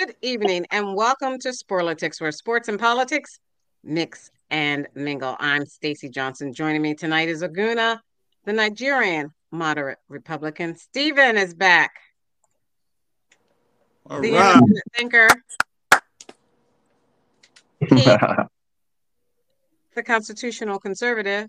Good 0.00 0.16
evening 0.22 0.66
and 0.70 0.96
welcome 0.96 1.38
to 1.40 1.50
Sporlitiks, 1.50 2.22
where 2.22 2.32
sports 2.32 2.68
and 2.68 2.80
politics 2.80 3.38
mix 3.84 4.30
and 4.48 4.88
mingle. 4.94 5.36
I'm 5.38 5.66
Stacy 5.66 6.08
Johnson. 6.08 6.54
Joining 6.54 6.80
me 6.80 6.94
tonight 6.94 7.28
is 7.28 7.42
Aguna, 7.42 7.98
the 8.46 8.54
Nigerian 8.54 9.30
moderate 9.50 9.98
Republican. 10.08 10.74
Stephen 10.74 11.36
is 11.36 11.52
back. 11.52 11.90
All 14.08 14.22
the 14.22 14.32
right. 14.32 14.54
independent 14.54 14.84
thinker. 14.96 15.28
Pete, 17.82 18.20
the 19.94 20.02
constitutional 20.02 20.78
conservative, 20.78 21.46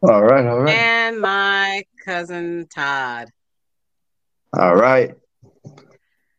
all 0.00 0.22
right, 0.22 0.46
all 0.46 0.60
right, 0.60 0.74
and 0.74 1.20
my 1.20 1.82
cousin 2.02 2.66
Todd. 2.74 3.28
all 4.54 4.74
right. 4.74 5.14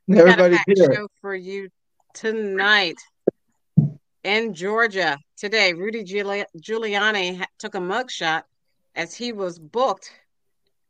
We 0.08 0.18
got 0.18 0.40
a 0.40 0.50
packed 0.50 0.72
here. 0.76 0.94
show 0.94 1.08
for 1.22 1.34
you 1.34 1.70
tonight 2.14 2.98
in 4.24 4.54
Georgia. 4.54 5.18
Today, 5.36 5.74
Rudy 5.74 6.04
Giuli- 6.04 6.46
Giuliani 6.60 7.44
took 7.58 7.76
a 7.76 7.80
mugshot 7.80 8.44
as 8.96 9.16
he 9.16 9.32
was 9.32 9.58
booked 9.58 10.12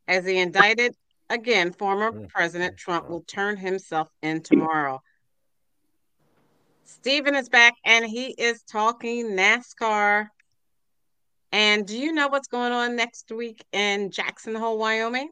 as 0.06 0.24
the 0.24 0.38
indicted 0.38 0.94
again. 1.30 1.72
Former 1.72 2.26
President 2.28 2.76
Trump 2.76 3.08
will 3.08 3.22
turn 3.22 3.56
himself 3.56 4.08
in 4.22 4.42
tomorrow. 4.42 5.00
Stephen 6.84 7.34
is 7.34 7.48
back 7.48 7.74
and 7.84 8.04
he 8.04 8.26
is 8.26 8.62
talking 8.62 9.30
NASCAR. 9.30 10.28
And 11.52 11.86
do 11.86 11.96
you 11.96 12.12
know 12.12 12.28
what's 12.28 12.48
going 12.48 12.72
on 12.72 12.96
next 12.96 13.32
week 13.32 13.64
in 13.72 14.10
Jackson 14.10 14.54
Hole, 14.54 14.78
Wyoming? 14.78 15.30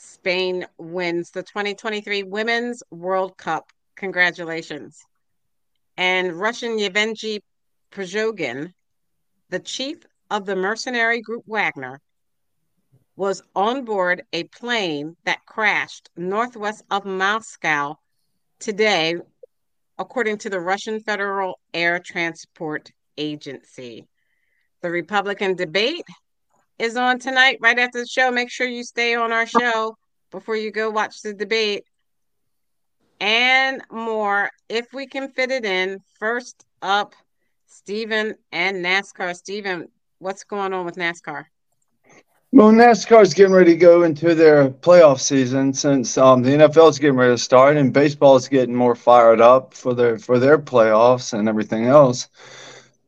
Spain 0.00 0.64
wins 0.78 1.32
the 1.32 1.42
2023 1.42 2.22
Women's 2.22 2.84
World 2.88 3.36
Cup. 3.36 3.72
Congratulations. 3.96 4.96
And 5.96 6.38
Russian 6.38 6.78
Yevgeny 6.78 7.40
Prigozhin, 7.90 8.72
the 9.50 9.58
chief 9.58 9.98
of 10.30 10.46
the 10.46 10.54
mercenary 10.54 11.20
group 11.20 11.42
Wagner, 11.48 12.00
was 13.16 13.42
on 13.56 13.84
board 13.84 14.22
a 14.32 14.44
plane 14.44 15.16
that 15.24 15.44
crashed 15.46 16.10
northwest 16.16 16.84
of 16.92 17.04
Moscow 17.04 17.98
today, 18.60 19.16
according 19.98 20.38
to 20.38 20.50
the 20.50 20.60
Russian 20.60 21.00
Federal 21.00 21.58
Air 21.74 21.98
Transport 21.98 22.92
Agency. 23.16 24.06
The 24.80 24.90
Republican 24.90 25.56
debate 25.56 26.06
is 26.78 26.96
on 26.96 27.18
tonight, 27.18 27.58
right 27.60 27.78
after 27.78 28.00
the 28.00 28.06
show. 28.06 28.30
Make 28.30 28.50
sure 28.50 28.66
you 28.66 28.84
stay 28.84 29.14
on 29.14 29.32
our 29.32 29.46
show 29.46 29.96
before 30.30 30.56
you 30.56 30.70
go 30.70 30.90
watch 30.90 31.22
the 31.22 31.34
debate 31.34 31.84
and 33.20 33.82
more 33.90 34.50
if 34.68 34.92
we 34.92 35.06
can 35.06 35.30
fit 35.30 35.50
it 35.50 35.64
in. 35.64 35.98
First 36.18 36.64
up, 36.82 37.14
Stephen 37.66 38.34
and 38.52 38.84
NASCAR. 38.84 39.34
Stephen, 39.34 39.88
what's 40.18 40.44
going 40.44 40.72
on 40.72 40.84
with 40.84 40.96
NASCAR? 40.96 41.44
Well, 42.50 42.70
NASCAR's 42.70 43.34
getting 43.34 43.52
ready 43.52 43.72
to 43.72 43.78
go 43.78 44.04
into 44.04 44.34
their 44.34 44.70
playoff 44.70 45.20
season 45.20 45.74
since 45.74 46.16
um, 46.16 46.42
the 46.42 46.50
NFL 46.50 46.88
is 46.88 46.98
getting 46.98 47.18
ready 47.18 47.34
to 47.34 47.38
start 47.38 47.76
and 47.76 47.92
baseball 47.92 48.36
is 48.36 48.48
getting 48.48 48.74
more 48.74 48.94
fired 48.94 49.40
up 49.40 49.74
for 49.74 49.92
their 49.92 50.18
for 50.18 50.38
their 50.38 50.58
playoffs 50.58 51.38
and 51.38 51.46
everything 51.46 51.84
else. 51.84 52.28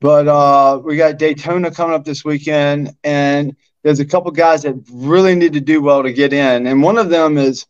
But 0.00 0.28
uh, 0.28 0.80
we 0.82 0.96
got 0.96 1.18
Daytona 1.18 1.70
coming 1.70 1.94
up 1.94 2.04
this 2.04 2.24
weekend, 2.24 2.96
and 3.04 3.54
there's 3.82 4.00
a 4.00 4.06
couple 4.06 4.30
guys 4.30 4.62
that 4.62 4.74
really 4.90 5.34
need 5.34 5.52
to 5.52 5.60
do 5.60 5.82
well 5.82 6.02
to 6.02 6.12
get 6.12 6.32
in, 6.32 6.66
and 6.66 6.82
one 6.82 6.98
of 6.98 7.10
them 7.10 7.36
is 7.38 7.66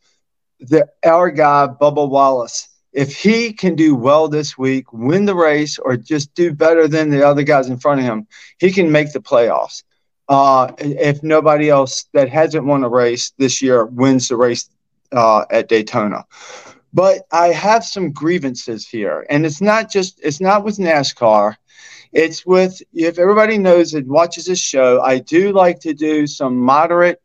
the 0.61 0.87
our 1.05 1.31
guy 1.31 1.69
Bubba 1.81 2.09
Wallace. 2.09 2.69
If 2.93 3.17
he 3.17 3.53
can 3.53 3.77
do 3.77 3.95
well 3.95 4.29
this 4.29 4.59
week, 4.59 4.93
win 4.93 5.25
the 5.25 5.35
race, 5.35 5.79
or 5.79 5.97
just 5.97 6.35
do 6.35 6.53
better 6.53 6.89
than 6.89 7.11
the 7.11 7.27
other 7.27 7.45
guys 7.45 7.69
in 7.69 7.79
front 7.79 8.01
of 8.01 8.07
him, 8.07 8.27
he 8.59 8.73
can 8.73 8.91
make 8.91 9.13
the 9.13 9.21
playoffs. 9.21 9.85
Uh, 10.29 10.73
if 10.79 11.23
nobody 11.23 11.69
else 11.69 12.05
that 12.13 12.29
hasn't 12.29 12.65
won 12.65 12.85
a 12.85 12.89
race 12.89 13.33
this 13.39 13.61
year 13.61 13.87
wins 13.87 14.29
the 14.29 14.37
race 14.37 14.69
uh, 15.13 15.45
at 15.51 15.69
Daytona. 15.69 16.25
But 16.93 17.27
I 17.33 17.49
have 17.49 17.85
some 17.85 18.13
grievances 18.13 18.89
here, 18.89 19.27
and 19.31 19.47
it's 19.47 19.61
not 19.61 19.91
just 19.91 20.21
it's 20.23 20.41
not 20.41 20.65
with 20.65 20.79
NASCAR. 20.79 21.57
It's 22.13 22.45
with 22.45 22.81
if 22.93 23.19
everybody 23.19 23.59
knows 23.59 23.95
and 23.95 24.09
watches 24.09 24.47
this 24.47 24.59
show, 24.59 25.01
I 25.01 25.19
do 25.19 25.53
like 25.53 25.81
to 25.81 25.95
do 25.95 26.27
some 26.27 26.57
moderate 26.57 27.21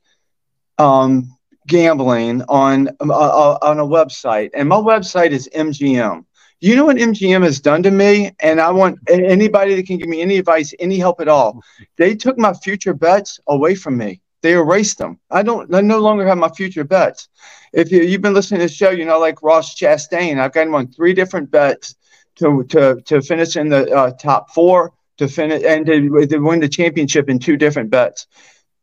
um, 0.77 1.35
gambling 1.67 2.43
on 2.47 2.89
uh, 2.99 3.13
uh, 3.13 3.57
on 3.61 3.79
a 3.79 3.85
website, 3.85 4.51
and 4.53 4.69
my 4.69 4.75
website 4.75 5.31
is 5.31 5.49
MGM. 5.55 6.25
You 6.61 6.75
know 6.75 6.85
what 6.85 6.97
MGM 6.97 7.43
has 7.43 7.59
done 7.59 7.83
to 7.83 7.91
me, 7.91 8.31
and 8.39 8.61
I 8.61 8.71
want 8.71 8.99
anybody 9.09 9.75
that 9.75 9.85
can 9.87 9.97
give 9.97 10.07
me 10.07 10.21
any 10.21 10.37
advice, 10.37 10.73
any 10.79 10.97
help 10.97 11.19
at 11.19 11.27
all. 11.27 11.61
They 11.97 12.15
took 12.15 12.37
my 12.37 12.53
future 12.53 12.93
bets 12.93 13.39
away 13.47 13.75
from 13.75 13.97
me. 13.97 14.21
They 14.41 14.53
erased 14.53 14.97
them. 14.99 15.19
I 15.31 15.41
don't. 15.43 15.73
I 15.73 15.81
no 15.81 15.99
longer 15.99 16.25
have 16.27 16.37
my 16.37 16.49
future 16.49 16.83
bets. 16.83 17.29
If 17.73 17.91
you, 17.91 18.01
you've 18.01 18.21
been 18.21 18.33
listening 18.33 18.61
to 18.61 18.67
the 18.67 18.73
show, 18.73 18.91
you 18.91 19.05
know, 19.05 19.19
like 19.19 19.41
Ross 19.41 19.75
Chastain, 19.75 20.39
I've 20.39 20.53
got 20.53 20.67
him 20.67 20.75
on 20.75 20.87
three 20.87 21.13
different 21.13 21.51
bets 21.51 21.95
to 22.37 22.63
to 22.65 23.01
to 23.05 23.21
finish 23.21 23.55
in 23.55 23.69
the 23.69 23.91
uh, 23.91 24.11
top 24.11 24.51
four, 24.51 24.93
to 25.17 25.27
finish 25.27 25.63
and 25.63 25.85
to, 25.85 26.25
to 26.27 26.37
win 26.39 26.59
the 26.59 26.69
championship 26.69 27.29
in 27.29 27.39
two 27.39 27.57
different 27.57 27.89
bets. 27.89 28.27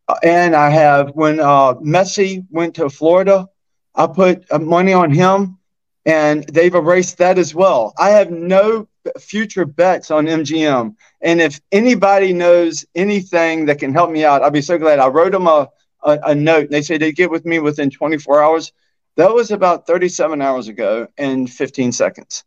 Uh, 0.08 0.16
and 0.22 0.54
I 0.56 0.70
have 0.70 1.10
when 1.10 1.40
uh, 1.40 1.74
Messi 1.74 2.44
went 2.50 2.74
to 2.76 2.88
Florida, 2.88 3.48
I 3.94 4.06
put 4.06 4.44
uh, 4.50 4.58
money 4.58 4.92
on 4.92 5.10
him, 5.10 5.58
and 6.04 6.44
they've 6.44 6.74
erased 6.74 7.18
that 7.18 7.38
as 7.38 7.54
well. 7.54 7.94
I 7.98 8.10
have 8.10 8.30
no 8.30 8.88
future 9.18 9.64
bets 9.64 10.10
on 10.10 10.26
MGM, 10.26 10.94
and 11.20 11.40
if 11.40 11.60
anybody 11.70 12.32
knows 12.32 12.84
anything 12.94 13.66
that 13.66 13.78
can 13.78 13.92
help 13.92 14.10
me 14.10 14.24
out, 14.24 14.42
I'd 14.42 14.52
be 14.52 14.62
so 14.62 14.78
glad. 14.78 14.98
I 14.98 15.08
wrote 15.08 15.32
them 15.32 15.46
a 15.46 15.68
a, 16.02 16.18
a 16.24 16.34
note. 16.34 16.64
And 16.64 16.70
they 16.70 16.82
say 16.82 16.98
they'd 16.98 17.16
get 17.16 17.30
with 17.30 17.44
me 17.44 17.58
within 17.58 17.90
24 17.90 18.42
hours. 18.42 18.72
That 19.16 19.34
was 19.34 19.50
about 19.50 19.86
37 19.86 20.40
hours 20.40 20.68
ago 20.68 21.08
and 21.18 21.50
15 21.50 21.92
seconds. 21.92 22.44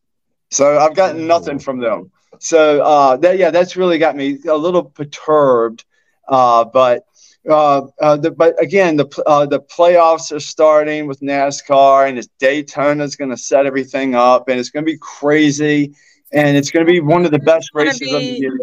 So 0.51 0.77
I've 0.77 0.95
gotten 0.95 1.27
nothing 1.27 1.59
from 1.59 1.79
them. 1.79 2.11
So 2.39 2.81
uh, 2.83 3.17
that 3.17 3.37
yeah, 3.37 3.51
that's 3.51 3.75
really 3.75 3.97
got 3.97 4.15
me 4.15 4.39
a 4.47 4.55
little 4.55 4.83
perturbed. 4.83 5.85
Uh, 6.27 6.65
but 6.65 7.05
uh, 7.49 7.87
uh, 7.99 8.17
the, 8.17 8.31
but 8.31 8.61
again, 8.61 8.95
the 8.95 9.23
uh, 9.25 9.45
the 9.45 9.59
playoffs 9.59 10.31
are 10.31 10.39
starting 10.39 11.07
with 11.07 11.19
NASCAR, 11.21 12.09
and 12.09 12.17
it's 12.17 12.27
Daytona's 12.39 13.15
going 13.15 13.29
to 13.29 13.37
set 13.37 13.65
everything 13.65 14.15
up, 14.15 14.49
and 14.49 14.59
it's 14.59 14.69
going 14.69 14.85
to 14.85 14.91
be 14.91 14.97
crazy, 14.97 15.93
and 16.31 16.57
it's 16.57 16.71
going 16.71 16.85
to 16.85 16.91
be 16.91 16.99
one 16.99 17.25
of 17.25 17.31
the 17.31 17.39
best 17.39 17.71
gonna 17.73 17.85
races 17.85 18.11
of 18.11 18.19
the 18.19 18.25
year. 18.25 18.57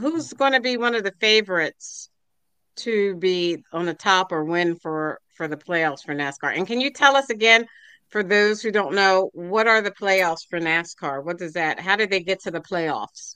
Who's 0.00 0.32
going 0.32 0.52
to 0.52 0.60
be 0.60 0.76
one 0.76 0.94
of 0.94 1.04
the 1.04 1.12
favorites 1.20 2.08
to 2.76 3.14
be 3.16 3.62
on 3.72 3.84
the 3.86 3.94
top 3.94 4.32
or 4.32 4.44
win 4.44 4.76
for 4.76 5.20
for 5.34 5.46
the 5.46 5.56
playoffs 5.56 6.04
for 6.04 6.14
NASCAR? 6.14 6.56
And 6.56 6.66
can 6.66 6.80
you 6.80 6.90
tell 6.90 7.16
us 7.16 7.28
again, 7.28 7.66
for 8.14 8.22
those 8.22 8.62
who 8.62 8.70
don't 8.70 8.94
know, 8.94 9.28
what 9.32 9.66
are 9.66 9.82
the 9.82 9.90
playoffs 9.90 10.46
for 10.48 10.60
NASCAR? 10.60 11.24
What 11.24 11.36
does 11.36 11.54
that? 11.54 11.80
How 11.80 11.96
did 11.96 12.10
they 12.10 12.20
get 12.20 12.40
to 12.42 12.52
the 12.52 12.60
playoffs? 12.60 13.34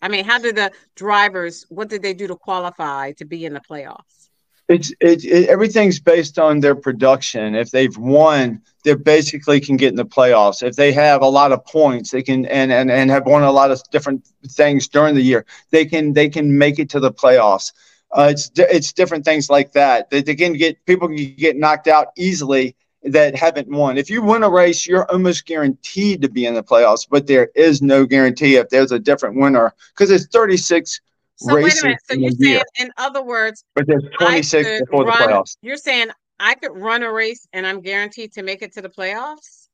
I 0.00 0.06
mean, 0.06 0.24
how 0.24 0.38
did 0.38 0.54
the 0.54 0.70
drivers? 0.94 1.66
What 1.68 1.88
did 1.88 2.02
they 2.02 2.14
do 2.14 2.28
to 2.28 2.36
qualify 2.36 3.10
to 3.14 3.24
be 3.24 3.44
in 3.44 3.54
the 3.54 3.60
playoffs? 3.60 4.28
It's 4.68 4.92
it, 5.00 5.24
it 5.24 5.48
everything's 5.48 5.98
based 5.98 6.38
on 6.38 6.60
their 6.60 6.76
production. 6.76 7.56
If 7.56 7.72
they've 7.72 7.96
won, 7.98 8.62
they 8.84 8.94
basically 8.94 9.58
can 9.58 9.76
get 9.76 9.88
in 9.88 9.96
the 9.96 10.06
playoffs. 10.06 10.62
If 10.62 10.76
they 10.76 10.92
have 10.92 11.22
a 11.22 11.28
lot 11.28 11.50
of 11.50 11.66
points, 11.66 12.12
they 12.12 12.22
can 12.22 12.46
and 12.46 12.70
and, 12.70 12.88
and 12.88 13.10
have 13.10 13.26
won 13.26 13.42
a 13.42 13.50
lot 13.50 13.72
of 13.72 13.82
different 13.90 14.28
things 14.46 14.86
during 14.86 15.16
the 15.16 15.22
year. 15.22 15.44
They 15.70 15.86
can 15.86 16.12
they 16.12 16.28
can 16.28 16.56
make 16.56 16.78
it 16.78 16.88
to 16.90 17.00
the 17.00 17.10
playoffs. 17.10 17.72
Uh, 18.12 18.28
it's 18.30 18.48
it's 18.54 18.92
different 18.92 19.24
things 19.24 19.50
like 19.50 19.72
that. 19.72 20.08
They, 20.08 20.22
they 20.22 20.36
can 20.36 20.52
get 20.52 20.86
people 20.86 21.08
can 21.08 21.34
get 21.34 21.56
knocked 21.56 21.88
out 21.88 22.12
easily 22.16 22.76
that 23.02 23.34
haven't 23.34 23.68
won. 23.68 23.96
If 23.96 24.10
you 24.10 24.22
win 24.22 24.42
a 24.42 24.50
race, 24.50 24.86
you're 24.86 25.10
almost 25.10 25.46
guaranteed 25.46 26.22
to 26.22 26.28
be 26.28 26.46
in 26.46 26.54
the 26.54 26.62
playoffs. 26.62 27.06
But 27.08 27.26
there 27.26 27.50
is 27.54 27.80
no 27.82 28.04
guarantee 28.04 28.56
if 28.56 28.68
there's 28.68 28.92
a 28.92 28.98
different 28.98 29.36
winner 29.36 29.74
because 29.94 30.10
it's 30.10 30.26
36, 30.26 31.00
So 31.36 31.54
wait 31.54 31.64
Races 31.64 31.82
a 31.82 31.86
minute. 31.86 32.00
So 32.04 32.14
in 32.14 32.20
you're 32.20 32.30
a 32.30 32.34
year. 32.34 32.54
saying, 32.54 32.62
in 32.78 32.92
other 32.98 33.22
words, 33.22 33.64
but 33.74 33.86
there's 33.86 34.04
26 34.18 34.68
could 34.68 34.86
before 34.86 35.04
the 35.04 35.12
playoffs. 35.12 35.56
You're 35.62 35.76
saying 35.76 36.08
I 36.38 36.54
could 36.54 36.72
run 36.74 37.02
a 37.02 37.12
race 37.12 37.46
and 37.52 37.66
I'm 37.66 37.80
guaranteed 37.80 38.32
to 38.34 38.42
make 38.42 38.62
it 38.62 38.72
to 38.74 38.82
the 38.82 38.88
playoffs? 38.88 39.68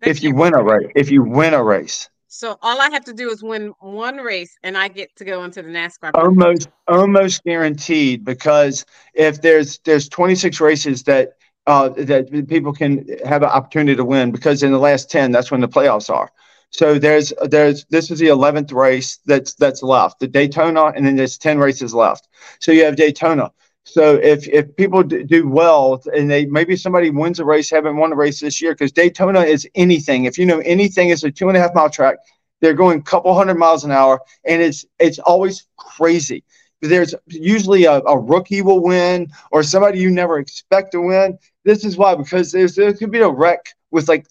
That 0.00 0.10
If 0.10 0.22
you 0.22 0.34
win 0.34 0.54
a 0.54 0.62
race, 0.62 0.90
if 0.94 1.10
you 1.10 1.22
win 1.22 1.54
a 1.54 1.62
race, 1.62 2.10
So 2.28 2.58
all 2.60 2.80
I 2.80 2.90
have 2.90 3.04
to 3.04 3.14
do 3.14 3.30
is 3.30 3.42
win 3.42 3.72
one 3.80 4.18
race 4.18 4.54
and 4.62 4.76
I 4.76 4.88
get 4.88 5.14
to 5.16 5.24
go 5.24 5.44
into 5.44 5.62
the 5.62 5.70
NASCAR. 5.70 6.10
almost 6.14 6.68
almost 6.86 7.42
guaranteed 7.44 8.24
because 8.24 8.84
if 9.14 9.40
there's 9.40 9.78
there's 9.84 10.08
26 10.10 10.60
races 10.60 11.04
that 11.04 11.36
uh, 11.66 11.88
that 11.90 12.46
people 12.48 12.72
can 12.72 13.06
have 13.24 13.42
an 13.42 13.48
opportunity 13.48 13.96
to 13.96 14.04
win 14.04 14.30
because 14.30 14.62
in 14.62 14.72
the 14.72 14.78
last 14.78 15.10
10 15.10 15.32
that's 15.32 15.50
when 15.50 15.60
the 15.60 15.68
playoffs 15.68 16.10
are 16.10 16.30
so 16.70 16.98
there's 16.98 17.32
there's 17.42 17.84
this 17.86 18.10
is 18.10 18.18
the 18.18 18.28
11th 18.28 18.72
race 18.72 19.18
that's 19.26 19.54
that's 19.54 19.82
left 19.82 20.20
the 20.20 20.28
daytona 20.28 20.86
and 20.86 21.06
then 21.06 21.16
there's 21.16 21.38
10 21.38 21.58
races 21.58 21.94
left 21.94 22.28
so 22.60 22.72
you 22.72 22.84
have 22.84 22.96
daytona 22.96 23.50
So 23.84 24.16
if 24.16 24.48
if 24.48 24.74
people 24.76 25.02
do 25.04 25.48
well 25.48 26.02
and 26.14 26.28
they 26.30 26.46
maybe 26.46 26.76
somebody 26.76 27.10
wins 27.10 27.38
a 27.38 27.44
race, 27.44 27.70
haven't 27.70 27.96
won 27.96 28.12
a 28.12 28.16
race 28.16 28.40
this 28.40 28.60
year 28.60 28.72
because 28.72 28.92
Daytona 28.92 29.42
is 29.42 29.68
anything. 29.76 30.24
If 30.24 30.38
you 30.38 30.44
know 30.44 30.58
anything, 30.60 31.10
it's 31.10 31.22
a 31.22 31.30
two 31.30 31.48
and 31.48 31.56
a 31.56 31.60
half 31.60 31.74
mile 31.74 31.88
track. 31.88 32.16
They're 32.60 32.74
going 32.74 32.98
a 33.00 33.02
couple 33.02 33.32
hundred 33.34 33.56
miles 33.56 33.84
an 33.84 33.92
hour, 33.92 34.20
and 34.44 34.60
it's 34.60 34.84
it's 34.98 35.18
always 35.20 35.66
crazy. 35.76 36.42
There's 36.82 37.14
usually 37.28 37.84
a, 37.84 38.00
a 38.00 38.18
rookie 38.18 38.62
will 38.62 38.82
win 38.82 39.28
or 39.52 39.62
somebody 39.62 39.98
you 40.00 40.10
never 40.10 40.38
expect 40.38 40.92
to 40.92 41.00
win. 41.00 41.38
This 41.66 41.84
is 41.84 41.98
why 41.98 42.16
because 42.16 42.52
there's 42.52 42.76
there 42.76 42.94
could 42.94 43.12
be 43.12 43.20
a 43.20 43.30
wreck 43.30 43.66
with 43.92 44.08
like 44.08 44.26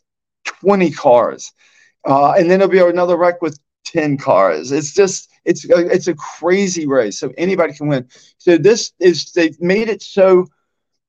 20 0.46 0.92
cars, 0.92 1.54
uh, 2.08 2.34
and 2.34 2.50
then 2.52 2.60
there'll 2.60 2.72
be 2.72 2.80
another 2.80 3.18
wreck 3.18 3.42
with 3.44 3.60
10 3.86 4.18
cars. 4.18 4.72
It's 4.72 4.94
just 4.94 5.30
it's 5.46 5.70
a, 5.70 5.88
it's 5.88 6.08
a 6.08 6.16
crazy 6.16 6.88
race, 6.88 7.20
so 7.20 7.32
anybody 7.38 7.74
can 7.74 7.90
win. 7.90 8.08
So 8.40 8.58
this 8.58 8.94
is 9.00 9.32
they've 9.34 9.62
made 9.62 9.90
it 9.90 10.04
so. 10.04 10.48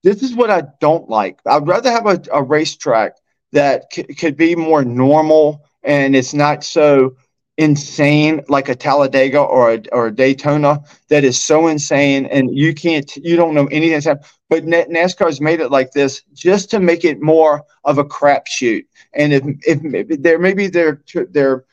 This 0.03 0.23
is 0.23 0.35
what 0.35 0.51
I 0.51 0.65
don't 0.81 1.09
like. 1.09 1.41
I'd 1.47 1.67
rather 1.67 1.91
have 1.91 2.07
a, 2.07 2.21
a 2.33 2.43
racetrack 2.43 3.15
that 3.53 3.85
c- 3.93 4.05
could 4.05 4.37
be 4.37 4.55
more 4.55 4.85
normal 4.85 5.65
and 5.83 6.15
it's 6.17 6.35
not 6.35 6.65
so 6.65 7.17
insane 7.59 8.43
like 8.49 8.69
a 8.69 8.75
Talladega 8.75 9.41
or 9.41 9.75
a, 9.75 9.83
or 9.93 10.07
a 10.09 10.15
Daytona 10.15 10.83
that 11.09 11.25
is 11.25 11.43
so 11.43 11.69
insane 11.69 12.27
and 12.27 12.51
you 12.55 12.75
can't 12.75 13.17
you 13.17 13.37
don't 13.37 13.55
know 13.55 13.67
anything. 13.67 14.17
But 14.49 14.65
NASCAR's 14.65 15.41
made 15.41 15.61
it 15.61 15.71
like 15.73 15.91
this 15.91 16.23
just 16.33 16.71
to 16.71 16.79
make 16.79 17.05
it 17.05 17.21
more 17.21 17.65
of 17.85 17.99
a 17.99 18.05
crapshoot. 18.05 18.85
And 19.13 19.33
if 19.33 19.43
if 19.67 20.21
there 20.23 20.39
maybe 20.39 20.69
their 20.69 21.03
their 21.31 21.65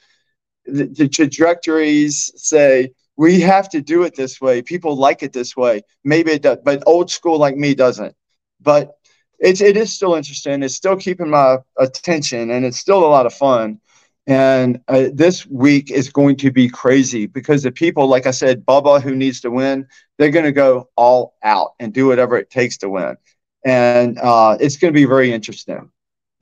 the, 0.66 0.86
the 0.86 1.08
trajectories 1.08 2.32
say 2.36 2.92
we 3.16 3.42
have 3.42 3.70
to 3.70 3.82
do 3.82 4.04
it 4.04 4.16
this 4.16 4.42
way. 4.42 4.62
People 4.62 4.96
like 4.96 5.22
it 5.24 5.34
this 5.34 5.56
way. 5.56 5.82
Maybe 6.04 6.32
it 6.32 6.42
does, 6.42 6.60
but 6.64 6.84
old 6.88 7.12
school 7.12 7.38
like 7.38 7.56
me 7.56 7.76
doesn't. 7.76 8.16
But 8.60 8.94
it's 9.40 9.62
it 9.62 9.78
is 9.78 9.94
still 9.94 10.16
interesting. 10.16 10.64
It's 10.64 10.76
still 10.76 10.96
keeping 10.96 11.30
my 11.30 11.58
attention, 11.78 12.50
and 12.52 12.66
it's 12.66 12.80
still 12.80 13.00
a 13.00 13.08
lot 13.08 13.26
of 13.26 13.34
fun. 13.34 13.80
And 14.26 14.80
uh, 14.88 15.08
this 15.14 15.46
week 15.46 15.92
is 15.92 16.10
going 16.10 16.38
to 16.38 16.52
be 16.52 16.70
crazy 16.70 17.26
because 17.26 17.64
the 17.64 17.72
people, 17.72 18.08
like 18.08 18.26
I 18.26 18.32
said, 18.32 18.66
Bubba, 18.66 19.02
who 19.02 19.16
needs 19.16 19.42
to 19.42 19.52
win, 19.52 19.86
they're 20.18 20.32
going 20.32 20.46
to 20.46 20.54
go 20.54 20.90
all 20.96 21.36
out 21.44 21.74
and 21.80 21.94
do 21.94 22.08
whatever 22.08 22.38
it 22.38 22.50
takes 22.50 22.78
to 22.78 22.90
win. 22.90 23.18
And 23.66 24.18
uh, 24.20 24.58
it's 24.60 24.78
going 24.78 24.94
to 24.94 24.98
be 24.98 25.06
very 25.06 25.34
interesting 25.34 25.90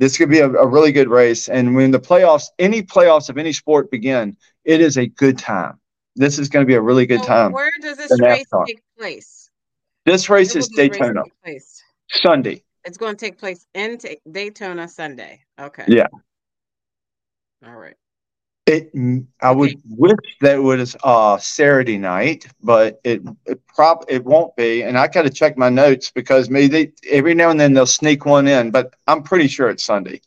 this 0.02 0.18
could 0.18 0.30
be 0.30 0.40
a, 0.40 0.50
a, 0.50 0.68
really 0.68 0.92
good 0.92 1.10
race. 1.10 1.48
And 1.48 1.76
when 1.76 1.92
the 1.92 2.00
playoffs, 2.00 2.48
any 2.58 2.82
playoffs 2.82 3.30
of 3.30 3.38
any 3.38 3.54
sport 3.54 3.92
begin, 3.92 4.36
it 4.66 4.82
is 4.82 4.98
a 4.98 5.06
good 5.06 5.38
time. 5.38 5.80
This 6.16 6.40
is 6.40 6.50
going 6.50 6.66
to 6.66 6.68
be 6.68 6.74
a 6.74 6.82
really 6.82 7.06
good 7.06 7.22
so 7.22 7.28
time. 7.28 7.52
Where 7.52 7.70
does 7.82 7.98
this 7.98 8.20
race 8.20 8.48
take 8.66 8.82
place? 8.98 9.52
This 10.08 10.28
race 10.28 10.56
is 10.56 10.68
Daytona. 10.70 11.22
Race 11.46 11.84
Sunday. 12.10 12.64
It's 12.84 12.98
going 12.98 13.16
to 13.16 13.26
take 13.26 13.38
place 13.38 13.68
in 13.76 14.00
Daytona 14.32 14.88
Sunday. 14.88 15.42
Okay. 15.60 15.86
Yeah. 15.88 16.08
All 17.66 17.76
right. 17.76 17.96
It, 18.68 18.92
I 19.42 19.52
would 19.52 19.82
wish 19.90 20.38
that 20.42 20.56
it 20.56 20.60
was 20.60 20.96
uh, 21.04 21.38
Saturday 21.40 21.98
night, 21.98 22.46
but 22.62 23.02
it 23.04 23.22
it 23.46 23.66
prob 23.68 24.06
it 24.08 24.24
won't 24.24 24.56
be. 24.56 24.84
And 24.84 24.98
I 24.98 25.08
got 25.08 25.24
to 25.24 25.30
check 25.30 25.58
my 25.58 25.70
notes 25.70 26.12
because 26.12 26.50
maybe 26.50 26.68
they, 26.68 26.92
every 27.10 27.34
now 27.34 27.50
and 27.50 27.60
then 27.60 27.74
they'll 27.74 27.88
sneak 27.88 28.26
one 28.26 28.48
in, 28.48 28.72
but 28.72 28.94
I'm 29.08 29.24
pretty 29.24 29.48
sure 29.48 29.70
it's 29.70 29.84
Sunday 29.84 30.22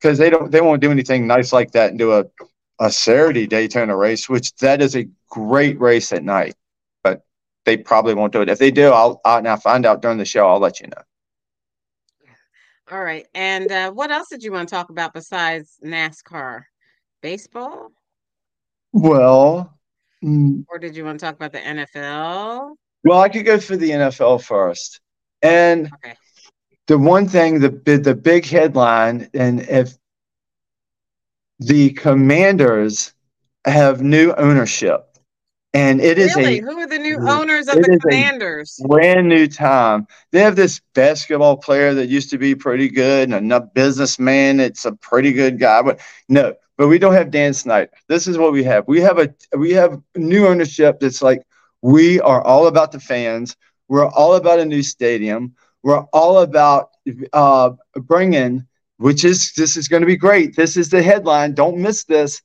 because 0.00 0.16
they 0.16 0.30
don't 0.30 0.50
they 0.50 0.60
won't 0.60 0.80
do 0.80 0.90
anything 0.90 1.26
nice 1.26 1.52
like 1.52 1.72
that 1.72 1.90
and 1.90 1.98
do 1.98 2.12
a 2.12 2.24
a 2.78 2.90
Saturday 2.90 3.46
Daytona 3.46 3.96
race, 3.96 4.28
which 4.28 4.54
that 4.56 4.80
is 4.80 4.96
a 4.96 5.08
great 5.28 5.80
race 5.80 6.12
at 6.12 6.24
night. 6.24 6.54
But 7.02 7.24
they 7.64 7.76
probably 7.76 8.14
won't 8.14 8.32
do 8.32 8.42
it. 8.42 8.48
If 8.48 8.58
they 8.58 8.70
do, 8.70 8.88
I'll, 8.88 9.20
I'll 9.24 9.42
now 9.42 9.56
find 9.56 9.86
out 9.86 10.02
during 10.02 10.18
the 10.18 10.24
show. 10.24 10.48
I'll 10.48 10.58
let 10.58 10.80
you 10.80 10.88
know. 10.88 11.02
All 12.90 13.02
right. 13.02 13.26
And 13.34 13.70
uh, 13.70 13.92
what 13.92 14.10
else 14.10 14.28
did 14.28 14.42
you 14.42 14.52
want 14.52 14.68
to 14.68 14.74
talk 14.74 14.90
about 14.90 15.14
besides 15.14 15.78
NASCAR? 15.84 16.62
Baseball? 17.22 17.92
Well, 18.92 19.78
mm, 20.22 20.64
or 20.68 20.78
did 20.78 20.94
you 20.96 21.04
want 21.04 21.18
to 21.20 21.26
talk 21.26 21.36
about 21.36 21.52
the 21.52 21.60
NFL? 21.60 22.74
Well, 23.04 23.20
I 23.20 23.28
could 23.28 23.46
go 23.46 23.58
for 23.58 23.76
the 23.76 23.90
NFL 23.90 24.42
first. 24.42 25.00
And 25.40 25.90
okay. 25.94 26.14
the 26.86 26.98
one 26.98 27.26
thing, 27.26 27.60
the 27.60 27.70
the 27.70 28.14
big 28.14 28.44
headline, 28.44 29.28
and 29.34 29.60
if 29.62 29.96
the 31.58 31.90
Commanders 31.92 33.14
have 33.64 34.02
new 34.02 34.32
ownership, 34.34 35.12
and 35.74 36.00
it 36.00 36.18
is 36.18 36.36
really? 36.36 36.58
a 36.58 36.62
who 36.62 36.78
are 36.78 36.86
the 36.86 36.98
new 36.98 37.18
owners 37.28 37.66
of 37.68 37.76
the 37.76 37.98
Commanders? 37.98 38.78
brand 38.86 39.28
new 39.28 39.48
time. 39.48 40.06
They 40.30 40.40
have 40.40 40.54
this 40.54 40.80
basketball 40.94 41.56
player 41.56 41.94
that 41.94 42.08
used 42.08 42.30
to 42.30 42.38
be 42.38 42.54
pretty 42.54 42.88
good, 42.88 43.32
and 43.32 43.52
a 43.52 43.60
businessman. 43.60 44.60
It's 44.60 44.84
a 44.84 44.92
pretty 44.92 45.32
good 45.32 45.58
guy, 45.58 45.82
but 45.82 46.00
no, 46.28 46.54
but 46.76 46.88
we 46.88 46.98
don't 46.98 47.14
have 47.14 47.30
Dan 47.30 47.54
Snyder. 47.54 47.90
This 48.08 48.26
is 48.26 48.38
what 48.38 48.52
we 48.52 48.64
have. 48.64 48.86
We 48.88 49.00
have 49.00 49.18
a 49.18 49.34
we 49.56 49.72
have 49.72 50.00
new 50.16 50.46
ownership 50.46 51.00
that's 51.00 51.22
like 51.22 51.42
we 51.82 52.20
are 52.20 52.42
all 52.42 52.66
about 52.66 52.92
the 52.92 53.00
fans. 53.00 53.56
We're 53.88 54.08
all 54.08 54.34
about 54.34 54.60
a 54.60 54.64
new 54.64 54.82
stadium. 54.82 55.54
We're 55.82 56.04
all 56.12 56.38
about 56.38 56.90
uh, 57.32 57.70
bringing, 57.94 58.66
which 58.98 59.24
is 59.24 59.52
this 59.54 59.76
is 59.76 59.88
going 59.88 60.02
to 60.02 60.06
be 60.06 60.16
great. 60.16 60.56
This 60.56 60.76
is 60.76 60.90
the 60.90 61.02
headline. 61.02 61.54
Don't 61.54 61.78
miss 61.78 62.04
this. 62.04 62.40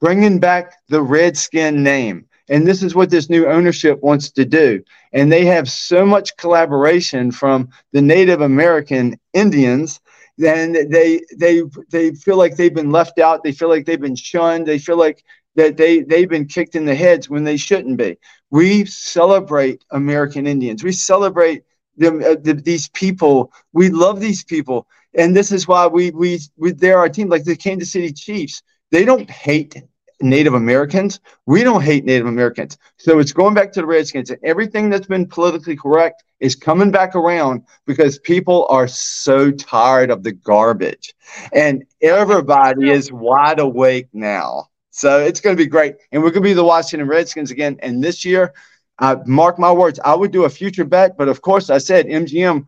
Bringing 0.00 0.38
back 0.38 0.74
the 0.88 1.02
Redskin 1.02 1.82
name. 1.82 2.26
And 2.48 2.66
this 2.66 2.82
is 2.82 2.94
what 2.94 3.10
this 3.10 3.28
new 3.28 3.46
ownership 3.46 4.02
wants 4.02 4.30
to 4.30 4.44
do. 4.44 4.82
And 5.12 5.30
they 5.30 5.44
have 5.44 5.68
so 5.68 6.06
much 6.06 6.36
collaboration 6.38 7.30
from 7.30 7.68
the 7.92 8.00
Native 8.00 8.40
American 8.40 9.18
Indians 9.34 10.00
then 10.38 10.72
they 10.88 11.20
they 11.36 11.62
they 11.90 12.12
feel 12.12 12.36
like 12.36 12.56
they've 12.56 12.74
been 12.74 12.92
left 12.92 13.18
out. 13.18 13.42
They 13.42 13.52
feel 13.52 13.68
like 13.68 13.84
they've 13.84 14.00
been 14.00 14.16
shunned. 14.16 14.66
They 14.66 14.78
feel 14.78 14.96
like 14.96 15.24
that 15.56 15.76
they 15.76 16.00
they've 16.00 16.28
been 16.28 16.46
kicked 16.46 16.76
in 16.76 16.84
the 16.84 16.94
heads 16.94 17.28
when 17.28 17.42
they 17.42 17.56
shouldn't 17.56 17.98
be. 17.98 18.16
We 18.50 18.84
celebrate 18.86 19.84
American 19.90 20.46
Indians. 20.46 20.84
We 20.84 20.92
celebrate 20.92 21.64
them 21.96 22.22
uh, 22.22 22.36
the, 22.40 22.54
these 22.54 22.88
people. 22.90 23.52
We 23.72 23.90
love 23.90 24.20
these 24.20 24.44
people, 24.44 24.86
and 25.14 25.36
this 25.36 25.50
is 25.50 25.66
why 25.66 25.88
we 25.88 26.10
we, 26.10 26.40
we 26.56 26.70
they're 26.70 26.98
our 26.98 27.08
team. 27.08 27.28
Like 27.28 27.44
the 27.44 27.56
Kansas 27.56 27.90
City 27.90 28.12
Chiefs, 28.12 28.62
they 28.92 29.04
don't 29.04 29.28
hate 29.28 29.74
Native 30.20 30.54
Americans. 30.54 31.20
We 31.46 31.62
don't 31.62 31.82
hate 31.82 32.04
Native 32.04 32.26
Americans. 32.26 32.78
So 32.96 33.18
it's 33.18 33.32
going 33.32 33.54
back 33.54 33.72
to 33.72 33.80
the 33.80 33.86
Redskins. 33.86 34.30
And 34.30 34.38
everything 34.42 34.90
that's 34.90 35.06
been 35.06 35.26
politically 35.26 35.76
correct 35.76 36.24
is 36.40 36.54
coming 36.54 36.90
back 36.90 37.14
around 37.14 37.62
because 37.86 38.18
people 38.18 38.66
are 38.70 38.88
so 38.88 39.50
tired 39.50 40.10
of 40.10 40.22
the 40.22 40.32
garbage. 40.32 41.14
And 41.52 41.84
everybody 42.00 42.90
is 42.90 43.12
wide 43.12 43.60
awake 43.60 44.08
now. 44.12 44.68
So 44.90 45.20
it's 45.20 45.40
going 45.40 45.56
to 45.56 45.62
be 45.62 45.68
great. 45.68 45.96
And 46.10 46.22
we're 46.22 46.30
going 46.30 46.42
to 46.42 46.48
be 46.48 46.54
the 46.54 46.64
Washington 46.64 47.08
Redskins 47.08 47.50
again. 47.50 47.78
And 47.82 48.02
this 48.02 48.24
year, 48.24 48.52
uh, 48.98 49.16
mark 49.26 49.58
my 49.58 49.70
words, 49.70 50.00
I 50.04 50.14
would 50.14 50.32
do 50.32 50.44
a 50.44 50.50
future 50.50 50.84
bet. 50.84 51.16
But 51.16 51.28
of 51.28 51.40
course, 51.42 51.70
I 51.70 51.78
said 51.78 52.06
MGM 52.06 52.66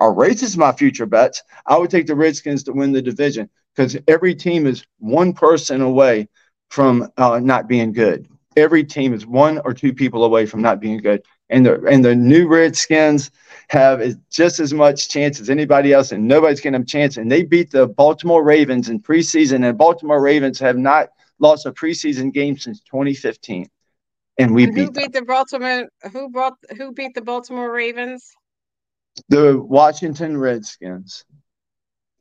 are 0.00 0.14
raises 0.14 0.56
my 0.56 0.72
future 0.72 1.06
bets. 1.06 1.42
I 1.66 1.76
would 1.76 1.90
take 1.90 2.06
the 2.06 2.14
Redskins 2.14 2.62
to 2.64 2.72
win 2.72 2.92
the 2.92 3.02
division 3.02 3.50
because 3.74 3.96
every 4.06 4.34
team 4.34 4.66
is 4.66 4.84
one 4.98 5.32
person 5.32 5.80
away 5.80 6.28
from 6.74 7.08
uh, 7.18 7.38
not 7.38 7.68
being 7.68 7.92
good. 7.92 8.28
Every 8.56 8.82
team 8.82 9.14
is 9.14 9.24
one 9.24 9.60
or 9.64 9.72
two 9.72 9.92
people 9.94 10.24
away 10.24 10.44
from 10.44 10.60
not 10.60 10.80
being 10.80 10.98
good. 10.98 11.22
And 11.48 11.64
the 11.64 11.80
and 11.84 12.04
the 12.04 12.16
new 12.16 12.48
Redskins 12.48 13.30
have 13.68 14.02
just 14.28 14.58
as 14.58 14.74
much 14.74 15.08
chance 15.08 15.40
as 15.40 15.50
anybody 15.50 15.92
else, 15.92 16.10
and 16.10 16.26
nobody's 16.26 16.60
getting 16.60 16.72
them 16.72 16.82
a 16.82 16.86
chance. 16.86 17.16
And 17.16 17.30
they 17.30 17.44
beat 17.44 17.70
the 17.70 17.86
Baltimore 17.86 18.42
Ravens 18.42 18.88
in 18.88 19.00
preseason, 19.00 19.68
and 19.68 19.78
Baltimore 19.78 20.20
Ravens 20.20 20.58
have 20.58 20.76
not 20.76 21.10
lost 21.38 21.64
a 21.64 21.72
preseason 21.72 22.32
game 22.32 22.58
since 22.58 22.80
2015. 22.80 23.68
And 24.38 24.52
we 24.52 24.64
and 24.64 24.74
beat, 24.74 24.80
who 24.80 24.90
beat 24.90 25.12
them. 25.12 25.24
the 25.24 25.26
Baltimore 25.26 25.88
who 26.12 26.28
brought 26.30 26.54
who 26.76 26.92
beat 26.92 27.14
the 27.14 27.22
Baltimore 27.22 27.70
Ravens? 27.70 28.32
The 29.28 29.60
Washington 29.60 30.38
Redskins. 30.38 31.24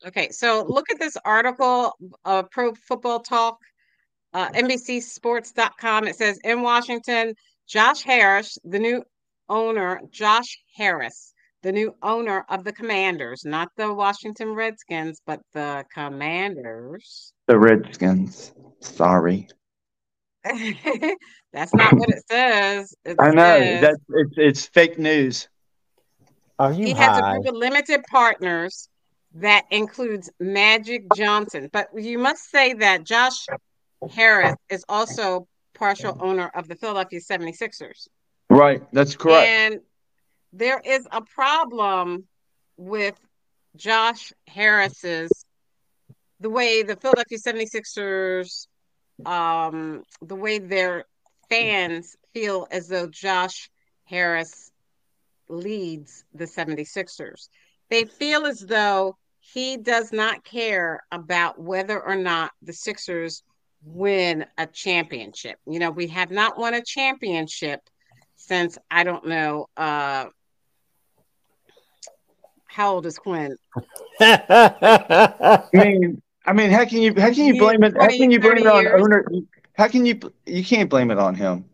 Okay, 0.05 0.29
so 0.29 0.63
look 0.67 0.91
at 0.91 0.99
this 0.99 1.17
article, 1.25 1.93
uh, 2.25 2.43
Pro 2.43 2.73
Football 2.73 3.21
Talk 3.21 3.57
uh, 4.33 4.49
NBCSports.com. 4.49 6.07
It 6.07 6.15
says 6.15 6.39
in 6.43 6.61
Washington, 6.61 7.33
Josh 7.67 8.03
Harris, 8.03 8.57
the 8.63 8.79
new 8.79 9.03
owner, 9.49 10.01
Josh 10.11 10.59
Harris, 10.75 11.33
the 11.61 11.71
new 11.71 11.95
owner 12.03 12.45
of 12.49 12.63
the 12.63 12.73
Commanders, 12.73 13.45
not 13.45 13.69
the 13.77 13.93
Washington 13.93 14.53
Redskins, 14.53 15.21
but 15.25 15.39
the 15.53 15.85
Commanders. 15.93 17.33
The 17.47 17.57
Redskins. 17.57 18.53
Sorry. 18.81 19.47
That's 20.43 21.73
not 21.73 21.93
what 21.93 22.09
it 22.09 22.23
says. 22.29 22.93
It 23.05 23.15
I 23.19 23.31
know 23.31 23.59
that 23.81 23.95
it's, 24.09 24.33
it's 24.35 24.65
fake 24.65 24.99
news. 24.99 25.47
Are 26.59 26.73
you 26.73 26.87
he 26.87 26.93
high? 26.93 27.03
has 27.03 27.17
a 27.17 27.21
group 27.21 27.47
of 27.47 27.55
limited 27.55 28.03
partners 28.09 28.89
that 29.35 29.65
includes 29.71 30.29
Magic 30.39 31.03
Johnson. 31.15 31.69
But 31.71 31.87
you 31.95 32.19
must 32.19 32.51
say 32.51 32.73
that 32.73 33.03
Josh 33.03 33.45
Harris 34.11 34.55
is 34.69 34.83
also 34.89 35.47
partial 35.73 36.17
owner 36.19 36.49
of 36.53 36.67
the 36.67 36.75
Philadelphia 36.75 37.19
76ers. 37.19 38.07
Right, 38.49 38.81
that's 38.91 39.15
correct. 39.15 39.47
And 39.47 39.79
there 40.51 40.79
is 40.83 41.07
a 41.11 41.21
problem 41.21 42.25
with 42.77 43.19
Josh 43.75 44.31
Harris's 44.47 45.45
the 46.39 46.49
way 46.49 46.83
the 46.83 46.95
Philadelphia 46.95 47.37
76ers 47.37 48.67
um 49.25 50.03
the 50.21 50.35
way 50.35 50.59
their 50.59 51.05
fans 51.49 52.15
feel 52.33 52.67
as 52.71 52.87
though 52.87 53.07
Josh 53.07 53.69
Harris 54.05 54.71
leads 55.49 56.25
the 56.33 56.45
76ers. 56.45 57.47
They 57.89 58.05
feel 58.05 58.45
as 58.45 58.59
though 58.59 59.17
he 59.39 59.77
does 59.77 60.11
not 60.11 60.43
care 60.43 61.03
about 61.11 61.59
whether 61.59 62.01
or 62.01 62.15
not 62.15 62.51
the 62.61 62.73
Sixers 62.73 63.43
win 63.85 64.45
a 64.57 64.67
championship. 64.67 65.57
You 65.65 65.79
know, 65.79 65.91
we 65.91 66.07
have 66.07 66.31
not 66.31 66.57
won 66.57 66.73
a 66.73 66.83
championship 66.83 67.81
since 68.35 68.77
I 68.89 69.03
don't 69.03 69.27
know 69.27 69.67
uh 69.77 70.25
how 72.67 72.95
old 72.95 73.05
is 73.05 73.19
Quinn? 73.19 73.55
I 74.19 75.63
mean, 75.73 76.21
I 76.45 76.53
mean, 76.53 76.71
how 76.71 76.85
can 76.85 77.01
you 77.01 77.13
how 77.15 77.31
can 77.31 77.45
you 77.45 77.59
blame 77.59 77.83
it? 77.83 77.93
How 77.95 78.07
can 78.07 78.31
you 78.31 78.39
blame 78.39 78.57
it 78.57 78.67
on 78.67 78.87
owner? 78.87 79.25
How 79.73 79.87
can 79.87 80.05
you 80.05 80.19
you 80.45 80.63
can't 80.63 80.89
blame 80.89 81.11
it 81.11 81.19
on 81.19 81.35
him? 81.35 81.65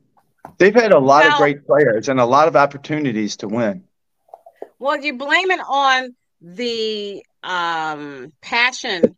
They've 0.57 0.75
had 0.75 0.91
a 0.91 0.99
lot 0.99 1.23
well, 1.23 1.33
of 1.33 1.37
great 1.37 1.65
players 1.65 2.09
and 2.09 2.19
a 2.19 2.25
lot 2.25 2.47
of 2.47 2.55
opportunities 2.55 3.37
to 3.37 3.47
win. 3.47 3.83
Well, 4.77 4.99
you 4.99 5.17
blame 5.17 5.51
it 5.51 5.61
on 5.67 6.15
the 6.41 7.23
um, 7.43 8.33
passion 8.41 9.15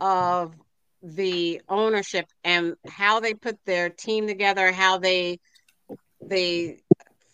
of 0.00 0.54
the 1.02 1.60
ownership 1.68 2.26
and 2.44 2.74
how 2.88 3.20
they 3.20 3.34
put 3.34 3.58
their 3.64 3.90
team 3.90 4.26
together, 4.26 4.72
how 4.72 4.98
they 4.98 5.38
they 6.20 6.78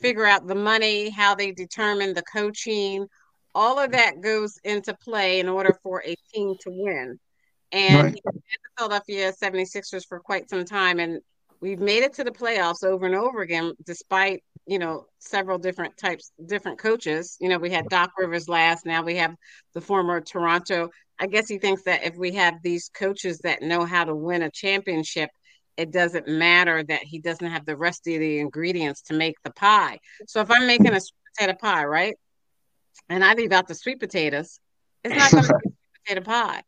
figure 0.00 0.26
out 0.26 0.46
the 0.46 0.54
money, 0.54 1.10
how 1.10 1.34
they 1.34 1.52
determine 1.52 2.14
the 2.14 2.22
coaching. 2.22 3.06
All 3.54 3.78
of 3.78 3.92
that 3.92 4.20
goes 4.20 4.58
into 4.64 4.94
play 4.94 5.40
in 5.40 5.48
order 5.48 5.76
for 5.82 6.02
a 6.04 6.14
team 6.32 6.54
to 6.60 6.70
win. 6.70 7.18
And 7.72 8.02
right. 8.02 8.20
the 8.24 8.40
Philadelphia 8.78 9.32
76ers 9.32 10.06
for 10.06 10.20
quite 10.20 10.48
some 10.48 10.64
time. 10.64 11.00
And 11.00 11.20
we've 11.60 11.80
made 11.80 12.02
it 12.02 12.14
to 12.14 12.24
the 12.24 12.30
playoffs 12.30 12.84
over 12.84 13.06
and 13.06 13.14
over 13.14 13.40
again, 13.40 13.72
despite 13.84 14.44
you 14.66 14.78
know 14.78 15.06
several 15.18 15.58
different 15.58 15.96
types, 15.96 16.32
different 16.44 16.78
coaches. 16.78 17.36
You 17.40 17.48
know, 17.48 17.58
we 17.58 17.70
had 17.70 17.88
Doc 17.88 18.12
Rivers 18.18 18.48
last. 18.48 18.86
Now 18.86 19.02
we 19.02 19.16
have 19.16 19.34
the 19.74 19.80
former 19.80 20.20
Toronto. 20.20 20.90
I 21.18 21.26
guess 21.26 21.48
he 21.48 21.58
thinks 21.58 21.82
that 21.84 22.04
if 22.04 22.16
we 22.16 22.32
have 22.32 22.62
these 22.62 22.90
coaches 22.92 23.38
that 23.38 23.62
know 23.62 23.84
how 23.84 24.04
to 24.04 24.14
win 24.14 24.42
a 24.42 24.50
championship, 24.50 25.30
it 25.76 25.90
doesn't 25.90 26.28
matter 26.28 26.82
that 26.84 27.02
he 27.02 27.20
doesn't 27.20 27.50
have 27.50 27.64
the 27.64 27.76
rest 27.76 28.06
of 28.06 28.18
the 28.18 28.38
ingredients 28.38 29.02
to 29.02 29.14
make 29.14 29.36
the 29.42 29.50
pie. 29.52 29.98
So 30.26 30.40
if 30.40 30.50
I'm 30.50 30.66
making 30.66 30.92
a 30.92 31.00
sweet 31.00 31.14
potato 31.36 31.58
pie, 31.58 31.84
right, 31.84 32.16
and 33.08 33.24
I 33.24 33.34
leave 33.34 33.52
out 33.52 33.68
the 33.68 33.74
sweet 33.74 34.00
potatoes, 34.00 34.60
it's 35.04 35.14
not 35.14 35.30
going 35.30 35.44
to 35.44 35.48
be 35.48 35.54
a 35.54 35.60
sweet 35.60 35.74
potato 36.06 36.24
pie. 36.24 36.62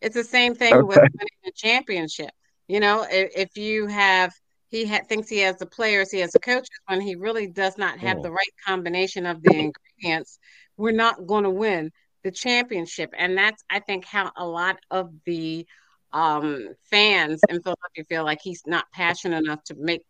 It's 0.00 0.14
the 0.14 0.24
same 0.24 0.54
thing 0.54 0.74
okay. 0.74 0.82
with 0.82 0.98
winning 0.98 1.28
a 1.46 1.52
championship. 1.54 2.30
You 2.66 2.80
know, 2.80 3.06
if, 3.08 3.32
if 3.36 3.56
you 3.56 3.86
have 3.86 4.32
he 4.72 4.86
ha- 4.86 5.02
thinks 5.06 5.28
he 5.28 5.38
has 5.40 5.58
the 5.58 5.66
players, 5.66 6.10
he 6.10 6.20
has 6.20 6.32
the 6.32 6.40
coaches, 6.40 6.70
when 6.86 7.00
he 7.00 7.14
really 7.14 7.46
does 7.46 7.76
not 7.76 7.98
have 7.98 8.18
oh. 8.18 8.22
the 8.22 8.32
right 8.32 8.54
combination 8.66 9.26
of 9.26 9.42
the 9.42 9.54
ingredients, 9.54 10.38
we're 10.78 10.92
not 10.92 11.26
going 11.26 11.44
to 11.44 11.50
win 11.50 11.92
the 12.24 12.30
championship. 12.30 13.12
And 13.16 13.36
that's, 13.36 13.62
I 13.68 13.80
think, 13.80 14.06
how 14.06 14.32
a 14.34 14.46
lot 14.46 14.78
of 14.90 15.12
the 15.26 15.66
um, 16.14 16.70
fans 16.90 17.40
in 17.50 17.62
Philadelphia 17.62 18.04
feel 18.08 18.24
like 18.24 18.40
he's 18.42 18.62
not 18.66 18.86
passionate 18.92 19.44
enough 19.44 19.62
to 19.64 19.74
make 19.78 20.02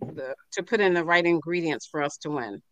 the 0.00 0.34
to 0.52 0.62
put 0.62 0.80
in 0.80 0.94
the 0.94 1.04
right 1.04 1.24
ingredients 1.24 1.86
for 1.86 2.02
us 2.02 2.16
to 2.18 2.30
win. 2.30 2.62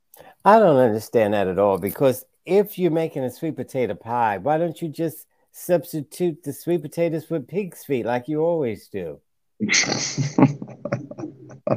I 0.44 0.58
don't 0.58 0.76
understand 0.76 1.34
that 1.34 1.48
at 1.48 1.58
all 1.58 1.76
because 1.78 2.24
if 2.46 2.78
you're 2.78 2.90
making 2.90 3.24
a 3.24 3.30
sweet 3.30 3.56
potato 3.56 3.94
pie, 3.94 4.38
why 4.38 4.56
don't 4.56 4.80
you 4.80 4.88
just 4.88 5.26
substitute 5.52 6.42
the 6.42 6.52
sweet 6.52 6.80
potatoes 6.82 7.28
with 7.28 7.48
pig's 7.48 7.84
feet 7.84 8.06
like 8.06 8.28
you 8.28 8.40
always 8.40 8.88
do? 8.88 9.20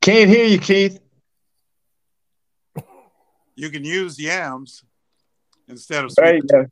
Can't 0.00 0.28
hear 0.28 0.44
you, 0.44 0.58
Keith. 0.58 0.98
You 3.54 3.70
can 3.70 3.84
use 3.84 4.18
yams 4.18 4.82
instead 5.68 6.04
of. 6.04 6.14
There 6.14 6.34
you 6.34 6.42
go. 6.42 6.66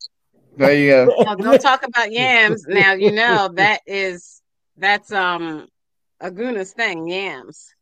There 0.57 0.75
you 0.75 0.91
go. 0.91 1.15
Well, 1.25 1.37
don't 1.37 1.61
talk 1.61 1.87
about 1.87 2.11
yams 2.13 2.65
now. 2.67 2.95
You 2.95 3.13
know 3.13 3.49
that 3.55 3.83
is 3.87 4.43
that's 4.77 5.13
um 5.13 5.69
Aguna's 6.21 6.73
thing. 6.73 7.07
Yams. 7.09 7.73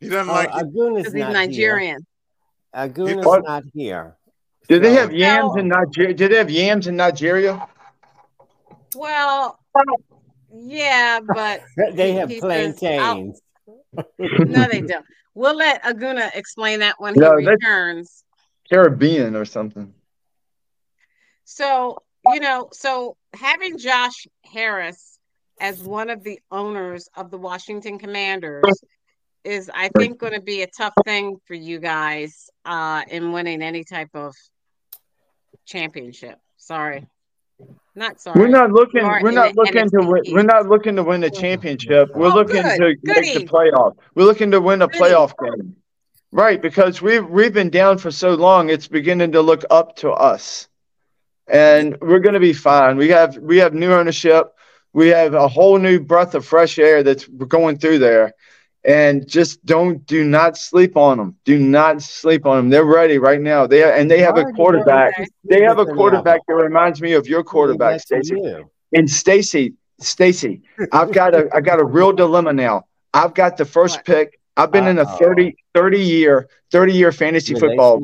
He 0.00 0.08
doesn't 0.08 0.28
uh, 0.28 0.32
like 0.32 0.50
Aguna's 0.50 1.12
he's 1.12 1.14
Nigerian. 1.14 1.98
Here. 2.74 2.82
Aguna's 2.82 3.24
what? 3.24 3.44
not 3.44 3.64
here. 3.72 4.16
Do 4.68 4.80
they 4.80 4.94
have 4.94 5.12
yams 5.12 5.56
in 5.56 5.68
Nigeria? 5.68 6.12
Do 6.12 6.28
they 6.28 6.36
have 6.36 6.50
yams 6.50 6.88
in 6.88 6.96
Nigeria? 6.96 7.68
Well, 8.94 9.58
yeah, 10.64 11.20
but 11.20 11.62
they 11.94 12.12
have 12.12 12.30
plantains. 12.30 13.40
no, 14.18 14.68
they 14.70 14.80
don't. 14.80 15.04
We'll 15.34 15.56
let 15.56 15.82
Aguna 15.82 16.34
explain 16.34 16.80
that 16.80 16.96
when 16.98 17.14
no, 17.14 17.36
he 17.36 17.46
returns. 17.46 18.24
Caribbean 18.70 19.36
or 19.36 19.44
something. 19.44 19.92
So, 21.44 21.98
you 22.32 22.40
know, 22.40 22.68
so 22.72 23.16
having 23.34 23.78
Josh 23.78 24.26
Harris 24.44 25.18
as 25.60 25.82
one 25.82 26.10
of 26.10 26.24
the 26.24 26.40
owners 26.50 27.08
of 27.16 27.30
the 27.30 27.38
Washington 27.38 27.98
Commanders 27.98 28.64
is, 29.44 29.70
I 29.72 29.90
think, 29.96 30.18
going 30.18 30.32
to 30.32 30.40
be 30.40 30.62
a 30.62 30.66
tough 30.66 30.94
thing 31.04 31.36
for 31.46 31.54
you 31.54 31.78
guys 31.78 32.50
uh, 32.64 33.02
in 33.08 33.32
winning 33.32 33.62
any 33.62 33.84
type 33.84 34.10
of 34.14 34.34
championship. 35.64 36.38
Sorry. 36.56 37.06
Not 37.94 38.20
sorry. 38.20 38.38
We're 38.38 38.48
not 38.48 38.72
looking. 38.72 39.02
We're 39.04 39.30
not 39.30 39.56
looking 39.56 39.88
to. 39.88 39.98
Win, 40.00 40.22
we're 40.28 40.42
not 40.42 40.66
looking 40.68 40.96
to 40.96 41.02
win 41.02 41.22
the 41.22 41.30
championship. 41.30 42.10
We're 42.14 42.26
oh, 42.26 42.34
looking 42.34 42.62
good. 42.62 42.78
to 42.78 42.96
Goody. 42.96 43.20
make 43.20 43.34
the 43.34 43.44
playoff. 43.46 43.96
We're 44.14 44.24
looking 44.24 44.50
to 44.50 44.60
win 44.60 44.82
a 44.82 44.86
Goody. 44.86 44.98
playoff 44.98 45.32
game, 45.42 45.76
right? 46.30 46.60
Because 46.60 47.00
we've 47.00 47.26
we've 47.26 47.54
been 47.54 47.70
down 47.70 47.96
for 47.96 48.10
so 48.10 48.34
long. 48.34 48.68
It's 48.68 48.86
beginning 48.86 49.32
to 49.32 49.40
look 49.40 49.64
up 49.70 49.96
to 49.96 50.10
us, 50.10 50.68
and 51.48 51.96
we're 52.02 52.20
going 52.20 52.34
to 52.34 52.40
be 52.40 52.52
fine. 52.52 52.98
We 52.98 53.08
have 53.08 53.38
we 53.38 53.56
have 53.58 53.72
new 53.72 53.92
ownership. 53.92 54.52
We 54.92 55.08
have 55.08 55.32
a 55.32 55.48
whole 55.48 55.78
new 55.78 55.98
breath 55.98 56.34
of 56.34 56.44
fresh 56.44 56.78
air 56.78 57.02
that's 57.02 57.26
going 57.26 57.78
through 57.78 58.00
there, 58.00 58.34
and 58.86 59.26
just 59.26 59.66
don't 59.66 60.06
do 60.06 60.24
not 60.24 60.56
sleep 60.56 60.96
on 60.96 61.18
them. 61.18 61.36
Do 61.44 61.58
not 61.58 62.00
sleep 62.00 62.46
on 62.46 62.56
them. 62.56 62.70
They're 62.70 62.84
ready 62.84 63.18
right 63.18 63.40
now. 63.40 63.66
They 63.66 63.82
and 63.82 64.08
they 64.08 64.20
have 64.20 64.38
a 64.38 64.44
quarterback. 64.52 65.28
They 65.44 65.62
have 65.62 65.78
a 65.78 65.86
quarterback 65.86 66.40
that 66.46 66.54
reminds 66.54 67.02
me 67.02 67.12
of 67.12 67.26
your 67.26 67.42
quarterback, 67.42 68.00
Stacy. 68.00 68.40
And 68.92 69.10
Stacy, 69.10 69.74
Stacy, 69.98 70.62
I've 70.92 71.12
got 71.12 71.34
a 71.34 71.48
I 71.52 71.60
got 71.60 71.80
a 71.80 71.84
real 71.84 72.12
dilemma 72.12 72.52
now. 72.52 72.84
I've 73.12 73.34
got 73.34 73.56
the 73.56 73.64
first 73.64 74.04
pick. 74.04 74.38
I've 74.56 74.70
been 74.70 74.86
in 74.86 74.98
a 74.98 75.04
30, 75.04 75.54
30 75.74 76.00
year 76.00 76.48
30 76.70 76.92
year 76.94 77.12
fantasy 77.12 77.54
football 77.54 78.02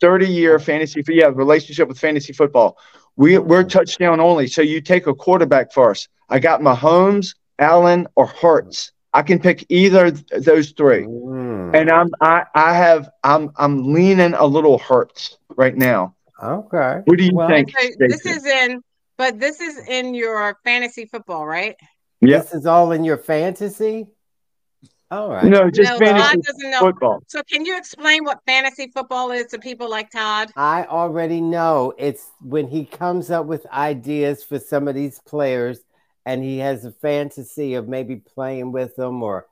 30 0.00 0.26
year 0.26 0.58
fantasy 0.58 1.02
yeah 1.08 1.30
relationship 1.34 1.88
with 1.88 1.98
fantasy 1.98 2.32
football. 2.32 2.78
We 3.16 3.38
we're 3.38 3.64
touchdown 3.64 4.20
only. 4.20 4.46
So 4.46 4.62
you 4.62 4.80
take 4.80 5.08
a 5.08 5.14
quarterback 5.14 5.72
first. 5.72 6.08
I 6.28 6.38
got 6.38 6.60
Mahomes, 6.60 7.34
Allen, 7.58 8.06
or 8.14 8.26
Hurts. 8.26 8.92
I 9.16 9.22
can 9.22 9.38
pick 9.38 9.64
either 9.70 10.10
those 10.10 10.72
three, 10.72 11.04
mm. 11.04 11.74
and 11.74 11.90
I'm 11.90 12.10
I 12.20 12.44
I 12.54 12.74
have 12.74 13.08
I'm 13.24 13.50
I'm 13.56 13.94
leaning 13.94 14.34
a 14.34 14.44
little 14.44 14.76
Hurts 14.76 15.38
right 15.56 15.74
now. 15.74 16.14
Okay. 16.42 17.00
What 17.06 17.16
do 17.16 17.24
you 17.24 17.32
well, 17.32 17.48
think? 17.48 17.72
this 17.98 18.26
is 18.26 18.44
in, 18.44 18.82
but 19.16 19.40
this 19.40 19.62
is 19.62 19.78
in 19.88 20.12
your 20.12 20.58
fantasy 20.64 21.06
football, 21.06 21.46
right? 21.46 21.76
Yeah. 22.20 22.40
This 22.40 22.52
is 22.52 22.66
all 22.66 22.92
in 22.92 23.04
your 23.04 23.16
fantasy. 23.16 24.06
All 25.10 25.30
right. 25.30 25.44
No, 25.44 25.70
just 25.70 25.92
no, 25.92 25.98
fantasy 25.98 26.72
football. 26.78 27.22
So, 27.26 27.40
can 27.50 27.64
you 27.64 27.78
explain 27.78 28.22
what 28.22 28.40
fantasy 28.44 28.90
football 28.92 29.30
is 29.30 29.46
to 29.46 29.58
people 29.58 29.88
like 29.88 30.10
Todd? 30.10 30.50
I 30.56 30.84
already 30.84 31.40
know. 31.40 31.94
It's 31.96 32.32
when 32.42 32.68
he 32.68 32.84
comes 32.84 33.30
up 33.30 33.46
with 33.46 33.64
ideas 33.68 34.44
for 34.44 34.58
some 34.58 34.88
of 34.88 34.94
these 34.94 35.20
players 35.20 35.85
and 36.26 36.42
he 36.42 36.58
has 36.58 36.84
a 36.84 36.90
fantasy 36.90 37.74
of 37.74 37.88
maybe 37.88 38.16
playing 38.16 38.72
with 38.72 38.96
them 38.96 39.22
or 39.22 39.46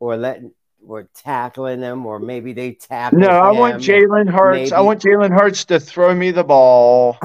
or 0.00 0.16
letting 0.16 0.52
or 0.86 1.08
tackling 1.14 1.80
them 1.80 2.04
or 2.04 2.18
maybe 2.18 2.52
they 2.52 2.72
tackle. 2.72 3.20
No, 3.20 3.28
I 3.28 3.52
want 3.52 3.76
Jalen 3.76 4.28
Hurts. 4.28 4.56
Maybe. 4.56 4.72
I 4.72 4.80
want 4.80 5.00
Jalen 5.00 5.30
Hurts 5.30 5.64
to 5.66 5.80
throw 5.80 6.14
me 6.14 6.32
the 6.32 6.44
ball. 6.44 7.16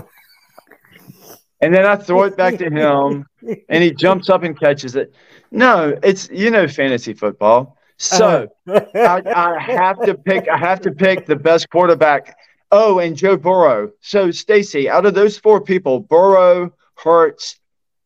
and 1.61 1.73
then 1.73 1.85
I 1.85 1.95
throw 1.95 2.23
it 2.23 2.37
back 2.37 2.57
to 2.59 2.69
him 2.69 3.25
and 3.67 3.83
he 3.83 3.91
jumps 3.91 4.29
up 4.29 4.43
and 4.43 4.57
catches 4.57 4.95
it. 4.95 5.13
No, 5.49 5.97
it's 6.03 6.29
you 6.29 6.51
know 6.51 6.67
fantasy 6.67 7.13
football. 7.13 7.77
So 7.97 8.47
I, 8.67 9.21
I 9.25 9.59
have 9.59 9.99
to 10.05 10.15
pick 10.15 10.47
I 10.47 10.57
have 10.57 10.81
to 10.81 10.91
pick 10.91 11.25
the 11.25 11.35
best 11.35 11.69
quarterback. 11.69 12.37
Oh, 12.71 12.99
and 12.99 13.17
Joe 13.17 13.35
Burrow. 13.35 13.91
So 13.99 14.31
Stacy, 14.31 14.89
out 14.89 15.05
of 15.05 15.13
those 15.13 15.37
four 15.37 15.59
people, 15.59 15.99
Burrow, 15.99 16.71
Hurts, 16.95 17.59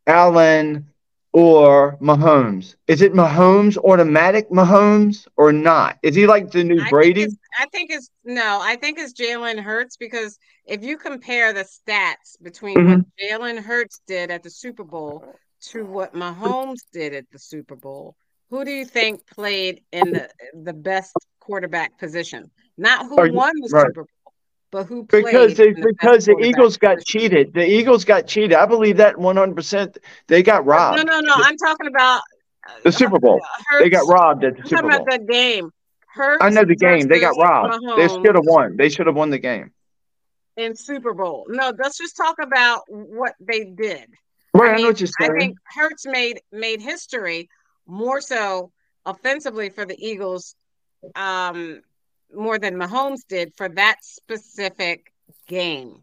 Allen 0.07 0.87
or 1.35 1.97
Mahomes? 1.97 2.75
Is 2.87 3.01
it 3.01 3.13
Mahomes 3.13 3.77
automatic 3.77 4.49
Mahomes 4.49 5.27
or 5.35 5.51
not? 5.51 5.97
Is 6.01 6.15
he 6.15 6.27
like 6.27 6.51
the 6.51 6.63
new 6.63 6.81
I 6.81 6.89
Brady? 6.89 7.25
Think 7.25 7.39
I 7.59 7.65
think 7.65 7.91
it's 7.91 8.09
no, 8.23 8.59
I 8.61 8.77
think 8.77 8.97
it's 8.99 9.13
Jalen 9.13 9.59
Hurts 9.59 9.97
because 9.97 10.39
if 10.65 10.83
you 10.83 10.97
compare 10.97 11.51
the 11.51 11.65
stats 11.65 12.41
between 12.41 12.77
mm-hmm. 12.77 12.89
what 12.89 13.05
Jalen 13.21 13.61
Hurts 13.61 13.99
did 14.07 14.31
at 14.31 14.43
the 14.43 14.49
Super 14.49 14.85
Bowl 14.85 15.25
to 15.67 15.85
what 15.85 16.13
Mahomes 16.13 16.83
did 16.93 17.13
at 17.13 17.29
the 17.31 17.39
Super 17.39 17.75
Bowl, 17.75 18.15
who 18.49 18.63
do 18.63 18.71
you 18.71 18.85
think 18.85 19.27
played 19.27 19.81
in 19.91 20.13
the 20.13 20.29
the 20.53 20.73
best 20.73 21.13
quarterback 21.41 21.97
position? 21.97 22.49
Not 22.77 23.07
who 23.07 23.15
won 23.15 23.53
the 23.59 23.69
right. 23.73 23.87
Super 23.87 24.03
Bowl, 24.03 24.07
but 24.71 24.85
who 24.85 25.03
because 25.03 25.55
they, 25.55 25.71
the 25.73 25.81
because 25.87 26.25
the 26.25 26.37
Eagles 26.43 26.77
got 26.77 26.99
cheated. 27.05 27.53
The 27.53 27.65
Eagles 27.65 28.05
got 28.05 28.27
cheated. 28.27 28.53
I 28.53 28.65
believe 28.65 28.97
that 28.97 29.17
one 29.17 29.37
hundred 29.37 29.55
percent. 29.55 29.97
They 30.27 30.43
got 30.43 30.65
robbed. 30.65 30.97
No, 30.97 31.03
no, 31.03 31.19
no. 31.19 31.33
I'm 31.35 31.57
talking 31.57 31.87
about 31.87 32.21
the 32.83 32.91
Super 32.91 33.19
Bowl. 33.19 33.39
Hurts, 33.69 33.83
they 33.83 33.89
got 33.89 34.07
robbed 34.07 34.43
at 34.43 34.55
the 34.55 34.61
I'm 34.61 34.67
Super 34.67 34.81
Bowl. 34.81 34.91
About 34.91 35.05
the 35.09 35.19
game. 35.19 35.69
Hurts 36.07 36.43
I 36.43 36.49
know 36.49 36.65
the 36.65 36.75
game. 36.75 37.07
They 37.07 37.19
got 37.19 37.35
robbed. 37.37 37.83
They 37.97 38.07
should 38.07 38.35
have 38.35 38.45
won. 38.45 38.77
They 38.77 38.89
should 38.89 39.07
have 39.07 39.15
won 39.15 39.29
the 39.29 39.39
game. 39.39 39.71
In 40.57 40.75
Super 40.75 41.13
Bowl. 41.13 41.45
No, 41.49 41.73
let's 41.77 41.97
just 41.97 42.15
talk 42.15 42.37
about 42.41 42.83
what 42.87 43.33
they 43.39 43.65
did. 43.65 44.07
Right, 44.53 44.69
I, 44.69 44.75
mean, 44.75 44.79
I 44.79 44.81
know 44.83 44.87
what 44.87 45.01
you're 45.01 45.09
saying. 45.19 45.31
I 45.35 45.37
think 45.37 45.57
Hurts 45.75 46.05
made 46.05 46.39
made 46.51 46.81
history 46.81 47.49
more 47.85 48.21
so 48.21 48.71
offensively 49.05 49.69
for 49.69 49.85
the 49.85 49.97
Eagles 49.99 50.55
um, 51.13 51.81
more 52.35 52.59
than 52.59 52.75
Mahomes 52.75 53.21
did 53.27 53.53
for 53.55 53.69
that 53.69 54.03
specific 54.03 55.11
game. 55.47 56.01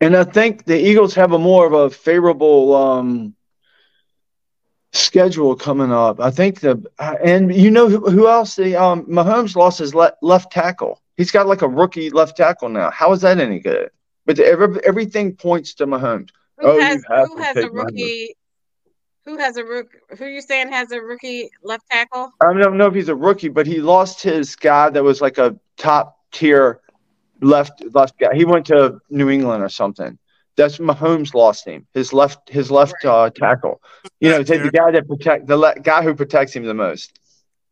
And 0.00 0.16
I 0.16 0.24
think 0.24 0.64
the 0.64 0.78
Eagles 0.78 1.14
have 1.14 1.32
a 1.32 1.38
more 1.38 1.66
of 1.66 1.72
a 1.72 1.90
favorable 1.90 2.74
um, 2.74 3.34
schedule 4.92 5.56
coming 5.56 5.92
up. 5.92 6.20
I 6.20 6.30
think 6.30 6.60
the 6.60 6.82
and 6.98 7.54
you 7.54 7.70
know 7.70 7.88
who, 7.88 8.10
who 8.10 8.28
else? 8.28 8.56
The 8.56 8.76
um, 8.76 9.06
Mahomes 9.06 9.56
lost 9.56 9.78
his 9.78 9.94
le- 9.94 10.14
left 10.22 10.52
tackle. 10.52 11.02
He's 11.16 11.30
got 11.30 11.46
like 11.46 11.62
a 11.62 11.68
rookie 11.68 12.10
left 12.10 12.36
tackle 12.36 12.68
now. 12.68 12.90
How 12.90 13.12
is 13.12 13.22
that 13.22 13.38
any 13.38 13.58
good? 13.58 13.90
But 14.24 14.38
every, 14.38 14.78
everything 14.84 15.34
points 15.34 15.74
to 15.74 15.86
Mahomes. 15.86 16.30
Who 16.58 16.66
oh, 16.66 16.80
has, 16.80 17.02
who 17.04 17.38
has 17.38 17.56
a 17.56 17.70
rookie? 17.70 18.36
Who 19.28 19.36
has 19.36 19.58
a 19.58 19.64
rook? 19.64 19.88
Who 20.16 20.24
you 20.24 20.40
saying 20.40 20.72
has 20.72 20.90
a 20.90 21.02
rookie 21.02 21.50
left 21.62 21.84
tackle? 21.90 22.32
I 22.40 22.50
don't 22.54 22.78
know 22.78 22.86
if 22.86 22.94
he's 22.94 23.10
a 23.10 23.14
rookie, 23.14 23.50
but 23.50 23.66
he 23.66 23.82
lost 23.82 24.22
his 24.22 24.56
guy 24.56 24.88
that 24.88 25.04
was 25.04 25.20
like 25.20 25.36
a 25.36 25.54
top 25.76 26.16
tier 26.32 26.80
left 27.42 27.84
left 27.92 28.18
guy. 28.18 28.34
He 28.34 28.46
went 28.46 28.64
to 28.68 28.98
New 29.10 29.28
England 29.28 29.62
or 29.62 29.68
something. 29.68 30.18
That's 30.56 30.78
Mahomes 30.78 31.34
lost 31.34 31.66
him. 31.66 31.86
His 31.92 32.14
left 32.14 32.48
his 32.48 32.70
left 32.70 32.94
right. 33.04 33.10
uh, 33.10 33.28
tackle. 33.28 33.82
You 34.18 34.30
know, 34.30 34.42
the 34.42 34.70
guy 34.72 34.92
that 34.92 35.06
protect 35.06 35.46
the 35.46 35.58
le- 35.58 35.78
guy 35.78 36.02
who 36.02 36.14
protects 36.14 36.56
him 36.56 36.64
the 36.64 36.72
most. 36.72 37.12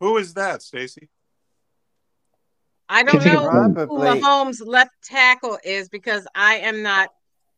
Who 0.00 0.18
is 0.18 0.34
that, 0.34 0.60
Stacy? 0.60 1.08
I 2.86 3.02
don't 3.02 3.25
know 3.25 3.86
who 3.86 3.98
Mahomes 3.98 4.60
left 4.62 4.90
tackle 5.02 5.58
is 5.64 5.88
because 5.88 6.26
I 6.34 6.56
am 6.56 6.82
not 6.82 7.08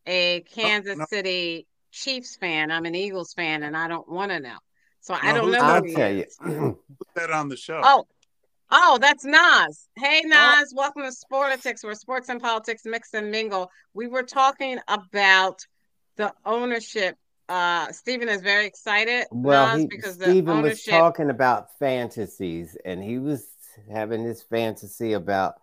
a 0.07 0.39
Kansas 0.55 0.95
oh, 0.95 0.99
no. 0.99 1.05
City 1.09 1.67
Chiefs 1.91 2.35
fan. 2.35 2.71
I'm 2.71 2.85
an 2.85 2.95
Eagles 2.95 3.33
fan, 3.33 3.63
and 3.63 3.75
I 3.75 3.87
don't 3.87 4.07
want 4.07 4.31
to 4.31 4.39
know. 4.39 4.57
So 5.01 5.13
no, 5.13 5.19
I 5.21 5.33
don't 5.33 5.51
know. 5.51 5.59
I'll 5.59 5.81
tell 5.81 6.11
you. 6.11 6.25
Put 6.97 7.07
that 7.15 7.31
on 7.31 7.49
the 7.49 7.57
show. 7.57 7.81
Oh, 7.83 8.05
oh, 8.71 8.97
that's 9.01 9.25
Nas. 9.25 9.87
Hey, 9.95 10.21
Nas. 10.25 10.73
Oh. 10.73 10.75
Welcome 10.75 11.03
to 11.03 11.11
Sporlitiks, 11.11 11.83
where 11.83 11.95
sports 11.95 12.29
and 12.29 12.41
politics 12.41 12.83
mix 12.85 13.13
and 13.13 13.31
mingle. 13.31 13.71
We 13.93 14.07
were 14.07 14.23
talking 14.23 14.79
about 14.87 15.65
the 16.17 16.33
ownership. 16.45 17.15
Uh, 17.47 17.91
Stephen 17.91 18.29
is 18.29 18.41
very 18.41 18.65
excited. 18.65 19.25
Well, 19.31 19.77
Nas, 19.77 19.81
he, 19.81 19.87
because 19.87 20.15
Stephen 20.15 20.57
ownership... 20.57 20.93
was 20.93 20.99
talking 20.99 21.29
about 21.29 21.77
fantasies, 21.79 22.77
and 22.85 23.03
he 23.03 23.19
was 23.19 23.47
having 23.91 24.23
his 24.23 24.41
fantasy 24.41 25.13
about 25.13 25.55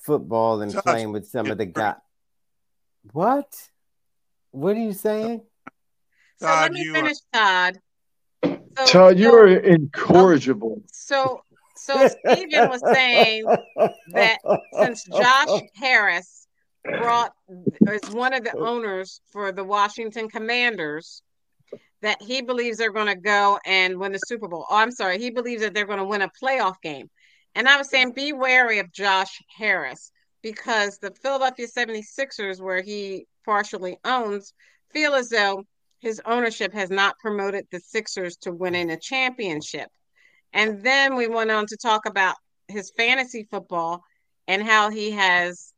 football 0.00 0.62
and 0.62 0.72
Josh, 0.72 0.82
playing 0.82 1.12
with 1.12 1.28
some 1.28 1.50
of 1.50 1.58
the 1.58 1.66
guys. 1.66 1.96
What? 3.12 3.54
What 4.58 4.76
are 4.76 4.80
you 4.80 4.92
saying? 4.92 5.42
So 6.38 6.46
Todd, 6.46 6.62
let 6.62 6.72
me 6.72 6.92
finish, 6.92 7.18
are... 7.32 7.72
Todd. 7.72 7.78
So, 8.42 8.86
Todd, 8.86 9.18
you 9.18 9.32
are 9.32 9.46
incorrigible. 9.46 10.82
So, 10.92 11.42
so 11.76 12.08
Stephen 12.08 12.68
was 12.68 12.82
saying 12.92 13.44
that 14.12 14.38
since 14.72 15.04
Josh 15.04 15.62
Harris 15.76 16.46
brought 16.84 17.32
is 17.82 18.10
one 18.10 18.34
of 18.34 18.42
the 18.42 18.56
owners 18.56 19.20
for 19.30 19.52
the 19.52 19.64
Washington 19.64 20.28
Commanders, 20.28 21.22
that 22.02 22.20
he 22.20 22.42
believes 22.42 22.78
they're 22.78 22.92
going 22.92 23.06
to 23.06 23.16
go 23.16 23.58
and 23.64 23.98
win 23.98 24.12
the 24.12 24.18
Super 24.18 24.48
Bowl. 24.48 24.66
Oh, 24.70 24.76
I'm 24.76 24.92
sorry, 24.92 25.18
he 25.18 25.30
believes 25.30 25.62
that 25.62 25.74
they're 25.74 25.86
going 25.86 25.98
to 25.98 26.04
win 26.04 26.22
a 26.22 26.30
playoff 26.42 26.80
game. 26.82 27.10
And 27.54 27.68
I 27.68 27.76
was 27.76 27.90
saying, 27.90 28.12
be 28.12 28.32
wary 28.32 28.78
of 28.78 28.92
Josh 28.92 29.40
Harris 29.56 30.12
because 30.42 30.98
the 30.98 31.12
Philadelphia 31.22 31.66
76ers, 31.66 32.60
where 32.60 32.82
he 32.82 33.26
partially 33.44 33.98
owns, 34.04 34.52
feel 34.90 35.14
as 35.14 35.28
though 35.28 35.64
his 36.00 36.20
ownership 36.24 36.72
has 36.72 36.90
not 36.90 37.18
promoted 37.18 37.66
the 37.70 37.80
Sixers 37.80 38.36
to 38.38 38.52
winning 38.52 38.90
a 38.90 38.96
championship. 38.98 39.88
And 40.52 40.82
then 40.82 41.16
we 41.16 41.26
went 41.26 41.50
on 41.50 41.66
to 41.66 41.76
talk 41.76 42.06
about 42.06 42.36
his 42.68 42.90
fantasy 42.96 43.46
football 43.50 44.02
and 44.46 44.62
how 44.62 44.90
he 44.90 45.10
has 45.12 45.72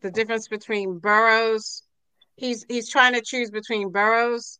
the 0.00 0.10
difference 0.10 0.48
between 0.48 0.98
Burrows. 0.98 1.82
He's 2.36 2.64
he's 2.68 2.88
trying 2.88 3.14
to 3.14 3.20
choose 3.20 3.50
between 3.50 3.90
Burrows, 3.90 4.58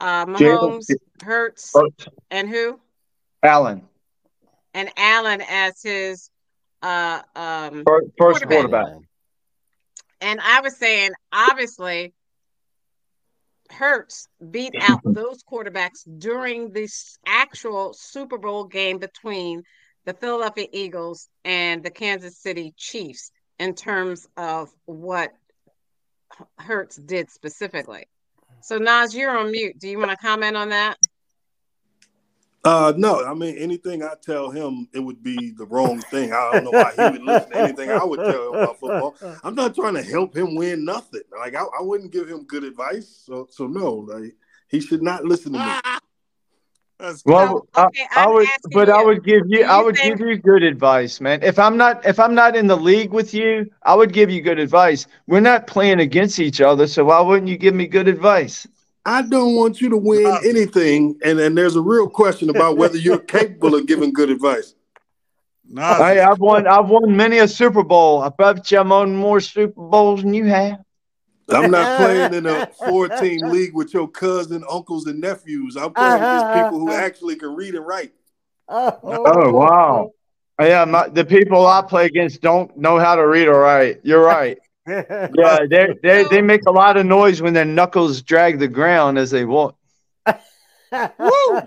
uh, 0.00 0.24
Mahomes, 0.26 0.86
Hurts, 1.22 1.72
Hurts, 1.74 2.08
and 2.30 2.48
who? 2.48 2.78
Allen. 3.42 3.82
And 4.72 4.90
Allen 4.96 5.42
as 5.48 5.82
his 5.82 6.30
uh, 6.82 7.22
um, 7.34 7.84
first, 7.86 8.06
first 8.18 8.46
quarterback. 8.46 8.84
quarterback. 8.84 9.08
And 10.20 10.40
I 10.40 10.60
was 10.60 10.76
saying, 10.76 11.12
obviously, 11.32 12.12
Hurts 13.70 14.28
beat 14.50 14.74
out 14.80 15.00
those 15.04 15.42
quarterbacks 15.42 16.06
during 16.18 16.72
this 16.72 17.18
actual 17.26 17.92
Super 17.94 18.38
Bowl 18.38 18.64
game 18.64 18.98
between 18.98 19.62
the 20.04 20.14
Philadelphia 20.14 20.66
Eagles 20.72 21.28
and 21.44 21.82
the 21.82 21.90
Kansas 21.90 22.38
City 22.38 22.74
Chiefs 22.76 23.30
in 23.58 23.74
terms 23.74 24.26
of 24.36 24.70
what 24.86 25.32
Hurts 26.58 26.96
did 26.96 27.30
specifically. 27.30 28.06
So, 28.62 28.78
Nas, 28.78 29.14
you're 29.14 29.36
on 29.36 29.50
mute. 29.50 29.78
Do 29.78 29.88
you 29.88 29.98
want 29.98 30.10
to 30.10 30.16
comment 30.16 30.56
on 30.56 30.70
that? 30.70 30.96
Uh, 32.62 32.92
no, 32.96 33.24
I 33.24 33.32
mean 33.32 33.56
anything 33.56 34.02
I 34.02 34.14
tell 34.20 34.50
him, 34.50 34.86
it 34.92 35.00
would 35.00 35.22
be 35.22 35.52
the 35.52 35.64
wrong 35.64 36.00
thing. 36.00 36.32
I 36.32 36.50
don't 36.52 36.64
know 36.64 36.70
why 36.70 36.92
he 36.94 37.02
would 37.18 37.22
listen 37.22 37.50
to 37.50 37.56
anything 37.56 37.90
I 37.90 38.04
would 38.04 38.18
tell 38.18 38.48
him 38.48 38.60
about 38.60 38.78
football. 38.78 39.16
I'm 39.44 39.54
not 39.54 39.74
trying 39.74 39.94
to 39.94 40.02
help 40.02 40.36
him 40.36 40.54
win 40.54 40.84
nothing. 40.84 41.22
Like 41.38 41.54
I, 41.54 41.62
I 41.62 41.80
wouldn't 41.80 42.12
give 42.12 42.28
him 42.28 42.44
good 42.44 42.64
advice. 42.64 43.22
So, 43.24 43.48
so 43.50 43.66
no, 43.66 43.94
like 43.94 44.34
he 44.68 44.80
should 44.80 45.02
not 45.02 45.24
listen 45.24 45.54
to 45.54 45.58
me. 45.58 47.14
well, 47.24 47.66
okay, 47.78 48.06
I, 48.14 48.24
I, 48.24 48.28
would, 48.28 48.48
but 48.72 48.88
you, 48.88 48.94
I 48.94 49.02
would 49.04 49.24
give 49.24 49.44
you, 49.46 49.64
I 49.64 49.80
would 49.80 49.96
think... 49.96 50.18
give 50.18 50.28
you 50.28 50.36
good 50.36 50.62
advice, 50.62 51.18
man. 51.18 51.42
If 51.42 51.58
I'm 51.58 51.78
not, 51.78 52.04
if 52.04 52.20
I'm 52.20 52.34
not 52.34 52.56
in 52.56 52.66
the 52.66 52.76
league 52.76 53.10
with 53.10 53.32
you, 53.32 53.70
I 53.82 53.94
would 53.94 54.12
give 54.12 54.30
you 54.30 54.42
good 54.42 54.58
advice. 54.58 55.06
We're 55.26 55.40
not 55.40 55.66
playing 55.66 56.00
against 56.00 56.38
each 56.38 56.60
other, 56.60 56.86
so 56.86 57.06
why 57.06 57.22
wouldn't 57.22 57.48
you 57.48 57.56
give 57.56 57.74
me 57.74 57.86
good 57.86 58.06
advice? 58.06 58.66
I 59.04 59.22
don't 59.22 59.56
want 59.56 59.80
you 59.80 59.88
to 59.90 59.96
win 59.96 60.26
anything, 60.44 61.18
and 61.24 61.40
and 61.40 61.56
there's 61.56 61.76
a 61.76 61.80
real 61.80 62.08
question 62.08 62.50
about 62.50 62.76
whether 62.76 62.98
you're 62.98 63.18
capable 63.36 63.74
of 63.74 63.86
giving 63.86 64.12
good 64.12 64.30
advice. 64.30 64.74
Nah. 65.68 65.96
Hey, 65.96 66.20
I've 66.20 66.38
won. 66.38 66.66
I've 66.66 66.88
won 66.88 67.16
many 67.16 67.38
a 67.38 67.48
Super 67.48 67.82
Bowl. 67.82 68.22
I 68.22 68.28
bet 68.28 68.70
you 68.70 68.78
I'm 68.78 68.92
on 68.92 69.16
more 69.16 69.40
Super 69.40 69.80
Bowls 69.80 70.22
than 70.22 70.34
you 70.34 70.46
have. 70.46 70.78
I'm 71.48 71.70
not 71.70 71.98
playing 71.98 72.34
in 72.34 72.46
a 72.46 72.66
four-team 72.88 73.40
league 73.48 73.74
with 73.74 73.92
your 73.92 74.06
cousin, 74.06 74.62
uncles, 74.70 75.06
and 75.06 75.20
nephews. 75.20 75.76
I'm 75.76 75.92
playing 75.92 76.14
against 76.14 76.44
uh-huh. 76.44 76.64
people 76.64 76.78
who 76.78 76.92
actually 76.92 77.36
can 77.36 77.56
read 77.56 77.74
and 77.74 77.84
write. 77.84 78.12
Oh, 78.68 78.98
oh 79.02 79.52
wow. 79.52 80.12
Yeah, 80.60 80.84
my, 80.84 81.08
the 81.08 81.24
people 81.24 81.66
I 81.66 81.82
play 81.82 82.06
against 82.06 82.40
don't 82.40 82.76
know 82.76 83.00
how 83.00 83.16
to 83.16 83.26
read 83.26 83.48
or 83.48 83.60
write. 83.60 84.00
You're 84.04 84.22
right 84.22 84.58
yeah, 84.90 85.58
they 85.70 85.94
they 86.02 86.24
they 86.30 86.42
make 86.42 86.62
a 86.66 86.72
lot 86.72 86.96
of 86.96 87.06
noise 87.06 87.40
when 87.40 87.54
their 87.54 87.64
knuckles 87.64 88.22
drag 88.22 88.58
the 88.58 88.68
ground 88.68 89.18
as 89.18 89.30
they 89.30 89.44
walk. 89.44 89.76
Woo! 90.92 91.60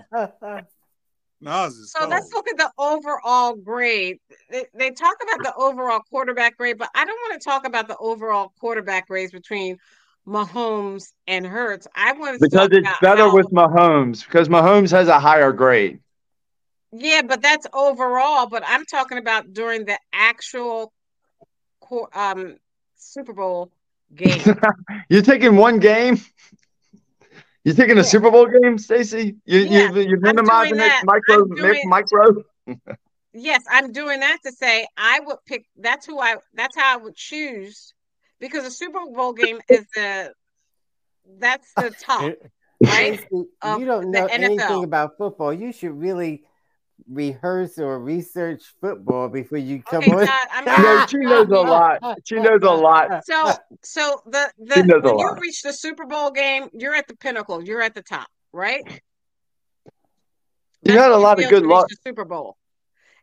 so 1.44 2.06
let's 2.08 2.32
look 2.32 2.48
at 2.48 2.56
the 2.56 2.70
overall 2.78 3.54
grade. 3.56 4.18
They, 4.50 4.66
they 4.74 4.90
talk 4.90 5.16
about 5.22 5.42
the 5.42 5.54
overall 5.54 6.00
quarterback 6.10 6.56
grade, 6.56 6.78
but 6.78 6.88
I 6.94 7.04
don't 7.04 7.16
want 7.16 7.40
to 7.40 7.44
talk 7.44 7.66
about 7.66 7.88
the 7.88 7.96
overall 7.96 8.52
quarterback 8.60 9.08
grades 9.08 9.32
between 9.32 9.78
Mahomes 10.26 11.12
and 11.26 11.46
Hurts. 11.46 11.86
I 11.94 12.12
want 12.12 12.40
to 12.40 12.48
because 12.48 12.68
it's 12.72 12.88
better 13.00 13.24
how, 13.24 13.34
with 13.34 13.46
Mahomes 13.50 14.24
because 14.24 14.48
Mahomes 14.48 14.90
has 14.90 15.08
a 15.08 15.18
higher 15.18 15.52
grade. 15.52 16.00
Yeah, 16.92 17.22
but 17.22 17.42
that's 17.42 17.66
overall. 17.72 18.46
But 18.46 18.62
I'm 18.66 18.84
talking 18.84 19.18
about 19.18 19.52
during 19.52 19.84
the 19.84 19.98
actual 20.12 20.92
um 22.14 22.56
Super 23.04 23.32
Bowl 23.32 23.70
game. 24.14 24.40
You're 25.08 25.22
taking 25.22 25.56
one 25.56 25.78
game. 25.78 26.20
You're 27.64 27.74
taking 27.74 27.96
a 27.96 28.00
Yeah. 28.00 28.02
Super 28.02 28.30
Bowl 28.30 28.46
game, 28.46 28.76
Stacy? 28.78 29.36
You, 29.46 29.60
Yeah, 29.60 29.90
you, 29.92 30.00
you're 30.00 30.16
I'm 30.16 30.22
minimizing 30.22 30.74
doing 30.74 30.84
it, 30.86 30.88
that. 30.88 31.02
micro, 31.04 31.42
I'm 31.42 31.54
doing- 31.54 31.80
micro. 31.88 32.44
Yes, 33.32 33.62
I'm 33.70 33.90
doing 33.92 34.20
that 34.20 34.38
to 34.44 34.52
say 34.52 34.86
I 34.96 35.20
would 35.20 35.38
pick. 35.46 35.66
That's 35.76 36.06
who 36.06 36.20
I. 36.20 36.36
That's 36.54 36.76
how 36.76 36.94
I 36.94 36.96
would 37.02 37.16
choose, 37.16 37.92
because 38.38 38.64
a 38.64 38.70
Super 38.70 39.00
Bowl 39.12 39.32
game 39.32 39.58
is 39.68 39.84
the. 39.94 40.32
That's 41.38 41.72
the 41.74 41.90
top, 42.00 42.22
right? 42.22 42.38
Stacey, 43.18 43.26
you 43.32 43.48
don't 43.62 44.12
the 44.12 44.20
know 44.20 44.26
anything 44.26 44.84
about 44.84 45.16
football. 45.18 45.52
You 45.52 45.72
should 45.72 45.98
really 45.98 46.44
rehearse 47.08 47.78
or 47.78 47.98
research 47.98 48.62
football 48.80 49.28
before 49.28 49.58
you 49.58 49.82
come 49.82 50.02
Okay, 50.02 50.12
on. 50.12 50.26
Todd, 50.26 50.48
I'm 50.52 50.64
No, 50.82 51.06
she 51.06 51.16
knows 51.18 51.48
a 51.48 51.50
lot. 51.60 52.18
She 52.24 52.36
knows 52.36 52.60
a 52.62 52.70
lot. 52.70 53.22
So, 53.24 53.52
so 53.82 54.22
the 54.26 54.50
the 54.58 55.00
when 55.02 55.18
you 55.18 55.26
lot. 55.26 55.40
reach 55.40 55.62
the 55.62 55.72
Super 55.72 56.06
Bowl 56.06 56.30
game, 56.30 56.68
you're 56.72 56.94
at 56.94 57.08
the 57.08 57.16
pinnacle. 57.16 57.62
You're 57.62 57.82
at 57.82 57.94
the 57.94 58.02
top, 58.02 58.26
right? 58.52 58.82
You've 58.86 59.00
That's 60.94 61.00
had 61.02 61.10
a 61.12 61.18
lot 61.18 61.42
of 61.42 61.48
good 61.48 61.64
luck. 61.64 61.88
the 61.88 61.96
Super 62.06 62.24
Bowl, 62.24 62.56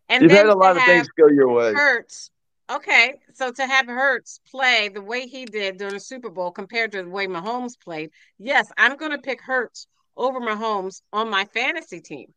and 0.09 0.23
You've 0.23 0.31
then 0.31 0.47
had 0.47 0.53
a 0.53 0.57
lot 0.57 0.77
of 0.77 0.83
things 0.83 1.07
go 1.17 1.27
your 1.27 1.49
way. 1.49 1.73
Hurts. 1.73 2.31
Okay, 2.71 3.15
so 3.33 3.51
to 3.51 3.67
have 3.67 3.87
Hurts 3.87 4.39
play 4.49 4.87
the 4.89 5.01
way 5.01 5.27
he 5.27 5.45
did 5.45 5.77
during 5.77 5.95
the 5.95 5.99
Super 5.99 6.29
Bowl 6.29 6.51
compared 6.51 6.93
to 6.93 7.03
the 7.03 7.09
way 7.09 7.27
Mahomes 7.27 7.77
played, 7.77 8.11
yes, 8.39 8.71
I'm 8.77 8.95
going 8.95 9.11
to 9.11 9.17
pick 9.17 9.41
Hurts 9.41 9.87
over 10.15 10.39
Mahomes 10.39 11.01
on 11.11 11.29
my 11.29 11.43
fantasy 11.45 11.99
team. 11.99 12.33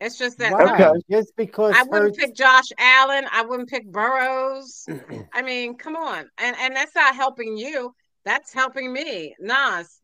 It's 0.00 0.18
just 0.18 0.38
that 0.38 0.52
Wow, 0.52 0.74
Okay. 0.74 1.00
Just 1.10 1.34
because 1.36 1.74
I 1.74 1.82
wouldn't 1.84 2.16
Hurts, 2.16 2.18
pick 2.18 2.34
Josh 2.34 2.66
Allen. 2.78 3.26
I 3.32 3.42
wouldn't 3.42 3.68
pick 3.68 3.90
Burrows. 3.90 4.86
I 5.32 5.42
mean, 5.42 5.76
come 5.76 5.96
on, 5.96 6.28
and 6.38 6.56
and 6.58 6.76
that's 6.76 6.94
not 6.94 7.14
helping 7.14 7.56
you. 7.56 7.94
That's 8.24 8.52
helping 8.52 8.92
me, 8.92 9.34
Nas. 9.38 10.00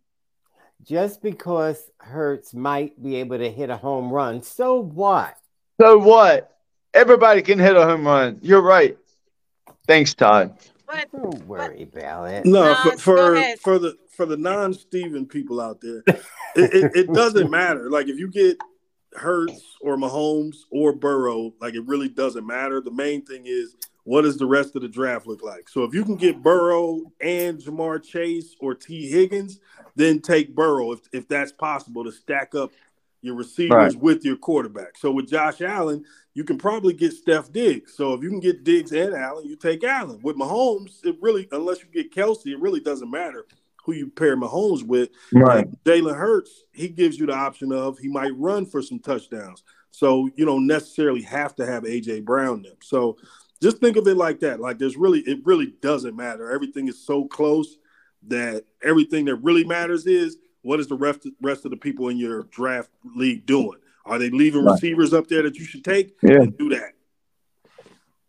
just 0.82 1.22
because 1.22 1.90
Hurts 1.98 2.54
might 2.54 3.00
be 3.02 3.16
able 3.16 3.38
to 3.38 3.50
hit 3.50 3.68
a 3.68 3.76
home 3.76 4.10
run, 4.10 4.42
so 4.42 4.80
what? 4.80 5.36
So 5.80 5.98
what? 5.98 6.56
Everybody 6.94 7.42
can 7.42 7.58
hit 7.58 7.76
a 7.76 7.84
home 7.84 8.06
run. 8.06 8.38
You're 8.42 8.62
right. 8.62 8.96
Thanks, 9.86 10.14
Todd. 10.14 10.56
But 10.86 11.10
Don't 11.10 11.46
worry 11.46 11.82
about 11.82 12.30
it. 12.30 12.46
No, 12.46 12.72
Nas, 12.84 13.00
for 13.00 13.36
for, 13.36 13.56
for 13.56 13.78
the 13.78 13.96
for 14.10 14.26
the 14.26 14.36
non-Steven 14.36 15.26
people 15.26 15.60
out 15.60 15.80
there, 15.80 16.02
it, 16.06 16.24
it, 16.56 16.92
it 16.94 17.12
doesn't 17.12 17.50
matter. 17.50 17.90
Like 17.90 18.08
if 18.08 18.18
you 18.18 18.28
get 18.28 18.58
Hurts 19.14 19.76
or 19.80 19.96
Mahomes 19.96 20.58
or 20.70 20.92
Burrow, 20.92 21.52
like 21.60 21.74
it 21.74 21.86
really 21.86 22.08
doesn't 22.08 22.46
matter. 22.46 22.80
The 22.80 22.90
main 22.90 23.24
thing 23.24 23.42
is 23.46 23.76
what 24.04 24.22
does 24.22 24.36
the 24.36 24.46
rest 24.46 24.74
of 24.74 24.82
the 24.82 24.88
draft 24.88 25.26
look 25.26 25.42
like? 25.42 25.68
So 25.68 25.84
if 25.84 25.94
you 25.94 26.04
can 26.04 26.16
get 26.16 26.42
Burrow 26.42 27.12
and 27.20 27.58
Ja'Marr 27.58 28.02
Chase 28.02 28.56
or 28.58 28.74
Tee 28.74 29.08
Higgins, 29.08 29.60
then 29.94 30.20
take 30.20 30.54
Burrow 30.54 30.92
if, 30.92 31.00
if 31.12 31.28
that's 31.28 31.52
possible 31.52 32.04
to 32.04 32.12
stack 32.12 32.54
up 32.54 32.72
your 33.20 33.36
receivers 33.36 33.96
with 33.96 34.24
your 34.24 34.36
quarterback. 34.36 34.98
So 34.98 35.12
with 35.12 35.28
Josh 35.28 35.60
Allen, 35.60 36.04
you 36.34 36.42
can 36.42 36.58
probably 36.58 36.92
get 36.92 37.12
Steph 37.12 37.52
Diggs. 37.52 37.94
So 37.94 38.14
if 38.14 38.22
you 38.22 38.30
can 38.30 38.40
get 38.40 38.64
Diggs 38.64 38.90
and 38.90 39.14
Allen, 39.14 39.46
you 39.46 39.54
take 39.54 39.84
Allen. 39.84 40.18
With 40.22 40.36
Mahomes, 40.36 41.04
it 41.04 41.16
really, 41.20 41.46
unless 41.52 41.78
you 41.80 41.86
get 41.92 42.12
Kelce, 42.12 42.46
it 42.46 42.60
really 42.60 42.80
doesn't 42.80 43.10
matter 43.10 43.46
who 43.84 43.92
you 43.92 44.08
pair 44.08 44.36
Mahomes 44.36 44.82
with. 44.84 45.10
Like 45.32 45.68
Jalen 45.84 46.16
Hurts, 46.16 46.64
he 46.72 46.88
gives 46.88 47.18
you 47.18 47.26
the 47.26 47.34
option 47.34 47.72
of 47.72 47.98
he 47.98 48.08
might 48.08 48.36
run 48.36 48.66
for 48.66 48.82
some 48.82 48.98
touchdowns. 48.98 49.62
So 49.90 50.30
you 50.36 50.44
don't 50.44 50.66
necessarily 50.66 51.22
have 51.22 51.54
to 51.56 51.66
have 51.66 51.82
AJ 51.84 52.24
Brown 52.24 52.62
them. 52.62 52.76
So 52.82 53.18
just 53.62 53.78
think 53.78 53.96
of 53.96 54.06
it 54.08 54.16
like 54.16 54.40
that. 54.40 54.60
Like 54.60 54.78
there's 54.78 54.96
really, 54.96 55.20
it 55.20 55.40
really 55.44 55.74
doesn't 55.82 56.16
matter. 56.16 56.50
Everything 56.50 56.88
is 56.88 57.04
so 57.04 57.26
close 57.26 57.76
that 58.28 58.64
everything 58.82 59.24
that 59.26 59.36
really 59.36 59.64
matters 59.64 60.06
is 60.06 60.38
what 60.62 60.78
is 60.80 60.86
the 60.86 60.96
rest 60.96 61.26
rest 61.40 61.64
of 61.64 61.72
the 61.72 61.76
people 61.76 62.08
in 62.08 62.16
your 62.16 62.44
draft 62.44 62.90
league 63.16 63.44
doing? 63.46 63.78
Are 64.06 64.18
they 64.18 64.30
leaving 64.30 64.64
Right. 64.64 64.72
receivers 64.72 65.12
up 65.12 65.28
there 65.28 65.42
that 65.42 65.56
you 65.56 65.64
should 65.64 65.84
take? 65.84 66.16
Yeah. 66.22 66.38
Then 66.38 66.50
do 66.50 66.68
that. 66.70 66.92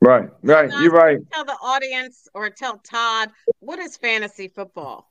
Right, 0.01 0.29
right. 0.41 0.69
You're 0.81 0.91
right. 0.91 1.17
tell 1.31 1.45
the 1.45 1.57
audience 1.61 2.27
or 2.33 2.49
tell 2.49 2.77
Todd 2.79 3.29
what 3.59 3.79
is 3.79 3.95
fantasy 3.95 4.49
football. 4.49 5.09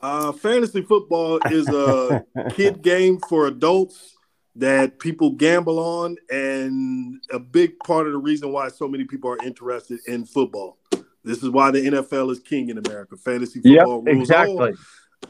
Uh, 0.00 0.30
fantasy 0.32 0.82
football 0.82 1.40
is 1.50 1.68
a 1.68 2.24
kid 2.50 2.82
game 2.82 3.18
for 3.28 3.46
adults 3.46 4.16
that 4.54 4.98
people 4.98 5.30
gamble 5.30 5.78
on, 5.78 6.16
and 6.30 7.20
a 7.30 7.38
big 7.38 7.78
part 7.80 8.06
of 8.06 8.12
the 8.12 8.18
reason 8.18 8.52
why 8.52 8.68
so 8.68 8.88
many 8.88 9.04
people 9.04 9.30
are 9.30 9.38
interested 9.44 9.98
in 10.06 10.24
football. 10.24 10.78
This 11.24 11.42
is 11.42 11.50
why 11.50 11.70
the 11.70 11.80
NFL 11.80 12.30
is 12.30 12.38
king 12.40 12.68
in 12.70 12.78
America. 12.78 13.16
Fantasy 13.16 13.60
Yep, 13.64 13.80
football 13.84 14.02
rules 14.02 14.20
exactly. 14.30 14.54
all, 14.70 14.74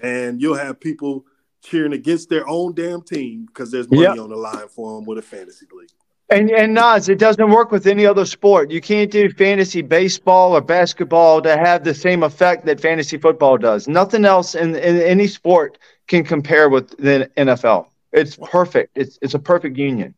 and 0.02 0.40
you'll 0.40 0.54
have 0.56 0.78
people 0.78 1.24
cheering 1.62 1.92
against 1.92 2.28
their 2.28 2.46
own 2.48 2.74
damn 2.74 3.02
team 3.02 3.46
because 3.46 3.70
there's 3.70 3.90
money 3.90 4.02
Yep. 4.02 4.18
on 4.18 4.30
the 4.30 4.36
line 4.36 4.68
for 4.68 4.96
them 4.96 5.06
with 5.06 5.18
a 5.18 5.22
fantasy 5.22 5.66
league. 5.72 5.88
And 6.28 6.50
and 6.50 6.74
Nas, 6.74 7.08
it 7.08 7.20
doesn't 7.20 7.50
work 7.50 7.70
with 7.70 7.86
any 7.86 8.04
other 8.04 8.24
sport. 8.24 8.72
You 8.72 8.80
can't 8.80 9.12
do 9.12 9.30
fantasy 9.30 9.80
baseball 9.80 10.56
or 10.56 10.60
basketball 10.60 11.40
to 11.42 11.56
have 11.56 11.84
the 11.84 11.94
same 11.94 12.24
effect 12.24 12.66
that 12.66 12.80
fantasy 12.80 13.16
football 13.16 13.58
does. 13.58 13.86
Nothing 13.86 14.24
else 14.24 14.56
in, 14.56 14.74
in 14.74 15.00
any 15.00 15.28
sport 15.28 15.78
can 16.08 16.24
compare 16.24 16.68
with 16.68 16.90
the 16.96 17.30
NFL. 17.36 17.86
It's 18.12 18.36
perfect. 18.36 18.98
It's 18.98 19.20
it's 19.22 19.34
a 19.34 19.38
perfect 19.38 19.76
union. 19.76 20.14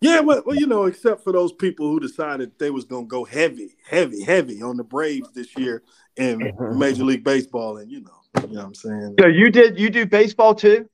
Yeah, 0.00 0.18
well, 0.18 0.42
well, 0.44 0.56
you 0.56 0.66
know, 0.66 0.86
except 0.86 1.22
for 1.22 1.32
those 1.32 1.52
people 1.52 1.86
who 1.86 2.00
decided 2.00 2.58
they 2.58 2.70
was 2.70 2.84
gonna 2.84 3.06
go 3.06 3.22
heavy, 3.22 3.76
heavy, 3.88 4.24
heavy 4.24 4.60
on 4.60 4.76
the 4.76 4.82
Braves 4.82 5.30
this 5.32 5.56
year 5.56 5.84
in 6.16 6.52
Major 6.76 7.04
League 7.04 7.22
Baseball, 7.22 7.76
and 7.76 7.88
you 7.88 8.00
know, 8.00 8.42
you 8.48 8.54
know 8.54 8.60
what 8.62 8.66
I'm 8.66 8.74
saying. 8.74 9.14
So 9.20 9.28
you 9.28 9.48
did 9.48 9.78
you 9.78 9.90
do 9.90 10.06
baseball 10.06 10.56
too? 10.56 10.88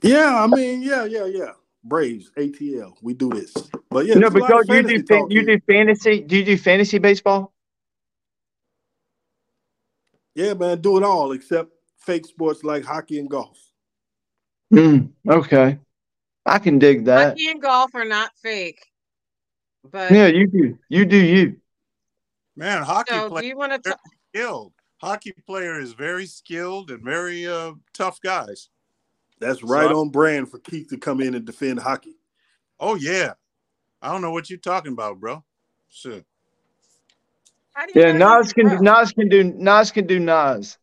Yeah, 0.00 0.42
I 0.42 0.46
mean, 0.46 0.80
yeah, 0.80 1.04
yeah, 1.04 1.26
yeah. 1.26 1.52
Braves, 1.84 2.30
ATL, 2.36 2.94
we 3.02 3.14
do 3.14 3.30
this. 3.30 3.52
But 3.90 4.06
yeah, 4.06 4.14
no, 4.14 4.28
there's 4.28 4.34
a 4.34 4.38
lot 4.38 4.48
because 4.66 4.68
of 4.68 4.90
you 4.90 4.98
do 4.98 5.06
fa- 5.06 5.26
you 5.30 5.40
here. 5.42 5.56
do 5.56 5.62
fantasy. 5.66 6.20
Do 6.20 6.36
you 6.36 6.44
do 6.44 6.56
fantasy 6.56 6.98
baseball? 6.98 7.52
Yeah, 10.34 10.54
man, 10.54 10.80
do 10.80 10.98
it 10.98 11.02
all 11.02 11.32
except 11.32 11.72
fake 11.98 12.26
sports 12.26 12.62
like 12.62 12.84
hockey 12.84 13.18
and 13.18 13.28
golf. 13.28 13.58
Mm, 14.72 15.10
okay, 15.28 15.78
I 16.44 16.58
can 16.58 16.78
dig 16.78 17.06
that. 17.06 17.30
Hockey 17.30 17.48
and 17.48 17.62
golf 17.62 17.94
are 17.94 18.04
not 18.04 18.30
fake. 18.42 18.84
But 19.90 20.12
Yeah, 20.12 20.26
you 20.26 20.46
do. 20.46 20.78
You 20.88 21.06
do 21.06 21.16
you. 21.16 21.56
Man, 22.56 22.82
hockey 22.82 23.14
so 23.14 23.28
do 23.28 23.34
player 23.34 23.44
you 23.44 23.56
want 23.56 23.82
to? 23.82 23.96
skilled. 24.32 24.72
Hockey 25.00 25.32
player 25.46 25.80
is 25.80 25.92
very 25.92 26.26
skilled 26.26 26.90
and 26.90 27.02
very 27.04 27.46
uh, 27.46 27.72
tough 27.94 28.20
guys. 28.20 28.68
That's 29.40 29.62
right 29.62 29.88
So- 29.88 30.00
on 30.00 30.10
brand 30.10 30.50
for 30.50 30.58
Keith 30.58 30.88
to 30.90 30.98
come 30.98 31.20
in 31.20 31.34
and 31.34 31.44
defend 31.44 31.80
hockey. 31.80 32.16
Oh 32.80 32.94
yeah, 32.94 33.34
I 34.00 34.12
don't 34.12 34.22
know 34.22 34.30
what 34.30 34.50
you're 34.50 34.58
talking 34.58 34.92
about, 34.92 35.18
bro. 35.20 35.42
Shit. 35.88 36.24
Yeah, 37.94 38.12
Nas 38.12 38.52
can 38.52 38.68
do, 38.68 38.78
Nas 38.80 39.12
can 39.12 39.28
do 39.28 39.44
Nas 39.44 39.92
can 39.92 40.06
do 40.06 40.18
Nas. 40.18 40.78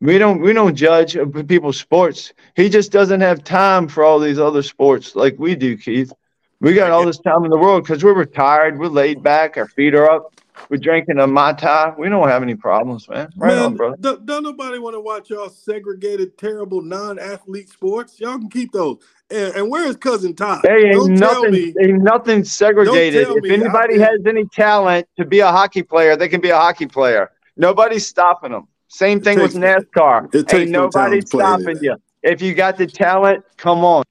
We 0.00 0.18
don't 0.18 0.40
we 0.40 0.52
don't 0.52 0.74
judge 0.74 1.16
people's 1.46 1.78
sports. 1.78 2.32
He 2.54 2.68
just 2.68 2.92
doesn't 2.92 3.20
have 3.20 3.44
time 3.44 3.88
for 3.88 4.04
all 4.04 4.18
these 4.18 4.38
other 4.38 4.62
sports 4.62 5.16
like 5.16 5.36
we 5.38 5.54
do, 5.54 5.76
Keith. 5.76 6.12
We 6.60 6.74
got 6.74 6.90
all 6.90 7.04
this 7.06 7.18
time 7.18 7.44
in 7.44 7.50
the 7.50 7.58
world 7.58 7.84
because 7.84 8.02
we're 8.02 8.14
retired. 8.14 8.78
We're 8.78 8.88
laid 8.88 9.22
back. 9.22 9.56
Our 9.56 9.68
feet 9.68 9.94
are 9.94 10.10
up. 10.10 10.35
We're 10.68 10.78
drinking 10.78 11.18
a 11.18 11.26
mai 11.26 11.52
tai. 11.52 11.94
We 11.96 12.08
don't 12.08 12.28
have 12.28 12.42
any 12.42 12.54
problems, 12.54 13.08
man. 13.08 13.28
Right 13.36 13.54
man, 13.54 13.64
on, 13.64 13.76
brother. 13.76 13.96
Don't, 14.00 14.26
don't 14.26 14.42
nobody 14.42 14.78
want 14.78 14.94
to 14.94 15.00
watch 15.00 15.30
y'all 15.30 15.48
segregated, 15.48 16.36
terrible 16.38 16.82
non-athlete 16.82 17.68
sports. 17.68 18.20
Y'all 18.20 18.38
can 18.38 18.50
keep 18.50 18.72
those. 18.72 18.98
And, 19.30 19.54
and 19.56 19.70
where 19.70 19.86
is 19.86 19.96
cousin 19.96 20.34
Todd? 20.34 20.60
Hey, 20.64 20.86
ain't 20.86 20.94
don't 20.94 21.14
nothing, 21.14 21.52
me. 21.52 21.74
ain't 21.80 22.02
nothing 22.02 22.44
segregated. 22.44 23.28
If 23.28 23.44
anybody 23.50 23.98
has 23.98 24.20
any 24.26 24.44
talent 24.46 25.06
to 25.18 25.24
be 25.24 25.40
a 25.40 25.50
hockey 25.50 25.82
player, 25.82 26.16
they 26.16 26.28
can 26.28 26.40
be 26.40 26.50
a 26.50 26.56
hockey 26.56 26.86
player. 26.86 27.30
Nobody's 27.56 28.06
stopping 28.06 28.52
them. 28.52 28.68
Same 28.88 29.20
thing 29.20 29.40
with 29.40 29.54
NASCAR. 29.54 30.34
it 30.34 30.48
takes 30.48 30.54
Ain't 30.54 30.70
nobody 30.70 31.20
to 31.20 31.26
play 31.26 31.44
any 31.44 31.54
of 31.54 31.60
stopping 31.60 31.84
you. 31.84 31.96
If 32.22 32.40
you 32.42 32.54
got 32.54 32.76
the 32.76 32.86
talent, 32.86 33.44
come 33.56 33.84
on, 33.84 34.04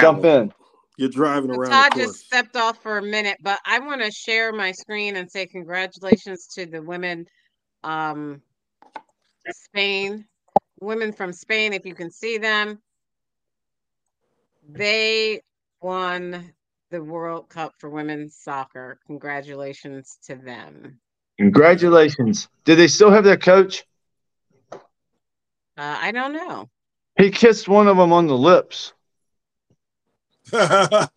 jump 0.00 0.24
in. 0.24 0.52
You're 0.96 1.08
driving 1.08 1.50
around. 1.50 1.70
Todd 1.70 1.92
just 1.96 2.26
stepped 2.26 2.56
off 2.56 2.82
for 2.82 2.98
a 2.98 3.02
minute, 3.02 3.38
but 3.42 3.58
I 3.66 3.80
want 3.80 4.02
to 4.02 4.10
share 4.10 4.52
my 4.52 4.72
screen 4.72 5.16
and 5.16 5.30
say 5.30 5.46
congratulations 5.46 6.46
to 6.54 6.66
the 6.66 6.80
women, 6.80 7.26
um, 7.82 8.42
Spain, 9.50 10.26
women 10.80 11.12
from 11.12 11.32
Spain. 11.32 11.72
If 11.72 11.84
you 11.84 11.94
can 11.94 12.10
see 12.10 12.38
them, 12.38 12.80
they 14.68 15.40
won 15.80 16.52
the 16.90 17.02
World 17.02 17.48
Cup 17.48 17.72
for 17.78 17.90
women's 17.90 18.36
soccer. 18.36 19.00
Congratulations 19.06 20.18
to 20.26 20.36
them. 20.36 21.00
Congratulations. 21.38 22.48
Do 22.64 22.76
they 22.76 22.86
still 22.86 23.10
have 23.10 23.24
their 23.24 23.36
coach? 23.36 23.84
Uh, 24.72 24.78
I 25.76 26.12
don't 26.12 26.32
know. 26.32 26.68
He 27.18 27.30
kissed 27.30 27.68
one 27.68 27.88
of 27.88 27.96
them 27.96 28.12
on 28.12 28.28
the 28.28 28.38
lips. 28.38 28.92
well, 30.52 31.08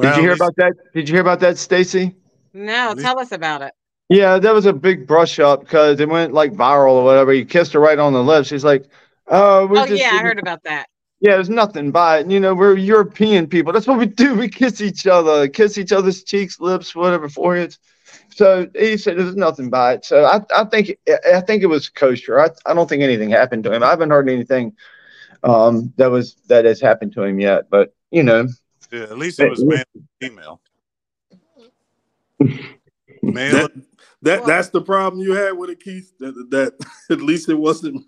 Did 0.00 0.16
you 0.16 0.22
hear 0.22 0.32
about 0.32 0.56
that? 0.56 0.74
Did 0.94 1.08
you 1.08 1.14
hear 1.14 1.22
about 1.22 1.40
that, 1.40 1.58
Stacy? 1.58 2.14
No, 2.52 2.94
tell 2.94 3.18
us 3.18 3.32
about 3.32 3.62
it. 3.62 3.72
Yeah, 4.08 4.38
that 4.38 4.52
was 4.52 4.66
a 4.66 4.72
big 4.72 5.06
brush 5.06 5.38
up 5.38 5.60
because 5.60 5.98
it 6.00 6.08
went 6.08 6.34
like 6.34 6.52
viral 6.52 6.92
or 6.92 7.04
whatever. 7.04 7.32
He 7.32 7.44
kissed 7.44 7.72
her 7.72 7.80
right 7.80 7.98
on 7.98 8.12
the 8.12 8.22
lips. 8.22 8.48
She's 8.48 8.64
like, 8.64 8.84
"Oh, 9.28 9.68
oh 9.70 9.84
yeah, 9.84 10.10
I 10.12 10.22
heard 10.22 10.38
about 10.38 10.62
that. 10.64 10.86
Yeah, 11.20 11.36
there's 11.36 11.48
nothing 11.48 11.92
by 11.92 12.18
it. 12.18 12.30
You 12.30 12.40
know, 12.40 12.54
we're 12.54 12.76
European 12.76 13.46
people. 13.46 13.72
That's 13.72 13.86
what 13.86 13.98
we 13.98 14.06
do. 14.06 14.34
We 14.42 14.48
kiss 14.48 14.80
each 14.80 15.06
other, 15.06 15.48
kiss 15.48 15.78
each 15.78 15.92
other's 15.92 16.24
cheeks, 16.24 16.60
lips, 16.60 16.94
whatever, 16.94 17.28
foreheads. 17.28 17.78
So 18.34 18.68
he 18.74 18.96
said 18.96 19.18
there's 19.18 19.36
nothing 19.36 19.70
by 19.70 19.94
it. 19.94 20.04
So 20.04 20.24
I, 20.24 20.40
I 20.54 20.64
think 20.64 20.98
I 21.32 21.40
think 21.40 21.62
it 21.62 21.66
was 21.66 21.88
kosher. 21.88 22.40
I, 22.40 22.48
I 22.66 22.74
don't 22.74 22.88
think 22.88 23.02
anything 23.02 23.30
happened 23.30 23.64
to 23.64 23.72
him. 23.72 23.82
I 23.82 23.90
haven't 23.90 24.10
heard 24.10 24.28
anything 24.28 24.74
um, 25.44 25.92
that 25.96 26.10
was 26.10 26.36
that 26.48 26.64
has 26.64 26.80
happened 26.80 27.12
to 27.14 27.22
him 27.22 27.40
yet. 27.40 27.70
But 27.70 27.94
you 28.10 28.22
know, 28.22 28.46
Yeah, 28.90 29.02
at 29.02 29.18
least 29.18 29.40
it 29.40 29.50
was 29.50 29.64
male 29.64 29.84
female. 30.20 30.60
Male. 33.22 33.52
That, 33.52 33.72
that 34.22 34.46
that's 34.46 34.68
the 34.70 34.80
problem 34.80 35.22
you 35.22 35.32
had 35.32 35.52
with 35.52 35.70
it, 35.70 35.80
Keith. 35.80 36.12
That, 36.18 36.32
that 36.50 36.74
at 37.10 37.22
least 37.22 37.48
it 37.48 37.54
wasn't. 37.54 38.04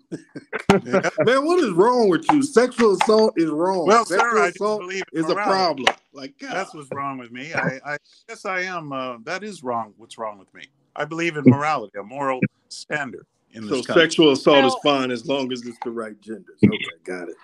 Man, 0.83 1.45
what 1.45 1.63
is 1.63 1.71
wrong 1.71 2.09
with 2.09 2.29
you? 2.31 2.43
Sexual 2.43 2.93
assault 2.95 3.33
is 3.37 3.49
wrong. 3.49 3.85
Well, 3.85 4.05
Sexual 4.05 4.29
sir, 4.31 4.37
I 4.39 4.45
just 4.47 4.55
assault 4.57 4.81
believe 4.81 5.03
is 5.13 5.29
a 5.29 5.35
problem. 5.35 5.93
Like 6.11 6.37
God. 6.37 6.53
That's 6.53 6.73
what's 6.73 6.89
wrong 6.93 7.17
with 7.17 7.31
me. 7.31 7.53
I, 7.53 7.79
I 7.85 7.97
guess 8.27 8.45
I 8.45 8.61
am. 8.61 8.91
Uh, 8.91 9.17
that 9.23 9.43
is 9.43 9.63
wrong. 9.63 9.93
What's 9.97 10.17
wrong 10.17 10.37
with 10.37 10.53
me? 10.53 10.63
I 10.95 11.05
believe 11.05 11.37
in 11.37 11.43
morality, 11.45 11.97
a 11.97 12.03
moral 12.03 12.41
standard 12.69 13.25
in 13.55 13.63
so 13.63 13.75
this 13.75 13.85
country. 13.85 14.03
sexual 14.03 14.31
assault 14.31 14.65
is 14.65 14.75
fine 14.83 15.11
as 15.11 15.25
long 15.25 15.51
as 15.51 15.65
it's 15.65 15.77
the 15.83 15.89
right 15.89 16.19
gender. 16.21 16.53
Okay, 16.63 16.77
got 17.03 17.27
it. 17.29 17.35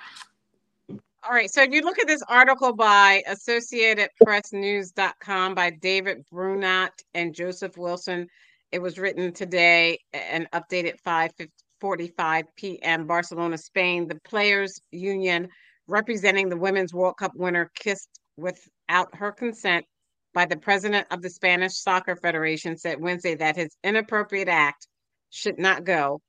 All 1.23 1.31
right, 1.31 1.51
so 1.51 1.61
if 1.61 1.71
you 1.71 1.81
look 1.81 1.99
at 1.99 2.07
this 2.07 2.23
article 2.27 2.73
by 2.73 3.21
AssociatedPressNews.com 3.29 5.53
by 5.53 5.69
David 5.69 6.25
Brunat 6.33 6.89
and 7.13 7.35
Joseph 7.35 7.77
Wilson, 7.77 8.27
it 8.71 8.81
was 8.81 8.97
written 8.97 9.31
today 9.31 9.99
and 10.13 10.49
updated 10.51 10.95
5:45 11.05 12.43
p.m. 12.55 13.05
Barcelona, 13.05 13.55
Spain. 13.57 14.07
The 14.07 14.19
players' 14.23 14.79
union 14.91 15.49
representing 15.87 16.49
the 16.49 16.57
Women's 16.57 16.93
World 16.93 17.17
Cup 17.17 17.33
winner 17.35 17.69
kissed 17.75 18.19
without 18.37 19.13
her 19.13 19.31
consent 19.31 19.85
by 20.33 20.45
the 20.45 20.57
president 20.57 21.05
of 21.11 21.21
the 21.21 21.29
Spanish 21.29 21.73
Soccer 21.73 22.15
Federation 22.15 22.77
said 22.77 22.99
Wednesday 22.99 23.35
that 23.35 23.57
his 23.57 23.75
inappropriate 23.83 24.47
act 24.47 24.87
should 25.31 25.57
not 25.57 25.83
go 25.83 26.21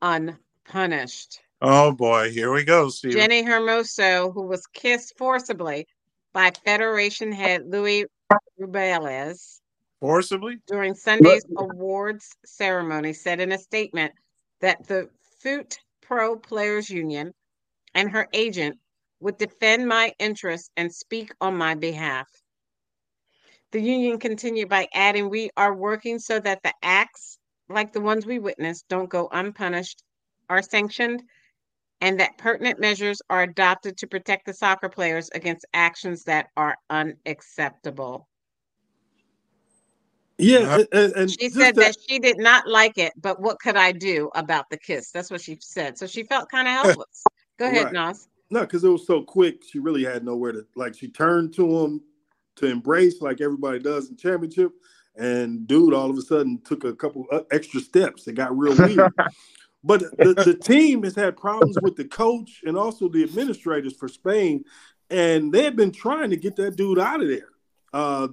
unpunished. 0.00 1.40
Oh 1.60 1.92
boy, 1.92 2.30
here 2.30 2.52
we 2.52 2.62
go, 2.62 2.88
Steve. 2.90 3.14
Jenni 3.14 3.44
Hermoso, 3.44 4.32
who 4.32 4.42
was 4.42 4.66
kissed 4.68 5.14
forcibly 5.18 5.86
by 6.32 6.52
Federation 6.64 7.32
head 7.32 7.62
Luis 7.66 8.04
Rubiales 8.60 9.60
Forcibly? 10.00 10.58
during 10.66 10.94
Sunday's 10.94 11.44
awards 11.56 12.36
ceremony, 12.44 13.12
said 13.12 13.40
in 13.40 13.52
a 13.52 13.58
statement 13.58 14.12
that 14.60 14.86
the 14.86 15.08
Foot 15.40 15.78
Pro 16.02 16.36
Players 16.36 16.90
Union 16.90 17.32
and 17.94 18.10
her 18.10 18.28
agent 18.32 18.78
would 19.20 19.38
defend 19.38 19.88
my 19.88 20.12
interests 20.18 20.70
and 20.76 20.92
speak 20.92 21.32
on 21.40 21.56
my 21.56 21.74
behalf. 21.74 22.28
The 23.72 23.80
union 23.80 24.18
continued 24.18 24.68
by 24.68 24.86
adding, 24.92 25.30
We 25.30 25.50
are 25.56 25.74
working 25.74 26.18
so 26.18 26.38
that 26.40 26.62
the 26.62 26.74
acts 26.82 27.38
like 27.68 27.92
the 27.92 28.00
ones 28.00 28.26
we 28.26 28.38
witnessed 28.38 28.86
don't 28.88 29.08
go 29.08 29.28
unpunished, 29.32 30.02
are 30.50 30.62
sanctioned, 30.62 31.22
and 32.00 32.20
that 32.20 32.36
pertinent 32.38 32.78
measures 32.78 33.22
are 33.30 33.42
adopted 33.42 33.96
to 33.98 34.06
protect 34.06 34.46
the 34.46 34.52
soccer 34.52 34.88
players 34.88 35.30
against 35.34 35.64
actions 35.72 36.24
that 36.24 36.48
are 36.56 36.76
unacceptable. 36.90 38.28
Yeah, 40.36 40.78
and, 40.78 40.88
and- 40.92 41.12
and 41.14 41.30
She 41.30 41.48
said 41.48 41.76
that- 41.76 41.94
that 41.94 41.96
she 42.08 42.18
did 42.18 42.38
not 42.38 42.66
like 42.68 42.98
it, 42.98 43.12
but 43.16 43.40
what 43.40 43.60
could 43.60 43.76
I 43.76 43.92
do 43.92 44.30
about 44.34 44.68
the 44.68 44.76
kiss? 44.76 45.10
That's 45.12 45.30
what 45.30 45.40
she 45.40 45.56
said. 45.60 45.96
So 45.96 46.06
she 46.06 46.24
felt 46.24 46.50
kind 46.50 46.66
of 46.66 46.74
helpless. 46.84 47.24
Go 47.58 47.66
ahead, 47.66 47.84
Right. 47.84 47.92
Nas. 47.92 48.28
No, 48.50 48.60
because 48.62 48.84
it 48.84 48.88
was 48.88 49.06
so 49.06 49.22
quick. 49.22 49.62
She 49.64 49.78
really 49.78 50.04
had 50.04 50.24
nowhere 50.24 50.52
to 50.52 50.66
like. 50.76 50.94
She 50.94 51.08
turned 51.08 51.54
to 51.54 51.78
him 51.78 52.02
to 52.56 52.66
embrace 52.66 53.20
like 53.22 53.40
everybody 53.40 53.78
does 53.78 54.10
in 54.10 54.16
championship, 54.16 54.72
and 55.16 55.66
dude, 55.66 55.94
all 55.94 56.10
of 56.10 56.16
a 56.16 56.22
sudden 56.22 56.60
took 56.64 56.84
a 56.84 56.94
couple 56.94 57.26
uh, 57.30 57.40
extra 57.50 57.80
steps. 57.80 58.26
It 58.26 58.34
got 58.34 58.56
real 58.56 58.76
weird. 58.76 59.12
but 59.84 60.00
the, 60.18 60.34
the 60.34 60.54
team 60.54 61.02
has 61.02 61.14
had 61.14 61.36
problems 61.36 61.76
with 61.82 61.96
the 61.96 62.04
coach 62.04 62.62
and 62.64 62.76
also 62.76 63.08
the 63.08 63.22
administrators 63.22 63.94
for 63.96 64.08
Spain, 64.08 64.64
and 65.10 65.52
they 65.52 65.64
have 65.64 65.76
been 65.76 65.92
trying 65.92 66.30
to 66.30 66.36
get 66.36 66.56
that 66.56 66.76
dude 66.76 66.98
out 66.98 67.22
of 67.22 67.28
there. 67.28 67.48
Uh, 67.92 68.28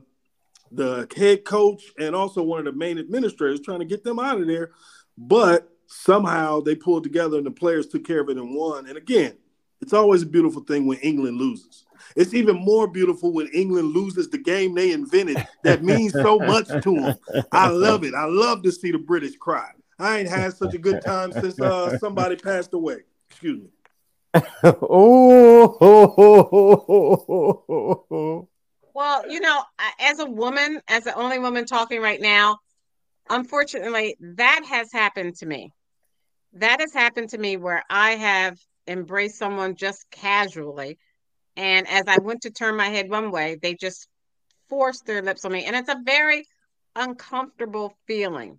the 0.71 1.07
head 1.15 1.43
coach 1.43 1.83
and 1.99 2.15
also 2.15 2.41
one 2.41 2.59
of 2.59 2.65
the 2.65 2.79
main 2.79 2.97
administrators 2.97 3.59
trying 3.59 3.79
to 3.79 3.85
get 3.85 4.03
them 4.03 4.19
out 4.19 4.39
of 4.39 4.47
there, 4.47 4.71
but 5.17 5.69
somehow 5.87 6.61
they 6.61 6.75
pulled 6.75 7.03
together 7.03 7.37
and 7.37 7.45
the 7.45 7.51
players 7.51 7.87
took 7.87 8.05
care 8.05 8.21
of 8.21 8.29
it 8.29 8.37
and 8.37 8.55
won. 8.55 8.87
And 8.87 8.97
again, 8.97 9.37
it's 9.81 9.93
always 9.93 10.21
a 10.21 10.27
beautiful 10.27 10.63
thing 10.63 10.87
when 10.87 10.99
England 10.99 11.37
loses. 11.37 11.85
It's 12.15 12.33
even 12.33 12.55
more 12.57 12.87
beautiful 12.87 13.33
when 13.33 13.47
England 13.47 13.93
loses 13.93 14.29
the 14.29 14.37
game 14.37 14.75
they 14.75 14.91
invented 14.91 15.45
that 15.63 15.83
means 15.83 16.13
so 16.13 16.39
much 16.39 16.67
to 16.67 16.79
them. 16.79 17.15
I 17.51 17.69
love 17.69 18.03
it. 18.03 18.13
I 18.13 18.25
love 18.25 18.63
to 18.63 18.71
see 18.71 18.91
the 18.91 18.97
British 18.97 19.35
cry. 19.37 19.71
I 19.99 20.19
ain't 20.19 20.29
had 20.29 20.53
such 20.53 20.73
a 20.73 20.79
good 20.79 21.01
time 21.01 21.31
since 21.31 21.59
uh, 21.59 21.97
somebody 21.99 22.35
passed 22.35 22.73
away. 22.73 23.01
Excuse 23.29 23.61
me. 23.61 23.69
oh, 24.63 25.77
Well, 28.93 29.29
you 29.29 29.39
know, 29.39 29.63
as 29.99 30.19
a 30.19 30.25
woman, 30.25 30.81
as 30.87 31.03
the 31.03 31.15
only 31.15 31.39
woman 31.39 31.65
talking 31.65 32.01
right 32.01 32.19
now, 32.19 32.59
unfortunately, 33.29 34.17
that 34.19 34.65
has 34.67 34.91
happened 34.91 35.35
to 35.37 35.45
me. 35.45 35.71
That 36.53 36.81
has 36.81 36.93
happened 36.93 37.29
to 37.29 37.37
me 37.37 37.57
where 37.57 37.83
I 37.89 38.11
have 38.11 38.57
embraced 38.87 39.37
someone 39.37 39.75
just 39.75 40.09
casually. 40.11 40.97
And 41.61 41.87
as 41.87 42.05
I 42.07 42.17
went 42.17 42.41
to 42.41 42.49
turn 42.49 42.75
my 42.75 42.87
head 42.87 43.07
one 43.07 43.29
way, 43.29 43.55
they 43.61 43.75
just 43.75 44.07
forced 44.67 45.05
their 45.05 45.21
lips 45.21 45.45
on 45.45 45.51
me. 45.51 45.65
And 45.65 45.75
it's 45.75 45.89
a 45.89 45.97
very 46.03 46.43
uncomfortable 46.95 47.93
feeling. 48.07 48.57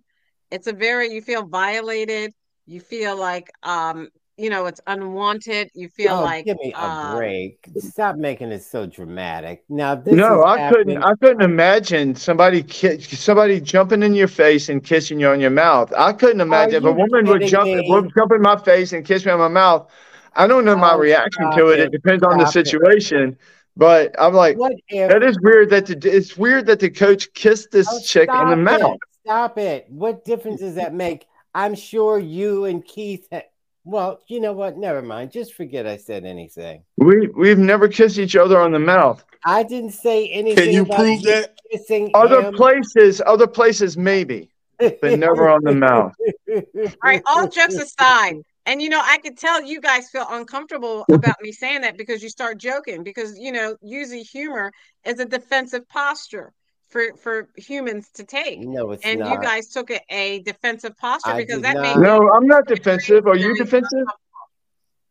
It's 0.51 0.67
a 0.67 0.73
very, 0.73 1.13
you 1.13 1.21
feel 1.21 1.45
violated. 1.45 2.31
You 2.65 2.79
feel 2.79 3.17
like, 3.17 3.51
um, 3.61 4.07
you 4.37 4.49
know, 4.49 4.67
it's 4.67 4.79
unwanted. 4.87 5.69
You 5.73 5.89
feel 5.89 6.13
oh, 6.13 6.23
like, 6.23 6.45
give 6.45 6.57
me 6.59 6.71
a 6.71 6.81
um, 6.81 7.17
break. 7.17 7.67
Stop 7.77 8.15
making 8.15 8.53
it 8.53 8.63
so 8.63 8.85
dramatic. 8.85 9.65
Now, 9.67 9.95
this 9.95 10.13
no, 10.13 10.41
has 10.41 10.57
I 10.57 10.71
couldn't. 10.71 11.03
I 11.03 11.13
couldn't 11.15 11.41
imagine 11.41 12.15
somebody 12.15 12.63
ki- 12.63 13.01
somebody 13.01 13.59
jumping 13.59 14.01
in 14.01 14.15
your 14.15 14.29
face 14.29 14.69
and 14.69 14.81
kissing 14.81 15.19
you 15.19 15.27
on 15.27 15.41
your 15.41 15.49
mouth. 15.49 15.91
I 15.95 16.13
couldn't 16.13 16.39
imagine 16.39 16.75
if 16.75 16.85
a 16.85 16.91
woman 16.91 17.25
would 17.25 17.45
jump 17.47 17.65
me? 17.65 17.85
would 17.89 18.11
jump 18.15 18.31
in 18.31 18.41
my 18.41 18.55
face 18.55 18.93
and 18.93 19.05
kiss 19.05 19.25
me 19.25 19.33
on 19.33 19.39
my 19.39 19.49
mouth. 19.49 19.91
I 20.35 20.47
don't 20.47 20.65
know 20.65 20.75
my 20.75 20.93
Oh, 20.93 20.97
reaction 20.97 21.51
to 21.51 21.67
it. 21.69 21.79
it. 21.79 21.85
It 21.85 21.91
depends 21.91 22.23
on 22.23 22.37
the 22.37 22.45
Stop 22.45 22.55
it. 22.61 22.67
situation. 22.67 23.37
But 23.75 24.15
I'm 24.19 24.33
like, 24.33 24.57
What 24.57 24.73
if 24.89 25.09
that 25.09 25.23
is 25.23 25.37
weird. 25.41 25.69
That 25.71 25.87
the, 25.87 25.97
it's 26.15 26.37
weird 26.37 26.67
that 26.67 26.79
the 26.79 26.89
coach 26.89 27.33
kissed 27.33 27.71
this 27.71 27.87
Oh, 27.89 27.99
chick 28.03 28.29
in 28.29 28.35
the 28.35 28.41
stop 28.41 28.79
it. 28.79 28.81
mouth. 28.81 28.97
Stop 29.25 29.57
it. 29.57 29.85
What 29.89 30.25
difference 30.25 30.59
does 30.59 30.75
that 30.75 30.93
make? 30.93 31.25
I'm 31.55 31.75
sure 31.75 32.19
you 32.19 32.65
and 32.65 32.83
Keith. 32.85 33.27
Ha- 33.31 33.41
well, 33.85 34.21
you 34.27 34.39
know 34.39 34.53
what? 34.53 34.77
Never 34.77 35.01
mind. 35.01 35.31
Just 35.31 35.53
forget 35.55 35.85
I 35.87 35.97
said 35.97 36.23
anything. 36.25 36.83
We 36.97 37.27
we've 37.27 37.57
never 37.57 37.87
kissed 37.87 38.17
each 38.17 38.35
other 38.35 38.59
on 38.59 38.71
the 38.71 38.79
mouth. 38.79 39.23
I 39.45 39.63
didn't 39.63 39.91
say 39.91 40.29
anything. 40.29 40.63
Can 40.65 40.73
you 40.73 40.81
about 40.83 40.97
prove 40.97 41.23
that? 41.23 41.57
Kissing 41.71 42.11
Other 42.13 42.43
him. 42.43 42.53
places, 42.53 43.21
other 43.25 43.47
places 43.47 43.97
maybe, 43.97 44.51
but 44.77 45.17
never 45.19 45.49
on 45.49 45.63
the 45.63 45.73
mouth. 45.87 46.13
All 46.47 46.61
right, 47.03 47.21
all 47.25 47.47
jokes 47.47 47.75
aside, 47.75 48.35
and 48.65 48.81
you 48.81 48.89
know, 48.89 49.01
I 49.03 49.17
could 49.17 49.37
tell 49.37 49.63
you 49.63 49.81
guys 49.81 50.09
feel 50.09 50.25
uncomfortable 50.29 51.05
about 51.11 51.35
me 51.41 51.51
saying 51.51 51.81
that 51.81 51.97
because 51.97 52.23
you 52.23 52.29
start 52.29 52.57
joking 52.57 53.03
because 53.03 53.37
you 53.37 53.51
know, 53.51 53.75
usually 53.81 54.23
humor 54.23 54.71
is 55.05 55.19
a 55.19 55.25
defensive 55.25 55.87
posture 55.89 56.53
for 56.89 57.15
for 57.21 57.49
humans 57.57 58.09
to 58.15 58.23
take. 58.23 58.59
No, 58.59 58.91
it's 58.91 59.05
And 59.05 59.19
not. 59.19 59.33
you 59.33 59.39
guys 59.39 59.69
took 59.69 59.91
it 59.91 60.03
a 60.09 60.39
defensive 60.43 60.95
posture 60.97 61.33
I 61.33 61.37
because 61.37 61.61
that 61.61 61.75
made 61.81 61.97
not. 61.97 62.01
me 62.01 62.07
No, 62.19 62.31
I'm 62.31 62.47
not 62.47 62.67
defensive. 62.67 63.27
Are 63.27 63.35
you 63.35 63.55
defensive? 63.55 64.05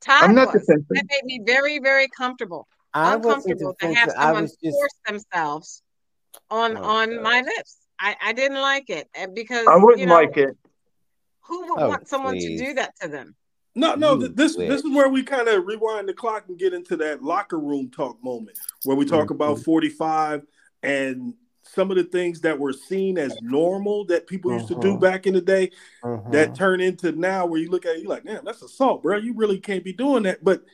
Todd 0.00 0.22
I'm 0.22 0.34
not 0.34 0.46
was. 0.46 0.60
defensive. 0.60 0.86
That 0.90 1.04
made 1.10 1.24
me 1.24 1.40
very, 1.44 1.78
very 1.78 2.08
comfortable. 2.08 2.66
I 2.94 3.16
wasn't 3.16 3.60
uncomfortable 3.62 3.74
to 3.80 3.94
have 3.94 4.10
someone 4.12 4.46
just. 4.46 4.78
force 4.78 4.94
themselves 5.06 5.82
on 6.50 6.76
Oh, 6.76 6.82
on 6.82 7.14
God. 7.14 7.22
my 7.22 7.40
lips. 7.42 7.76
I, 8.00 8.16
I 8.20 8.32
didn't 8.32 8.60
like 8.60 8.90
it 8.90 9.08
eh, 9.14 9.26
because 9.32 9.66
I 9.68 9.76
wouldn't 9.76 10.00
you 10.00 10.06
know, 10.06 10.14
like 10.14 10.36
it. 10.36 10.56
who 11.42 11.60
would 11.60 11.82
Oh, 11.82 11.88
want 11.88 12.08
someone 12.08 12.34
to 12.34 12.56
do 12.58 12.74
that 12.74 12.94
to 13.00 13.08
them? 13.08 13.36
No, 13.74 13.94
no. 13.94 14.18
Th- 14.18 14.32
This 14.35 14.56
this 14.56 14.82
is 14.85 14.94
where 14.94 15.08
we 15.08 15.22
kind 15.22 15.48
of 15.48 15.66
rewind 15.66 16.08
the 16.08 16.12
clock 16.14 16.44
and 16.48 16.58
get 16.58 16.74
into 16.74 16.96
that 16.98 17.22
locker 17.22 17.58
room 17.58 17.90
talk 17.90 18.22
moment 18.22 18.58
where 18.85 18.96
we 18.96 19.04
talk 19.04 19.30
about 19.30 19.56
Mm-hmm. 19.56 19.62
45 19.62 20.42
and 20.82 21.35
some 21.62 21.90
of 21.90 21.96
the 21.96 22.04
things 22.04 22.40
that 22.40 22.58
were 22.58 22.72
seen 22.72 23.16
as 23.16 23.35
normal 23.40 24.04
that 24.06 24.26
people 24.26 24.52
used 24.52 24.68
to 24.68 24.74
do 24.80 24.96
Mhm. 24.96 25.00
back 25.00 25.26
in 25.26 25.32
the 25.32 25.40
day 25.40 25.70
Mhm. 26.02 26.32
that 26.32 26.54
turn 26.54 26.80
into 26.80 27.12
now 27.12 27.46
where 27.46 27.61
you 27.61 27.70
look 27.70 27.87
at 27.87 27.94
it, 27.96 28.00
you're 28.02 28.11
like, 28.11 28.24
damn, 28.24 28.44
that's 28.44 28.62
assault, 28.62 29.02
bro. 29.02 29.16
You 29.16 29.32
really 29.35 29.58
can't 29.58 29.85
be 29.85 29.92
doing 29.92 30.24
that. 30.24 30.42
But 30.44 30.64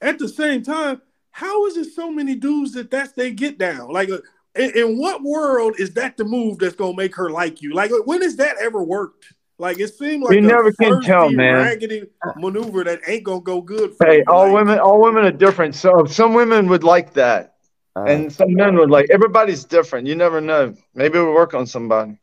at 0.00 0.18
the 0.18 0.28
same 0.28 0.62
time, 0.62 1.00
how 1.30 1.66
is 1.66 1.76
it 1.76 1.92
so 1.92 2.10
many 2.12 2.36
dudes 2.36 2.72
that 2.74 2.90
that's 2.90 3.12
they 3.12 3.32
get 3.32 3.58
down? 3.58 3.90
Like, 3.90 4.10
uh, 4.10 4.18
in, 4.54 4.70
in 4.76 4.98
what 4.98 5.22
world 5.22 5.74
is 5.80 5.94
that 5.94 6.16
the 6.18 6.24
move 6.24 6.58
that's 6.58 6.76
gonna 6.76 6.94
make 6.96 7.16
her 7.16 7.30
like 7.30 7.60
you? 7.62 7.72
Like, 7.72 7.90
when 8.04 8.22
has 8.22 8.36
that 8.36 8.56
ever 8.60 8.82
worked? 8.84 9.32
Like, 9.58 9.78
it 9.78 9.94
seemed 9.94 10.24
like 10.24 10.34
You 10.34 10.38
a 10.38 10.42
never 10.42 10.72
can 10.72 11.00
tell, 11.02 11.30
man. 11.30 11.54
raggedy 11.62 12.04
maneuver 12.36 12.82
that 12.84 13.00
ain't 13.06 13.22
gonna 13.24 13.40
go 13.40 13.60
good. 13.60 13.94
For 13.94 14.06
Hey, 14.06 14.18
you. 14.18 14.24
all 14.28 14.46
Like, 14.46 14.54
women, 14.54 14.78
all 14.80 15.00
women 15.00 15.24
are 15.24 15.30
different. 15.30 15.74
So 15.76 16.04
some 16.06 16.34
women 16.34 16.68
would 16.68 16.82
like 16.82 17.12
that, 17.14 17.54
Uh, 17.96 18.04
and 18.08 18.32
some 18.32 18.52
men 18.54 18.76
would 18.76 18.90
like. 18.90 19.06
Everybody's 19.10 19.64
different. 19.64 20.08
You 20.08 20.16
never 20.16 20.40
know. 20.40 20.74
Maybe 20.94 21.18
we'll 21.18 21.32
work 21.34 21.54
on 21.54 21.66
somebody. 21.66 22.18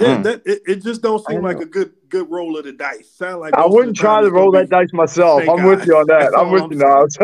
Yeah, 0.00 0.18
Mm. 0.18 0.22
that 0.24 0.42
it, 0.46 0.62
it 0.66 0.82
just 0.82 1.00
don't 1.02 1.24
seem 1.24 1.42
like 1.42 1.56
know. 1.56 1.62
a 1.62 1.66
good 1.66 1.92
good 2.08 2.30
roll 2.30 2.56
of 2.58 2.64
the 2.66 2.72
dice. 2.72 3.10
Sound 3.10 3.40
like 3.40 3.54
I 3.54 3.66
wouldn't 3.66 3.96
try 3.96 4.20
to 4.20 4.26
it's 4.26 4.32
gonna 4.32 4.42
roll 4.42 4.52
be- 4.52 4.58
that 4.58 4.68
dice 4.68 4.92
myself. 4.92 5.42
I'm 5.48 5.64
with 5.64 5.86
you 5.86 5.96
on 5.96 6.06
that. 6.08 6.30
That's 6.30 6.36
I'm 6.36 6.50
with 6.52 6.62
I'm 6.64 6.72
you, 6.72 6.78
Nas. 6.78 7.16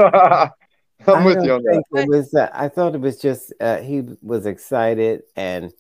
I'm 1.06 1.24
with 1.24 1.44
you 1.44 1.52
on 1.52 1.62
that. 1.64 1.82
it 1.92 2.08
was. 2.08 2.32
Uh, 2.34 2.48
I 2.52 2.68
thought 2.68 2.94
it 2.94 3.00
was 3.00 3.20
just 3.20 3.52
uh, 3.60 3.76
he 3.78 4.02
was 4.22 4.46
excited 4.46 5.22
and 5.36 5.70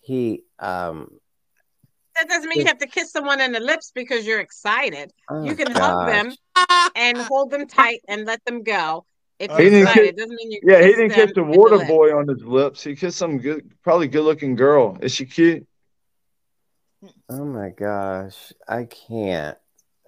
he. 0.00 0.44
um 0.58 1.10
That 2.16 2.28
doesn't 2.28 2.48
mean 2.48 2.60
you 2.60 2.66
have 2.66 2.78
to 2.78 2.86
kiss 2.86 3.10
someone 3.10 3.40
in 3.40 3.52
the 3.52 3.60
lips 3.60 3.92
because 3.94 4.26
you're 4.26 4.40
excited. 4.40 5.12
oh 5.30 5.44
You 5.44 5.54
can 5.54 5.70
hug 5.70 6.06
them 6.08 6.34
and 6.94 7.18
hold 7.18 7.50
them 7.50 7.66
tight 7.66 8.00
and 8.08 8.26
let 8.26 8.44
them 8.44 8.62
go. 8.62 9.06
If 9.38 9.50
He 9.50 9.64
didn't 9.64 9.80
excited, 9.82 10.00
kiss- 10.02 10.08
it 10.10 10.16
doesn't 10.16 10.36
mean 10.36 10.52
you 10.52 10.60
Yeah, 10.62 10.82
he 10.82 10.88
didn't 10.88 11.10
kiss 11.10 11.32
the 11.34 11.42
in 11.42 11.50
the 11.50 11.58
water 11.58 11.84
boy 11.84 12.16
on 12.16 12.28
his 12.28 12.44
lips. 12.44 12.84
He 12.84 12.94
kissed 12.94 13.18
some 13.18 13.38
good, 13.38 13.72
probably 13.82 14.08
good 14.08 14.24
looking 14.24 14.54
girl. 14.54 14.98
Is 15.00 15.14
she 15.14 15.26
cute? 15.26 15.66
Oh 17.28 17.44
my 17.44 17.70
gosh, 17.70 18.52
I 18.68 18.84
can't. 18.84 19.58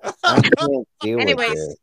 I 0.02 0.40
can't 0.58 0.88
deal 1.00 1.20
Anyways, 1.20 1.48
with 1.50 1.58
this. 1.58 1.76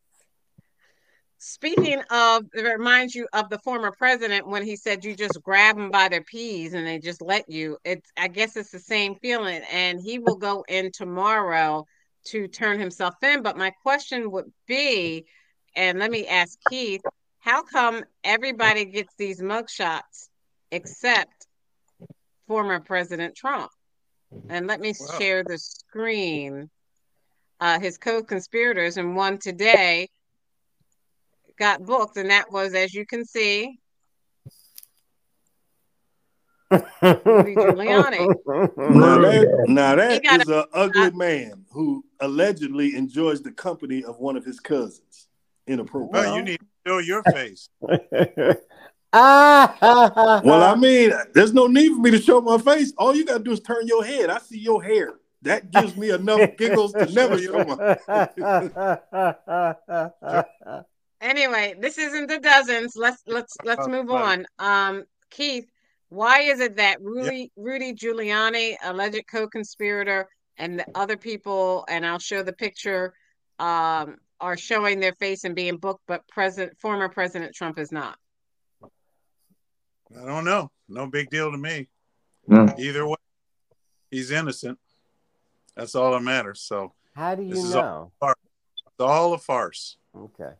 Speaking 1.43 2.03
of, 2.11 2.45
it 2.53 2.61
reminds 2.61 3.15
you 3.15 3.27
of 3.33 3.49
the 3.49 3.57
former 3.57 3.91
president 3.91 4.47
when 4.47 4.61
he 4.63 4.75
said 4.75 5.03
you 5.03 5.15
just 5.15 5.41
grab 5.41 5.75
them 5.75 5.89
by 5.89 6.07
their 6.07 6.21
peas 6.21 6.75
and 6.75 6.85
they 6.85 6.99
just 6.99 7.19
let 7.19 7.49
you. 7.49 7.79
It's, 7.83 8.07
I 8.15 8.27
guess 8.27 8.55
it's 8.55 8.69
the 8.69 8.77
same 8.77 9.15
feeling. 9.15 9.63
And 9.71 9.99
he 9.99 10.19
will 10.19 10.35
go 10.35 10.63
in 10.69 10.91
tomorrow 10.91 11.87
to 12.25 12.47
turn 12.47 12.79
himself 12.79 13.15
in. 13.23 13.41
But 13.41 13.57
my 13.57 13.71
question 13.71 14.29
would 14.29 14.53
be, 14.67 15.25
and 15.75 15.97
let 15.97 16.11
me 16.11 16.27
ask 16.27 16.59
Keith, 16.69 17.01
how 17.39 17.63
come 17.63 18.03
everybody 18.23 18.85
gets 18.85 19.15
these 19.17 19.41
mugshots 19.41 20.29
except 20.69 21.47
former 22.47 22.79
President 22.79 23.35
Trump? 23.35 23.71
And 24.47 24.67
let 24.67 24.79
me 24.79 24.93
Wow. 24.99 25.07
share 25.17 25.43
the 25.43 25.57
screen. 25.57 26.69
Uh, 27.59 27.79
his 27.79 27.97
co-conspirators 27.97 28.97
and 28.97 29.15
one 29.15 29.39
today 29.39 30.07
got 31.61 31.85
booked, 31.85 32.17
and 32.17 32.31
that 32.31 32.51
was, 32.51 32.73
as 32.73 32.91
you 32.93 33.05
can 33.05 33.23
see, 33.23 33.79
Giuliani. 36.71 38.27
Now 38.77 39.19
that, 39.19 39.65
now 39.67 39.91
He 39.91 39.95
that 39.95 40.23
got 40.23 40.41
is 40.41 40.47
an 40.47 40.63
ugly 40.73 41.11
man 41.11 41.65
who 41.71 42.03
allegedly 42.19 42.95
enjoys 42.95 43.43
the 43.43 43.51
company 43.51 44.03
of 44.03 44.19
one 44.19 44.35
of 44.35 44.43
his 44.43 44.59
cousins. 44.59 45.27
Inappropriate. 45.67 46.11
Well, 46.11 46.35
you 46.35 46.41
need 46.43 46.59
to 46.59 46.65
show 46.87 46.97
your 46.97 47.21
face. 47.23 47.69
ah, 49.13 50.41
Well, 50.43 50.63
I 50.63 50.75
mean, 50.75 51.11
there's 51.35 51.53
no 51.53 51.67
need 51.67 51.89
for 51.89 51.99
me 51.99 52.09
to 52.09 52.19
show 52.19 52.41
my 52.41 52.57
face. 52.57 52.91
All 52.97 53.15
you 53.15 53.23
gotta 53.23 53.43
do 53.43 53.51
is 53.51 53.59
turn 53.59 53.85
your 53.85 54.03
head. 54.03 54.31
I 54.31 54.39
see 54.39 54.57
your 54.57 54.81
hair. 54.81 55.13
That 55.43 55.69
gives 55.71 55.95
me 55.95 56.09
enough 56.09 56.57
giggles 56.57 56.93
to 56.93 57.05
never 57.13 57.37
show 57.37 57.63
my. 57.63 57.97
Anyway, 61.21 61.75
this 61.79 61.97
isn't 61.99 62.27
the 62.27 62.39
dozens. 62.39 62.95
Let's 62.95 63.21
let's 63.27 63.55
let's 63.63 63.87
move 63.87 64.09
on. 64.09 64.45
Um, 64.57 65.03
Keith, 65.29 65.69
why 66.09 66.41
is 66.41 66.59
it 66.59 66.75
that 66.77 66.99
Rudy 67.01 67.51
Rudy 67.55 67.93
Giuliani, 67.93 68.75
alleged 68.83 69.23
co-conspirator, 69.31 70.27
and 70.57 70.79
the 70.79 70.85
other 70.95 71.17
people, 71.17 71.85
and 71.87 72.05
I'll 72.05 72.17
show 72.19 72.41
the 72.41 72.53
picture, 72.53 73.13
um, 73.59 74.17
are 74.39 74.57
showing 74.57 74.99
their 74.99 75.13
face 75.13 75.43
and 75.43 75.55
being 75.55 75.77
booked, 75.77 76.01
but 76.07 76.27
President 76.27 76.75
former 76.79 77.07
President 77.07 77.53
Trump 77.53 77.77
is 77.77 77.91
not? 77.91 78.17
I 78.83 80.25
don't 80.25 80.43
know. 80.43 80.71
No 80.89 81.05
big 81.07 81.29
deal 81.29 81.51
to 81.51 81.57
me. 81.57 81.87
Mm. 82.49 82.77
Either 82.79 83.07
way, 83.07 83.15
he's 84.09 84.31
innocent. 84.31 84.77
That's 85.75 85.93
all 85.95 86.11
that 86.13 86.21
matters. 86.21 86.61
So 86.61 86.93
How 87.15 87.35
do 87.35 87.43
you 87.43 87.53
This 87.53 87.63
is 87.63 87.75
all- 87.75 88.11
know? 88.21 88.33
it's 88.87 88.99
all 88.99 89.33
a 89.33 89.37
farce. 89.37 89.97
Okay. 90.15 90.51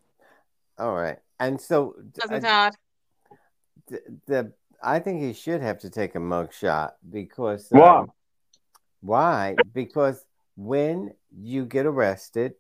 All 0.82 0.96
right. 0.96 1.20
And 1.40 1.62
so 1.62 1.96
Doesn't 2.14 2.44
uh, 2.44 2.50
Todd? 2.50 2.76
the, 3.88 4.02
the 4.26 4.54
I 4.82 4.98
think 4.98 5.22
he 5.22 5.34
should 5.34 5.62
have 5.62 5.78
to 5.80 5.92
take 5.92 6.16
a 6.16 6.20
mug 6.20 6.52
shot 6.52 6.96
because 7.08 7.68
Why? 7.70 8.00
um, 8.00 8.12
why? 9.02 9.58
Because 9.74 10.26
when 10.56 11.14
you 11.32 11.66
get 11.66 11.86
arrested, 11.86 12.54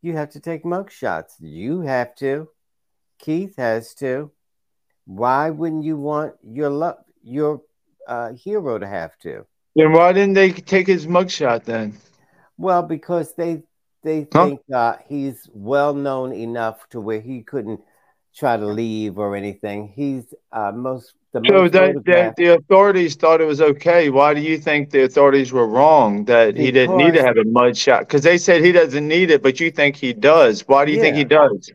you 0.00 0.14
have 0.16 0.30
to 0.30 0.40
take 0.40 0.64
mug 0.64 0.90
shots. 0.90 1.36
You 1.38 1.82
have 1.82 2.14
to. 2.16 2.48
Keith 3.18 3.56
has 3.56 3.92
to. 3.96 4.30
Why 5.04 5.50
wouldn't 5.50 5.84
you 5.84 5.98
want 5.98 6.34
your 6.42 6.70
lo- 6.70 7.04
your 7.22 7.60
uh, 8.08 8.32
hero 8.32 8.78
to 8.78 8.86
have 8.86 9.18
to? 9.18 9.44
Then 9.74 9.92
why 9.92 10.14
didn't 10.14 10.32
they 10.34 10.50
take 10.52 10.86
his 10.86 11.06
mugshot 11.06 11.64
then? 11.64 11.98
Well, 12.56 12.82
because 12.82 13.34
they 13.34 13.64
they 14.06 14.24
Huh? 14.32 14.46
think 14.46 14.60
uh, 14.72 14.96
he's 15.08 15.48
well 15.52 15.94
known 15.94 16.32
enough 16.32 16.88
to 16.90 17.00
where 17.00 17.20
he 17.20 17.42
couldn't 17.42 17.80
try 18.34 18.56
to 18.56 18.66
leave 18.66 19.18
or 19.18 19.36
anything. 19.36 19.92
He's 19.94 20.32
uh, 20.52 20.72
most 20.72 21.14
the 21.32 21.40
So 21.46 21.54
most 21.54 21.72
that, 21.72 22.04
that 22.06 22.36
the 22.36 22.54
authorities 22.54 23.14
thought 23.16 23.40
it 23.40 23.46
was 23.46 23.60
okay. 23.60 24.08
Why 24.10 24.32
do 24.34 24.40
you 24.40 24.58
think 24.58 24.90
the 24.90 25.04
authorities 25.04 25.52
were 25.52 25.66
wrong 25.66 26.24
that 26.26 26.56
he 26.56 26.70
didn't 26.70 26.96
need 26.96 27.14
to 27.14 27.22
have 27.22 27.36
a 27.36 27.44
mud 27.44 27.76
shot? 27.76 28.00
Because 28.00 28.22
they 28.22 28.38
said 28.38 28.64
he 28.64 28.72
doesn't 28.72 29.06
need 29.06 29.30
it, 29.30 29.42
but 29.42 29.60
you 29.60 29.70
think 29.70 29.96
he 29.96 30.12
does. 30.12 30.62
Why 30.66 30.84
do 30.84 30.92
you 30.92 31.00
think 31.00 31.16
he 31.16 31.24
does? 31.24 31.70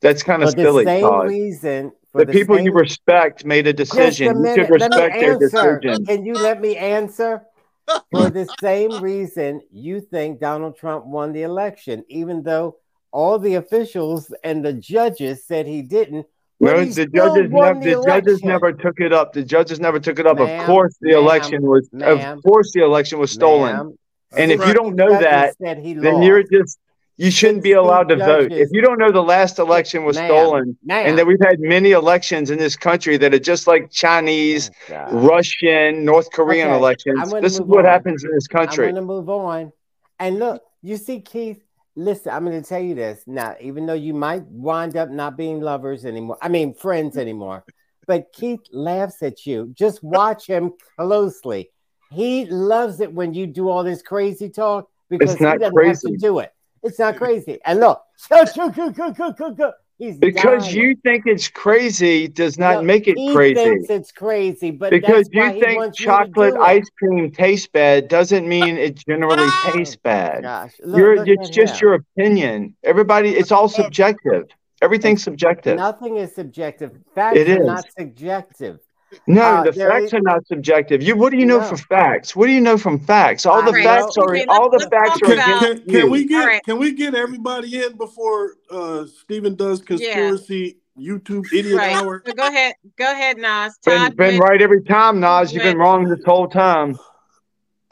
That's 0.00 0.22
kind 0.22 0.42
of 0.42 0.50
for 0.50 0.56
the 0.56 0.64
silly, 0.64 0.84
same 0.84 1.02
Todd. 1.02 1.26
reason. 1.26 1.92
For 2.12 2.24
The 2.24 2.32
people 2.32 2.58
you 2.58 2.72
respect 2.72 3.44
made 3.44 3.66
a 3.66 3.72
Just 3.72 3.94
a 3.94 4.04
decision. 4.04 4.44
You 4.44 4.54
should 4.54 4.70
respect 4.70 5.20
their 5.20 5.32
answer. 5.34 5.78
decision. 5.78 6.04
Can 6.06 6.24
you 6.24 6.34
let 6.34 6.60
me 6.60 6.76
answer? 6.76 7.42
For 8.12 8.30
the 8.30 8.48
same 8.60 9.02
reason 9.02 9.60
you 9.72 10.00
think 10.00 10.40
Donald 10.40 10.76
Trump 10.76 11.06
won 11.06 11.32
the 11.32 11.42
election, 11.42 12.04
even 12.08 12.42
though 12.42 12.76
all 13.12 13.38
the 13.38 13.54
officials 13.54 14.32
and 14.44 14.64
the 14.64 14.72
judges 14.72 15.44
said 15.44 15.66
he 15.66 15.82
didn't. 15.82 16.26
but 16.60 16.76
No, 16.76 16.82
he 16.82 16.90
the 16.90 17.06
judges, 17.06 17.50
never, 17.50 17.80
the 17.80 18.04
judges 18.06 18.44
never 18.44 18.72
took 18.72 19.00
it 19.00 19.12
up. 19.12 19.32
The 19.32 19.42
judges 19.42 19.80
never 19.80 19.98
took 19.98 20.18
it 20.18 20.26
up. 20.26 20.38
Ma'am, 20.38 20.60
of 20.60 20.66
course, 20.66 20.96
the 21.00 21.10
election 21.10 21.62
was. 21.62 21.88
ma'am, 21.92 22.38
of 22.38 22.44
course, 22.44 22.72
the 22.72 22.84
election 22.84 23.18
was 23.18 23.30
stolen. 23.30 23.74
Ma'am, 23.74 23.98
And 24.36 24.52
if 24.52 24.64
you 24.64 24.74
don't 24.74 24.94
know 24.94 25.10
that, 25.10 25.56
then 25.58 25.82
lost. 25.82 26.24
you're 26.26 26.42
just 26.44 26.78
you 27.20 27.30
shouldn't 27.30 27.62
be 27.62 27.72
allowed 27.72 28.08
to 28.08 28.16
vote. 28.16 28.50
If 28.50 28.70
you 28.72 28.80
don't 28.80 28.98
know 28.98 29.12
the 29.12 29.22
last 29.22 29.58
election 29.58 30.04
was 30.04 30.16
Ma'am, 30.16 30.26
stolen, 30.26 30.78
Ma'am. 30.82 31.06
and 31.06 31.18
that 31.18 31.26
we've 31.26 31.40
had 31.42 31.60
many 31.60 31.90
elections 31.90 32.50
in 32.50 32.58
this 32.58 32.76
country 32.76 33.18
that 33.18 33.34
are 33.34 33.38
just 33.38 33.66
like 33.66 33.90
Chinese, 33.90 34.70
Oh, 34.90 35.18
Russian, 35.18 36.02
North 36.02 36.32
Korean 36.32 36.68
Okay, 36.68 36.76
elections. 36.78 37.30
This 37.42 37.54
is 37.54 37.60
what 37.60 37.84
on. 37.84 37.92
happens 37.92 38.24
in 38.24 38.32
this 38.32 38.46
country. 38.46 38.86
I'm 38.86 38.94
going 38.94 39.02
to 39.02 39.06
move 39.06 39.28
on. 39.28 39.70
And 40.18 40.38
look, 40.38 40.62
you 40.80 40.96
see, 40.96 41.20
Keith, 41.20 41.62
listen, 41.94 42.32
I'm 42.32 42.42
going 42.46 42.60
to 42.60 42.66
tell 42.66 42.80
you 42.80 42.94
this. 42.94 43.22
Now, 43.26 43.54
even 43.60 43.84
though 43.84 43.92
you 43.92 44.14
might 44.14 44.46
wind 44.46 44.96
up 44.96 45.10
not 45.10 45.36
being 45.36 45.60
lovers 45.60 46.06
anymore, 46.06 46.38
I 46.40 46.48
mean, 46.48 46.72
friends 46.72 47.18
anymore, 47.18 47.66
but 48.06 48.32
Keith 48.32 48.60
laughs 48.72 49.22
at 49.22 49.44
you. 49.44 49.74
Just 49.74 50.02
watch 50.02 50.46
him 50.46 50.72
closely. 50.96 51.70
He 52.10 52.46
loves 52.46 53.00
it 53.00 53.12
when 53.12 53.34
you 53.34 53.46
do 53.46 53.68
all 53.68 53.84
this 53.84 54.00
crazy 54.00 54.48
talk 54.48 54.88
because 55.10 55.38
not 55.38 55.52
he 55.52 55.58
doesn't 55.58 55.86
have 55.86 56.00
to 56.00 56.16
do 56.16 56.38
it. 56.38 56.52
It's 56.82 56.98
not 56.98 57.16
crazy. 57.16 57.58
And 57.66 57.80
look, 57.80 58.00
he's 59.98 60.16
Because 60.18 60.64
dying. 60.64 60.76
you 60.76 60.96
think 61.04 61.24
it's 61.26 61.48
crazy 61.48 62.26
does 62.28 62.58
not 62.58 62.76
No, 62.76 62.82
make 62.82 63.06
it 63.08 63.18
he 63.18 63.32
crazy. 63.34 63.54
thinks 63.54 63.90
it's 63.90 64.12
crazy, 64.12 64.70
but 64.70 64.90
Because 64.90 65.28
you 65.32 65.42
think 65.60 65.98
you 65.98 66.06
chocolate 66.06 66.54
do 66.54 66.62
ice 66.62 66.88
cream 66.98 67.30
tastes 67.30 67.68
bad 67.68 68.08
doesn't 68.08 68.48
mean 68.48 68.76
it 68.78 68.96
generally 68.96 69.36
ah! 69.46 69.70
tastes 69.74 69.96
bad. 69.96 70.42
Gosh, 70.42 70.72
look, 70.84 71.18
look 71.18 71.28
it's 71.28 71.50
just 71.50 71.74
him. 71.74 71.78
your 71.82 71.94
opinion. 71.94 72.74
Everybody, 72.82 73.30
it's 73.30 73.52
all 73.52 73.68
subjective. 73.68 74.44
Everything's 74.82 75.22
subjective. 75.22 75.76
Nothing 75.76 76.16
is 76.16 76.34
subjective. 76.34 76.92
Facts 77.14 77.36
It 77.38 77.48
are 77.48 77.60
is. 77.60 77.66
not 77.66 77.84
subjective. 77.98 78.80
No, 79.26 79.42
Uh, 79.42 79.62
the 79.64 79.72
facts 79.72 80.14
are 80.14 80.20
not 80.20 80.46
subjective. 80.46 81.02
You, 81.02 81.16
what 81.16 81.30
do 81.30 81.36
you 81.36 81.46
know 81.46 81.58
No. 81.58 81.64
for 81.64 81.76
facts? 81.76 82.36
What 82.36 82.46
do 82.46 82.52
you 82.52 82.60
know 82.60 82.78
from 82.78 82.98
facts? 82.98 83.44
All 83.46 83.62
the 83.62 83.76
I 83.78 83.82
facts 83.82 84.16
are 84.16 84.30
Okay, 84.30 84.44
all 84.48 84.70
the 84.70 84.86
facts 84.90 85.16
are 85.22 85.26
Can, 85.26 85.32
about- 85.32 85.62
against 85.62 85.84
can, 85.88 86.00
can 86.02 86.10
we 86.10 86.24
get 86.26 86.40
All 86.40 86.46
right. 86.46 86.62
can 86.64 86.78
we 86.78 86.92
get 86.92 87.14
everybody 87.14 87.82
in 87.82 87.96
before 87.96 88.54
uh 88.70 89.06
Stephen 89.06 89.54
does 89.56 89.80
conspiracy 89.82 90.76
YouTube 90.98 91.46
idiot 91.52 91.76
Right. 91.76 91.96
hour? 91.96 92.22
So 92.26 92.32
go 92.34 92.46
ahead, 92.46 92.74
go 92.96 93.10
ahead, 93.10 93.38
Nas. 93.38 93.78
Been, 93.84 93.98
Todd, 93.98 94.16
been 94.16 94.38
went- 94.38 94.42
right 94.50 94.62
every 94.62 94.82
time, 94.84 95.18
Nas. 95.20 95.52
You've 95.52 95.62
been 95.64 95.78
wrong 95.78 96.04
this 96.08 96.24
whole 96.24 96.46
time. 96.48 96.96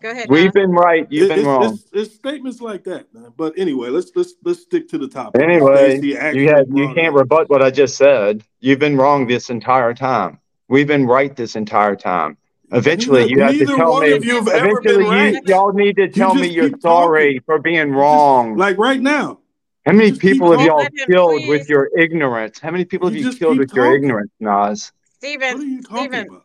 Go 0.01 0.11
ahead, 0.11 0.29
We've 0.31 0.45
Nas. 0.45 0.53
been 0.55 0.71
right. 0.71 1.07
You've 1.11 1.25
It- 1.25 1.29
been 1.31 1.39
it's, 1.41 1.47
wrong. 1.47 1.65
It's, 1.65 1.85
it's 1.93 2.15
statements 2.15 2.61
like 2.61 2.85
that, 2.85 3.13
man. 3.13 3.33
But 3.37 3.55
anyway, 3.59 3.89
let's 3.89 4.13
let's 4.15 4.35
let's 4.45 4.61
stick 4.63 4.89
to 4.91 4.99
the 4.99 5.09
topic. 5.09 5.43
Anyway, 5.43 5.99
you 6.01 6.17
have 6.17 6.67
you 6.73 6.95
can't 6.95 7.13
rebut 7.15 7.51
what 7.51 7.61
I 7.63 7.71
just 7.71 7.97
said. 7.97 8.45
You've 8.61 8.79
been 8.79 8.97
wrong 8.97 9.27
this 9.27 9.51
entire 9.51 9.95
time. 9.95 10.39
We've 10.69 10.87
been 10.87 11.07
right 11.07 11.35
this 11.35 11.57
entire 11.57 11.97
time. 11.97 12.37
Eventually, 12.71 13.31
you 13.31 13.41
have 13.41 13.53
to 13.53 13.65
tell 13.65 13.93
one 13.93 14.03
me. 14.03 14.13
of 14.13 14.25
you 14.25 14.35
have 14.37 14.49
ever 14.49 14.79
Eventually, 14.79 15.05
been 15.05 15.11
right. 15.11 15.33
you, 15.35 15.41
y'all 15.47 15.73
need 15.73 15.97
to 15.97 16.09
tell 16.09 16.35
me 16.35 16.49
you're 16.49 16.69
keep 16.69 16.83
sorry 16.83 17.41
for 17.47 17.59
being 17.59 17.93
wrong. 17.93 18.57
Like 18.57 18.77
right 18.77 19.01
now. 19.01 19.41
How 19.87 19.93
many 19.93 20.13
people 20.13 20.53
have 20.53 20.61
y'all 20.67 20.87
killed 21.07 21.41
please. 21.41 21.49
with 21.49 21.69
your 21.71 21.89
ignorance? 21.99 22.59
How 22.59 22.71
many 22.71 22.85
people 22.85 23.09
have 23.09 23.17
You 23.17 23.31
you 23.31 23.35
killed 23.35 23.55
keep 23.55 23.61
with 23.61 23.73
your 23.73 23.95
ignorance, 23.95 24.31
Nas? 24.39 24.51
What 24.51 24.75
are 24.75 24.85
Steven, 25.17 25.61
you 25.63 25.83
talking 25.83 26.13
Steven, 26.13 26.27
about? 26.29 26.45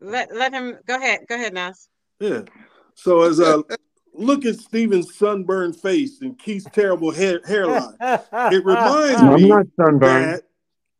let 0.00 0.34
let 0.34 0.52
him 0.54 0.78
go 0.86 0.96
ahead. 0.96 1.20
Go 1.28 1.34
ahead, 1.34 1.52
Nas. 1.52 1.88
Yeah. 2.18 2.42
So 2.94 3.22
as 3.22 3.40
a 3.40 3.62
look 4.14 4.46
at 4.46 4.56
Steven's 4.56 5.14
sunburned 5.16 5.76
face 5.76 6.22
and 6.22 6.38
Keith's 6.38 6.66
terrible 6.72 7.10
hair, 7.10 7.42
hairline, 7.46 7.94
it 8.00 8.24
reminds 8.64 9.20
me 9.22 9.28
I'm 9.28 9.34
me 9.42 9.48
not 9.48 9.66
sunburned. 9.78 10.40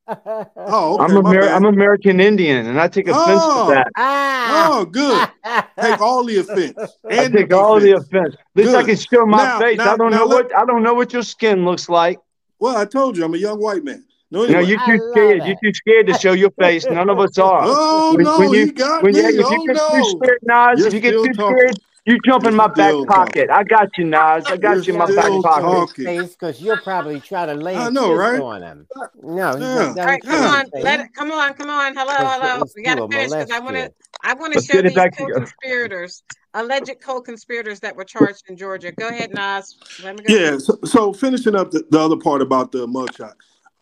That 0.06 0.50
oh, 0.56 0.94
okay, 0.94 1.04
I'm, 1.04 1.26
Amer- 1.26 1.48
I'm 1.48 1.64
American 1.64 2.20
Indian, 2.20 2.66
and 2.66 2.80
I 2.80 2.88
take 2.88 3.08
offense 3.08 3.40
Oh. 3.42 3.68
to 3.68 3.74
that. 3.74 3.88
oh, 3.96 4.84
good. 4.84 5.28
Ah. 5.44 5.68
Take 5.80 6.00
all 6.00 6.24
the 6.24 6.38
offense. 6.38 6.76
I 7.10 7.14
And 7.24 7.34
the 7.34 7.38
take 7.40 7.52
all 7.52 7.80
the 7.80 7.92
offense. 7.96 8.34
At 8.34 8.40
least 8.54 8.74
I 8.74 8.82
can 8.84 8.96
show 8.96 9.26
my 9.26 9.38
Now- 9.44 9.58
face. 9.60 9.78
now- 9.78 9.94
I 9.94 9.96
don't 9.96 10.10
know 10.12 10.24
let- 10.26 10.44
what 10.46 10.56
I 10.56 10.64
don't 10.64 10.82
know 10.82 10.94
what 10.94 11.12
your 11.12 11.22
skin 11.22 11.64
looks 11.64 11.88
like. 11.88 12.18
Well, 12.58 12.76
I 12.76 12.84
told 12.84 13.16
you 13.16 13.24
I'm 13.24 13.34
a 13.34 13.38
young 13.38 13.60
white 13.60 13.84
man. 13.84 14.04
No, 14.30 14.42
You 14.42 14.48
know, 14.54 14.58
anyway. 14.58 14.70
you're 14.70 14.98
too 14.98 15.10
scared. 15.12 15.38
it. 15.42 15.46
You're 15.46 15.56
too 15.62 15.72
scared 15.74 16.06
to 16.08 16.14
show 16.14 16.32
your 16.32 16.50
face. 16.52 16.84
None 16.86 17.08
of 17.08 17.18
us 17.20 17.38
are. 17.38 17.60
oh 17.64 18.14
When- 18.16 18.24
no, 18.24 18.38
when 18.38 18.52
you- 18.52 18.66
he 18.66 18.72
got 18.72 19.02
When 19.02 19.12
me. 19.14 19.20
you, 19.20 19.28
if 19.40 19.46
oh 19.46 19.52
you 19.52 19.66
get 19.68 19.76
no. 19.76 19.88
too 19.90 20.18
scared, 20.18 20.38
Nas, 20.42 20.78
You're 20.78 20.88
if 20.88 20.94
you 20.94 21.00
get 21.00 21.10
too 21.12 21.32
talking. 21.34 21.56
scared, 21.58 21.78
you 22.06 22.18
jump 22.24 22.44
in 22.46 22.54
my 22.54 22.68
back 22.68 22.90
still 22.90 23.04
pocket. 23.06 23.50
I 23.50 23.64
got 23.64 23.88
you, 23.98 24.04
Nas. 24.04 24.44
I 24.46 24.56
got 24.56 24.76
You're 24.76 24.82
you 24.84 24.92
in 24.92 24.98
my 24.98 25.06
back 25.06 25.24
pocket. 25.42 25.62
talking. 25.62 26.04
face 26.04 26.30
because 26.30 26.60
you'll 26.60 26.76
probably 26.78 27.18
try 27.20 27.46
to 27.46 27.54
lay 27.54 27.74
I 27.74 27.88
a 27.88 27.90
know, 27.90 28.14
right? 28.14 28.40
on 28.40 28.62
him. 28.62 28.86
No, 29.22 29.52
he's 29.52 29.60
Yeah. 29.60 29.74
not 29.74 29.88
All 29.88 29.94
done 29.94 30.20
come 30.20 30.32
Yeah. 30.42 30.48
on. 30.76 30.82
Let 30.82 31.00
it 31.00 31.14
come 31.14 31.32
on, 31.32 31.54
come 31.54 31.68
on. 31.70 31.94
Hello, 31.96 32.12
It's- 32.14 32.40
hello. 32.40 32.62
it's 32.62 32.76
We 32.76 32.82
gotta 32.82 33.08
finish 33.08 33.30
because 33.32 33.50
I 33.50 33.58
wanna. 33.58 33.90
I 34.22 34.34
wanna 34.34 34.54
show 34.62 34.74
get 34.74 34.86
it 34.86 34.88
these 34.88 34.94
back 34.94 35.16
co-conspirators, 35.18 36.22
alleged 36.54 36.94
co-conspirators 37.02 37.80
that 37.80 37.96
were 37.96 38.04
charged 38.04 38.44
in 38.48 38.56
Georgia. 38.56 38.92
Go 38.92 39.08
ahead, 39.08 39.34
Nas. 39.34 39.76
Let 40.04 40.16
me 40.16 40.24
go. 40.24 40.34
Yeah. 40.34 40.58
So, 40.58 40.78
so 40.84 41.12
finishing 41.12 41.54
up 41.54 41.70
the, 41.70 41.84
the 41.90 41.98
other 42.00 42.16
part 42.16 42.40
about 42.40 42.72
the 42.72 42.86
mugshot, 42.86 43.34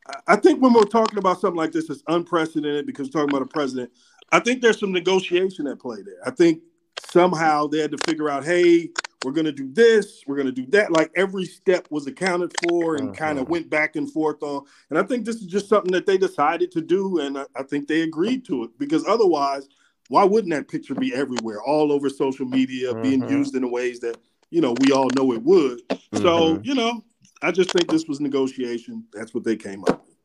I- 0.09 0.33
I 0.35 0.37
think 0.37 0.61
when 0.62 0.72
we're 0.72 0.83
talking 0.85 1.18
about 1.18 1.41
something 1.41 1.57
like 1.59 1.72
this, 1.72 1.89
it's 1.91 2.03
unprecedented 2.09 2.87
because 2.87 3.09
we're 3.09 3.20
talking 3.22 3.35
about 3.37 3.43
a 3.47 3.51
president. 3.51 3.91
I 4.33 4.41
think 4.41 4.61
there's 4.62 4.81
some 4.81 4.93
negotiation 4.93 5.66
at 5.66 5.79
play 5.79 6.03
there. 6.03 6.16
I 6.27 6.31
think 6.31 6.61
somehow 7.01 7.66
they 7.66 7.78
had 7.78 7.90
to 7.92 7.99
figure 7.99 8.28
out, 8.28 8.45
hey, 8.45 8.90
we're 9.24 9.32
going 9.32 9.47
to 9.47 9.53
do 9.53 9.72
this, 9.72 10.22
we're 10.26 10.36
going 10.36 10.47
to 10.47 10.53
do 10.53 10.66
that. 10.66 10.92
Like 10.92 11.11
every 11.16 11.47
step 11.47 11.86
was 11.90 12.07
accounted 12.07 12.53
for 12.61 12.97
and 12.97 13.16
kind 13.16 13.38
of 13.38 13.47
Mhm. 13.47 13.51
went 13.51 13.70
back 13.70 13.97
and 13.97 14.11
forth 14.12 14.42
on. 14.42 14.64
And 14.90 14.99
I 14.99 15.03
think 15.03 15.24
this 15.24 15.36
is 15.36 15.47
just 15.47 15.68
something 15.68 15.92
that 15.92 16.05
they 16.05 16.18
decided 16.18 16.70
to 16.72 16.82
do, 16.82 17.20
and 17.20 17.38
I, 17.38 17.47
I 17.57 17.62
think 17.62 17.88
they 17.88 18.03
agreed 18.03 18.45
to 18.47 18.64
it 18.64 18.78
because 18.78 19.07
otherwise, 19.07 19.66
why 20.09 20.24
wouldn't 20.24 20.53
that 20.53 20.68
picture 20.68 20.95
be 20.95 21.14
everywhere, 21.14 21.62
all 21.62 21.90
over 21.90 22.11
social 22.11 22.45
media, 22.45 22.95
being 22.97 23.22
Mhm. 23.22 23.30
used 23.30 23.55
in 23.55 23.62
the 23.62 23.68
ways 23.68 24.01
that 24.01 24.18
you 24.51 24.61
know 24.61 24.74
we 24.74 24.92
all 24.92 25.09
know 25.16 25.32
it 25.32 25.42
would? 25.42 25.80
So 26.12 26.59
Mhm. 26.59 26.66
you 26.66 26.74
know, 26.74 27.03
I 27.40 27.51
just 27.51 27.70
think 27.70 27.88
this 27.88 28.07
was 28.07 28.20
negotiation. 28.20 29.07
That's 29.14 29.32
what 29.32 29.45
they 29.45 29.57
came 29.57 29.84
up 29.84 30.05
with. 30.07 30.16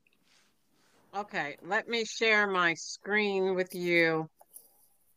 Okay, 1.16 1.58
let 1.64 1.88
me 1.88 2.04
share 2.06 2.46
my 2.48 2.74
screen 2.74 3.56
with 3.56 3.74
you. 3.74 4.30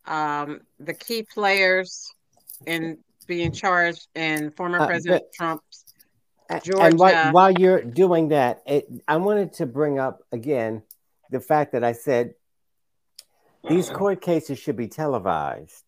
Um, 0.05 0.63
the 0.81 0.95
key 0.95 1.23
players 1.23 2.13
in 2.67 2.99
being 3.27 3.53
charged 3.53 4.09
in 4.15 4.51
former 4.51 4.81
Uh, 4.81 4.87
President 4.87 5.23
but- 5.25 5.33
Trump's 5.33 5.85
A- 6.51 6.55
And 6.55 6.63
Georgia. 6.65 6.97
while, 6.97 7.33
while 7.33 7.51
you're 7.53 7.83
doing 7.83 8.29
that, 8.29 8.63
it, 8.67 8.87
I 9.09 9.17
wanted 9.17 9.55
to 9.55 9.67
bring 9.67 9.99
up 9.99 10.23
again 10.33 10.83
the 11.31 11.41
fact 11.41 11.73
that 11.73 11.83
I 11.85 11.93
said 11.93 12.35
these 13.69 13.89
court 13.89 14.21
cases 14.21 14.59
should 14.59 14.77
be 14.77 14.89
televised 14.89 15.85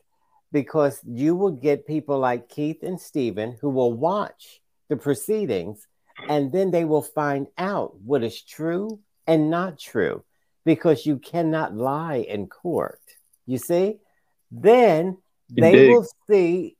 because 0.53 1.01
you 1.05 1.35
will 1.35 1.51
get 1.51 1.87
people 1.87 2.19
like 2.19 2.49
Keith 2.49 2.83
and 2.83 3.01
Stephen 3.01 3.59
who 3.61 3.69
will 3.69 3.93
watch 3.93 4.61
the 4.89 4.97
proceedings 4.97 5.87
and 6.29 6.53
then 6.53 6.71
they 6.71 6.85
will 6.85 7.03
find 7.03 7.49
out 7.59 8.01
what 8.01 8.23
is 8.23 8.41
true 8.41 9.01
and 9.27 9.51
not 9.51 9.79
true 9.79 10.25
because 10.65 11.05
you 11.05 11.19
cannot 11.19 11.75
lie 11.77 12.19
in 12.27 12.47
court. 12.47 13.01
You 13.45 13.59
see? 13.59 13.99
Then 14.61 15.19
they 15.51 15.73
Indeed. 15.73 15.89
will 15.89 16.07
see 16.31 16.77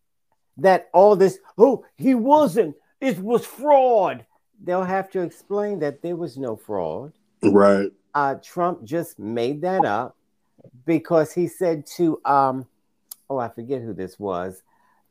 that 0.59 0.89
all 0.93 1.17
this, 1.17 1.39
oh, 1.59 1.85
he 1.97 2.15
wasn't, 2.15 2.77
it 3.01 3.19
was 3.19 3.45
fraud. 3.45 4.25
They'll 4.63 4.85
have 4.85 5.11
to 5.11 5.21
explain 5.21 5.81
that 5.81 6.01
there 6.01 6.17
was 6.17 6.39
no 6.39 6.57
fraud. 6.57 7.13
Right. 7.43 7.91
Uh, 8.15 8.37
Trump 8.37 8.85
just 8.85 9.19
made 9.19 9.63
that 9.63 9.85
up 9.85 10.17
because 10.87 11.33
he 11.33 11.49
said 11.49 11.87
to, 11.97 12.21
um, 12.25 12.67
oh, 13.29 13.39
I 13.39 13.49
forget 13.49 13.83
who 13.83 13.93
this 13.93 14.19
was, 14.19 14.63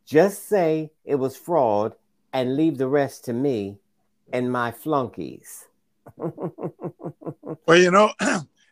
just 0.05 0.47
say 0.47 0.91
it 1.03 1.16
was 1.16 1.36
fraud 1.36 1.93
and 2.32 2.55
leave 2.55 2.78
the 2.78 2.88
rest 2.88 3.26
to 3.26 3.34
me 3.34 3.78
and 4.32 4.51
my 4.51 4.72
flunkies. 4.72 5.66
Well, 7.66 7.78
you 7.78 7.91
know, 7.91 8.11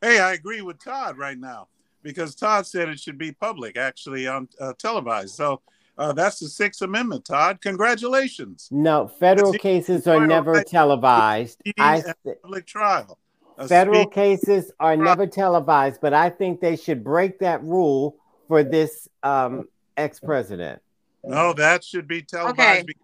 hey, 0.02 0.20
I 0.20 0.34
agree 0.34 0.62
with 0.62 0.84
Todd 0.84 1.18
right 1.18 1.38
now 1.38 1.68
because 2.04 2.36
Todd 2.36 2.66
said 2.68 2.90
it 2.90 3.00
should 3.00 3.18
be 3.18 3.32
public, 3.32 3.78
actually 3.78 4.28
on 4.28 4.48
uh, 4.60 4.74
televised. 4.78 5.36
So 5.36 5.62
uh, 5.98 6.14
that's 6.14 6.40
the 6.40 6.48
Sixth 6.50 6.82
Amendment, 6.82 7.26
Todd. 7.26 7.60
Congratulations. 7.62 8.68
no, 8.72 9.08
federal 9.08 9.52
That's- 9.52 9.62
cases 9.62 10.08
are 10.08 10.18
Well, 10.20 10.28
never 10.28 10.58
I- 10.58 10.64
televised. 10.64 11.62
I, 11.78 11.98
a 12.26 12.36
public 12.42 12.66
trial. 12.66 13.18
A 13.58 13.68
federal 13.68 14.08
cases 14.08 14.72
are 14.80 14.92
Right. 14.92 15.00
never 15.00 15.28
televised, 15.28 16.00
but 16.02 16.14
I 16.14 16.30
think 16.32 16.62
they 16.62 16.76
should 16.76 17.04
break 17.04 17.40
that 17.40 17.64
rule 17.64 18.16
for 18.48 18.64
this 18.64 19.08
um, 19.22 19.66
ex-president. 19.98 20.82
No, 21.24 21.54
that 21.54 21.84
should 21.84 22.08
be 22.08 22.24
televised. 22.24 22.60
Okay. 22.60 22.84
because 22.88 23.02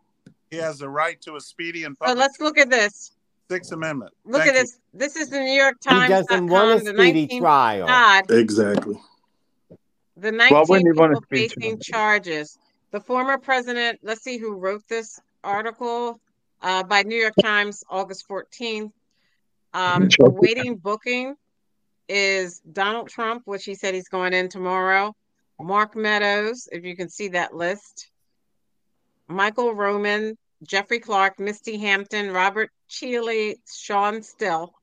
He 0.49 0.57
has 0.57 0.79
the 0.79 0.89
right 0.89 1.21
to 1.21 1.35
a 1.35 1.41
speedy 1.41 1.83
and 1.83 1.95
So 1.97 2.05
public 2.05 2.17
let's 2.19 2.39
look 2.39 2.57
at 2.57 2.69
this. 2.71 3.11
Sixth 3.49 3.71
Amendment. 3.71 4.13
Look 4.25 4.41
Thank 4.43 4.49
at 4.49 4.55
you. 4.55 4.61
this. 4.61 4.79
This 4.93 5.15
is 5.15 5.29
the 5.29 5.39
New 5.39 5.51
York 5.53 5.75
He 5.81 5.89
Times. 5.89 6.09
doesn't 6.09 6.47
want 6.47 6.81
a 6.81 6.83
the 6.83 6.89
speedy 6.97 7.21
19 7.21 7.41
trial. 7.41 7.87
Todd, 7.87 8.25
Exactly. 8.31 8.95
the 10.17 10.31
Why 10.31 10.49
19 10.49 10.65
wouldn't 10.67 10.95
he 10.95 10.99
want 10.99 11.13
a 11.13 11.21
people 11.21 11.55
facing 11.55 11.79
charges. 11.79 12.57
The 12.91 12.99
former 12.99 13.37
president, 13.37 13.99
let's 14.03 14.21
see 14.23 14.37
who 14.37 14.53
wrote 14.55 14.83
this 14.89 15.19
article 15.43 16.19
uh, 16.61 16.83
by 16.83 17.03
New 17.03 17.15
York 17.17 17.33
Times, 17.41 17.83
August 17.89 18.25
14th. 18.29 18.91
Um, 19.73 20.09
awaiting 20.21 20.77
booking 20.77 21.35
is 22.09 22.59
Donald 22.71 23.09
Trump, 23.09 23.43
which 23.45 23.65
he 23.65 23.75
said 23.75 23.93
he's 23.93 24.07
going 24.07 24.33
in 24.33 24.49
tomorrow. 24.49 25.13
Mark 25.59 25.95
Meadows, 25.95 26.67
if 26.71 26.83
you 26.85 26.95
can 26.95 27.09
see 27.09 27.29
that 27.29 27.53
list. 27.53 28.09
Michael 29.27 29.73
Roman, 29.73 30.37
Jeffrey 30.63 30.99
Clark, 30.99 31.39
Misty 31.39 31.77
Hampton, 31.77 32.31
Robert 32.31 32.69
Cheeley, 32.87 33.57
Shawn 33.71 34.21
Still, 34.23 34.73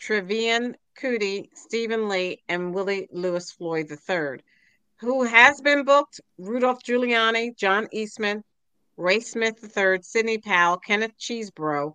Trevian 0.00 0.74
Kutti, 1.00 1.48
Stephen 1.54 2.08
Lee, 2.08 2.42
and 2.48 2.74
Willie 2.74 3.08
Lewis 3.10 3.50
Floyd 3.50 3.90
III. 3.90 4.40
Who 5.00 5.24
has 5.24 5.60
been 5.60 5.84
booked? 5.84 6.20
Rudolph 6.38 6.82
Giuliani, 6.82 7.56
John 7.56 7.86
Eastman, 7.92 8.42
Ray 8.96 9.20
Smith 9.20 9.62
III, 9.76 10.00
Sidney 10.02 10.38
Powell, 10.38 10.78
Kenneth 10.78 11.18
Chesebro, 11.18 11.94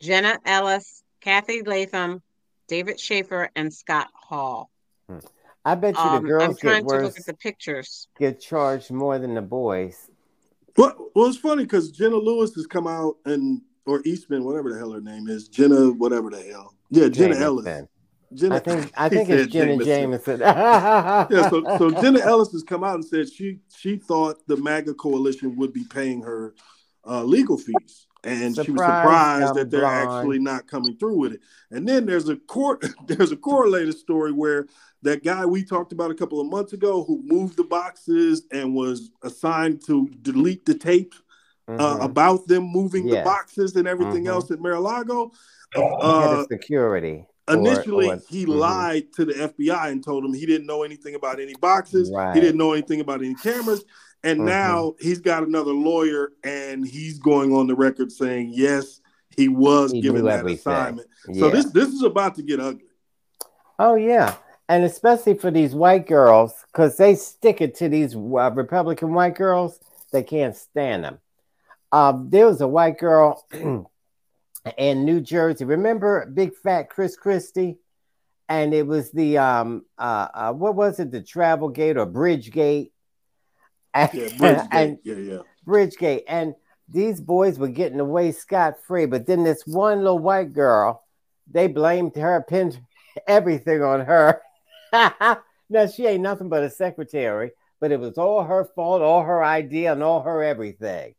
Jenna 0.00 0.38
Ellis, 0.46 1.02
Cathy 1.20 1.62
Latham, 1.62 2.22
David 2.68 2.98
Shafer, 3.00 3.50
and 3.56 3.72
Scott 3.72 4.08
Hall. 4.14 4.70
I 5.64 5.74
bet 5.74 5.96
you 5.96 6.00
Um, 6.02 6.10
the 6.12 6.16
I'm 6.18 6.26
girls 6.26 6.58
trying 6.60 6.82
get 6.82 6.88
to 6.88 6.94
look 6.94 7.04
worse, 7.04 7.18
at 7.18 7.26
the 7.26 7.34
pictures. 7.34 8.08
get 8.18 8.40
charged 8.40 8.90
more 8.90 9.18
than 9.18 9.34
the 9.34 9.42
boys. 9.42 10.10
Well, 10.78 11.10
well, 11.14 11.26
it's 11.26 11.36
funny 11.36 11.64
because 11.64 11.90
Jenna 11.90 12.16
Lewis 12.16 12.54
has 12.54 12.66
come 12.66 12.86
out 12.86 13.16
and 13.24 13.60
or 13.84 14.00
Eastman, 14.04 14.44
whatever 14.44 14.72
the 14.72 14.78
hell 14.78 14.92
her 14.92 15.00
name 15.00 15.28
is, 15.28 15.48
Jenna, 15.48 15.90
whatever 15.90 16.30
the 16.30 16.42
hell. 16.42 16.74
Yeah, 16.90 17.08
Jenna 17.08 17.36
Ellis. 17.36 17.86
Jenna, 18.34 18.56
I 18.56 18.58
think 18.60 18.92
I 18.96 19.08
think 19.08 19.28
it's 19.28 19.52
Jenna 19.52 19.82
Jameson. 19.84 20.38
Jameson. 20.38 20.40
Yeah, 21.30 21.48
so 21.48 21.64
so 21.78 21.90
Jenna 22.02 22.20
Ellis 22.20 22.52
has 22.52 22.62
come 22.62 22.84
out 22.84 22.94
and 22.94 23.04
said 23.04 23.32
she 23.32 23.58
she 23.76 23.96
thought 23.96 24.46
the 24.46 24.56
MAGA 24.56 24.94
coalition 24.94 25.56
would 25.56 25.72
be 25.72 25.84
paying 25.84 26.22
her 26.22 26.54
uh, 27.06 27.24
legal 27.24 27.58
fees, 27.58 28.06
and 28.24 28.54
she 28.54 28.70
was 28.72 28.80
surprised 28.80 29.54
that 29.54 29.70
they're 29.70 29.80
blonde. 29.80 30.10
actually 30.10 30.38
not 30.38 30.66
coming 30.66 30.96
through 30.96 31.16
with 31.16 31.32
it. 31.34 31.40
And 31.70 31.86
then 31.88 32.04
there's 32.06 32.28
a 32.28 32.36
court 32.36 32.84
there's 33.06 33.32
a 33.32 33.36
correlated 33.36 33.96
story 33.96 34.32
where 34.32 34.66
that 35.02 35.22
guy 35.22 35.46
we 35.46 35.62
talked 35.64 35.92
about 35.92 36.10
a 36.10 36.14
couple 36.14 36.40
of 36.40 36.48
months 36.48 36.72
ago 36.72 37.04
who 37.04 37.22
moved 37.24 37.56
the 37.56 37.64
boxes 37.64 38.42
and 38.50 38.74
was 38.74 39.10
assigned 39.22 39.84
to 39.86 40.08
delete 40.22 40.64
the 40.66 40.74
tape 40.74 41.14
uh, 41.68 41.98
Mhm. 41.98 42.04
about 42.04 42.46
them 42.48 42.64
moving 42.64 43.06
the 43.06 43.22
boxes 43.22 43.76
and 43.76 43.86
everything 43.86 44.24
Mhm. 44.24 44.28
else 44.30 44.50
at 44.50 44.58
Mar-a-Lago. 44.60 45.30
Uh, 45.76 46.44
security. 46.48 47.24
initially, 47.50 48.08
or- 48.08 48.20
he 48.28 48.44
mhm. 48.44 48.56
lied 48.58 49.12
to 49.14 49.24
the 49.24 49.32
FBI 49.34 49.88
and 49.90 50.02
told 50.04 50.22
him 50.24 50.32
he 50.34 50.44
didn't 50.46 50.66
know 50.66 50.82
anything 50.82 51.14
about 51.14 51.40
any 51.40 51.54
boxes. 51.54 52.10
Right. 52.10 52.34
He 52.34 52.40
didn't 52.42 52.58
know 52.58 52.72
anything 52.72 53.00
about 53.00 53.22
any 53.22 53.34
cameras. 53.34 53.84
And 54.24 54.40
Mhm. 54.40 54.44
now 54.44 54.94
he's 55.00 55.20
got 55.20 55.44
another 55.44 55.72
lawyer 55.72 56.32
and 56.42 56.86
he's 56.86 57.18
going 57.18 57.54
on 57.54 57.66
the 57.66 57.74
record 57.74 58.10
saying, 58.10 58.50
yes, 58.52 59.00
he 59.36 59.48
was 59.48 59.92
He 59.92 60.00
given 60.00 60.24
that 60.24 60.40
everything. 60.40 60.72
assignment. 60.72 61.08
So 61.34 61.50
this 61.50 61.66
this 61.66 61.88
is 61.88 62.02
about 62.02 62.34
to 62.36 62.42
get 62.42 62.58
ugly. 62.60 62.84
Oh 63.78 63.94
yeah, 63.94 64.34
and 64.68 64.82
especially 64.84 65.34
for 65.34 65.50
these 65.52 65.74
white 65.74 66.06
girls, 66.08 66.52
because 66.72 66.96
they 66.96 67.14
stick 67.14 67.60
it 67.60 67.76
to 67.76 67.88
these 67.88 68.16
uh, 68.16 68.50
Republican 68.52 69.14
white 69.14 69.36
girls, 69.36 69.78
they 70.10 70.24
can't 70.24 70.56
stand 70.56 71.04
them. 71.04 71.18
Um, 71.92 72.28
there 72.30 72.46
was 72.46 72.60
a 72.60 72.66
white 72.68 72.98
girl 72.98 73.46
in 74.76 75.04
New 75.04 75.20
Jersey. 75.20 75.64
Remember 75.64 76.26
Big 76.26 76.54
Fat 76.56 76.90
Chris 76.90 77.16
Christie? 77.16 77.78
And 78.50 78.72
it 78.72 78.86
was 78.86 79.10
the 79.12 79.38
um 79.38 79.84
uh, 79.98 80.28
uh 80.34 80.52
what 80.52 80.74
was 80.74 80.98
it, 80.98 81.10
the 81.12 81.22
travel 81.22 81.68
gate 81.68 81.96
or 81.98 82.06
bridge 82.06 82.50
gate? 82.50 82.92
Yeah, 84.12 84.28
Bridgegate. 84.38 84.68
and 84.72 84.98
yeah, 85.04 85.14
yeah. 85.16 85.38
Bridgegate. 85.66 86.22
And 86.28 86.54
these 86.88 87.20
boys 87.20 87.58
were 87.58 87.68
getting 87.68 88.00
away 88.00 88.32
scot 88.32 88.74
free. 88.86 89.06
But 89.06 89.26
then 89.26 89.44
this 89.44 89.62
one 89.66 89.98
little 89.98 90.18
white 90.18 90.52
girl, 90.52 91.04
they 91.50 91.66
blamed 91.66 92.16
her, 92.16 92.44
pinned 92.48 92.80
everything 93.26 93.82
on 93.82 94.00
her. 94.00 94.40
now 94.92 95.86
she 95.86 96.06
ain't 96.06 96.22
nothing 96.22 96.48
but 96.48 96.62
a 96.62 96.70
secretary, 96.70 97.52
but 97.80 97.92
it 97.92 98.00
was 98.00 98.16
all 98.18 98.42
her 98.44 98.64
fault, 98.74 99.02
all 99.02 99.22
her 99.22 99.42
idea, 99.44 99.92
and 99.92 100.02
all 100.02 100.22
her 100.22 100.42
everything. 100.42 101.14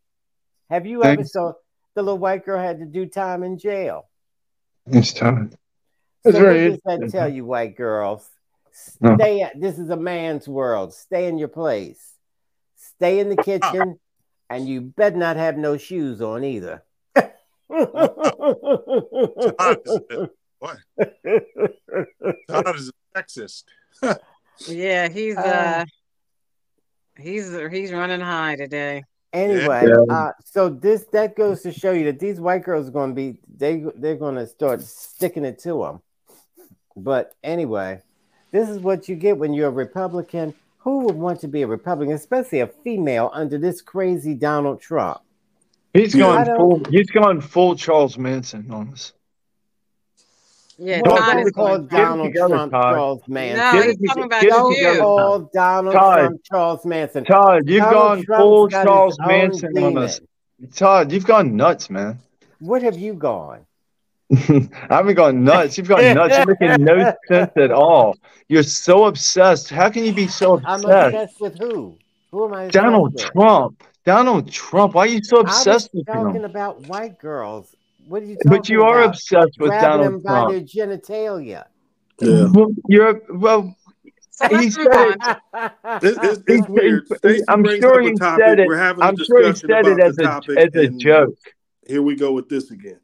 Have 0.68 0.86
you 0.86 1.02
ever 1.04 1.24
saw 1.24 1.52
the 1.94 2.02
little 2.02 2.18
white 2.18 2.44
girl 2.44 2.60
had 2.60 2.78
to 2.78 2.86
do 2.86 3.06
time 3.06 3.42
in 3.42 3.58
jail? 3.58 4.08
It's 4.86 5.12
time. 5.12 5.50
So 5.50 6.32
That's 6.32 6.34
what 6.34 6.42
very 6.42 6.70
does 6.70 6.78
that 6.84 6.92
interesting. 6.94 7.20
tell 7.20 7.28
you, 7.32 7.44
white 7.44 7.76
girls? 7.76 8.28
No. 9.00 9.16
Stay. 9.16 9.50
This 9.56 9.78
is 9.78 9.90
a 9.90 9.96
man's 9.96 10.46
world. 10.46 10.94
Stay 10.94 11.26
in 11.26 11.38
your 11.38 11.48
place. 11.48 12.14
Stay 13.00 13.18
in 13.18 13.30
the 13.30 13.36
kitchen, 13.36 13.98
and 14.50 14.68
you 14.68 14.82
better 14.82 15.16
not 15.16 15.36
have 15.36 15.56
no 15.56 15.78
shoes 15.78 16.20
on 16.20 16.44
either. 16.44 16.82
Todd 17.16 17.32
is 19.86 20.00
a, 20.10 20.28
boy, 20.60 20.74
Todd 22.50 22.76
is 22.76 22.90
a 22.90 23.18
sexist. 23.18 23.64
Yeah, 24.68 25.08
he's 25.08 25.38
Uh, 25.38 25.40
uh 25.40 25.84
he's 27.16 27.56
he's 27.70 27.90
running 27.90 28.20
high 28.20 28.56
today. 28.56 29.04
Anyway, 29.32 29.88
Yeah. 29.88 30.14
uh, 30.14 30.32
so 30.44 30.68
this 30.68 31.06
that 31.12 31.36
goes 31.36 31.62
to 31.62 31.72
show 31.72 31.92
you 31.92 32.04
that 32.04 32.18
these 32.18 32.38
white 32.38 32.64
girls 32.64 32.88
are 32.88 32.90
going 32.90 33.12
to 33.12 33.14
be 33.14 33.38
they 33.56 33.82
they're 33.96 34.16
going 34.16 34.34
to 34.34 34.46
start 34.46 34.82
sticking 34.82 35.46
it 35.46 35.58
to 35.60 35.80
them. 35.82 36.02
But 36.94 37.32
anyway, 37.42 38.02
this 38.50 38.68
is 38.68 38.78
what 38.78 39.08
you 39.08 39.16
get 39.16 39.38
when 39.38 39.54
you're 39.54 39.68
a 39.68 39.70
Republican. 39.70 40.52
Who 40.80 41.00
would 41.06 41.14
want 41.16 41.40
to 41.40 41.48
be 41.48 41.62
a 41.62 41.66
Republican, 41.66 42.14
especially 42.14 42.60
a 42.60 42.66
female, 42.66 43.30
under 43.32 43.58
this 43.58 43.82
crazy 43.82 44.34
Donald 44.34 44.80
Trump? 44.80 45.18
He's 45.92 46.14
Yeah. 46.14 46.28
I 46.28 46.36
gone 46.36 46.46
don't- 46.46 46.56
full. 46.84 46.92
He's 46.92 47.10
gone 47.10 47.40
full 47.40 47.74
Charles 47.76 48.16
Manson 48.16 48.70
on 48.70 48.90
us. 48.92 49.12
Yeah, 50.78 51.02
Well, 51.04 51.18
Todd 51.18 51.32
don't 51.34 51.46
is 51.46 51.52
call 51.52 51.66
going 51.66 51.86
Get 51.88 51.96
Donald 51.98 52.28
together, 52.28 52.48
Trump 52.48 52.72
Todd. 52.72 52.94
Charles 52.94 53.22
Manson. 53.28 53.58
No, 53.58 53.72
Get 53.72 53.84
he's 53.84 53.94
it- 54.00 54.06
talking 54.06 54.22
about 54.24 54.40
get 54.40 54.50
Don't 54.50 54.76
you. 54.78 54.98
call 55.00 55.50
Donald 55.52 55.94
Todd. 55.94 56.18
Trump 56.18 56.40
Charles 56.44 56.84
Manson. 56.86 57.24
Todd, 57.24 57.68
you've 57.68 57.82
Donald 57.82 57.94
gone 57.94 58.22
Trump's 58.24 58.42
full 58.42 58.68
Charles 58.70 59.16
Manson 59.20 59.78
on 59.84 59.98
us. 59.98 60.20
Todd, 60.74 61.12
you've 61.12 61.26
gone 61.26 61.54
nuts, 61.56 61.90
man. 61.90 62.18
What 62.60 62.82
have 62.82 62.98
you 62.98 63.12
gone? 63.12 63.66
I 64.32 64.68
haven't 64.90 65.14
gone 65.14 65.42
nuts. 65.44 65.76
You've 65.76 65.88
gone 65.88 66.14
nuts. 66.14 66.36
You're 66.36 66.46
making 66.60 66.84
no 66.84 67.12
sense 67.28 67.50
at 67.56 67.70
all. 67.72 68.16
You're 68.48 68.62
so 68.62 69.04
obsessed. 69.06 69.70
How 69.70 69.90
can 69.90 70.04
you 70.04 70.12
be 70.12 70.26
so 70.28 70.54
obsessed? 70.54 70.68
I'm 70.68 70.80
obsessed? 70.84 71.14
obsessed 71.14 71.40
with 71.40 71.58
who? 71.58 71.96
Who 72.30 72.44
am 72.46 72.54
I? 72.54 72.64
obsessed 72.64 72.84
Donald 72.84 73.12
with? 73.14 73.22
Trump. 73.24 73.84
Donald 74.04 74.50
Trump. 74.50 74.94
Why 74.94 75.02
are 75.02 75.06
you 75.08 75.22
so 75.22 75.40
obsessed 75.40 75.90
with 75.92 76.06
talking 76.06 76.20
him? 76.20 76.26
Talking 76.28 76.44
about 76.44 76.80
white 76.88 77.18
girls. 77.18 77.74
What 78.06 78.22
are 78.22 78.26
you 78.26 78.36
talking 78.36 78.50
But 78.50 78.68
you 78.68 78.82
are 78.82 79.00
about? 79.02 79.14
obsessed 79.14 79.58
with 79.58 79.70
Grabbing 79.70 80.00
them 80.02 80.20
Donald 80.20 80.22
by 80.24 80.30
Trump. 80.30 80.50
their 80.76 80.86
genitalia. 80.88 81.64
Yeah. 82.20 82.48
Well, 82.52 82.70
You're 82.88 83.22
well. 83.30 83.76
So 84.30 84.48
He 84.58 84.70
said 84.70 84.86
on. 84.86 85.36
It's, 86.02 86.18
it's, 86.22 86.42
it's 86.46 86.68
weird. 86.68 87.06
Stacey 87.18 87.42
I'm 87.48 87.64
sure 87.64 88.00
he 88.00 88.16
said 88.16 88.58
it. 88.60 88.66
We're 88.68 88.78
having 88.78 89.02
a 89.02 89.06
I'm 89.06 89.16
sure 89.16 89.42
he 89.42 89.52
discussion 89.52 89.68
said 89.68 89.86
about 89.86 89.98
it 89.98 90.02
as 90.04 90.16
the 90.16 90.22
a 90.22 90.26
topic, 90.26 90.58
as 90.58 90.74
a 90.76 90.88
joke. 90.88 91.38
Here 91.86 92.00
we 92.02 92.14
go 92.16 92.32
with 92.32 92.48
this 92.48 92.70
again. 92.70 93.00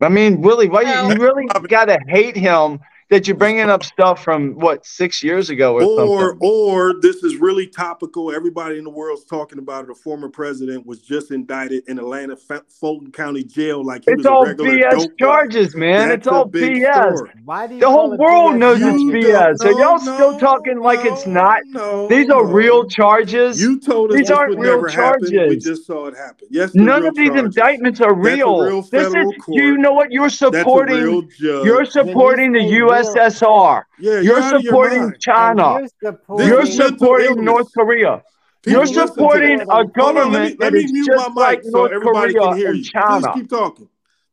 I 0.00 0.08
mean, 0.08 0.40
Willie, 0.40 0.68
why 0.68 0.82
you 0.82 1.22
really 1.22 1.46
gotta 1.68 1.98
hate 2.08 2.36
him 2.36 2.80
that 3.10 3.26
you're 3.26 3.36
bringing 3.36 3.68
up 3.68 3.82
stuff 3.84 4.22
from 4.22 4.52
what 4.52 4.86
six 4.86 5.22
years 5.22 5.50
ago 5.50 5.74
or, 5.74 5.82
Or, 5.82 6.20
something. 6.30 6.38
or 6.48 6.94
this 7.02 7.16
is 7.24 7.36
really 7.36 7.66
topical. 7.66 8.32
Everybody 8.32 8.78
in 8.78 8.84
the 8.84 8.90
world's 8.90 9.24
talking 9.24 9.58
about 9.58 9.84
it. 9.84 9.90
A 9.90 9.94
former 9.94 10.28
president 10.28 10.86
was 10.86 11.00
just 11.00 11.30
indicted 11.32 11.82
in 11.88 11.98
Atlanta 11.98 12.36
Fa- 12.36 12.64
Fulton 12.68 13.10
County 13.10 13.42
Jail, 13.42 13.84
like 13.84 14.04
he 14.04 14.12
It's 14.12 14.18
was 14.18 14.26
a 14.26 14.30
all 14.30 14.46
regular 14.46 14.70
BS 14.70 14.90
dope 14.92 15.10
guy. 15.18 15.26
charges, 15.26 15.74
man. 15.76 16.08
That's 16.08 16.18
it's 16.20 16.26
all 16.28 16.44
big 16.44 16.72
BS. 16.82 17.16
story. 17.16 17.30
Why 17.44 17.66
do 17.66 17.74
you 17.74 17.80
The 17.80 17.90
whole 17.90 18.16
world 18.16 18.52
BS 18.54 18.58
knows 18.58 18.76
it's 18.76 18.86
charges? 18.86 19.02
You 19.02 19.12
BS. 19.12 19.56
don't 19.58 19.66
Are 19.66 19.80
y'all 19.80 20.04
know, 20.04 20.14
still 20.14 20.38
talking 20.38 20.78
like 20.80 21.04
it's 21.04 21.26
not? 21.26 21.60
No, 21.66 22.06
These 22.06 22.30
are 22.30 22.44
no. 22.44 22.50
real 22.50 22.84
charges. 22.88 23.60
You 23.60 23.80
told 23.80 24.10
us 24.12 24.18
These 24.18 24.28
this 24.28 24.36
aren't 24.36 24.50
would 24.50 24.60
real 24.60 24.74
never 24.76 24.88
happen. 24.88 25.48
We 25.48 25.56
just 25.58 25.84
saw 25.84 26.06
it 26.06 26.16
happen. 26.16 26.46
Yes, 26.50 26.74
None 26.76 27.04
of 27.04 27.14
these 27.16 27.28
charges. 27.28 27.44
indictments 27.56 28.00
are 28.00 28.14
That's 28.14 28.26
a 28.34 28.36
real. 28.36 28.60
real 28.60 28.82
this 28.82 28.90
federal 28.90 29.30
is. 29.32 29.36
Do 29.46 29.54
you 29.64 29.78
know 29.78 29.92
what 29.92 30.12
you're 30.12 30.24
That's 30.28 30.40
a 30.42 30.50
supporting? 30.52 31.02
real 31.02 31.22
judge. 31.22 31.64
You're 31.66 31.84
supporting 31.84 32.52
the 32.52 32.60
say 32.60 32.66
real- 32.66 32.99
USSR. 33.04 33.82
yeah, 33.98 34.20
You're 34.20 34.40
out 34.40 34.54
of 34.56 34.62
your 34.62 34.72
supporting 34.72 35.02
mind. 35.02 35.16
China. 35.20 35.80
You're 35.80 35.88
supporting, 36.02 36.48
You're 36.48 36.60
This 36.64 36.70
is 36.70 36.78
mental 36.78 36.96
supporting. 36.98 37.44
North 37.44 37.68
Korea. 37.76 38.22
People 38.62 38.86
You're 38.86 39.06
supporting 39.06 39.60
a 39.62 39.64
Hold 39.64 39.78
on, 39.78 39.82
let 39.86 39.86
me, 39.86 39.92
government 39.92 40.60
let 40.60 40.72
me 40.74 40.86
mute 40.92 41.06
just 41.06 41.28
my 41.30 41.42
like 41.42 41.62
so 41.64 41.70
North 41.70 41.92
everybody 41.92 42.32
Korea 42.34 42.48
can 42.48 42.56
hear 42.56 42.68
and 42.68 42.76
you. 42.76 42.82
Please 42.82 42.90
China. 42.92 43.32
keep 43.34 43.48
talking. 43.48 43.88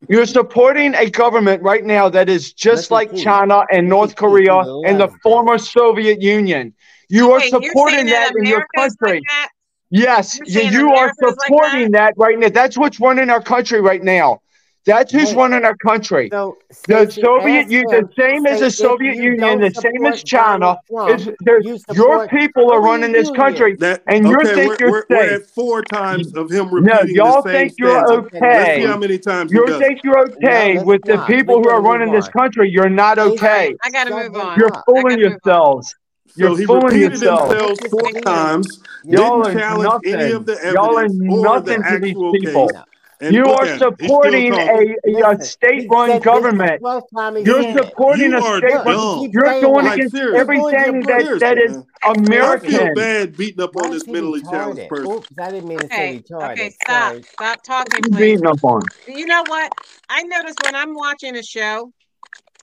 You're 0.08 0.26
supporting 0.26 0.94
a 0.94 1.10
government 1.10 1.62
right 1.62 1.84
now 1.84 2.08
that 2.10 2.28
is 2.28 2.52
just 2.52 2.90
Look 2.90 3.10
like. 3.10 3.16
China 3.16 3.64
and 3.72 3.88
North 3.88 4.10
at. 4.10 4.16
Korea 4.16 4.62
You 4.64 4.84
and 4.86 5.00
the 5.00 5.08
former 5.22 5.58
Soviet 5.58 6.20
Union. 6.22 6.74
You 7.08 7.32
are 7.32 7.38
Okay, 7.38 7.48
supporting 7.48 7.94
saying 7.94 8.06
that 8.08 8.32
in 8.36 8.44
your 8.44 8.64
country. 8.76 9.14
Like? 9.20 9.50
Yes, 9.90 10.38
You're 10.44 10.64
you, 10.64 10.80
you 10.80 10.88
are 10.90 10.96
America's 11.10 11.22
like 11.22 11.38
supporting 11.46 11.90
that 11.92 12.14
right 12.18 12.38
now. 12.38 12.50
That's 12.50 12.76
what's 12.76 13.00
running 13.00 13.30
our 13.30 13.42
country 13.42 13.80
right 13.80 14.02
now. 14.02 14.42
That's 14.88 15.12
who's 15.12 15.34
Wait. 15.34 15.36
running 15.36 15.64
our 15.64 15.76
country. 15.76 16.30
So, 16.30 16.58
The 16.86 17.10
Soviet 17.10 17.70
Union, 17.70 17.88
the 17.90 18.08
same 18.18 18.46
as 18.46 18.60
the 18.60 18.70
Soviet 18.70 19.16
Union, 19.18 19.60
the 19.60 19.70
same 19.70 20.06
as 20.06 20.22
China. 20.24 20.76
Trump, 20.88 21.20
Is 21.20 21.30
you 21.60 21.78
your 21.92 22.26
people 22.28 22.72
are 22.72 22.80
running 22.80 23.12
this 23.12 23.30
country, 23.30 23.76
That 23.76 24.02
and 24.08 24.26
you 24.26 24.36
okay, 24.36 24.54
think 24.54 24.68
we're, 24.68 24.78
you're 24.80 24.90
we're, 24.90 25.06
we're 25.10 25.34
at 25.34 25.46
four 25.46 25.82
times 25.82 26.34
of 26.34 26.50
him 26.50 26.70
No, 26.78 26.94
repeating 27.02 27.16
y'all 27.16 27.42
the 27.42 27.48
same 27.48 27.68
think 27.68 27.74
you're 27.78 27.90
stanza. 28.00 28.30
Let's 28.40 28.74
see 28.74 28.82
how 28.82 28.96
many 28.96 29.18
times 29.18 29.52
he 29.52 29.58
You 29.58 29.66
think 29.78 30.00
you're 30.04 30.18
okay 30.30 30.78
let's 30.78 30.84
with 30.84 31.02
the 31.04 31.18
people 31.26 31.56
We 31.56 31.62
who 31.62 31.68
are 31.68 31.82
running 31.82 32.10
move 32.10 32.16
this 32.16 32.28
country. 32.28 32.70
You're 32.70 32.88
not 32.90 33.18
okay. 33.18 33.74
I 33.82 33.90
gotta 33.90 34.10
move 34.10 34.36
on. 34.36 34.58
You're 34.58 34.70
fooling 34.86 35.18
gotta 35.18 35.24
on. 35.24 35.30
yourselves. 35.30 35.94
So 36.28 36.54
You're 36.54 36.56
he 36.56 36.66
fooling 36.66 36.84
repeated 36.90 37.00
yourselves. 37.00 37.52
himself 37.52 37.80
four 37.90 38.10
times, 38.24 38.80
Y'all 39.10 39.42
didn't 39.42 39.44
are 39.44 39.52
challenge 39.52 39.94
any 40.04 40.30
of 40.30 40.44
nothing. 40.44 40.46
the 40.46 40.62
Y'all 40.66 40.98
are 40.98 41.08
evidence 41.08 41.12
or 41.28 41.60
the 41.60 41.62
nothing 41.62 41.84
to 41.84 41.98
these 41.98 42.18
people. 42.30 42.68
case. 42.70 42.72
And 43.20 43.34
You 43.34 43.44
are 43.46 43.64
at 43.64 43.80
him. 43.82 43.94
He's 43.98 44.12
still 44.12 44.22
supporting 44.22 44.54
a, 44.54 44.94
a, 45.06 45.32
a 45.32 45.44
state-run 45.44 46.08
said 46.10 46.22
this 46.22 46.24
the 46.24 46.24
government. 46.24 46.82
12th 46.82 47.02
time 47.14 47.36
he 47.36 47.42
You're 47.42 47.72
supporting 47.72 48.32
a 48.34 48.40
state-run. 48.40 48.84
Look, 48.84 48.84
he 48.84 48.92
dumb. 48.92 49.20
keeps 49.20 49.34
You're 49.34 49.46
saying 49.46 49.62
going. 49.62 49.84
Like 49.84 49.94
against 49.96 50.14
seriously. 50.14 50.36
You're 50.36 50.44
going 50.44 50.74
to 50.74 50.78
everything 50.80 51.02
your 51.24 51.38
that, 51.38 51.40
that 51.40 51.58
is 51.58 51.82
American. 52.04 52.72
Why 52.72 52.78
I 52.78 52.84
feel 52.84 52.94
bad 52.94 53.36
beating 53.36 53.60
up 53.60 53.76
on 53.76 53.90
this 53.90 54.04
he 54.04 54.12
mentally 54.12 54.42
challenged 54.42 54.88
person. 54.88 55.12
Oops, 55.12 55.28
I 55.40 55.50
didn't 55.50 55.68
mean 55.68 55.78
to 55.78 55.88
say 55.88 56.08
Okay, 56.18 56.22
retarded. 56.22 56.52
okay, 56.52 56.70
stop. 56.70 57.10
Sorry. 57.10 57.22
Stop 57.22 57.62
talking, 57.64 58.00
You 58.04 58.10
please. 58.10 58.18
beating 58.18 58.46
up 58.46 58.62
on. 58.64 58.82
You 59.06 59.26
know 59.26 59.42
what? 59.48 59.72
I 60.08 60.22
notice 60.22 60.54
when 60.64 60.74
I'm 60.76 60.94
watching 60.94 61.36
a 61.36 61.42
show 61.42 61.92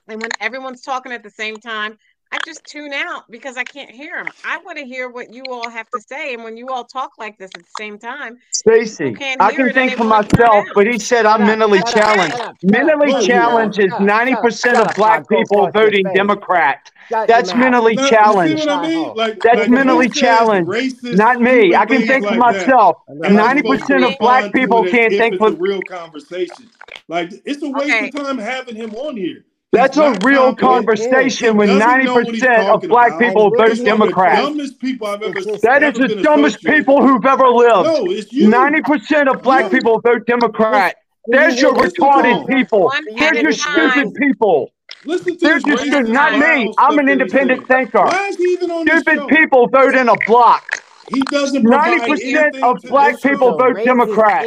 and 0.08 0.20
when 0.22 0.30
everyone's 0.40 0.82
talking 0.82 1.12
at 1.12 1.22
the 1.22 1.30
same 1.30 1.56
time, 1.56 1.98
I 2.32 2.38
just 2.44 2.64
tune 2.64 2.92
out 2.92 3.30
because 3.30 3.56
I 3.56 3.64
can't 3.64 3.90
hear 3.90 4.16
them. 4.16 4.32
I 4.44 4.58
want 4.58 4.78
to 4.78 4.84
hear 4.84 5.08
what 5.08 5.32
you 5.32 5.44
all 5.50 5.68
have 5.70 5.88
to 5.90 6.00
say. 6.00 6.34
And 6.34 6.42
when 6.44 6.56
you 6.56 6.68
all 6.68 6.84
talk 6.84 7.12
like 7.18 7.38
this 7.38 7.50
at 7.54 7.62
the 7.62 7.70
same 7.78 7.98
time, 7.98 8.38
Stacy, 8.50 9.16
I 9.40 9.52
can 9.52 9.72
think 9.72 9.92
for 9.96 10.04
myself, 10.04 10.66
but 10.74 10.86
he 10.86 10.98
said 10.98 11.24
I'm 11.24 11.46
mentally 11.46 11.80
challenged. 11.82 12.32
shut 12.32 12.40
up, 12.40 12.56
shut 12.60 12.80
up, 12.80 12.98
Mentally 12.98 13.26
challenged 13.26 13.78
is 13.78 13.92
shut 13.92 14.02
up, 14.02 14.08
shut 14.26 14.32
up, 14.32 14.44
90% 14.44 14.88
of 14.90 14.96
black 14.96 15.28
people 15.28 15.70
voting. 15.70 16.04
Democrat. 16.14 16.90
That's 17.10 17.54
mentally 17.54 17.94
No, 17.94 18.02
you 18.02 18.08
see 18.08 18.14
challenged. 18.14 18.66
what 18.66 18.68
I 18.68 18.88
mean? 18.88 19.14
Like, 19.14 19.40
That's 19.40 19.68
mentally 19.68 20.06
if 20.06 20.14
he 20.14 20.18
says 20.20 20.28
challenged. 20.28 20.70
Not 21.04 21.40
me. 21.40 21.74
I 21.74 21.86
can 21.86 22.06
think 22.06 22.26
for 22.26 22.34
myself. 22.34 22.96
I'm 23.08 23.22
and 23.22 23.36
not 23.36 23.50
I'm 23.50 23.58
supposed 23.58 23.86
supposed 23.86 24.02
to 24.02 24.08
90% 24.08 24.12
of 24.12 24.18
black 24.18 24.52
people 24.52 24.84
can't 24.84 25.12
think 25.12 25.38
for 25.38 25.52
real 25.52 25.82
conversation. 25.82 26.70
Like 27.08 27.32
it's 27.44 27.62
a 27.62 27.70
waste 27.70 28.02
of 28.02 28.10
time 28.24 28.38
having 28.38 28.74
him 28.74 28.94
on 28.94 29.16
here. 29.16 29.44
That's 29.76 29.96
a 29.96 30.18
real 30.24 30.54
conversation 30.54 31.48
He 31.48 31.56
when 31.58 31.68
doesn't 31.68 32.04
know 32.04 32.14
what 32.14 32.28
he's 32.28 32.42
90% 32.42 32.74
of 32.74 32.80
black 32.88 33.08
about. 33.08 33.20
people 33.20 33.50
vote 33.50 33.68
He's 33.68 33.78
one 33.78 33.84
the 33.84 33.84
Democrat. 33.84 34.36
dumbest 34.38 34.80
people 34.80 35.06
I've 35.06 35.22
ever, 35.22 35.40
That 35.62 35.82
is 35.82 35.94
the 35.94 36.20
dumbest 36.22 36.60
people 36.60 37.06
who've 37.06 37.24
ever 37.24 37.48
lived. 37.48 37.86
No, 37.86 38.10
it's 38.10 38.32
you. 38.32 38.48
90% 38.48 39.34
of 39.34 39.42
black 39.42 39.64
You. 39.64 39.78
people 39.78 40.00
vote 40.00 40.26
Democrat. 40.26 40.96
There's 41.28 41.60
your 41.60 41.74
retarded 41.74 42.46
people. 42.46 42.84
One 42.84 43.04
There's 43.16 43.40
your 43.42 43.50
a 43.50 43.54
time. 43.54 43.90
stupid 43.90 44.14
people. 44.14 44.72
Listen 45.04 45.36
to 45.38 45.44
There's 45.44 45.62
this 45.64 45.84
your 45.84 45.92
stupid, 45.92 46.12
not 46.12 46.38
me. 46.38 46.72
I'm 46.78 46.98
an 46.98 47.08
independent 47.08 47.66
thinker. 47.68 48.04
Why 48.04 48.28
is 48.28 48.36
he 48.36 48.44
even 48.44 48.70
on 48.70 48.86
Stupid 48.86 49.28
people 49.28 49.68
vote 49.68 49.94
in 49.94 50.08
a 50.08 50.14
block. 50.26 50.82
He 51.08 51.20
doesn't 51.20 51.62
90% 51.64 52.62
of 52.62 52.82
black 52.82 53.20
people 53.22 53.50
show. 53.52 53.56
vote 53.56 53.84
Democrat. 53.84 54.42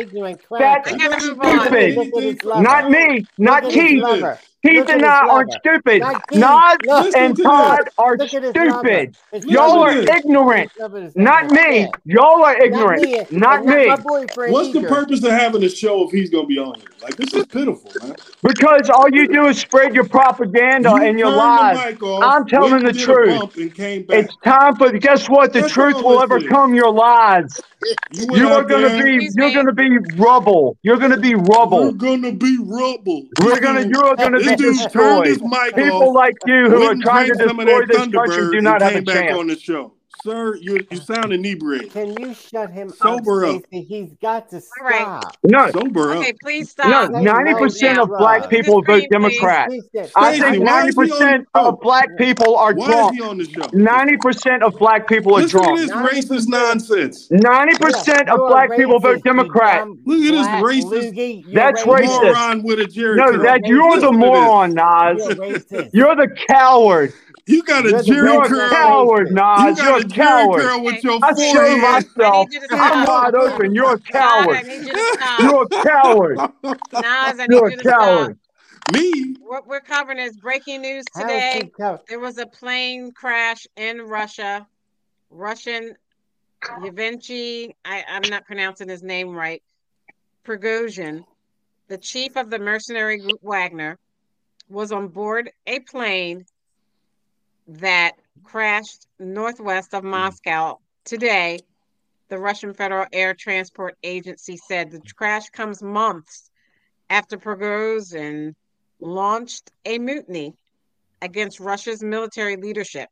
That's 0.49 0.87
I 0.89 0.91
He 0.91 0.97
gotta 0.97 1.09
doesn't 1.09 1.29
move 1.29 1.37
provide 1.39 1.59
on. 1.59 1.67
stupid. 1.67 2.21
anything 2.21 2.63
Not 2.63 2.89
me, 2.89 3.25
not 3.37 3.63
Look 3.63 3.73
Keith. 3.73 4.03
Lover. 4.65 4.75
Keith 4.75 4.85
Look 4.85 4.91
and 4.91 5.05
his 5.05 5.05
I 5.05 5.21
are 5.29 5.45
stupid. 5.49 6.03
Not 6.03 6.17
Keith. 6.27 6.63
Nas 6.73 6.77
Look, 6.81 7.15
and 7.15 7.37
Todd 7.41 7.79
are 7.97 8.17
look 8.17 8.33
at 8.33 8.43
his 8.43 8.59
lover. 8.61 9.05
stupid. 9.05 9.15
Y'all 9.47 9.83
are 9.83 9.91
Listen 9.91 10.01
to 10.01 10.01
this. 10.01 10.17
ignorant. 10.17 10.69
His 10.71 10.71
lover 10.79 11.03
is 11.03 11.15
Not 11.15 11.51
me. 11.51 11.87
Y'all 12.05 12.43
are 12.45 12.61
ignorant. 12.61 13.03
Not 13.31 13.65
me. 13.65 13.85
my 13.85 13.97
boyfriend 13.97 14.53
What's 14.53 14.69
the 14.71 14.81
purpose 14.81 15.23
of 15.23 15.31
having 15.31 15.63
a 15.63 15.69
show 15.69 16.05
if 16.05 16.11
he's 16.11 16.29
gonna 16.29 16.47
be 16.47 16.59
on 16.59 16.79
here? 16.79 16.89
Like 17.01 17.17
this 17.17 17.33
is 17.33 17.45
pitiful, 17.47 17.91
man. 18.01 18.17
Because 18.43 18.89
all 18.89 19.09
you 19.11 19.27
do 19.27 19.47
is 19.47 19.59
spread 19.59 19.95
your 19.95 20.07
propaganda 20.07 20.93
You 20.93 21.01
and 21.03 21.19
your 21.19 21.31
turned 21.31 21.37
lies. 21.37 21.77
the 21.77 21.91
mic 21.93 22.03
off, 22.03 22.25
I'm 22.25 22.47
telling 22.47 22.83
the 22.83 22.89
and 22.89 22.93
did 22.93 23.09
a 23.09 23.15
truth. 23.15 23.17
bump 23.17 23.57
and 23.57 23.73
came 23.73 24.03
back. 24.05 24.25
It's 24.25 24.37
time 24.45 24.75
for 24.77 24.91
guess 24.93 25.29
what? 25.29 25.53
The 25.53 25.61
That's 25.61 25.73
truth 25.73 25.95
will 26.01 26.19
overcome 26.19 26.73
your 26.75 26.91
lies. 26.91 27.61
You, 28.11 28.27
you 28.31 28.49
are 28.49 28.63
gonna 28.65 28.89
there, 28.89 28.95
be 28.95 29.19
Excuse 29.19 29.35
you're 29.35 29.51
gonna 29.51 29.73
be 29.73 29.89
rubble. 30.17 30.77
You're 30.83 30.97
gonna 30.97 31.17
be 31.19 31.35
We're 31.35 31.35
rubble. 31.35 31.93
gonna 31.93 32.33
be 32.33 32.57
rubble. 32.61 33.29
We're 33.41 33.59
gonna 33.59 33.85
you're 33.87 34.15
gonna 34.17 34.41
This 34.57 34.77
be 34.77 34.77
dude 34.77 34.91
turned 34.91 35.25
his 35.25 35.41
mic 35.41 35.75
People 35.75 36.09
off. 36.09 36.15
like 36.15 36.35
you 36.45 36.69
who 36.69 36.83
are 36.83 36.95
trying 36.95 37.27
to 37.27 37.35
drank 37.35 37.49
some 37.49 37.59
of 37.59 37.67
destroy 37.67 37.85
that 37.85 37.87
this 37.87 38.07
country 38.09 38.49
do 38.51 38.61
not 38.61 38.81
have 38.81 38.95
a 38.95 39.01
back 39.01 39.29
chance. 39.29 39.39
on 39.39 39.47
the 39.47 39.55
show. 39.57 39.93
Sir, 40.23 40.55
you 40.55 40.85
you 40.89 40.97
sound 40.97 41.31
inebriated. 41.33 41.91
Can 41.93 42.17
you 42.19 42.33
shut 42.33 42.71
him 42.71 42.89
Sober 42.89 43.45
up, 43.45 43.57
up. 43.57 43.61
He's 43.71 44.11
got 44.21 44.49
to 44.49 44.57
All 44.57 44.85
right. 44.85 45.01
stop. 45.01 45.37
No, 45.43 45.71
Sober 45.71 46.11
up. 46.11 46.17
Okay, 46.19 46.33
please 46.33 46.69
stop. 46.69 47.11
Say 47.13 47.21
ninety 47.21 47.51
no 47.51 47.59
percent 47.59 47.99
of 47.99 48.09
black 48.17 48.39
drugs. 48.41 48.47
people 48.49 48.81
vote 48.83 49.03
Democrat. 49.09 49.69
I 50.15 50.39
think 50.39 50.63
ninety 50.63 50.89
is 50.89 50.95
he 50.95 51.11
on 51.11 51.19
percent 51.19 51.47
of 51.53 51.79
black 51.81 52.09
people 52.17 52.55
are 52.57 52.73
Why 52.73 52.87
drunk. 52.87 53.13
is 53.13 53.17
he 53.19 53.23
on 53.23 53.37
the 53.37 53.45
show? 53.45 53.69
Ninety 53.73 54.17
percent 54.17 54.63
of 54.63 54.77
black 54.77 55.07
people 55.07 55.35
are 55.35 55.41
Listen 55.41 55.61
to 55.61 55.65
drunk. 55.65 55.77
this 55.77 55.91
90%. 55.91 56.09
racist 56.11 56.47
nonsense. 56.49 57.27
Ninety 57.31 57.75
percent 57.77 58.29
of 58.29 58.39
black 58.47 58.75
people 58.75 58.99
vote 58.99 59.23
Democrat. 59.23 59.87
Look 60.05 60.19
dumb 60.19 60.27
at 60.27 60.31
this 60.31 60.47
racist 60.47 61.43
That's 61.53 61.83
racist. 61.83 61.85
racist. 61.85 62.21
Moron 62.23 62.63
with 62.63 62.79
a 62.79 62.85
Jerry 62.87 63.15
No, 63.17 63.43
that 63.43 63.61
you're 63.65 63.99
the 63.99 64.11
moron, 64.11 64.73
Nas. 64.73 65.25
You're. 65.27 65.89
You're 65.93 66.15
the 66.15 66.29
coward. 66.49 67.13
You 67.49 67.63
got 67.63 67.83
a 67.87 67.89
You're 67.89 68.03
Jerry 68.03 68.31
You're 68.31 68.43
a 68.43 68.47
curl. 68.47 68.69
coward, 68.69 69.29
You 69.29 69.33
Nas. 69.33 69.77
You're 69.81 69.87
got 69.87 70.01
a 70.01 70.05
a 70.05 70.07
Jerry 70.07 70.43
coward. 70.43 70.61
curl 70.61 70.83
with 70.83 71.03
your 71.03 71.19
I 71.23 71.33
show 71.33 71.33
forehead. 71.33 71.83
I 71.83 71.91
myself. 71.93 72.47
need 72.49 72.53
you 72.53 72.59
to 72.67 72.67
I'm 72.75 73.03
stop. 73.03 73.07
wide 73.07 73.35
open. 73.35 73.73
You're 73.73 73.93
a 73.95 73.99
Todd, 73.99 74.11
I 74.13 74.45
coward. 74.45 74.67
need 74.67 74.85
you 74.87 74.93
to 74.93 75.13
stop. 75.15 75.39
You're 75.41 75.63
a 75.63 75.67
coward. 75.83 76.37
Nas, 76.37 77.39
I 77.39 77.47
need 77.47 77.55
You're 77.55 77.69
you 77.71 77.73
a 77.73 77.77
to 77.77 77.79
stop. 77.79 77.99
coward. 78.01 78.39
Me? 78.93 79.35
What 79.41 79.65
we're 79.65 79.79
covering 79.79 80.19
is 80.19 80.37
breaking 80.37 80.81
news 80.81 81.05
today. 81.15 81.71
There 82.07 82.19
was 82.19 82.37
a 82.37 82.45
plane 82.45 83.11
crash 83.13 83.65
in 83.75 83.99
Russia. 84.03 84.67
Russian 85.31 85.95
Yevgeny, 86.83 87.75
I, 87.83 88.03
I'm 88.07 88.29
not 88.29 88.45
pronouncing 88.45 88.89
his 88.89 89.01
name 89.01 89.31
right, 89.35 89.63
Prigozhin, 90.45 91.23
the 91.87 91.97
chief 91.97 92.35
of 92.35 92.51
the 92.51 92.59
mercenary 92.59 93.17
group 93.17 93.39
Wagner, 93.41 93.97
was 94.69 94.91
on 94.91 95.07
board 95.07 95.51
a 95.65 95.79
plane 95.79 96.45
that 97.69 98.13
crashed 98.43 99.05
northwest 99.19 99.93
of 99.93 100.03
mm. 100.03 100.09
Moscow 100.09 100.79
today. 101.05 101.59
The 102.29 102.37
Russian 102.37 102.73
Federal 102.73 103.07
Air 103.11 103.33
Transport 103.33 103.97
Agency 104.03 104.57
said 104.57 104.91
the 104.91 105.01
crash 105.15 105.49
comes 105.49 105.81
months 105.81 106.51
after 107.09 107.37
Prigozhin 107.37 108.53
launched 108.99 109.71
a 109.85 109.97
mutiny 109.97 110.53
against 111.21 111.59
Russia's 111.59 112.03
military 112.03 112.55
leadership. 112.55 113.09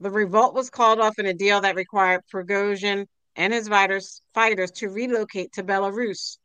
The 0.00 0.10
revolt 0.10 0.54
was 0.54 0.70
called 0.70 1.00
off 1.00 1.18
in 1.18 1.26
a 1.26 1.34
deal 1.34 1.60
that 1.60 1.76
required 1.76 2.22
Prigozhin 2.32 3.06
and 3.36 3.52
his 3.52 3.68
fighters, 3.68 4.22
fighters 4.32 4.70
to 4.72 4.88
relocate 4.88 5.52
to 5.52 5.62
Belarus. 5.62 6.38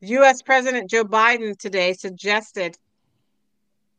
U.S. 0.00 0.42
President 0.42 0.88
Joe 0.88 1.04
Biden 1.04 1.58
today 1.58 1.94
suggested 1.94 2.76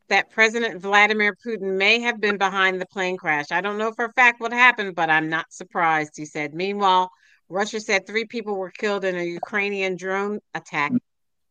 that 0.10 0.32
President 0.32 0.82
Vladimir 0.82 1.36
Putin 1.46 1.78
may 1.78 2.00
have 2.00 2.20
been 2.22 2.38
behind 2.38 2.80
the 2.80 2.86
plane 2.86 3.18
crash. 3.18 3.52
I 3.52 3.62
don't 3.62 3.78
know 3.78 3.92
for 3.92 4.06
a 4.06 4.14
fact 4.14 4.40
what 4.40 4.54
happened, 4.54 4.96
but 4.96 5.10
I'm 5.10 5.30
not 5.30 5.52
surprised, 5.52 6.14
he 6.16 6.26
said. 6.26 6.54
Meanwhile, 6.54 7.12
Russia 7.50 7.80
said 7.80 8.06
three 8.06 8.26
people 8.26 8.56
were 8.56 8.72
killed 8.72 9.06
in 9.06 9.16
a 9.16 9.24
Ukrainian 9.24 9.96
drone 9.96 10.40
attack 10.54 10.92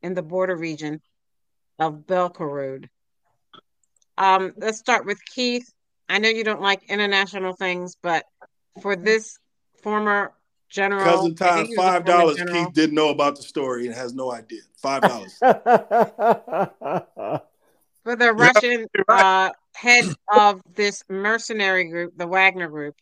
in 0.03 0.15
the 0.15 0.23
border 0.23 0.57
region 0.57 1.01
of 1.79 2.07
Belgorod. 2.07 2.89
Um, 4.19 4.53
let's 4.57 4.79
start 4.79 5.05
with 5.05 5.19
Keith. 5.25 5.71
I 6.09 6.19
know 6.19 6.29
you 6.29 6.45
don't 6.45 6.63
like 6.63 6.83
international 6.89 7.55
things, 7.55 7.97
but 8.03 8.25
for 8.81 8.97
this 8.97 9.39
former 9.83 10.33
general, 10.71 11.05
Cousin 11.05 11.33
I 11.33 11.35
Todd, 11.35 11.55
think 11.55 11.69
he 11.69 11.77
was 11.77 11.87
a 11.87 11.91
five 11.91 12.07
former 12.07 12.21
dollars. 12.21 12.37
general. 12.37 12.65
Keith 12.65 12.75
didn't 12.75 12.95
know 12.95 13.11
about 13.11 13.37
the 13.37 13.43
story 13.43 13.87
and 13.87 13.95
has 13.95 14.15
no 14.15 14.33
idea. 14.33 14.63
Five 14.77 15.03
dollars. 15.03 15.39
for 18.07 18.15
the 18.15 18.33
Russian 18.33 18.87
uh, 19.09 19.51
head 19.75 20.05
of 20.33 20.63
this 20.77 21.03
mercenary 21.09 21.91
group, 21.91 22.17
the 22.17 22.29
Wagner 22.29 22.69
Group. 22.69 22.95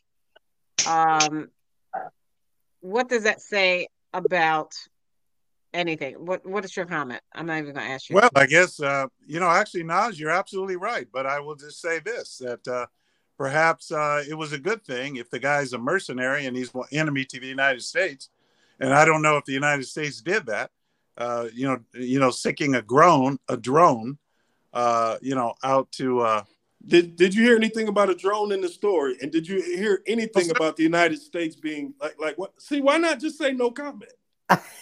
Um, 0.87 1.51
what 2.81 3.11
does 3.11 3.25
that 3.25 3.43
say 3.43 3.89
about 4.15 4.73
anything? 5.75 6.15
What 6.25 6.47
What 6.47 6.65
is 6.65 6.75
your 6.75 6.87
comment? 6.87 7.21
I'm 7.35 7.45
not 7.45 7.59
even 7.59 7.75
going 7.75 7.87
to 7.87 7.93
ask 7.93 8.09
you. 8.09 8.17
Well, 8.17 8.31
I 8.35 8.47
guess 8.47 8.81
uh, 8.81 9.09
you 9.27 9.41
know. 9.41 9.51
Actually, 9.51 9.83
Nas, 9.83 10.19
you're 10.19 10.31
absolutely 10.31 10.77
right. 10.77 11.07
But 11.13 11.27
I 11.27 11.39
will 11.39 11.55
just 11.55 11.83
say 11.83 11.99
this: 11.99 12.39
that 12.39 12.67
uh, 12.67 12.87
perhaps 13.37 13.93
uh, 13.93 14.25
it 14.27 14.35
was 14.35 14.55
a 14.55 14.59
good 14.59 14.83
thing 14.85 15.17
if 15.17 15.29
the 15.29 15.39
guy's 15.39 15.75
a 15.75 15.79
mercenary 15.79 16.47
and 16.47 16.57
he's 16.57 16.75
an 16.75 16.85
enemy 16.93 17.27
to 17.27 17.39
the 17.39 17.47
United 17.47 17.83
States. 17.83 18.31
And 18.81 18.95
I 18.95 19.05
don't 19.05 19.21
know 19.21 19.37
if 19.37 19.45
the 19.45 19.53
United 19.53 19.85
States 19.85 20.23
did 20.23 20.47
that. 20.47 20.71
Uh, 21.19 21.49
you 21.53 21.69
know, 21.69 21.79
you 21.93 22.19
know, 22.19 22.31
sicking 22.31 22.75
a 22.75 22.81
drone, 22.81 23.39
a 23.51 23.57
drone, 23.59 24.19
uh, 24.75 25.17
you 25.23 25.35
know, 25.35 25.55
out 25.63 25.91
to. 25.93 26.21
Uh, 26.21 26.43
Did 26.87 27.17
Did 27.17 27.35
you 27.35 27.43
hear 27.45 27.57
anything 27.57 27.89
about 27.89 28.11
a 28.11 28.15
drone 28.15 28.53
in 28.53 28.61
the 28.61 28.69
story? 28.69 29.17
And 29.23 29.33
did 29.33 29.49
you 29.49 29.63
hear 29.63 30.03
anything 30.07 30.51
about 30.51 30.77
the 30.77 30.83
United 30.83 31.19
States 31.19 31.57
being 31.57 31.95
like 32.01 32.21
like 32.21 32.37
what? 32.37 32.61
See, 32.61 32.83
why 32.83 32.99
not 32.99 33.21
just 33.21 33.39
say 33.39 33.53
no 33.53 33.71
comment? 33.71 34.13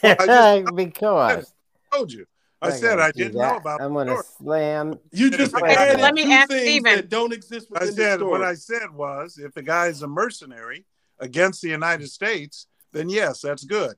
because 0.02 0.28
I 1.92 1.96
told 1.96 2.12
you. 2.12 2.26
I 2.60 2.68
I'm 2.68 2.72
said 2.72 2.98
I 3.00 3.10
didn't 3.10 3.34
that. 3.34 3.52
know 3.52 3.56
about. 3.56 3.80
I'm 3.80 3.92
the 3.94 4.04
gonna 4.04 4.22
slam. 4.38 4.98
You 5.12 5.30
just 5.30 5.54
Okay, 5.54 5.74
added 5.74 6.00
let 6.00 6.14
me 6.14 6.32
ask 6.32 6.48
things 6.48 6.82
Steven. 6.82 6.96
that 6.96 7.08
don't 7.08 7.32
exist 7.32 7.68
I 7.74 7.80
within 7.80 7.96
the 7.96 8.02
said 8.02 8.16
story. 8.18 8.30
what 8.30 8.42
I 8.42 8.54
said 8.54 8.90
was 8.94 9.38
if 9.38 9.52
the 9.54 9.62
guy 9.62 9.86
is 9.86 10.02
a 10.02 10.08
mercenary 10.08 10.84
against 11.18 11.62
the 11.62 11.68
United 11.68 12.08
States, 12.08 12.66
then 12.92 13.08
yes, 13.08 13.40
that's 13.40 13.64
good. 13.64 13.94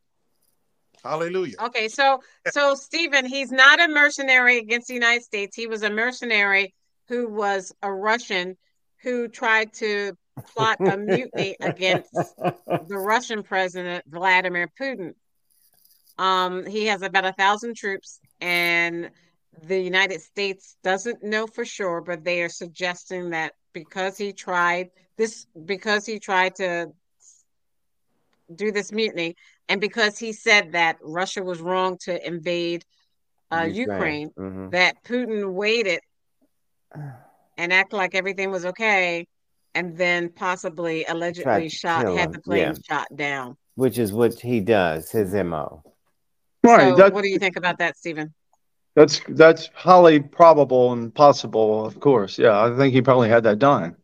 Hallelujah. 1.04 1.56
Okay, 1.60 1.88
so 1.88 2.20
so 2.48 2.74
Stephen, 2.74 3.26
he's 3.26 3.52
not 3.52 3.78
a 3.78 3.88
mercenary 3.88 4.58
against 4.58 4.88
the 4.88 4.94
United 4.94 5.22
States. 5.22 5.54
He 5.54 5.66
was 5.66 5.82
a 5.82 5.90
mercenary 5.90 6.74
who 7.08 7.28
was 7.28 7.72
a 7.82 7.92
Russian 7.92 8.56
who 9.02 9.28
tried 9.28 9.74
to 9.74 10.16
plot 10.54 10.78
a 10.80 10.96
mutiny 10.96 11.56
against 11.60 12.14
the 12.14 12.98
Russian 12.98 13.42
president 13.42 14.04
Vladimir 14.08 14.70
Putin. 14.80 15.12
Um, 16.16 16.64
he 16.64 16.86
has 16.86 17.02
about 17.02 17.26
a 17.26 17.32
thousand 17.32 17.76
troops, 17.76 18.18
and 18.40 19.10
the 19.62 19.78
United 19.78 20.22
States 20.22 20.76
doesn't 20.82 21.22
know 21.22 21.46
for 21.46 21.66
sure, 21.66 22.00
but 22.00 22.24
they 22.24 22.42
are 22.42 22.48
suggesting 22.48 23.30
that 23.30 23.52
because 23.74 24.16
he 24.16 24.32
tried 24.32 24.88
this, 25.18 25.46
because 25.66 26.06
he 26.06 26.18
tried 26.18 26.54
to 26.56 26.92
do 28.54 28.72
this 28.72 28.92
mutiny, 28.92 29.36
and 29.68 29.80
because 29.80 30.18
he 30.18 30.32
said 30.32 30.72
that 30.72 30.98
Russia 31.02 31.42
was 31.42 31.60
wrong 31.60 31.98
to 32.02 32.26
invade 32.26 32.84
uh, 33.50 33.68
Ukraine, 33.70 34.30
Mhm. 34.30 34.72
that 34.72 35.04
Putin 35.04 35.52
waited 35.52 36.00
and 37.56 37.72
acted 37.72 37.96
like 37.96 38.14
everything 38.14 38.50
was 38.50 38.64
okay, 38.66 39.26
and 39.74 39.96
then 39.96 40.28
possibly 40.30 41.04
allegedly 41.04 41.68
shot 41.68 42.06
had 42.06 42.28
him, 42.28 42.32
the 42.32 42.40
plane 42.40 42.58
yeah. 42.58 42.74
shot 42.88 43.06
down. 43.14 43.56
Which 43.76 43.98
is 43.98 44.12
what 44.12 44.34
he 44.40 44.60
does. 44.60 45.10
His 45.10 45.34
mo. 45.34 45.82
Right. 46.64 46.96
so, 46.96 47.10
what 47.10 47.22
do 47.22 47.28
you 47.28 47.38
think 47.38 47.56
about 47.56 47.78
that, 47.78 47.96
Stephen? 47.96 48.32
that's 48.94 49.20
that's 49.28 49.70
highly 49.74 50.20
probable 50.20 50.92
and 50.92 51.14
possible, 51.14 51.84
of 51.84 51.98
course. 52.00 52.38
Yeah, 52.38 52.60
I 52.60 52.76
think 52.76 52.94
he 52.94 53.02
probably 53.02 53.28
had 53.28 53.42
that 53.44 53.58
done. 53.58 53.96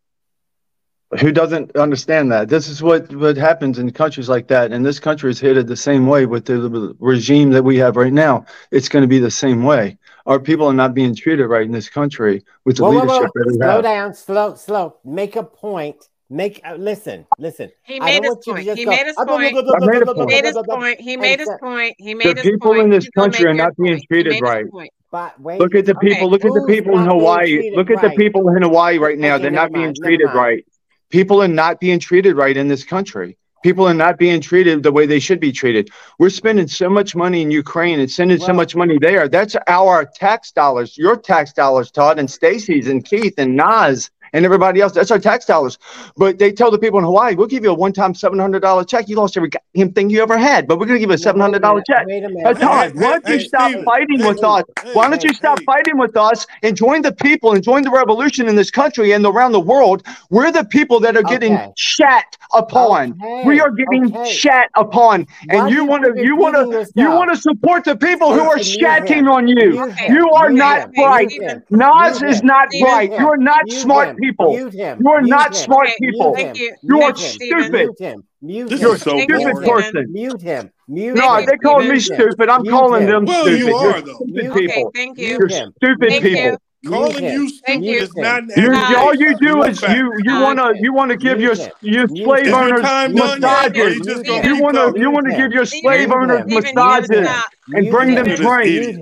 Who 1.18 1.32
doesn't 1.32 1.74
understand 1.76 2.30
that? 2.30 2.48
This 2.48 2.68
is 2.68 2.82
what 2.82 3.12
what 3.16 3.36
happens 3.36 3.80
in 3.80 3.90
countries 3.90 4.28
like 4.28 4.46
that, 4.48 4.70
and 4.70 4.86
this 4.86 5.00
country 5.00 5.30
is 5.30 5.40
headed 5.40 5.66
the 5.66 5.76
same 5.76 6.06
way 6.06 6.24
with 6.24 6.44
the 6.44 6.94
regime 7.00 7.50
that 7.50 7.64
we 7.64 7.78
have 7.78 7.96
right 7.96 8.12
now. 8.12 8.44
It's 8.70 8.88
going 8.88 9.02
to 9.02 9.08
be 9.08 9.18
the 9.18 9.30
same 9.30 9.64
way. 9.64 9.98
Our 10.26 10.38
people 10.38 10.68
are 10.68 10.72
not 10.72 10.94
being 10.94 11.16
treated 11.16 11.46
right 11.48 11.64
in 11.64 11.72
this 11.72 11.88
country 11.88 12.44
with 12.64 12.76
the 12.76 12.84
Whoa, 12.84 12.92
whoa, 12.92 13.04
whoa. 13.06 13.18
leadership 13.18 13.30
that 13.34 13.46
we 13.48 13.54
Slow 13.56 13.66
have. 13.66 13.82
down. 13.82 14.14
Slow, 14.14 14.54
slow. 14.54 14.98
Make 15.04 15.34
a 15.34 15.42
point. 15.42 15.96
Make 16.28 16.60
uh, 16.64 16.74
listen, 16.76 17.26
listen. 17.38 17.72
He 17.82 17.98
made 17.98 18.14
don't 18.14 18.22
his 18.22 18.34
want 18.34 18.46
you 18.46 18.52
to 18.54 18.62
point. 18.62 18.78
He 18.78 18.86
made 18.86 19.06
his 19.06 19.16
"Ah, 19.16 19.24
point. 19.24 19.52
blah, 19.52 19.62
blah, 19.62 19.74
made 19.80 20.02
a 20.02 20.04
blah, 20.04 20.14
blah, 20.14 20.26
He 20.26 20.26
made 20.26 20.42
blah, 20.42 20.50
his 20.50 20.54
blah, 20.54 20.62
blah, 20.62 20.76
point. 20.76 21.00
He 21.00 21.16
made 21.16 21.40
his 21.40 21.48
point. 21.60 21.96
He 21.98 22.14
The 22.14 22.18
made 22.18 22.36
his 22.36 22.46
people 22.52 22.72
in 22.80 22.90
this 22.90 23.08
country 23.10 23.46
are 23.46 23.54
not 23.54 23.76
being 23.76 24.00
treated 24.12 24.40
right. 24.40 24.66
But 25.10 25.40
wait, 25.40 25.58
Look 25.60 25.74
at 25.74 25.86
the 25.86 25.96
Okay. 25.96 26.08
people. 26.08 26.30
Look 26.30 26.44
at 26.44 26.52
the 26.52 26.60
Who's 26.60 26.76
people 26.76 26.98
in 26.98 27.04
Hawaii. 27.06 27.70
Look 27.74 27.90
at 27.90 28.00
the 28.00 28.10
people 28.16 28.48
in 28.50 28.62
Hawaii 28.62 28.98
right 28.98 29.18
now. 29.18 29.34
Okay, 29.34 29.42
They're 29.42 29.50
not 29.50 29.72
being 29.72 29.86
mind, 29.86 29.96
never 29.98 30.10
treated 30.10 30.26
right. 30.32 30.64
People 31.10 31.42
are 31.42 31.48
not 31.48 31.80
being 31.80 31.98
treated 31.98 32.36
right 32.36 32.56
in 32.56 32.68
this 32.68 32.84
country. 32.84 33.36
People 33.62 33.86
are 33.86 33.94
not 33.94 34.16
being 34.16 34.40
treated 34.40 34.82
the 34.82 34.92
way 34.92 35.04
they 35.04 35.18
should 35.18 35.38
be 35.38 35.52
treated. 35.52 35.90
We're 36.18 36.30
spending 36.30 36.66
so 36.66 36.88
much 36.88 37.14
money 37.14 37.42
in 37.42 37.50
Ukraine 37.50 38.00
and 38.00 38.10
sending 38.10 38.38
so 38.38 38.54
much 38.54 38.74
money 38.74 38.96
there. 38.98 39.28
That's 39.28 39.54
our 39.66 40.06
tax 40.06 40.50
dollars, 40.52 40.96
your 40.96 41.16
tax 41.16 41.52
dollars, 41.52 41.90
Todd, 41.90 42.18
and 42.18 42.30
Stacy's 42.30 42.88
and 42.88 43.04
Keith 43.04 43.34
and 43.36 43.56
Nas 43.56 44.10
and 44.32 44.44
everybody 44.44 44.80
else. 44.80 44.92
That's 44.92 45.10
our 45.10 45.18
tax 45.18 45.46
dollars. 45.46 45.78
But 46.16 46.38
they 46.38 46.52
tell 46.52 46.70
the 46.70 46.78
people 46.78 46.98
in 46.98 47.04
Hawaii, 47.04 47.34
we'll 47.34 47.48
give 47.48 47.64
you 47.64 47.70
a 47.70 47.74
one-time 47.74 48.14
seven 48.14 48.38
hundred 48.38 48.60
dollar 48.60 48.84
check. 48.84 49.08
You 49.08 49.16
lost 49.16 49.36
every 49.36 49.50
goddamn 49.50 49.92
thing 49.92 50.10
you 50.10 50.22
ever 50.22 50.38
had, 50.38 50.68
but 50.68 50.78
we're 50.78 50.86
gonna 50.86 50.98
give 51.00 51.10
you 51.10 51.14
a 51.16 51.18
seven 51.18 51.40
hundred 51.40 51.62
dollar 51.62 51.82
check. 51.82 52.06
Wait 52.06 52.24
a 52.24 52.28
minute. 52.30 52.60
Todd, 52.60 52.90
Hey, 52.92 52.92
why 52.94 53.12
don't 53.12 53.26
hey, 53.26 53.34
you 53.34 53.38
hey, 53.38 53.48
stop 53.48 53.72
Steven. 53.72 53.84
fighting 53.84 54.22
Hey, 54.22 54.24
with 54.24 54.42
us? 54.44 54.64
hey, 54.82 54.92
Why 54.92 55.08
don't 55.08 55.22
you 55.24 55.32
hey, 55.32 55.34
stop 55.34 55.60
hey. 55.60 55.66
fighting 55.66 55.98
with 55.98 56.16
us 56.16 56.46
and 56.62 56.76
join 56.76 57.02
the 57.02 57.12
people 57.12 57.52
and 57.54 57.62
join 57.64 57.82
the 57.82 57.90
revolution 57.90 58.48
in 58.48 58.56
this 58.56 58.70
country 58.70 59.12
and 59.12 59.24
around 59.26 59.52
the 59.52 59.60
world? 59.60 60.06
We're 60.30 60.52
the 60.52 60.64
people 60.64 61.00
that 61.00 61.16
are 61.16 61.22
getting 61.22 61.60
Okay. 61.60 61.72
shat 61.76 62.36
upon. 62.54 63.16
Okay, 63.20 63.44
We 63.44 63.60
are 63.60 63.70
getting 63.70 64.16
okay. 64.16 64.24
shat 64.24 64.70
upon, 64.76 65.26
and 65.50 65.68
do 65.68 65.74
you 65.74 65.76
you 65.76 65.84
want 65.84 66.04
to 66.04 66.14
you 66.20 66.36
want 66.36 66.54
to 66.56 66.68
you 66.94 67.12
want 67.12 67.32
to 67.32 67.40
support 67.40 67.84
the 67.84 67.96
people 67.96 68.34
who 68.34 68.44
are 68.44 68.58
Listen, 68.58 68.60
shatting 68.60 69.28
on 69.28 69.48
you. 69.48 69.80
Mute 69.80 69.92
Okay. 69.92 70.08
him. 70.08 70.16
You 70.16 70.30
are 70.32 70.50
not 70.50 70.82
right. 70.96 71.32
Mute. 71.36 71.64
Nas 71.70 72.22
is 72.22 72.42
not 72.42 72.68
right. 72.78 73.12
You 73.18 73.28
are 73.28 73.36
not 73.38 73.70
smart 73.70 74.10
him. 74.10 74.19
People. 74.20 74.50
Mute 74.56 74.72
him. 74.72 74.98
You 75.00 75.10
are 75.10 75.22
Mute 75.22 75.30
not 75.30 75.46
him. 75.48 75.52
smart 75.54 75.88
Okay, 75.88 75.96
people. 76.00 76.34
Thank 76.34 76.58
you. 76.58 76.74
You 76.82 77.00
Thank 77.00 77.16
are 77.18 77.20
you, 77.20 77.28
stupid. 77.28 77.72
Mute 77.72 77.98
him. 77.98 78.24
Mute 78.42 78.70
This 78.70 78.80
him. 78.80 78.90
is 78.92 79.02
so 79.02 79.18
Stupid 79.18 79.42
boring. 79.42 79.68
Person. 79.70 80.12
Mute 80.12 80.40
him. 80.42 80.70
Mute 80.88 81.16
No, 81.16 81.36
him. 81.38 81.46
they 81.46 81.56
call 81.56 81.80
me 81.82 81.98
stupid. 82.00 82.48
I'm 82.48 82.62
Mute 82.62 82.70
calling 82.70 83.02
him. 83.02 83.10
them 83.10 83.24
Well, 83.26 83.42
stupid. 83.46 83.58
you 83.58 83.66
You're 83.66 83.76
are, 83.76 84.00
though. 84.02 84.14
stupid 84.14 84.50
Okay, 84.50 84.66
people. 84.66 84.90
thank 84.94 85.18
you. 85.18 85.28
You're 85.28 85.48
him. 85.48 85.72
stupid 85.82 86.08
Thank 86.08 86.22
people. 86.22 86.42
you. 86.50 86.58
Calling 86.86 87.24
you 87.26 87.50
Thank 87.66 87.84
stupid 87.84 87.84
you. 87.84 87.98
is 88.00 88.16
not 88.16 88.42
an 88.42 88.50
You, 88.56 88.96
all 88.96 89.14
you 89.14 89.36
do 89.36 89.62
is 89.64 89.78
fact. 89.80 89.98
you 89.98 90.12
you 90.24 90.40
wanna 90.40 90.72
you 90.80 90.94
wanna 90.94 91.16
give 91.16 91.38
your 91.38 91.54
Mute 91.54 91.72
your 91.82 92.08
slave 92.08 92.46
him. 92.46 92.46
Is 92.46 92.66
your 92.66 92.72
owners 92.72 92.80
time 92.80 93.12
Mute 93.12 93.38
done 93.38 93.42
yet? 93.42 93.76
Or 93.76 93.88
massages. 93.88 93.94
you 93.94 94.00
Stephen, 94.00 94.06
just 94.06 94.24
gonna 94.26 94.48
You 94.48 94.54
keep 94.54 94.62
wanna 94.62 94.92
you 94.96 95.10
wanna 95.10 95.34
give 95.36 95.52
your 95.52 95.66
slave 95.66 96.10
owners 96.10 96.44
him. 96.46 96.48
Stephen, 96.48 96.78
you 96.78 96.84
gotta 96.86 97.08
massages 97.12 97.28
and 97.74 97.90
bring 97.90 98.14
them 98.14 98.26
Look 98.26 98.28
at 98.28 98.38
this 98.38 98.40
drinks. 98.40 98.98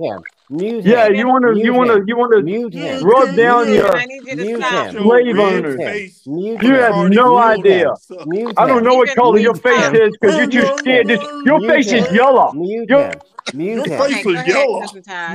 Idiot. 0.49 0.73
Mute 0.73 0.85
Yeah, 0.85 1.07
him. 1.07 1.15
you 1.15 1.27
wanna 1.27 1.55
you 1.55 1.73
wanna 1.73 1.99
you 2.05 2.17
wanna 2.17 2.41
Mute 2.41 2.73
him. 2.73 3.03
rub 3.03 3.25
can't 3.25 3.37
down 3.37 3.65
Mute 3.67 3.75
your 3.75 3.85
him. 3.87 3.95
I 3.95 4.05
need 4.05 4.27
you 4.27 4.35
Mute 4.35 4.63
him. 4.63 4.91
slave 5.03 5.39
owners. 5.39 5.75
face 5.77 6.27
Mute 6.27 6.61
You 6.63 6.69
him. 6.75 6.79
have 6.81 6.95
no 7.11 7.29
Mute 7.29 7.37
idea. 7.37 7.89
him. 7.89 7.95
so- 7.97 8.25
I 8.57 8.67
don't 8.67 8.83
know 8.83 8.95
what 8.95 9.09
Stephen, 9.09 9.23
color 9.23 9.37
your 9.39 9.53
face 9.55 9.87
him. 9.87 9.95
is 9.95 10.17
because 10.19 10.37
you're 10.37 10.47
too 10.65 10.77
scared. 10.77 11.09
him. 11.09 11.19
to- 11.19 11.41
Your 11.45 11.59
Mute 11.59 11.69
face 11.69 11.91
is 11.91 12.11
yellow. 12.11 12.51
Mute 12.53 12.89
Your. 12.89 13.11
Mute 13.53 13.75
Your 13.75 13.85
him. 13.85 14.01
Okay, 14.01 14.13
face 14.13 14.25
is 14.25 14.33
ahead, 14.33 14.47
yellow. 14.47 14.83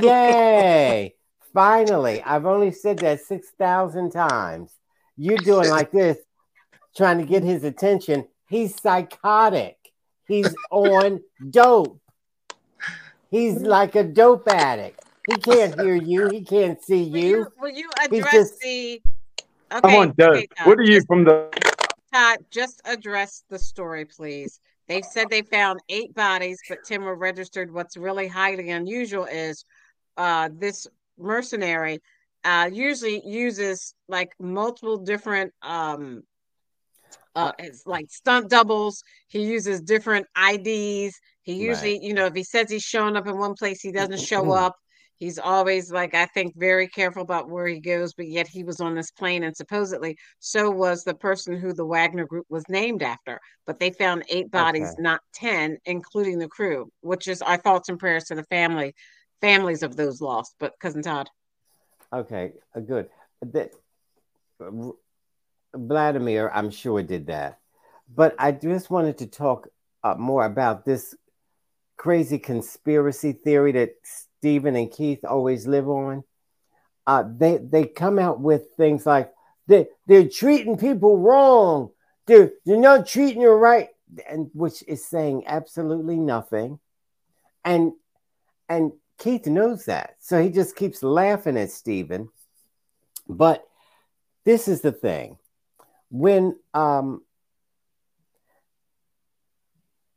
Yay! 0.01 1.15
Finally, 1.53 2.21
I've 2.23 2.45
only 2.45 2.71
said 2.71 2.99
that 2.99 3.21
6,000 3.21 4.11
times. 4.11 4.73
You're 5.15 5.37
doing 5.37 5.69
like 5.69 5.91
this, 5.91 6.17
trying 6.97 7.19
to 7.19 7.25
get 7.25 7.43
his 7.43 7.63
attention. 7.63 8.27
He's 8.49 8.79
psychotic. 8.81 9.77
He's 10.27 10.53
on 10.71 11.21
dope. 11.49 12.01
He's 13.31 13.61
like 13.61 13.95
a 13.95 14.03
dope 14.03 14.47
addict. 14.49 15.01
He 15.27 15.37
can't 15.37 15.79
hear 15.79 15.95
you. 15.95 16.29
He 16.29 16.43
can't 16.43 16.81
see 16.83 17.09
Will 17.09 17.17
you. 17.17 17.29
you, 17.37 17.47
will 17.59 17.69
you 17.69 17.89
address 18.03 18.33
just- 18.33 18.59
the? 18.59 19.01
I'm 19.71 19.79
Okay, 19.83 19.97
on 19.97 20.13
dope. 20.17 20.35
okay, 20.35 20.47
Todd. 20.55 20.67
What 20.67 20.79
are 20.79 20.83
you 20.83 20.95
Just, 20.95 21.07
from 21.07 21.23
the? 21.23 21.49
Todd, 22.13 22.37
just 22.51 22.81
address 22.85 23.43
the 23.49 23.57
story, 23.57 24.05
please. 24.05 24.59
They've 24.87 25.03
said 25.03 25.27
they 25.29 25.41
found 25.41 25.79
eight 25.89 26.13
bodies, 26.13 26.59
but 26.69 26.83
Tim 26.85 27.03
were 27.03 27.15
registered. 27.15 27.73
What's 27.73 27.97
really 27.97 28.27
highly 28.27 28.69
unusual 28.69 29.25
is 29.25 29.65
uh, 30.15 30.49
this 30.53 30.85
mercenary 31.17 31.99
uh, 32.43 32.69
usually 32.71 33.25
uses 33.27 33.95
like 34.07 34.33
multiple 34.39 34.97
different 34.97 35.51
um, 35.63 36.21
uh, 37.35 37.51
it's 37.59 37.85
like 37.87 38.05
stunt 38.11 38.49
doubles. 38.49 39.03
He 39.27 39.41
uses 39.43 39.81
different 39.81 40.27
IDs. 40.37 41.19
He 41.41 41.53
usually, 41.55 41.99
you 42.05 42.13
know, 42.13 42.27
if 42.27 42.33
he 42.35 42.43
says 42.43 42.69
he's 42.69 42.83
showing 42.83 43.17
up 43.17 43.27
in 43.27 43.37
one 43.37 43.55
place, 43.55 43.81
he 43.81 43.91
doesn't 43.91 44.21
show 44.21 44.51
up. 44.51 44.75
He's 45.17 45.39
always 45.39 45.91
like, 45.91 46.13
I 46.13 46.25
think, 46.25 46.55
very 46.57 46.87
careful 46.87 47.21
about 47.21 47.49
where 47.49 47.67
he 47.67 47.79
goes, 47.79 48.13
but 48.13 48.27
yet 48.27 48.47
he 48.47 48.63
was 48.63 48.81
on 48.81 48.95
this 48.95 49.11
plane, 49.11 49.43
and 49.43 49.55
supposedly 49.55 50.17
so 50.39 50.69
was 50.69 51.03
the 51.03 51.15
person 51.15 51.57
who 51.57 51.73
the 51.73 51.85
Wagner 51.85 52.25
Group 52.25 52.45
was 52.49 52.67
named 52.67 53.01
after. 53.01 53.39
But 53.65 53.79
they 53.79 53.91
found 53.91 54.25
eight 54.29 54.51
bodies, 54.51 54.93
Okay. 54.93 55.01
not 55.01 55.21
ten, 55.33 55.77
including 55.85 56.37
the 56.39 56.49
crew, 56.49 56.89
which 57.01 57.27
is 57.27 57.41
our 57.41 57.57
thoughts 57.57 57.89
and 57.89 57.97
prayers 57.97 58.25
to 58.25 58.35
the 58.35 58.43
family, 58.45 58.93
families 59.41 59.83
of 59.83 59.95
those 59.95 60.21
lost. 60.21 60.55
But 60.59 60.73
cousin 60.79 61.01
Todd, 61.01 61.29
Okay, 62.11 62.53
uh, 62.75 62.79
good. 62.79 63.09
That, 63.41 63.71
uh, 64.61 64.91
Vladimir, 65.73 66.51
I'm 66.53 66.71
sure, 66.71 67.01
did 67.03 67.27
that. 67.27 67.59
But 68.13 68.35
I 68.37 68.51
just 68.51 68.89
wanted 68.89 69.17
to 69.19 69.27
talk 69.27 69.67
uh, 70.03 70.15
more 70.15 70.45
about 70.45 70.85
this 70.85 71.15
crazy 71.97 72.37
conspiracy 72.37 73.33
theory 73.33 73.71
that 73.73 73.95
Stephen 74.39 74.75
and 74.75 74.91
Keith 74.91 75.23
always 75.25 75.67
live 75.67 75.89
on. 75.89 76.23
Uh, 77.07 77.23
they 77.37 77.57
they 77.57 77.85
come 77.85 78.17
out 78.19 78.39
with 78.39 78.73
things 78.77 79.05
like 79.05 79.31
they 79.67 79.87
they're 80.07 80.27
treating 80.27 80.77
people 80.77 81.17
wrong. 81.17 81.91
They're 82.25 82.51
they're 82.65 82.77
not 82.77 83.07
treating 83.07 83.41
you 83.41 83.51
right, 83.51 83.89
and 84.29 84.49
which 84.53 84.83
is 84.87 85.05
saying 85.05 85.43
absolutely 85.45 86.17
nothing. 86.17 86.79
And 87.63 87.93
and 88.67 88.91
Keith 89.17 89.45
knows 89.47 89.85
that, 89.85 90.15
so 90.19 90.41
he 90.41 90.49
just 90.49 90.75
keeps 90.75 91.03
laughing 91.03 91.57
at 91.57 91.71
Stephen. 91.71 92.29
But 93.27 93.65
this 94.43 94.67
is 94.67 94.81
the 94.81 94.91
thing: 94.91 95.37
when 96.09 96.57
um 96.73 97.21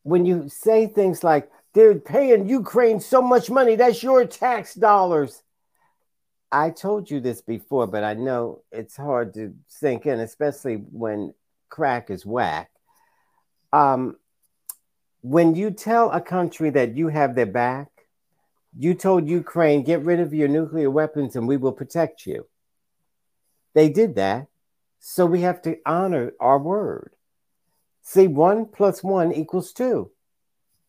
when 0.03 0.25
you 0.25 0.49
say 0.49 0.87
things 0.87 1.23
like 1.23 1.51
they're 1.75 1.95
paying 1.95 2.49
Ukraine 2.49 3.01
so 3.01 3.23
much 3.23 3.51
money, 3.51 3.77
that's 3.77 4.03
your 4.03 4.25
tax 4.25 4.75
dollars. 4.75 5.43
I 6.51 6.71
told 6.71 7.11
you 7.11 7.21
this 7.21 7.43
before, 7.43 7.87
but 7.87 8.05
I 8.05 8.15
know 8.15 8.63
it's 8.73 8.97
hard 8.97 9.35
to 9.35 9.55
sink 9.67 10.07
in, 10.07 10.21
especially 10.21 10.77
when 10.77 11.35
crack 11.69 12.11
is 12.11 12.25
whack. 12.25 12.71
Um, 13.73 14.17
when 15.21 15.55
you 15.55 15.71
tell 15.71 16.11
a 16.11 16.21
country 16.21 16.71
that 16.71 16.97
you 16.97 17.09
have 17.09 17.35
their 17.35 17.47
back, 17.47 17.89
you 18.79 18.95
told 18.95 19.29
Ukraine, 19.29 19.83
get 19.83 20.05
rid 20.05 20.21
of 20.21 20.33
your 20.33 20.49
nuclear 20.49 20.91
weapons 20.91 21.37
and 21.37 21.47
we 21.47 21.57
will 21.57 21.73
protect 21.73 22.27
you. 22.27 22.47
They 23.75 23.89
did 23.89 24.15
that. 24.15 24.47
So 25.01 25.27
we 25.27 25.43
have 25.43 25.63
to 25.63 25.79
honor 25.87 26.33
our 26.41 26.59
word. 26.59 27.13
See, 28.03 28.27
one 28.27 28.67
plus 28.67 29.03
one 29.03 29.33
equals 29.33 29.73
two. 29.73 30.11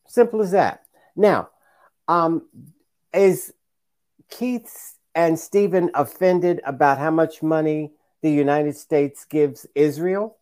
Simple 0.09 0.41
as 0.41 0.51
that. 0.51 0.81
Now, 1.15 1.49
um, 2.07 2.47
is 3.13 3.53
Keith 4.29 4.95
and 5.13 5.39
Stephen 5.39 5.91
offended 5.93 6.61
about 6.65 6.97
how 6.97 7.11
much 7.11 7.43
money 7.43 7.91
the 8.23 8.31
United 8.31 8.75
States 8.75 9.23
gives 9.25 9.67
Israel? 9.75 10.37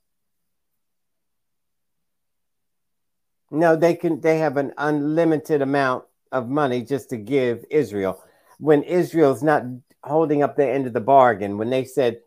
No, 3.52 3.76
they 3.76 3.96
can. 3.96 4.22
They 4.22 4.40
have 4.40 4.56
an 4.56 4.74
unlimited 4.78 5.62
amount 5.62 6.06
of 6.32 6.48
money 6.50 6.82
just 6.82 7.10
to 7.10 7.18
give 7.18 7.66
Israel. 7.70 8.24
When 8.60 8.84
Israel's 8.84 9.44
not 9.44 9.64
holding 10.04 10.44
up 10.44 10.56
their 10.56 10.74
end 10.74 10.88
of 10.88 10.94
the 10.94 11.02
bargain, 11.02 11.58
when 11.58 11.70
they 11.70 11.84
said, 11.84 12.22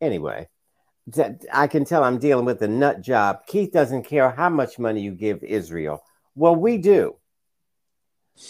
anyway, 0.00 0.48
I 1.52 1.66
can 1.66 1.84
tell 1.84 2.02
I'm 2.02 2.18
dealing 2.18 2.46
with 2.46 2.62
a 2.62 2.68
nut 2.68 3.02
job. 3.02 3.46
Keith 3.46 3.72
doesn't 3.72 4.04
care 4.04 4.30
how 4.30 4.48
much 4.48 4.78
money 4.78 5.02
you 5.02 5.12
give 5.12 5.42
Israel. 5.42 6.02
Well, 6.36 6.54
we 6.54 6.76
do. 6.76 7.16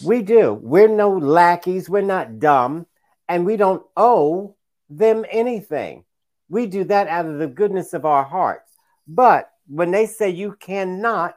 We 0.04 0.22
do. 0.22 0.52
We're 0.52 0.88
no 0.88 1.16
lackeys. 1.16 1.88
We're 1.88 2.02
not 2.02 2.40
dumb. 2.40 2.86
And 3.28 3.46
we 3.46 3.56
don't 3.56 3.84
owe 3.96 4.56
them 4.90 5.24
anything. 5.30 6.04
We 6.48 6.66
do 6.66 6.84
that 6.84 7.06
out 7.06 7.26
of 7.26 7.38
the 7.38 7.46
goodness 7.46 7.94
of 7.94 8.04
our 8.04 8.24
hearts. 8.24 8.70
But 9.06 9.50
when 9.68 9.92
they 9.92 10.06
say 10.06 10.30
you 10.30 10.56
cannot 10.58 11.36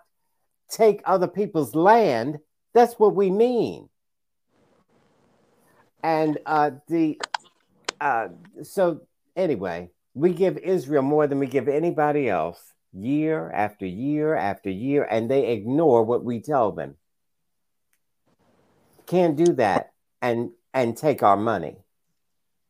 take 0.70 1.02
other 1.06 1.28
people's 1.28 1.76
land, 1.76 2.39
that's 2.74 2.95
what 2.95 3.16
we 3.16 3.30
mean. 3.30 3.89
And 6.04 6.39
uh, 6.45 6.72
the 6.88 7.22
uh, 8.02 8.30
so 8.64 9.02
anyway, 9.36 9.89
we 10.14 10.34
give 10.34 10.58
Israel 10.58 11.04
more 11.04 11.28
than 11.28 11.39
we 11.39 11.47
give 11.47 11.68
anybody 11.68 12.30
else 12.30 12.68
year 12.94 13.52
after 13.52 13.86
year 13.86 14.36
after 14.36 14.70
year, 14.70 15.04
and 15.04 15.30
they 15.30 15.52
ignore 15.52 16.04
what 16.04 16.24
we 16.24 16.40
tell 16.42 16.72
them. 16.72 16.96
Can't 19.08 19.36
do 19.36 19.54
that 19.54 19.92
and 20.22 20.52
and 20.74 20.96
take 20.96 21.24
our 21.24 21.38
money. 21.38 21.78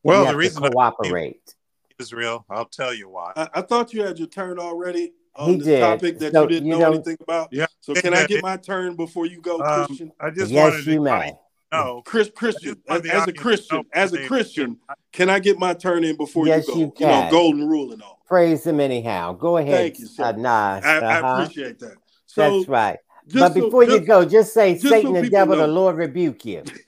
Well, 0.03 0.25
we 0.25 0.31
the 0.31 0.37
reason 0.37 0.61
to 0.63 0.69
I 0.69 0.71
cooperate. 0.71 1.55
Israel, 1.99 2.45
I'll 2.49 2.65
tell 2.65 2.93
you 2.93 3.09
why. 3.09 3.33
I, 3.35 3.49
I 3.55 3.61
thought 3.61 3.93
you 3.93 4.03
had 4.03 4.17
your 4.17 4.29
turn 4.29 4.57
already 4.57 5.11
on 5.35 5.49
He 5.49 5.57
this 5.57 5.65
did. 5.65 5.79
topic 5.81 6.19
that 6.19 6.31
So, 6.31 6.43
you 6.43 6.47
didn't 6.47 6.65
you 6.67 6.73
know 6.73 6.79
know- 6.79 6.93
anything 6.93 7.17
about. 7.21 7.49
Yeah. 7.51 7.65
So 7.81 7.93
can 7.93 8.13
I 8.13 8.25
get 8.25 8.41
my 8.41 8.55
turn 8.55 8.95
before 8.95 9.25
you 9.25 9.41
go, 9.41 9.59
Um, 9.61 9.85
Christian? 9.87 10.11
I 10.19 10.29
just 10.29 10.49
yes, 10.51 10.71
wanted 10.71 10.85
you 10.85 10.93
to 10.95 11.01
may. 11.01 11.33
Know. 11.71 12.01
Chris, 12.05 12.29
Christian, 12.35 12.71
as, 12.71 12.75
just 12.75 12.87
want 12.89 13.03
the 13.03 13.11
as 13.13 13.27
a 13.27 13.33
Christian, 13.33 13.85
as 13.93 14.13
a 14.13 14.27
Christian, 14.27 14.77
can 15.11 15.29
I 15.29 15.39
get 15.39 15.57
my 15.59 15.73
turn 15.73 16.03
in 16.03 16.15
before 16.17 16.47
Yes, 16.47 16.67
you 16.69 16.93
go? 16.97 17.05
you 17.05 17.07
know, 17.07 17.27
golden 17.31 17.67
rule 17.67 17.91
and 17.93 18.01
all. 18.01 18.19
Praise 18.27 18.65
him 18.65 18.79
anyhow. 18.79 19.33
Go 19.33 19.57
ahead, 19.57 19.75
Thank 19.75 19.99
you, 19.99 20.07
sir. 20.07 20.23
uh, 20.25 20.31
Nas. 20.33 20.43
I, 20.85 20.99
I 20.99 21.19
Uh-huh. 21.19 21.41
appreciate 21.43 21.79
that. 21.79 21.95
So 22.25 22.57
That's 22.59 22.69
right. 22.69 22.97
just 23.27 23.39
But 23.41 23.53
so- 23.53 23.65
before 23.65 23.83
you 23.83 23.97
just- 23.97 24.07
go, 24.07 24.25
just 24.25 24.53
say 24.53 24.73
just 24.73 24.83
so 24.85 24.89
Satan 24.89 25.13
the 25.13 25.29
devil, 25.29 25.55
know. 25.55 25.61
the 25.65 25.67
Lord 25.73 25.95
rebuke 25.97 26.45
you. 26.45 26.63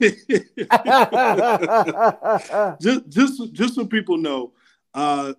just 2.80 3.08
just 3.08 3.52
just 3.52 3.74
so 3.74 3.86
people 3.86 4.16
know, 4.16 4.52
uh, 4.94 5.32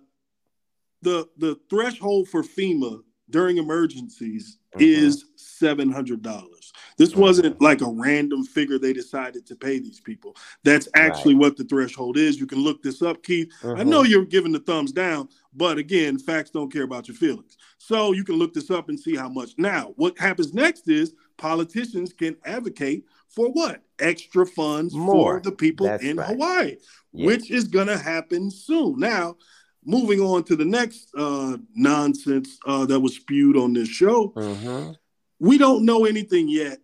the 1.02 1.26
the 1.38 1.58
threshold 1.70 2.28
for 2.28 2.42
FEMA 2.42 3.00
during 3.30 3.56
emergencies 3.58 4.58
Mhm. 4.76 4.80
is 4.82 5.24
seven 5.36 5.90
hundred 5.90 6.22
dollars. 6.22 6.53
This 6.96 7.14
wasn't 7.16 7.60
like 7.60 7.80
a 7.80 7.88
random 7.90 8.44
figure 8.44 8.78
they 8.78 8.92
decided 8.92 9.46
to 9.46 9.56
pay 9.56 9.78
these 9.78 10.00
people. 10.00 10.36
That's 10.62 10.88
actually 10.94 11.34
what 11.34 11.56
the 11.56 11.64
threshold 11.64 12.16
is. 12.16 12.38
You 12.38 12.46
can 12.46 12.58
look 12.58 12.82
this 12.82 13.02
up, 13.02 13.22
Keith. 13.22 13.50
I 13.62 13.66
Mhm. 13.66 13.86
know 13.88 14.02
you're 14.02 14.24
giving 14.24 14.52
the 14.52 14.60
thumbs 14.60 14.92
down, 14.92 15.28
but 15.54 15.78
again, 15.78 16.18
facts 16.18 16.50
don't 16.50 16.72
care 16.72 16.84
about 16.84 17.08
your 17.08 17.16
feelings. 17.16 17.56
So 17.78 18.12
you 18.12 18.24
can 18.24 18.36
look 18.36 18.54
this 18.54 18.70
up 18.70 18.88
and 18.88 18.98
see 18.98 19.16
how 19.16 19.28
much. 19.28 19.54
Now, 19.58 19.92
what 19.96 20.18
happens 20.18 20.54
next 20.54 20.88
is 20.88 21.14
politicians 21.36 22.12
can 22.12 22.36
advocate 22.44 23.04
for 23.28 23.48
what? 23.50 23.82
Extra 23.98 24.46
funds 24.46 24.94
More. 24.94 25.38
for 25.38 25.42
the 25.42 25.52
people 25.56 25.86
That's 25.86 26.04
in 26.04 26.16
right. 26.16 26.28
Hawaii, 26.28 26.76
Yes. 27.12 27.26
which 27.26 27.50
is 27.50 27.64
going 27.64 27.88
to 27.88 27.98
happen 27.98 28.50
soon. 28.50 28.98
Now, 28.98 29.36
moving 29.84 30.20
on 30.20 30.44
to 30.44 30.56
the 30.56 30.64
next 30.64 31.10
uh, 31.16 31.56
nonsense 31.74 32.58
uh, 32.66 32.86
that 32.86 33.00
was 33.00 33.16
spewed 33.16 33.56
on 33.56 33.72
this 33.72 33.88
show, 33.88 34.32
Mhm. 34.36 34.96
we 35.40 35.58
don't 35.58 35.84
know 35.84 36.04
anything 36.04 36.48
yet. 36.48 36.80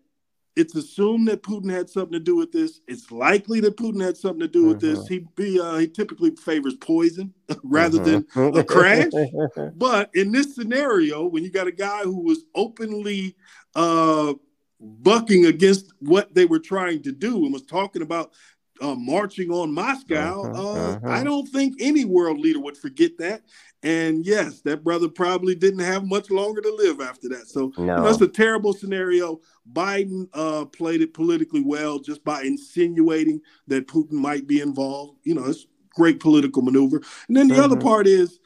It's 0.57 0.75
assumed 0.75 1.29
that 1.29 1.43
Putin 1.43 1.71
had 1.71 1.89
something 1.89 2.13
to 2.13 2.21
do 2.21 2.37
with 2.37 2.51
this. 2.53 2.81
It's 2.89 3.11
likely 3.13 3.61
that 3.61 3.77
Putin 3.77 4.03
had 4.05 4.17
something 4.17 4.41
to 4.41 4.49
do 4.49 4.65
with 4.67 4.81
this. 4.81 5.07
He 5.07 5.25
be 5.37 5.61
uh, 5.61 5.77
he 5.79 5.87
typically 5.87 6.33
favors 6.37 6.75
poison 6.75 7.33
rather 7.63 7.99
than 8.01 8.23
Mhm. 8.25 8.59
a 8.59 8.65
crash. 8.65 9.13
But 9.77 10.11
in 10.15 10.33
this 10.33 10.55
scenario, 10.55 11.27
when 11.27 11.45
you 11.45 11.51
got 11.51 11.69
a 11.69 11.73
guy 11.73 12.03
who 12.03 12.21
was 12.23 12.45
openly 12.55 13.37
uh, 13.77 14.35
bucking 14.81 15.47
against 15.47 15.93
what 16.01 16.35
they 16.35 16.47
were 16.47 16.59
trying 16.59 17.03
to 17.03 17.13
do 17.13 17.45
and 17.45 17.53
was 17.53 17.63
talking 17.63 18.03
about 18.03 18.33
uh, 18.81 18.95
marching 18.95 19.51
on 19.51 19.73
Moscow, 19.73 20.43
Mhm, 20.43 21.01
uh. 21.05 21.09
I 21.09 21.23
don't 21.23 21.47
think 21.49 21.77
any 21.81 22.05
world 22.07 22.39
leader 22.41 22.61
would 22.61 22.77
forget 22.79 23.17
that. 23.19 23.43
And 23.83 24.27
yes, 24.27 24.61
that 24.63 24.85
brother 24.85 25.09
probably 25.09 25.55
didn't 25.55 25.81
have 25.81 26.05
much 26.07 26.31
longer 26.31 26.61
to 26.61 26.75
live 26.75 27.01
after 27.01 27.29
that. 27.31 27.49
So 27.49 27.73
you 27.79 27.87
know, 27.87 27.97
no. 28.03 28.07
it's 28.09 28.21
a 28.21 28.29
terrible 28.29 28.75
scenario. 28.75 29.41
Biden 29.73 30.29
uh, 30.35 30.67
played 30.67 31.01
it 31.01 31.15
politically 31.15 31.63
well 31.63 31.99
just 31.99 32.23
by 32.23 32.43
insinuating 32.43 33.41
that 33.69 33.89
Putin 33.89 34.13
might 34.13 34.47
be 34.47 34.61
involved. 34.61 35.19
You 35.25 35.35
know, 35.35 35.47
it's 35.47 35.67
great 35.95 36.21
political 36.21 36.63
maneuver. 36.63 37.01
And 37.29 37.37
then 37.37 37.49
the 37.49 37.63
other 37.63 37.77
Mhm. 37.77 37.83
part 37.83 38.07
is 38.07 38.39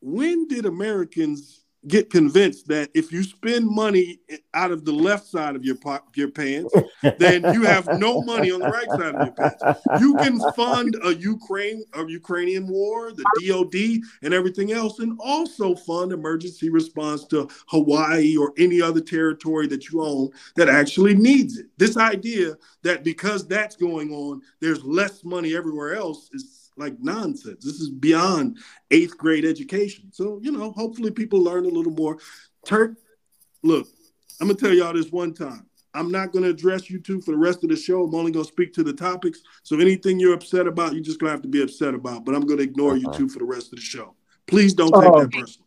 when 0.00 0.48
did 0.48 0.66
Americans 0.66 1.64
get 1.88 2.10
convinced 2.10 2.66
that 2.68 2.90
if 2.94 3.12
you 3.12 3.22
spend 3.22 3.68
money 3.68 4.18
out 4.54 4.70
of 4.70 4.84
the 4.84 4.92
left 4.92 5.26
side 5.26 5.56
of 5.56 5.64
your 5.64 5.76
po- 5.76 6.00
your 6.14 6.30
pants, 6.30 6.74
then 7.18 7.42
you 7.54 7.62
have 7.62 7.88
no 7.98 8.22
money 8.22 8.50
on 8.50 8.60
the 8.60 8.68
right 8.68 8.88
side 8.90 9.14
of 9.14 9.22
your 9.22 9.32
pants? 9.32 9.62
You 10.00 10.16
can 10.16 10.40
fund 10.52 10.96
a 11.04 11.14
Ukraine 11.14 11.84
a 11.94 12.06
Ukrainian 12.06 12.66
war, 12.68 13.12
the 13.12 13.24
DoD, 13.46 14.02
and 14.22 14.34
everything 14.34 14.72
else, 14.72 14.98
and 14.98 15.18
also 15.20 15.74
fund 15.74 16.12
emergency 16.12 16.70
response 16.70 17.24
to 17.26 17.48
Hawaii 17.68 18.36
or 18.36 18.52
any 18.58 18.80
other 18.82 19.00
territory 19.00 19.66
that 19.68 19.88
you 19.90 20.02
own 20.02 20.30
that 20.56 20.68
actually 20.68 21.14
needs 21.14 21.58
it. 21.58 21.66
This 21.76 21.96
idea 21.96 22.56
that 22.82 23.04
because 23.04 23.46
that's 23.46 23.76
going 23.76 24.12
on, 24.12 24.42
there's 24.60 24.84
less 24.84 25.24
money 25.24 25.54
everywhere 25.54 25.94
else 25.94 26.30
is 26.32 26.65
like 26.76 26.94
nonsense. 27.00 27.64
This 27.64 27.80
is 27.80 27.88
beyond 27.90 28.58
eighth 28.90 29.16
grade 29.16 29.44
education. 29.44 30.10
So 30.12 30.40
you 30.42 30.52
know, 30.52 30.72
hopefully 30.72 31.10
people 31.10 31.40
learn 31.42 31.64
a 31.64 31.68
little 31.68 31.92
more. 31.92 32.18
Turk, 32.64 32.94
look, 33.62 33.86
I'm 34.40 34.48
gonna 34.48 34.58
tell 34.58 34.72
y'all 34.74 34.92
this 34.92 35.10
one 35.10 35.32
time. 35.34 35.66
I'm 35.94 36.10
not 36.10 36.30
going 36.30 36.42
to 36.44 36.50
address 36.50 36.90
you 36.90 37.00
two 37.00 37.22
for 37.22 37.30
the 37.30 37.38
rest 37.38 37.64
of 37.64 37.70
the 37.70 37.76
show. 37.76 38.04
I'm 38.04 38.14
only 38.14 38.30
going 38.30 38.44
to 38.44 38.52
speak 38.52 38.74
to 38.74 38.82
the 38.84 38.92
topics. 38.92 39.40
So 39.62 39.80
anything 39.80 40.20
you're 40.20 40.34
upset 40.34 40.66
about, 40.66 40.92
you're 40.92 41.02
just 41.02 41.18
going 41.18 41.28
to 41.28 41.32
have 41.32 41.40
to 41.40 41.48
be 41.48 41.62
upset 41.62 41.94
about. 41.94 42.26
But 42.26 42.34
I'm 42.34 42.42
going 42.42 42.58
to 42.58 42.64
ignore 42.64 42.98
you 42.98 43.08
Uh-huh. 43.08 43.16
two 43.16 43.28
for 43.30 43.38
the 43.38 43.46
rest 43.46 43.72
of 43.72 43.76
the 43.76 43.80
show. 43.80 44.14
Please 44.46 44.74
don't 44.74 44.92
take 44.92 45.10
Oh. 45.10 45.20
that 45.20 45.32
personal. 45.32 45.66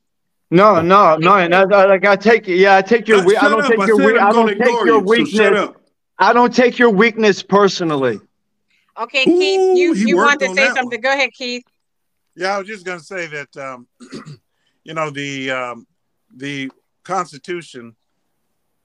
No, 0.51 0.81
no, 0.83 1.15
no. 1.17 1.33
And 1.33 1.55
I, 1.55 1.61
I- 1.63 1.85
like 1.87 2.05
I 2.05 2.15
take 2.15 2.47
it. 2.47 2.57
yeah, 2.57 2.75
I 2.75 2.83
take 2.83 3.07
your 3.07 3.21
Uh, 3.21 3.41
I 3.41 3.49
don't 3.49 3.61
up. 3.63 3.69
take 3.71 3.79
I 3.79 3.85
your 3.87 4.19
I'm 4.19 4.27
I 4.27 4.31
don't 4.31 4.47
take 4.49 4.59
your 4.59 4.85
you, 4.85 4.91
so 4.91 4.99
weakness. 4.99 5.29
shut 5.31 5.55
up. 5.55 5.81
I 6.19 6.31
don't 6.33 6.53
take 6.53 6.77
your 6.77 6.91
weakness 6.91 7.41
personally. 7.41 8.19
Okay, 8.97 9.25
Keith, 9.25 9.77
you, 9.77 9.93
he 9.93 10.09
you 10.09 10.17
worked 10.17 10.41
wanted 10.41 10.55
to 10.55 10.55
say 10.55 10.67
something. 10.67 10.97
one. 10.97 11.01
Go 11.01 11.13
ahead, 11.13 11.31
Keith. 11.33 11.63
Yeah, 12.35 12.55
I 12.55 12.59
was 12.59 12.67
just 12.67 12.85
going 12.85 12.99
to 12.99 13.05
say 13.05 13.27
that, 13.27 13.57
um, 13.57 13.87
you 14.83 14.93
know, 14.93 15.09
the 15.09 15.51
um, 15.51 15.87
the 16.35 16.71
Constitution, 17.03 17.95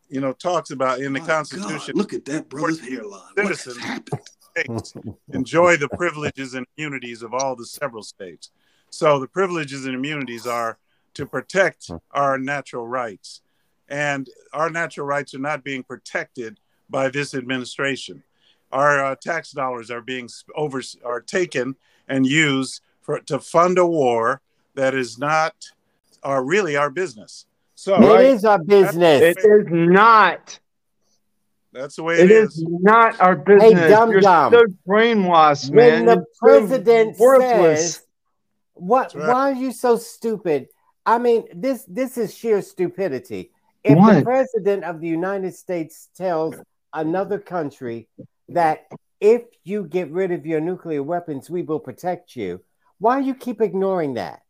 you 0.08 0.20
know, 0.20 0.32
talks 0.32 0.70
about 0.70 1.00
in 1.00 1.12
the 1.12 1.20
My 1.20 1.26
Constitution, 1.26 1.94
God, 1.94 1.96
look 1.96 2.12
at 2.12 2.24
that 2.26 2.48
brother's 2.48 2.80
hairline. 2.80 3.22
What 3.34 3.48
has 3.48 3.60
Citizens. 3.60 3.84
happened? 3.84 4.20
states 4.56 4.94
enjoy 5.32 5.76
the 5.76 5.88
privileges 5.88 6.54
and 6.54 6.66
immunities 6.76 7.22
of 7.22 7.34
all 7.34 7.56
the 7.56 7.66
several 7.66 8.02
states. 8.02 8.50
So 8.90 9.18
the 9.18 9.26
privileges 9.26 9.86
and 9.86 9.94
immunities 9.94 10.46
are 10.46 10.78
to 11.14 11.26
protect 11.26 11.90
our 12.12 12.38
natural 12.38 12.86
rights, 12.86 13.42
and 13.88 14.28
our 14.52 14.70
natural 14.70 15.06
rights 15.06 15.34
are 15.34 15.38
not 15.40 15.64
being 15.64 15.82
protected 15.82 16.60
by 16.88 17.08
this 17.08 17.34
administration. 17.34 18.22
Our 18.74 19.04
uh, 19.04 19.14
tax 19.14 19.52
dollars 19.52 19.88
are 19.90 20.00
being 20.02 20.28
over 20.56 20.82
are 21.04 21.20
taken 21.20 21.76
and 22.08 22.26
used 22.26 22.82
for 23.02 23.20
to 23.20 23.38
fund 23.38 23.78
a 23.78 23.86
war 23.86 24.40
that 24.74 24.94
is 24.94 25.16
not 25.16 25.54
are 26.24 26.44
really 26.44 26.74
our 26.76 26.90
business. 26.90 27.46
So 27.76 27.94
It 28.18 28.26
is 28.26 28.44
our 28.44 28.58
business. 28.58 29.20
It 29.22 29.38
is 29.38 29.66
not. 29.70 30.58
that's 31.72 31.96
the 31.96 32.02
way 32.02 32.16
It 32.18 32.30
is 32.32 32.62
not 32.68 33.20
our 33.20 33.36
business. 33.36 33.74
Hey, 33.78 33.88
dumb 33.88 34.10
You're 34.10 34.20
dumb. 34.20 34.52
so 34.52 34.64
brainwashed, 34.88 35.70
when 35.70 36.04
man. 36.04 36.06
the 36.06 36.14
You're 36.16 36.24
so 36.32 36.46
president 36.46 37.18
worthless. 37.18 37.94
says, 37.94 38.06
"What? 38.74 39.14
Right. 39.14 39.28
Why 39.28 39.50
are 39.52 39.54
you 39.54 39.72
so 39.72 39.96
stupid?" 39.96 40.66
I 41.06 41.18
mean, 41.18 41.44
this 41.54 41.84
this 41.86 42.18
is 42.18 42.34
sheer 42.34 42.60
stupidity. 42.62 43.52
If 43.84 43.96
the 43.98 44.22
president 44.24 44.82
of 44.84 45.00
the 45.00 45.08
United 45.08 45.54
States 45.54 46.08
tells 46.16 46.54
another 46.92 47.38
country 47.38 48.08
that 48.48 48.86
if 49.20 49.42
you 49.64 49.84
get 49.84 50.10
rid 50.10 50.32
of 50.32 50.46
your 50.46 50.60
nuclear 50.60 51.02
weapons, 51.02 51.48
we 51.48 51.62
will 51.62 51.80
protect 51.80 52.36
you, 52.36 52.60
why 52.98 53.20
you 53.20 53.34
keep 53.34 53.60
ignoring 53.60 54.14
that? 54.14 54.40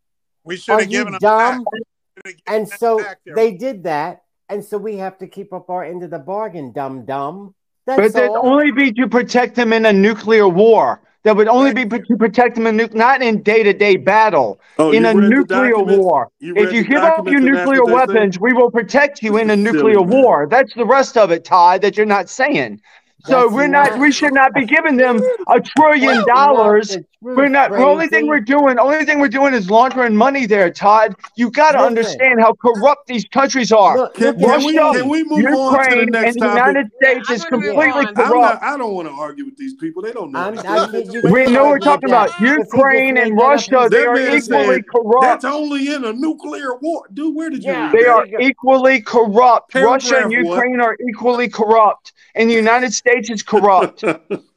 we 0.44 0.56
should 0.56 0.80
have 0.80 0.90
you 0.90 0.98
given 0.98 1.12
them 1.12 1.18
dumb? 1.20 1.64
back. 1.64 1.72
We 1.72 1.78
should 1.80 2.26
have 2.26 2.44
given 2.46 2.60
And 2.60 2.68
so 2.68 2.98
back 2.98 3.18
they 3.34 3.52
did 3.52 3.84
that, 3.84 4.22
and 4.48 4.64
so 4.64 4.76
we 4.78 4.96
have 4.98 5.18
to 5.18 5.26
keep 5.26 5.52
up 5.52 5.70
our 5.70 5.84
end 5.84 6.02
of 6.02 6.10
the 6.10 6.18
bargain, 6.18 6.72
dumb 6.72 7.04
dumb. 7.04 7.54
But 7.86 8.12
that'd 8.14 8.30
all. 8.30 8.46
only 8.48 8.72
be 8.72 8.92
to 8.92 9.08
protect 9.08 9.54
them 9.56 9.72
in 9.72 9.84
a 9.86 9.92
nuclear 9.92 10.48
war. 10.48 11.02
That 11.24 11.36
would 11.36 11.48
only 11.48 11.72
be 11.72 11.86
to 11.86 12.16
protect 12.18 12.54
them 12.54 12.66
in 12.66 12.76
nu- 12.76 12.88
not 12.92 13.22
in 13.22 13.42
day-to-day 13.42 13.96
battle. 13.96 14.60
Oh, 14.78 14.92
in 14.92 15.04
you 15.04 15.08
a 15.08 15.14
read 15.14 15.24
the 15.24 15.28
nuclear 15.30 15.78
war. 15.78 16.30
You 16.38 16.54
If 16.54 16.72
you 16.72 16.84
give 16.84 16.98
up 17.02 17.24
your 17.26 17.40
documents 17.40 17.46
and 17.46 17.56
that's 17.56 17.66
nuclear 17.66 17.84
what 17.84 18.08
they 18.08 18.12
say? 18.12 18.18
weapons, 18.18 18.40
we 18.40 18.52
will 18.52 18.70
protect 18.70 19.22
you 19.22 19.38
in 19.38 19.48
a 19.48 19.56
nuclear 19.56 19.94
silly, 19.94 20.04
man. 20.04 20.22
war. 20.22 20.46
That's 20.50 20.74
the 20.74 20.84
rest 20.84 21.16
of 21.16 21.30
it, 21.30 21.44
Todd, 21.46 21.80
that 21.80 21.96
you're 21.96 22.04
not 22.04 22.28
saying. 22.28 22.82
So 23.26 23.42
That's 23.42 23.52
we're 23.54 23.68
not, 23.68 23.90
not- 23.92 24.00
we 24.00 24.12
should 24.12 24.34
not 24.34 24.52
be 24.52 24.66
giving 24.66 24.96
them 24.96 25.20
a 25.48 25.60
trillion 25.60 26.26
dollars. 26.26 26.96
The 27.24 27.34
truth, 27.34 27.36
We're 27.36 27.48
not. 27.48 27.70
The 27.70 27.78
only 27.78 28.06
thing 28.08 28.26
we're 28.26 28.40
doing, 28.40 28.78
only 28.78 29.04
thing 29.04 29.18
we're 29.18 29.28
doing 29.28 29.54
is 29.54 29.70
laundering 29.70 30.14
money 30.14 30.46
there, 30.46 30.70
Todd. 30.70 31.16
You 31.36 31.50
got 31.50 31.72
to 31.72 31.78
understand 31.78 32.40
how 32.40 32.54
corrupt 32.54 33.06
these 33.06 33.24
countries 33.26 33.72
are. 33.72 33.96
Look, 33.96 34.14
Can, 34.14 34.38
can 34.38 34.50
at 34.50 34.58
we, 34.58 34.74
can 34.74 35.08
we 35.08 35.24
move 35.24 35.44
on 35.46 35.78
to 35.84 35.90
the 35.90 35.96
Ukraine 35.96 36.08
next 36.10 36.26
and 36.26 36.42
the 36.42 36.46
topic? 36.46 36.58
United 36.58 36.90
States 37.02 37.30
I'm 37.30 37.34
is 37.36 37.44
completely 37.44 38.06
corrupt. 38.14 38.16
not, 38.16 38.62
I 38.62 38.76
don't 38.76 38.94
want 38.94 39.08
to 39.08 39.14
argue 39.14 39.44
with 39.44 39.56
these 39.56 39.74
people. 39.74 40.02
They 40.02 40.12
don't 40.12 40.32
know. 40.32 40.38
I'm. 40.38 40.58
I 40.58 40.90
kid. 40.90 41.24
We 41.30 41.46
know 41.46 41.68
we're 41.68 41.78
talking 41.78 42.08
about 42.08 42.26
Because 42.38 42.40
he 42.40 42.46
just 42.56 42.72
Ukraine 42.74 43.16
and 43.16 43.36
Russia. 43.36 43.88
They 43.90 44.04
are 44.04 44.16
equally 44.16 44.40
said, 44.76 44.88
corrupt. 44.88 45.22
That's 45.22 45.44
only 45.44 45.92
in 45.92 46.04
a 46.04 46.12
nuclear 46.12 46.76
war. 46.76 47.08
Dude, 47.12 47.34
where 47.34 47.50
did 47.50 47.64
you 47.64 47.72
Yeah. 47.72 47.90
They 47.92 48.04
that? 48.04 48.08
are 48.08 48.40
equally 48.40 49.00
corrupt. 49.00 49.72
Paragraph 49.72 49.92
Russia 49.94 50.16
and 50.24 50.26
what? 50.26 50.54
Ukraine 50.56 50.80
are 50.80 50.96
equally 51.08 51.48
corrupt, 51.48 52.12
and 52.34 52.50
the 52.50 52.54
United 52.54 52.92
States 52.92 53.30
is 53.30 53.42
corrupt. 53.42 54.04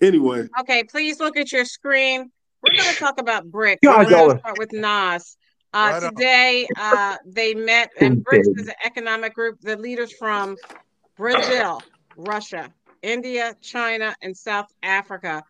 anyway, 0.00 0.48
Okay, 0.60 0.84
please 0.84 1.20
look 1.20 1.36
at 1.36 1.52
your 1.52 1.64
screen. 1.64 2.30
We're 2.62 2.76
going 2.76 2.92
to 2.94 2.98
talk 2.98 3.20
about 3.20 3.50
BRICS. 3.50 3.78
God, 3.84 4.06
We're 4.06 4.10
going 4.10 4.30
to 4.34 4.38
start 4.40 4.58
with 4.58 4.72
Nas. 4.72 5.36
Uh, 5.72 5.90
Right 5.92 6.02
today, 6.10 6.68
uh, 6.76 7.16
they 7.26 7.54
met, 7.54 7.90
and 8.00 8.24
BRICS 8.24 8.58
is 8.60 8.68
an 8.68 8.74
economic 8.84 9.34
group. 9.34 9.60
The 9.60 9.76
leaders 9.76 10.12
from 10.12 10.56
Brazil, 11.16 11.82
Russia, 12.16 12.72
India, 13.02 13.54
China, 13.60 14.14
and 14.22 14.36
South 14.36 14.66
Africa 14.82 15.44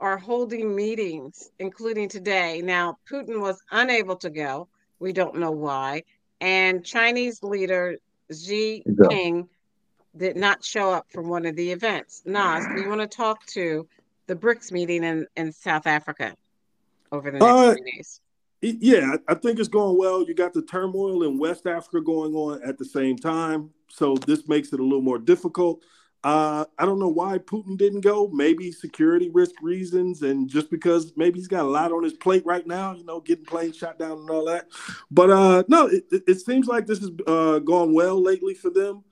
are 0.00 0.18
holding 0.18 0.74
meetings, 0.74 1.50
including 1.60 2.08
today. 2.08 2.60
Now, 2.62 2.98
Putin 3.10 3.40
was 3.40 3.62
unable 3.70 4.16
to 4.16 4.30
go. 4.30 4.68
We 4.98 5.12
don't 5.12 5.36
know 5.36 5.52
why. 5.52 6.02
And 6.40 6.84
Chinese 6.84 7.42
leader 7.42 7.98
Xi 8.32 8.82
Yeah. 8.84 8.92
Jinping 8.92 9.48
did 10.16 10.36
not 10.36 10.64
show 10.64 10.90
up 10.90 11.06
for 11.10 11.22
one 11.22 11.46
of 11.46 11.56
the 11.56 11.72
events. 11.72 12.22
Nas, 12.24 12.64
do 12.66 12.82
you 12.82 12.88
want 12.88 13.00
to 13.00 13.06
talk 13.06 13.46
to 13.46 13.88
the 14.26 14.36
BRICS 14.36 14.72
meeting 14.72 15.04
in, 15.04 15.26
in 15.36 15.52
South 15.52 15.86
Africa 15.86 16.34
over 17.10 17.30
the 17.30 17.38
next 17.38 17.52
Uh, 17.52 17.74
few 17.74 17.84
days? 17.84 18.20
Yeah, 18.60 19.16
I 19.26 19.34
think 19.34 19.58
it's 19.58 19.68
going 19.68 19.98
well. 19.98 20.22
You 20.22 20.34
got 20.34 20.52
the 20.52 20.62
turmoil 20.62 21.24
in 21.24 21.36
West 21.36 21.66
Africa 21.66 22.00
going 22.00 22.32
on 22.34 22.62
at 22.62 22.78
the 22.78 22.84
same 22.84 23.16
time, 23.16 23.70
so 23.88 24.14
this 24.26 24.46
makes 24.46 24.72
it 24.72 24.78
a 24.78 24.82
little 24.84 25.02
more 25.02 25.18
difficult. 25.18 25.82
Uh, 26.22 26.64
I 26.78 26.86
don't 26.86 27.00
know 27.00 27.08
why 27.08 27.38
Putin 27.38 27.76
didn't 27.76 28.02
go. 28.02 28.28
Maybe 28.28 28.70
security 28.70 29.28
risk 29.30 29.56
reasons, 29.60 30.22
and 30.22 30.48
just 30.48 30.70
because 30.70 31.12
maybe 31.16 31.40
he's 31.40 31.48
got 31.48 31.64
a 31.64 31.68
lot 31.68 31.90
on 31.90 32.04
his 32.04 32.12
plate 32.12 32.46
right 32.46 32.64
now. 32.64 32.94
You 32.94 33.04
know, 33.04 33.18
getting 33.18 33.44
planes 33.44 33.76
shot 33.76 33.98
down 33.98 34.18
and 34.18 34.30
all 34.30 34.44
that. 34.44 34.68
But 35.10 35.30
uh, 35.30 35.64
no, 35.66 35.88
it, 35.88 36.04
it 36.12 36.40
seems 36.40 36.68
like 36.68 36.86
this 36.86 37.00
has 37.00 37.10
uh, 37.26 37.58
gone 37.58 37.92
well 37.92 38.22
lately 38.22 38.54
for 38.54 38.70
them. 38.70 39.02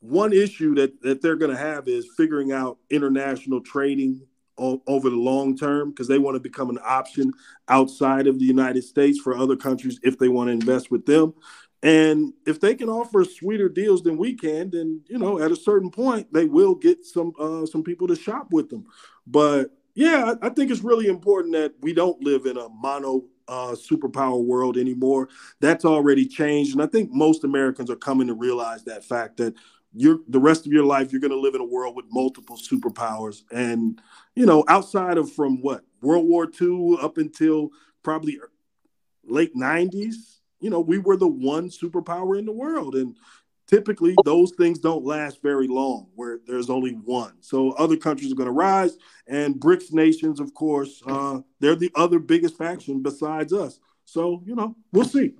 One 0.00 0.32
issue 0.32 0.74
that 0.76 1.00
that 1.02 1.22
they're 1.22 1.36
going 1.36 1.50
to 1.50 1.56
have 1.56 1.88
is 1.88 2.08
figuring 2.16 2.52
out 2.52 2.78
international 2.90 3.60
trading 3.60 4.20
o- 4.58 4.82
over 4.86 5.10
the 5.10 5.16
long 5.16 5.56
term 5.56 5.90
because 5.90 6.08
they 6.08 6.18
want 6.18 6.34
to 6.36 6.40
become 6.40 6.70
an 6.70 6.78
option 6.84 7.32
outside 7.68 8.26
of 8.26 8.38
the 8.38 8.44
United 8.44 8.84
States 8.84 9.18
for 9.18 9.36
other 9.36 9.56
countries 9.56 9.98
if 10.02 10.18
they 10.18 10.28
want 10.28 10.48
to 10.48 10.52
invest 10.52 10.90
with 10.90 11.06
them. 11.06 11.34
And 11.82 12.32
if 12.46 12.60
they 12.60 12.74
can 12.74 12.88
offer 12.88 13.24
sweeter 13.24 13.68
deals 13.68 14.02
than 14.02 14.16
we 14.16 14.34
can, 14.34 14.70
then 14.70 15.02
you 15.08 15.18
know 15.18 15.40
at 15.40 15.52
a 15.52 15.56
certain 15.56 15.90
point 15.90 16.32
they 16.32 16.44
will 16.44 16.74
get 16.74 17.04
some 17.04 17.32
uh, 17.38 17.66
some 17.66 17.82
people 17.82 18.08
to 18.08 18.16
shop 18.16 18.48
with 18.50 18.70
them. 18.70 18.86
But 19.26 19.70
yeah, 19.94 20.34
I, 20.42 20.46
I 20.46 20.50
think 20.50 20.70
it's 20.70 20.82
really 20.82 21.06
important 21.06 21.54
that 21.54 21.74
we 21.80 21.92
don't 21.92 22.20
live 22.22 22.46
in 22.46 22.56
a 22.56 22.68
mono 22.68 23.24
uh, 23.48 23.74
superpower 23.74 24.42
world 24.42 24.76
anymore. 24.76 25.28
That's 25.60 25.84
already 25.84 26.26
changed, 26.26 26.72
and 26.72 26.82
I 26.82 26.86
think 26.86 27.10
most 27.12 27.44
Americans 27.44 27.90
are 27.90 27.96
coming 27.96 28.26
to 28.26 28.34
realize 28.34 28.84
that 28.84 29.04
fact 29.04 29.36
that 29.36 29.54
you're 29.96 30.20
the 30.28 30.40
rest 30.40 30.66
of 30.66 30.72
your 30.72 30.84
life 30.84 31.10
you're 31.10 31.20
going 31.20 31.30
to 31.30 31.40
live 31.40 31.54
in 31.54 31.60
a 31.60 31.64
world 31.64 31.96
with 31.96 32.06
multiple 32.10 32.56
superpowers, 32.56 33.42
and 33.50 34.00
you 34.34 34.46
know 34.46 34.64
outside 34.68 35.18
of 35.18 35.32
from 35.32 35.62
what 35.62 35.84
World 36.02 36.26
War 36.26 36.48
II 36.60 36.98
up 37.00 37.18
until 37.18 37.70
probably 38.02 38.38
late 39.24 39.54
'90s 39.56 40.36
you 40.60 40.70
know, 40.70 40.80
we 40.80 40.98
were 40.98 41.16
the 41.16 41.28
one 41.28 41.68
superpower 41.68 42.38
in 42.38 42.44
the 42.44 42.52
world. 42.52 42.94
And 42.94 43.16
typically 43.66 44.14
those 44.24 44.52
things 44.52 44.78
don't 44.78 45.04
last 45.04 45.42
very 45.42 45.68
long 45.68 46.08
where 46.14 46.38
there's 46.46 46.70
only 46.70 46.92
one. 46.92 47.34
So 47.40 47.72
other 47.72 47.96
countries 47.96 48.32
are 48.32 48.36
going 48.36 48.46
to 48.46 48.52
rise. 48.52 48.96
And 49.26 49.56
BRICS 49.56 49.92
nations, 49.92 50.40
of 50.40 50.54
course, 50.54 51.02
uh, 51.06 51.40
they're 51.60 51.76
the 51.76 51.92
other 51.94 52.18
biggest 52.18 52.56
faction 52.56 53.02
besides 53.02 53.52
us. 53.52 53.80
So, 54.04 54.42
you 54.46 54.54
know, 54.54 54.76
we'll 54.92 55.04
see. 55.04 55.34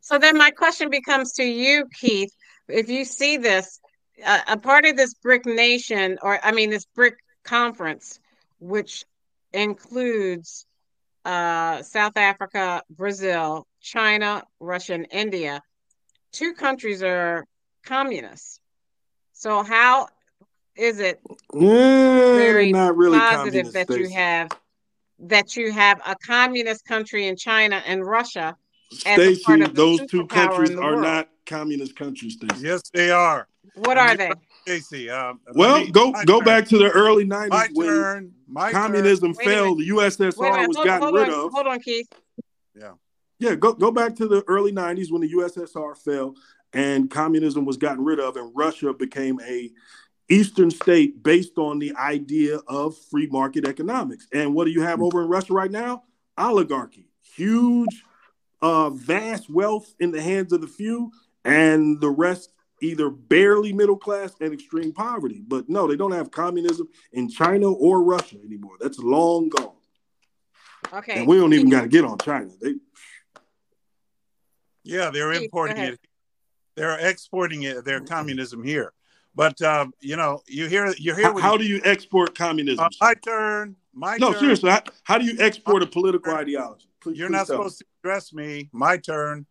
So 0.00 0.18
then 0.18 0.36
my 0.36 0.50
question 0.50 0.90
becomes 0.90 1.32
to 1.32 1.44
you, 1.44 1.86
Keith. 1.94 2.34
If 2.68 2.88
you 2.88 3.04
see 3.04 3.36
this, 3.36 3.80
uh, 4.24 4.40
a 4.48 4.56
part 4.56 4.84
of 4.86 4.96
this 4.96 5.14
BRIC 5.14 5.46
nation, 5.46 6.18
or 6.22 6.38
I 6.42 6.52
mean, 6.52 6.70
this 6.70 6.86
BRIC 6.94 7.16
conference, 7.44 8.18
which 8.58 9.04
includes 9.52 10.66
uh, 11.24 11.82
South 11.82 12.16
Africa, 12.16 12.82
Brazil, 12.90 13.66
China, 13.80 14.44
Russia, 14.60 14.94
and 14.94 15.06
India. 15.10 15.62
Two 16.32 16.54
countries 16.54 17.02
are 17.02 17.44
communists. 17.84 18.60
So 19.32 19.62
how 19.62 20.08
is 20.76 20.98
it 20.98 21.20
very 21.52 22.72
not 22.72 22.96
really 22.96 23.18
positive 23.18 23.72
that 23.72 23.88
you 23.90 24.10
have 24.10 24.50
that 25.20 25.56
you 25.56 25.70
have 25.72 26.00
a 26.06 26.16
communist 26.16 26.84
country 26.84 27.26
in 27.28 27.36
China 27.36 27.82
and 27.86 28.04
Russia? 28.04 28.56
Stacey, 28.90 29.64
those 29.66 30.06
two 30.06 30.26
countries 30.26 30.72
are 30.72 30.96
world. 30.96 31.02
not 31.02 31.28
communist 31.46 31.96
countries. 31.96 32.34
Stacey. 32.34 32.66
Yes, 32.66 32.82
they 32.92 33.10
are. 33.10 33.48
What 33.74 33.98
are 33.98 34.16
they? 34.16 34.30
Stacey, 34.62 35.10
um, 35.10 35.40
well, 35.54 35.80
me, 35.80 35.90
go 35.90 36.12
go 36.24 36.38
turn. 36.38 36.44
back 36.44 36.66
to 36.68 36.78
the 36.78 36.90
early 36.90 37.24
'90s 37.24 37.48
my 37.48 37.68
when 37.74 37.86
turn, 37.86 38.32
my 38.48 38.72
communism 38.72 39.34
turn. 39.34 39.44
failed. 39.44 39.78
The 39.78 39.88
USSR 39.88 40.66
was 40.68 40.76
hold, 40.76 40.86
gotten 40.86 41.02
hold 41.02 41.14
rid 41.14 41.28
on, 41.28 41.46
of. 41.46 41.52
Hold 41.52 41.66
on, 41.66 41.80
Keith. 41.80 42.08
Yeah. 42.74 42.92
Yeah, 43.38 43.56
go 43.56 43.72
go 43.72 43.90
back 43.90 44.16
to 44.16 44.28
the 44.28 44.42
early 44.46 44.72
'90s 44.72 45.10
when 45.10 45.20
the 45.20 45.32
USSR 45.32 45.96
fell 45.96 46.34
and 46.72 47.10
communism 47.10 47.64
was 47.64 47.76
gotten 47.76 48.04
rid 48.04 48.20
of, 48.20 48.36
and 48.36 48.50
Russia 48.54 48.92
became 48.92 49.40
a 49.40 49.70
eastern 50.28 50.70
state 50.70 51.22
based 51.22 51.58
on 51.58 51.78
the 51.78 51.94
idea 51.96 52.58
of 52.66 52.96
free 53.10 53.26
market 53.28 53.66
economics. 53.66 54.26
And 54.32 54.54
what 54.54 54.64
do 54.64 54.70
you 54.70 54.82
have 54.82 55.00
over 55.00 55.22
in 55.22 55.28
Russia 55.28 55.52
right 55.52 55.70
now? 55.70 56.04
Oligarchy, 56.36 57.06
huge, 57.36 58.04
uh, 58.60 58.90
vast 58.90 59.48
wealth 59.48 59.94
in 60.00 60.10
the 60.10 60.20
hands 60.20 60.52
of 60.52 60.60
the 60.60 60.66
few, 60.66 61.12
and 61.44 62.00
the 62.00 62.10
rest 62.10 62.50
either 62.80 63.08
barely 63.10 63.72
middle 63.72 63.96
class 63.96 64.34
and 64.40 64.52
extreme 64.52 64.92
poverty. 64.92 65.42
But 65.46 65.68
no, 65.68 65.86
they 65.86 65.96
don't 65.96 66.12
have 66.12 66.30
communism 66.30 66.88
in 67.12 67.28
China 67.28 67.70
or 67.70 68.02
Russia 68.02 68.36
anymore. 68.44 68.76
That's 68.80 68.98
long 68.98 69.48
gone. 69.48 69.70
Okay. 70.92 71.20
And 71.20 71.26
we 71.26 71.36
don't 71.36 71.52
even 71.52 71.70
got 71.70 71.82
to 71.82 71.88
get 71.88 72.04
on 72.04 72.18
China. 72.18 72.50
They 72.60 72.74
yeah, 74.84 75.10
they're 75.10 75.32
importing 75.32 75.78
it. 75.78 75.98
They're 76.76 76.98
exporting 76.98 77.62
it. 77.62 77.84
Their 77.84 78.00
communism 78.00 78.62
here. 78.62 78.92
But 79.34 79.60
um, 79.62 79.92
you 80.00 80.16
know, 80.16 80.42
you 80.46 80.68
hear 80.68 80.92
you 80.98 81.14
hear. 81.14 81.32
How, 81.32 81.38
how 81.38 81.56
do 81.56 81.64
you 81.64 81.80
export 81.84 82.36
communism? 82.36 82.84
Uh, 82.84 82.88
my 83.00 83.14
turn. 83.14 83.76
My 83.92 84.16
no, 84.18 84.32
turn. 84.32 84.40
seriously. 84.40 84.70
How, 84.70 84.82
how, 85.04 85.18
do 85.18 85.24
you 85.24 85.36
export 85.38 85.82
a 85.82 85.86
political 85.86 86.34
ideology? 86.34 86.88
Please, 87.00 87.18
You're 87.18 87.28
please 87.28 87.32
not 87.32 87.46
supposed 87.46 87.80
me. 87.80 87.84
to 87.84 88.08
address 88.08 88.32
me. 88.32 88.68
My 88.72 88.96
turn. 88.98 89.46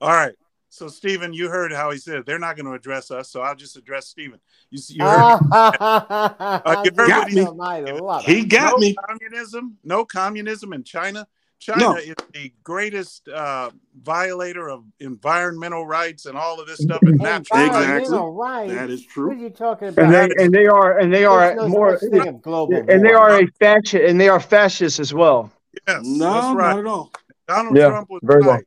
All 0.00 0.10
right. 0.10 0.34
So, 0.68 0.88
Stephen, 0.88 1.32
you 1.32 1.48
heard 1.48 1.72
how 1.72 1.90
he 1.90 1.98
said 1.98 2.26
they're 2.26 2.38
not 2.38 2.56
going 2.56 2.66
to 2.66 2.72
address 2.72 3.10
us, 3.10 3.30
so 3.30 3.40
I'll 3.40 3.54
just 3.54 3.76
address 3.76 4.08
Stephen. 4.08 4.40
You, 4.70 4.80
you 4.88 5.04
heard, 5.04 5.38
uh, 5.52 6.82
you 6.84 6.90
heard 6.96 7.08
got 7.08 7.30
he, 7.30 8.34
he 8.34 8.44
got 8.44 8.72
no 8.72 8.76
me. 8.78 8.94
Communism, 9.08 9.78
no 9.84 10.04
communism 10.04 10.72
in 10.72 10.82
China. 10.82 11.26
China 11.58 11.80
no. 11.80 11.96
is 11.96 12.14
the 12.32 12.52
greatest 12.62 13.28
uh, 13.28 13.70
violator 14.02 14.68
of 14.68 14.84
environmental 15.00 15.86
rights 15.86 16.26
and 16.26 16.36
all 16.36 16.60
of 16.60 16.66
this 16.66 16.78
stuff. 16.78 17.00
And 17.02 17.18
natural 17.18 17.66
exactly, 17.66 18.18
rights. 18.18 18.72
that 18.72 18.90
is 18.90 19.06
true. 19.06 19.28
What 19.28 19.38
are 19.38 19.40
you 19.40 19.50
talking 19.50 19.88
about? 19.88 20.04
And 20.04 20.12
they 20.12 20.44
and 20.44 20.54
they 20.54 20.66
are 20.66 20.98
and 20.98 21.12
they 21.12 21.24
are 21.24 21.54
no 21.54 21.68
more 21.68 21.98
global 22.42 22.76
and 22.88 23.04
they 23.04 23.12
are 23.12 23.40
a 23.40 23.46
fascist 23.58 23.94
and 23.94 24.20
they 24.20 24.28
are 24.28 24.40
fascists 24.40 25.00
as 25.00 25.14
well. 25.14 25.50
Yes, 25.88 26.02
no, 26.04 26.32
that's 26.32 26.56
right. 26.56 26.70
not 26.70 26.78
at 26.78 26.86
all. 26.86 27.12
Donald 27.48 27.76
yeah, 27.76 27.88
Trump 27.88 28.10
was 28.10 28.20
very 28.22 28.40
right. 28.40 28.46
well. 28.46 28.60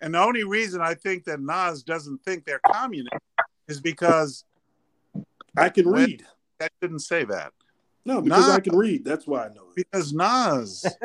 And 0.00 0.14
the 0.14 0.20
only 0.20 0.44
reason 0.44 0.80
I 0.80 0.94
think 0.94 1.24
that 1.24 1.40
Nas 1.40 1.82
doesn't 1.82 2.22
think 2.24 2.44
they're 2.44 2.60
communist 2.60 3.16
is 3.68 3.80
because 3.80 4.44
I 5.56 5.68
can 5.68 5.88
read. 5.88 6.24
I 6.60 6.68
didn't 6.80 7.00
say 7.00 7.24
that. 7.24 7.52
No, 8.04 8.22
because 8.22 8.46
Nas, 8.46 8.56
I 8.56 8.60
can 8.60 8.76
read. 8.76 9.04
That's 9.04 9.26
why 9.26 9.46
I 9.46 9.48
know 9.48 9.64
it. 9.70 9.74
Because 9.74 10.12
Nas. 10.12 10.84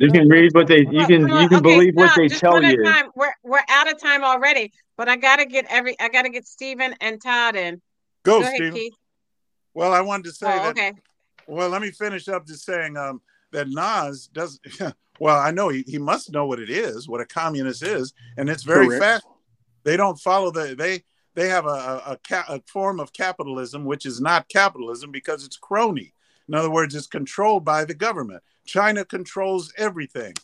you 0.00 0.10
can 0.10 0.28
read 0.28 0.54
what 0.54 0.66
they 0.68 0.86
you 0.90 1.06
can 1.06 1.28
you 1.28 1.48
can 1.48 1.58
okay, 1.58 1.60
believe 1.60 1.94
what 1.94 2.12
they 2.16 2.28
tell 2.28 2.62
you. 2.62 2.82
Time. 2.82 3.10
We're 3.14 3.32
we're 3.42 3.64
out 3.68 3.92
of 3.92 4.00
time 4.00 4.24
already, 4.24 4.72
but 4.96 5.08
I 5.08 5.16
gotta 5.16 5.44
get 5.44 5.66
every 5.68 5.98
I 6.00 6.08
gotta 6.08 6.30
get 6.30 6.46
Stephen 6.46 6.94
and 7.00 7.20
Todd 7.22 7.56
in. 7.56 7.82
Go, 8.22 8.40
Go 8.40 8.46
ahead, 8.46 8.54
Stephen. 8.54 8.72
Keith. 8.74 8.94
Well, 9.74 9.92
I 9.92 10.00
wanted 10.00 10.24
to 10.24 10.32
say 10.32 10.46
Oh, 10.46 10.62
that. 10.62 10.70
okay. 10.70 10.92
Well, 11.46 11.68
let 11.68 11.82
me 11.82 11.90
finish 11.90 12.26
up 12.28 12.46
just 12.46 12.64
saying 12.64 12.96
um, 12.96 13.20
that 13.52 13.68
Nas 13.68 14.28
does. 14.32 14.58
Well, 15.20 15.38
I 15.38 15.50
know 15.50 15.68
he, 15.68 15.84
he 15.86 15.98
must 15.98 16.32
know 16.32 16.46
what 16.46 16.58
it 16.58 16.70
is, 16.70 17.08
what 17.08 17.20
a 17.20 17.26
communist 17.26 17.82
is, 17.82 18.12
and 18.36 18.48
it's 18.48 18.64
very 18.64 18.86
Correct. 18.86 19.02
fast. 19.02 19.26
They 19.84 19.96
don't 19.96 20.18
follow 20.18 20.50
the 20.50 20.74
they 20.74 21.04
they 21.34 21.48
have 21.48 21.66
a 21.66 21.68
a, 21.68 22.18
a, 22.30 22.44
a 22.48 22.62
form 22.66 23.00
of 23.00 23.12
capitalism 23.12 23.84
which 23.84 24.06
is 24.06 24.20
not 24.20 24.48
capitalism 24.48 25.12
because 25.12 25.44
it's 25.44 25.56
crony. 25.56 26.12
In 26.48 26.54
other 26.54 26.70
words, 26.70 26.94
it's 26.94 27.06
controlled 27.06 27.64
by 27.64 27.84
the 27.84 27.94
government. 27.94 28.42
China 28.66 29.04
controls 29.04 29.72
everything, 29.76 30.34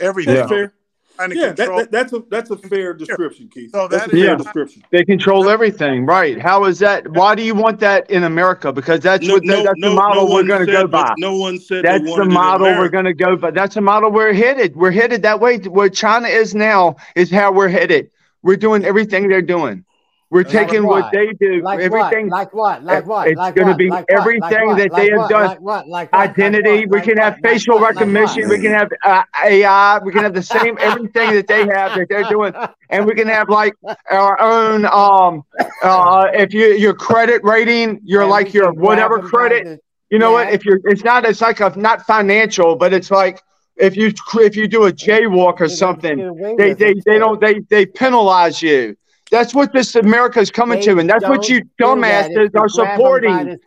everything. 0.00 0.34
That's 0.34 0.48
fair. 0.48 0.74
China 1.18 1.34
Yeah, 1.34 1.52
control- 1.52 1.78
that, 1.78 1.90
that's 1.90 2.12
a 2.12 2.22
that's 2.30 2.50
a 2.50 2.56
fair 2.56 2.94
description, 2.94 3.48
Keith. 3.48 3.70
So 3.72 3.88
that's 3.88 4.04
that 4.06 4.12
a 4.12 4.16
is- 4.16 4.22
fair 4.22 4.30
Yeah. 4.32 4.36
description. 4.36 4.82
They 4.90 5.04
control 5.04 5.48
everything, 5.48 6.06
right? 6.06 6.40
How 6.40 6.64
is 6.64 6.78
that? 6.80 7.08
Why 7.08 7.34
do 7.34 7.42
you 7.42 7.54
want 7.54 7.80
that 7.80 8.08
in 8.10 8.24
America? 8.24 8.72
Because 8.72 9.00
that's 9.00 9.28
what 9.28 9.42
the, 9.42 9.62
that's 9.62 9.80
the 9.80 9.90
model 9.90 10.30
we're 10.32 10.44
going 10.44 10.64
to 10.66 10.72
go 10.72 10.86
by. 10.86 11.12
No 11.18 11.36
one 11.36 11.58
said 11.58 11.84
That's 11.84 12.04
the 12.04 12.10
wanted 12.10 12.22
it 12.24 12.28
in 12.28 12.34
model 12.34 12.66
we're 12.78 12.88
going 12.88 13.04
to 13.06 13.14
go 13.14 13.36
by. 13.36 13.50
That's 13.50 13.74
the 13.74 13.80
model 13.80 14.10
we're 14.10 14.32
headed. 14.32 14.76
We're 14.76 14.90
headed 14.92 15.22
that 15.22 15.40
way. 15.40 15.58
Where 15.58 15.88
China 15.88 16.28
is 16.28 16.54
now 16.54 16.96
is 17.16 17.30
how 17.30 17.52
we're 17.52 17.68
headed. 17.68 18.10
We're 18.42 18.56
doing 18.56 18.84
everything 18.84 19.28
they're 19.28 19.42
doing. 19.42 19.84
We're 20.30 20.44
Like 20.44 20.68
taking 20.68 20.86
what 20.86 21.04
what? 21.04 21.12
they 21.12 21.32
do. 21.40 21.62
Like 21.62 21.80
everything. 21.80 22.28
what? 22.28 22.28
Like 22.28 22.52
what? 22.52 22.84
Like 22.84 23.06
what? 23.06 23.28
It's 23.28 23.36
like 23.36 23.54
gonna 23.54 23.72
what? 23.72 23.76
be 23.76 23.88
like 23.88 24.06
what? 24.10 24.28
everything 24.28 24.66
what? 24.66 24.76
that 24.76 24.90
like 24.90 25.02
they 25.02 25.10
have 25.10 25.22
what? 25.22 25.30
done. 25.30 25.46
Like 25.46 25.60
what? 25.60 25.88
Like 25.88 26.12
what? 26.12 26.36
Identity. 26.36 26.86
Like 26.86 26.86
what? 26.86 26.90
we 26.90 27.00
can 27.00 27.16
what? 27.16 27.18
have 27.18 27.38
facial 27.42 27.78
what? 27.78 27.96
Like 27.96 28.10
recognition. 28.10 28.48
what? 28.48 28.48
we 28.48 28.60
can 28.60 28.72
have 28.72 28.90
uh, 29.04 29.22
AI. 29.44 29.98
We 30.04 30.12
can 30.12 30.22
have 30.24 30.34
the 30.34 30.42
same 30.42 30.76
everything 30.80 31.32
that 31.32 31.46
they 31.46 31.60
have 31.66 31.94
that 31.96 32.06
they're 32.08 32.24
doing, 32.24 32.52
and 32.90 33.06
we 33.06 33.14
can 33.14 33.28
have 33.28 33.48
like 33.48 33.74
our 34.10 34.40
own. 34.40 34.84
Um, 34.86 35.42
uh, 35.82 36.28
if 36.34 36.52
you 36.52 36.66
your 36.74 36.94
credit 36.94 37.42
rating, 37.44 38.00
you're 38.04 38.22
And 38.22 38.30
like 38.30 38.52
your 38.54 38.72
whatever 38.72 39.20
credit. 39.20 39.64
the 39.64 39.80
You 40.10 40.18
know 40.18 40.32
what? 40.32 40.46
neck. 40.46 40.54
If 40.54 40.64
you're, 40.64 40.80
it's 40.84 41.04
not. 41.04 41.24
It's 41.24 41.40
like 41.40 41.60
a 41.60 41.72
not 41.76 42.02
financial, 42.06 42.76
but 42.76 42.92
it's 42.92 43.10
like 43.10 43.40
if 43.76 43.96
you 43.96 44.12
if 44.34 44.56
you 44.56 44.68
do 44.68 44.84
a 44.86 44.92
jaywalk 44.92 45.60
or 45.60 45.68
something, 45.68 46.18
get 46.18 46.26
a 46.26 46.32
wing 46.32 46.56
they 46.56 46.74
they 46.74 46.94
they 47.06 47.18
don't 47.18 47.40
they 47.40 47.60
they 47.70 47.86
penalize 47.86 48.62
you. 48.62 48.96
That's 49.30 49.54
what 49.54 49.72
this 49.72 49.94
America 49.94 50.40
is 50.40 50.50
coming 50.50 50.78
They 50.78 50.86
to, 50.86 50.98
and 50.98 51.08
that's 51.08 51.24
what 51.28 51.48
you 51.48 51.60
do 51.60 52.00
that. 52.02 52.30
If 52.30 52.52
dumbasses 52.52 52.56
are 52.56 52.68
grab 52.68 53.00
'em 53.02 53.22
by 53.24 53.46
supporting. 53.46 53.58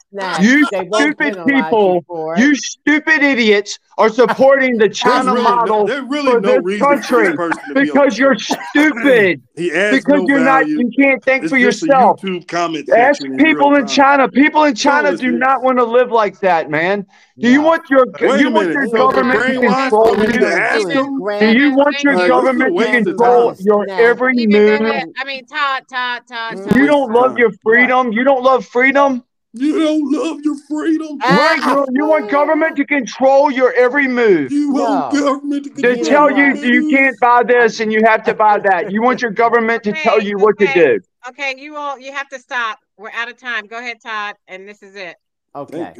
You 0.41 0.67
they 0.71 0.87
stupid 0.91 1.37
people, 1.45 2.03
for 2.07 2.37
you 2.37 2.55
stupid 2.55 3.21
idiots 3.23 3.77
are 3.97 4.09
supporting 4.09 4.77
the 4.77 4.89
China 5.03 5.33
really, 5.33 5.43
model 5.43 5.85
no, 5.85 5.85
there's 5.87 6.03
really 6.09 6.31
for 6.31 6.41
no 6.41 6.53
this 6.53 6.63
reason 6.63 6.79
for 6.87 6.95
country 6.95 7.27
this 7.27 7.35
to 7.67 7.73
because 7.73 8.15
the 8.15 8.21
you're 8.21 8.37
stupid. 8.69 9.41
Because 9.55 10.03
no 10.07 10.27
you're 10.27 10.39
not, 10.39 10.61
value. 10.63 10.79
you 10.79 10.91
can't 10.97 11.23
think 11.23 11.43
It's 11.43 11.51
for 11.51 11.59
just 11.59 11.83
a 11.83 11.85
yourself. 11.87 12.21
YouTube 12.21 12.47
comment 12.47 12.89
Ask 12.89 13.21
section 13.21 13.39
in 13.39 13.45
people 13.45 13.75
in. 13.75 13.85
China. 13.87 14.27
People 14.29 14.63
in 14.63 14.75
China 14.75 15.11
No, 15.11 15.17
do 15.17 15.31
not 15.31 15.61
want 15.63 15.77
to 15.77 15.83
live 15.85 16.11
like 16.11 16.39
that, 16.39 16.69
man. 16.69 17.05
Do 17.39 17.49
you 17.49 17.61
want 17.61 17.89
your 17.89 18.05
Wait 18.21 18.41
you 18.41 18.51
want 18.51 18.73
your 18.73 18.87
government 18.87 19.39
to 19.41 19.59
control 19.59 20.19
you? 20.19 20.31
to 20.33 20.47
ask 20.47 20.81
Steven, 20.81 20.93
them? 20.93 21.19
Do 21.39 21.59
you 21.59 21.75
want 21.75 22.03
your 22.03 22.15
thank 22.15 22.15
Like, 22.15 22.15
you. 22.15 22.15
this 22.15 22.15
is 22.15 22.23
a 22.23 22.27
government 22.27 22.77
to 22.77 22.91
control 22.91 23.55
your 23.59 23.89
every 23.89 24.45
move? 24.47 24.81
I 25.17 25.23
mean, 25.25 25.45
Todd, 25.45 25.83
Todd, 25.89 26.23
Todd. 26.27 26.57
Todd. 26.57 26.75
You 26.75 26.85
don't 26.85 27.11
love 27.11 27.37
your 27.37 27.51
freedom. 27.63 28.11
You 28.11 28.23
don't 28.23 28.43
love 28.43 28.65
freedom. 28.65 29.23
You 29.53 29.79
don't 29.79 30.11
love 30.11 30.39
your 30.43 30.55
freedom. 30.67 31.19
Right? 31.19 31.61
You, 31.63 31.85
you 31.93 32.05
want 32.05 32.31
government 32.31 32.77
to 32.77 32.85
control 32.85 33.51
your 33.51 33.73
every 33.73 34.07
move. 34.07 34.51
You 34.51 34.71
want 34.71 35.13
No. 35.13 35.21
government 35.21 35.65
to 35.65 35.69
To 35.71 35.81
control 35.81 36.05
tell 36.05 36.31
you 36.31 36.53
what? 36.53 36.63
you 36.63 36.89
can't 36.89 37.19
buy 37.19 37.43
this 37.43 37.79
and 37.79 37.91
you 37.91 38.01
have 38.05 38.23
to 38.23 38.33
buy 38.33 38.59
that. 38.59 38.91
You 38.91 39.01
want 39.01 39.21
your 39.21 39.31
government 39.31 39.83
to 39.83 39.91
tell 39.91 40.17
Okay, 40.17 40.27
you 40.27 40.37
what 40.37 40.57
to 40.59 40.73
do. 40.73 40.99
Okay, 41.29 41.55
you 41.57 41.75
all, 41.75 41.99
you 41.99 42.13
have 42.13 42.29
to 42.29 42.39
stop. 42.39 42.79
We're 42.97 43.11
out 43.11 43.29
of 43.29 43.37
time. 43.37 43.67
Go 43.67 43.77
ahead, 43.77 43.97
Todd, 44.01 44.35
and 44.47 44.67
this 44.67 44.81
is 44.81 44.95
it. 44.95 45.15
Okay. 45.53 45.93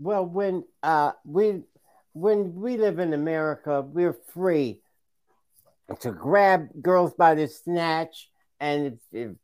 Well, 0.00 0.24
when 0.24 0.64
uh 0.82 1.12
we 1.24 1.62
when 2.12 2.54
we 2.54 2.76
live 2.76 2.98
in 2.98 3.12
America, 3.12 3.82
we're 3.82 4.16
free 4.34 4.80
to 6.00 6.12
grab 6.12 6.68
girls 6.82 7.14
by 7.14 7.34
the 7.34 7.48
snatch, 7.48 8.28
and 8.60 8.86
if, 8.86 8.92
if 9.12 9.36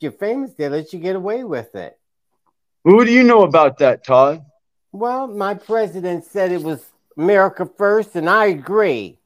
you're 0.00 0.12
famous, 0.12 0.54
they 0.54 0.68
let 0.68 0.92
you 0.92 0.98
get 0.98 1.16
away 1.16 1.44
with 1.44 1.74
it. 1.74 1.98
Who 2.84 3.04
do 3.04 3.12
you 3.12 3.22
know 3.22 3.42
about 3.42 3.78
that, 3.78 4.04
Todd? 4.04 4.44
Well, 4.90 5.26
my 5.26 5.54
president 5.54 6.24
said 6.24 6.52
it 6.52 6.62
was 6.62 6.84
America 7.16 7.68
first, 7.78 8.16
and 8.16 8.28
I 8.28 8.46
agree. 8.46 9.18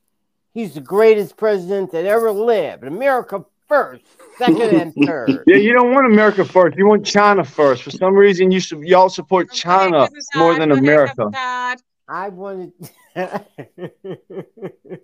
He's 0.52 0.74
the 0.74 0.80
greatest 0.80 1.36
president 1.36 1.92
that 1.92 2.04
ever 2.04 2.30
lived. 2.30 2.84
America 2.84 3.44
first, 3.68 4.04
second, 4.38 4.60
and 4.62 4.94
third. 5.06 5.42
Yeah, 5.46 5.56
you 5.56 5.72
don't 5.72 5.92
want 5.92 6.06
America 6.06 6.44
first. 6.44 6.76
You 6.76 6.86
want 6.86 7.04
China 7.06 7.44
first. 7.44 7.82
For 7.82 7.90
some 7.90 8.14
reason, 8.14 8.50
you 8.50 8.60
su- 8.60 8.82
y'all 8.84 9.08
support 9.08 9.50
China 9.52 10.08
more 10.34 10.58
than 10.58 10.72
America. 10.72 11.30
I 12.08 12.28
wanted. 12.28 12.72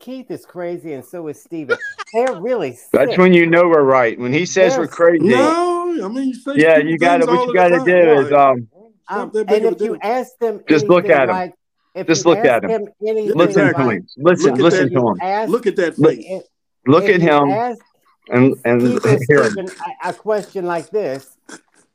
Keith 0.00 0.30
is 0.30 0.44
crazy, 0.44 0.92
and 0.92 1.04
so 1.04 1.26
is 1.28 1.40
Steven. 1.42 1.78
They're 2.12 2.40
really 2.40 2.72
sick. 2.74 2.90
That's 2.92 3.16
when 3.18 3.32
you 3.32 3.46
know 3.46 3.68
we're 3.68 3.82
right. 3.82 4.18
When 4.18 4.32
he 4.32 4.44
says 4.44 4.76
we're 4.76 4.88
crazy, 4.88 5.24
No, 5.26 6.04
I 6.04 6.08
mean, 6.08 6.28
you 6.28 6.34
say 6.34 6.52
yeah, 6.56 6.78
you 6.78 6.98
got 6.98 7.18
to 7.18 7.26
What 7.26 7.46
you 7.48 7.54
got 7.54 7.68
to 7.68 7.76
time. 7.78 7.84
do 7.86 8.20
is 8.20 8.32
um, 8.32 8.68
Um, 9.08 9.30
and 9.34 9.50
if 9.50 9.80
you 9.80 9.90
deal. 9.90 9.96
ask 10.02 10.36
them, 10.38 10.60
Just 10.68 10.86
look 10.86 11.04
anything 11.04 11.20
at 11.22 11.28
'em. 11.30 11.34
like, 11.34 11.54
if 11.94 12.06
Just 12.08 12.26
look 12.26 12.38
ask 12.38 12.46
at 12.48 12.64
'em. 12.64 12.70
him 12.70 12.88
anything 13.06 13.36
listen 13.38 13.62
Exactly. 13.68 13.84
to 13.86 13.92
him. 13.92 14.06
Listen, 14.18 14.52
at 14.54 14.58
listen 14.58 14.90
to 14.92 15.08
him. 15.08 15.50
Look 15.50 15.66
at 15.66 15.76
that 15.76 15.98
Look- 15.98 16.16
face. 16.16 16.42
Look 16.86 17.04
at 17.04 17.20
him 17.20 17.48
ask 17.50 17.78
and 18.30 18.54
and 18.64 18.80
Keith 18.80 19.04
or 19.04 19.18
hear 19.28 19.44
him. 19.44 19.50
Steven 19.50 19.70
a, 20.04 20.08
a 20.10 20.12
question 20.12 20.64
like 20.64 20.90
this, 20.90 21.36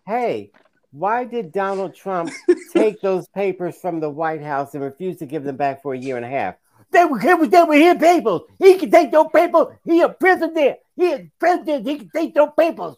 hey, 0.05 0.51
why 0.91 1.23
did 1.23 1.51
Donald 1.51 1.95
Trump 1.95 2.31
take 2.73 3.01
those 3.01 3.27
papers 3.29 3.77
from 3.77 3.99
the 3.99 4.09
White 4.09 4.41
House 4.41 4.73
and 4.73 4.83
refuse 4.83 5.17
to 5.17 5.25
give 5.25 5.43
them 5.43 5.57
back 5.57 5.81
for 5.81 5.93
a 5.93 5.97
year 5.97 6.17
and 6.17 6.25
a 6.25 6.29
half? 6.29 6.55
They 6.91 7.05
were, 7.05 7.19
they 7.19 7.33
were, 7.33 7.47
they 7.47 7.63
were 7.63 7.73
his 7.73 7.95
papers. 7.95 8.41
He 8.59 8.77
can 8.77 8.91
take 8.91 9.11
those 9.11 9.27
papers. 9.33 9.67
He 9.85 10.01
a 10.01 10.09
president. 10.09 10.77
He 10.97 11.13
a 11.13 11.31
president. 11.39 11.87
He 11.87 11.97
can 11.99 12.09
take 12.13 12.33
those 12.33 12.49
papers. 12.57 12.95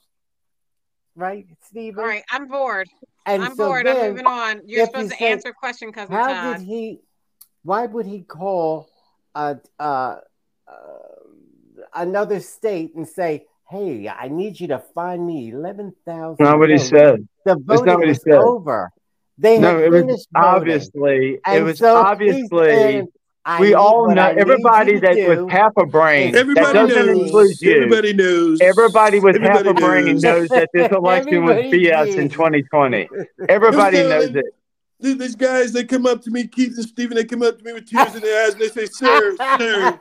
Right, 1.15 1.45
Steve? 1.67 1.99
All 1.99 2.05
right, 2.05 2.23
I'm 2.31 2.47
bored. 2.47 2.89
And 3.25 3.43
I'm 3.43 3.55
so 3.55 3.67
bored. 3.67 3.87
I'm 3.87 4.09
moving 4.09 4.25
on. 4.25 4.61
You're 4.65 4.87
supposed 4.87 5.05
you 5.05 5.09
to 5.11 5.15
say, 5.17 5.31
answer 5.31 5.49
a 5.49 5.53
question, 5.53 5.91
cousin 5.91 6.15
how 6.15 6.27
Todd. 6.27 6.57
did 6.57 6.67
he 6.67 7.01
why 7.63 7.85
would 7.85 8.05
he 8.05 8.21
call 8.21 8.89
uh, 9.33 9.55
uh, 9.79 10.17
uh, 10.67 10.95
another 11.95 12.39
state 12.39 12.93
and 12.95 13.07
say 13.07 13.45
hey 13.69 14.07
i 14.09 14.27
need 14.27 14.59
you 14.59 14.67
to 14.67 14.79
find 14.93 15.25
me 15.25 15.51
11000 15.51 16.37
Not 16.43 16.59
what 16.59 16.69
he 16.69 16.77
said. 16.77 17.27
the 17.45 17.55
That's 17.55 17.59
not 17.67 17.77
voting 17.77 17.93
what 17.95 18.03
he 18.03 18.09
was 18.09 18.21
said. 18.23 18.33
over 18.39 18.91
they 19.37 19.57
No, 19.59 19.75
had 19.77 19.85
it 19.85 19.89
was 19.91 20.01
finished 20.01 20.27
voting. 20.31 20.49
obviously. 20.55 21.39
It 21.51 21.63
was 21.63 21.79
so 21.79 21.95
obviously. 21.95 22.67
saying, 22.69 23.07
"I 23.43 23.59
We 23.59 23.73
all 23.73 24.07
know. 24.07 24.21
I 24.21 24.33
Everybody 24.33 24.93
you 24.93 24.99
that 24.99 25.15
do 25.15 25.27
with 25.27 25.49
half 25.49 25.71
a 25.75 25.87
brain. 25.87 26.33
That 26.33 26.41
Everybody 26.41 26.73
doesn't 26.73 27.07
knows. 27.07 27.25
include 27.25 27.61
you. 27.61 27.75
Everybody 27.75 28.13
knows. 28.13 28.61
Everybody 28.61 29.19
with 29.19 29.41
half 29.41 29.65
a 29.65 29.73
brain 29.73 30.05
knows. 30.05 30.21
knows 30.23 30.49
that 30.49 30.69
this 30.71 30.91
election 30.91 31.45
was 31.45 31.57
Everybody 31.57 31.83
BS 31.89 32.17
in 32.17 32.29
2020. 32.29 33.09
Everybody 33.49 33.97
Those 33.97 34.09
knows 34.09 34.35
it. 34.35 34.45
These, 35.03 35.35
guys, 35.35 35.73
they 35.73 35.83
come 35.83 36.05
up 36.05 36.21
to 36.21 36.31
me, 36.31 36.47
Keith 36.47 36.77
and 36.77 36.87
Stephen, 36.87 37.15
they 37.15 37.25
come 37.25 37.41
up 37.43 37.57
to 37.57 37.63
me 37.65 37.73
with 37.73 37.89
tears 37.89 38.15
in 38.15 38.21
their 38.21 38.45
eyes 38.45 38.53
and 38.53 38.61
they 38.61 38.69
say, 38.69 38.85
Sir, 38.85 39.35
sir, 39.59 39.99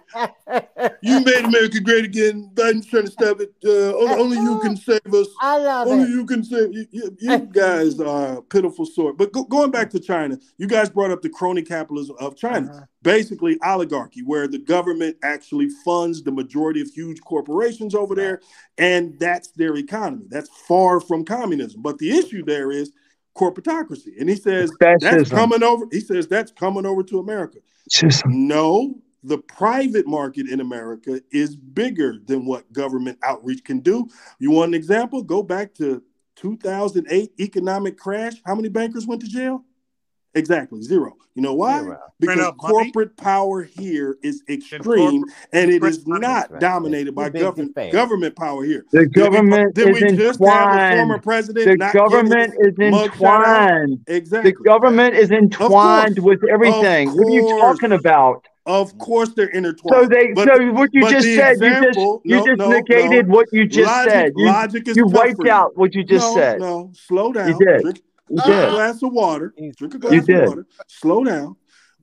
you 1.02 1.18
made 1.24 1.44
America 1.44 1.80
great 1.80 2.04
again. 2.04 2.52
Biden's 2.54 2.86
trying 2.86 3.06
to 3.06 3.10
stop 3.10 3.40
it. 3.40 3.52
Uh, 3.64 3.96
only, 3.96 4.36
only 4.36 4.36
you 4.36 4.60
can 4.60 4.76
save 4.76 5.00
us. 5.12 5.26
i 5.40 5.58
love 5.58 5.88
Only 5.88 6.04
it 6.04 6.10
you 6.10 6.24
can 6.24 6.44
save 6.44 6.72
you, 6.72 6.86
you, 6.92 7.16
you 7.18 7.38
guys 7.40 7.98
are 7.98 8.38
a 8.38 8.42
pitiful 8.42 8.86
sort. 8.86 9.18
But 9.18 9.32
go, 9.32 9.42
going 9.42 9.72
back 9.72 9.90
to 9.90 9.98
China, 9.98 10.38
you 10.56 10.68
guys 10.68 10.88
brought 10.88 11.10
up 11.10 11.20
the 11.20 11.30
crony 11.30 11.62
capitalism 11.62 12.14
of 12.20 12.36
China. 12.36 12.70
Uh-huh. 12.70 12.86
Basically, 13.02 13.58
oligarchy, 13.64 14.22
where 14.22 14.46
the 14.46 14.58
government 14.58 15.16
actually 15.24 15.68
funds 15.84 16.22
the 16.22 16.30
majority 16.30 16.80
of 16.80 16.88
huge 16.88 17.20
corporations 17.22 17.96
over 17.96 18.14
there, 18.14 18.40
and 18.78 19.18
that's 19.18 19.48
their 19.48 19.74
economy. 19.74 20.26
That's 20.28 20.48
far 20.68 21.00
from 21.00 21.24
communism. 21.24 21.82
But 21.82 21.98
the 21.98 22.16
issue 22.16 22.44
there 22.44 22.70
is 22.70 22.92
corporatocracy. 23.36 24.20
And 24.20 24.28
he 24.28 24.36
says 24.36 24.70
that's 25.00 25.30
coming 25.30 25.62
over. 25.62 25.86
He 25.90 26.00
says 26.00 26.26
that's 26.28 26.52
coming 26.52 26.86
over 26.86 27.02
to 27.04 27.18
America. 27.18 27.58
No, 28.26 28.94
the 29.24 29.38
private 29.38 30.06
market 30.06 30.48
in 30.48 30.60
America 30.60 31.20
is 31.30 31.56
bigger 31.56 32.18
than 32.26 32.44
what 32.44 32.70
government 32.72 33.18
outreach 33.22 33.64
can 33.64 33.80
do. 33.80 34.08
You 34.38 34.50
want 34.50 34.68
an 34.70 34.74
example? 34.74 35.22
Go 35.22 35.42
back 35.42 35.74
to 35.74 36.02
2008 36.36 37.32
economic 37.40 37.96
crash. 37.98 38.34
How 38.44 38.54
many 38.54 38.68
bankers 38.68 39.06
went 39.06 39.20
to 39.22 39.28
jail? 39.28 39.64
Exactly 40.34 40.80
zero. 40.82 41.14
You 41.34 41.42
know 41.42 41.54
why? 41.54 41.80
Zero. 41.82 41.98
Because 42.20 42.36
Print 42.36 42.56
money. 42.62 42.72
corporate 42.74 43.16
power 43.16 43.62
here 43.62 44.16
is 44.22 44.42
extreme, 44.48 44.80
corporate- 45.22 45.22
and 45.52 45.70
it 45.70 45.80
print 45.80 45.96
is 45.96 46.06
money. 46.06 46.20
not 46.26 46.50
right. 46.50 46.60
dominated 46.60 47.14
by 47.14 47.26
Too 47.28 47.32
big 47.32 47.40
to 47.40 47.44
government 47.44 47.92
government 47.92 48.36
power 48.36 48.64
here. 48.64 48.84
The 48.92 49.00
Did 49.00 49.08
we- 49.16 49.22
government 49.22 49.74
did 49.74 49.88
is 49.88 50.02
we 50.02 50.16
just 50.16 50.40
have 50.44 50.68
a 50.68 50.96
former 50.96 51.14
entwined. 51.16 51.22
president? 51.22 51.66
The 51.66 51.76
not 51.76 51.92
government 51.94 52.54
is 52.60 52.74
entwined. 52.78 53.98
Exactly. 54.06 54.50
The 54.52 54.56
government 54.64 55.14
is 55.16 55.30
entwined 55.30 56.18
with 56.18 56.40
everything. 56.50 57.10
What 57.10 57.26
are 57.26 57.30
you 57.30 57.48
talking 57.58 57.92
about? 57.92 58.46
Of 58.64 58.96
course, 58.98 59.30
they're 59.30 59.48
intertwined. 59.48 60.04
So 60.04 60.08
they, 60.08 60.32
But- 60.34 60.48
so 60.56 60.72
what 60.72 60.90
you 60.92 61.02
just 61.10 61.24
the 61.26 61.36
said, 61.36 61.56
you 61.60 61.70
just, 61.82 61.98
you 61.98 62.36
no, 62.36 62.46
just 62.46 62.58
no, 62.58 62.68
negated 62.70 63.26
no. 63.28 63.34
what 63.34 63.48
you 63.52 63.66
just 63.66 63.86
logic, 63.88 64.12
said. 64.12 64.32
You, 64.36 64.46
logic 64.46 64.88
is 64.88 64.96
you 64.96 65.06
wiped 65.06 65.48
out 65.48 65.76
what 65.76 65.94
you 65.94 66.04
just 66.04 66.28
no, 66.28 66.34
said. 66.34 66.60
No, 66.60 66.90
slow 66.94 67.32
down. 67.32 67.48
You 67.48 67.58
did. 67.58 68.00
Drink, 68.28 68.46
You 68.46 68.52
a 68.54 68.56
did. 68.56 68.70
glass 68.70 69.02
of 69.02 69.12
water. 69.12 69.54
Drink 69.76 69.94
a 69.94 69.98
glass 69.98 70.26
did. 70.26 70.36
of 70.36 70.48
water. 70.48 70.66
Slow 70.86 71.24
down. 71.24 71.56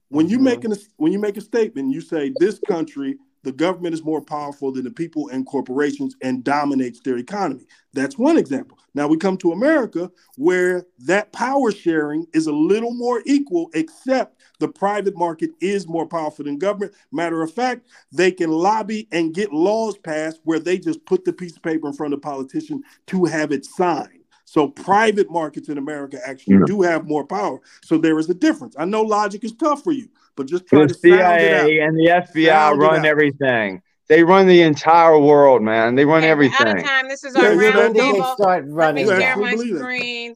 When 0.10 0.28
you 0.28 0.40
Mhm. 0.40 0.44
make 0.44 0.64
an, 0.64 0.74
when 0.98 1.12
you 1.12 1.20
make 1.20 1.38
a 1.38 1.42
statement, 1.42 1.94
you 1.94 2.02
say 2.02 2.30
this 2.30 2.60
country, 2.60 3.18
the 3.44 3.52
government 3.52 3.94
is 3.94 4.04
more 4.04 4.22
powerful 4.22 4.72
than 4.72 4.84
the 4.84 4.92
people 4.92 5.30
and 5.30 5.46
corporations 5.46 6.16
and 6.22 6.44
dominates 6.44 7.00
their 7.00 7.18
economy. 7.18 7.66
That's 7.94 8.18
one 8.18 8.38
example. 8.38 8.78
Now 8.96 9.08
we 9.08 9.18
come 9.18 9.38
to 9.38 9.54
America 9.54 10.12
where 10.36 10.86
that 11.06 11.32
power 11.32 11.72
sharing 11.72 12.26
is 12.34 12.48
a 12.48 12.52
little 12.52 12.94
more 12.94 13.22
equal, 13.26 13.70
except 13.74 14.42
the 14.60 14.68
private 14.68 15.16
market 15.16 15.52
is 15.62 15.88
more 15.88 16.06
powerful 16.08 16.44
than 16.46 16.58
government. 16.58 16.94
Matter 17.14 17.42
of 17.42 17.54
fact, 17.54 17.88
they 18.12 18.32
can 18.32 18.50
lobby 18.52 19.08
and 19.12 19.34
get 19.34 19.54
laws 19.54 19.98
passed 19.98 20.42
where 20.44 20.60
they 20.60 20.78
just 20.78 21.06
put 21.06 21.24
the 21.24 21.32
piece 21.32 21.56
of 21.56 21.62
paper 21.64 21.88
in 21.88 21.94
front 21.94 22.14
of 22.14 22.20
the 22.22 22.28
politician 22.28 22.84
to 23.08 23.24
have 23.26 23.52
it 23.54 23.64
signed. 23.64 24.19
So 24.50 24.68
private 24.68 25.30
markets 25.30 25.70
in 25.70 25.78
America 25.78 26.18
actually 26.26 26.56
Yeah. 26.56 26.62
do 26.66 26.82
have 26.82 27.08
more 27.08 27.24
power. 27.24 27.60
So 27.84 28.00
there 28.00 28.18
is 28.18 28.32
a 28.32 28.34
difference. 28.34 28.76
I 28.80 28.86
know 28.86 29.04
logic 29.04 29.44
is 29.44 29.54
tough 29.54 29.84
for 29.84 29.92
you, 29.92 30.08
but 30.36 30.48
just 30.48 30.66
try 30.66 30.82
The 30.82 30.88
to 30.88 30.94
sound 30.96 31.14
it 31.14 31.22
out. 31.22 31.40
CIA 31.40 31.80
and 31.82 31.96
the 31.96 32.10
FBI 32.10 32.48
Sound 32.48 32.82
run 32.82 33.06
everything. 33.06 33.84
They 34.08 34.24
run 34.24 34.48
the 34.48 34.64
entire 34.64 35.20
world, 35.20 35.62
man. 35.62 35.94
They 35.94 36.04
run 36.04 36.24
Okay, 36.24 36.34
we're 36.34 36.46
out 36.46 36.78
of 36.78 36.84
time. 36.84 37.08
This 37.08 37.24
is 37.24 37.36
Yeah, 37.36 37.44
our 37.44 37.52
you 37.52 37.58
when 37.60 37.74
don't 37.74 37.96
round 37.96 37.96
table. 38.40 38.76
Let 38.76 38.96
me 38.96 39.06
share 39.06 39.38
my 39.38 39.56
screen. 39.56 40.36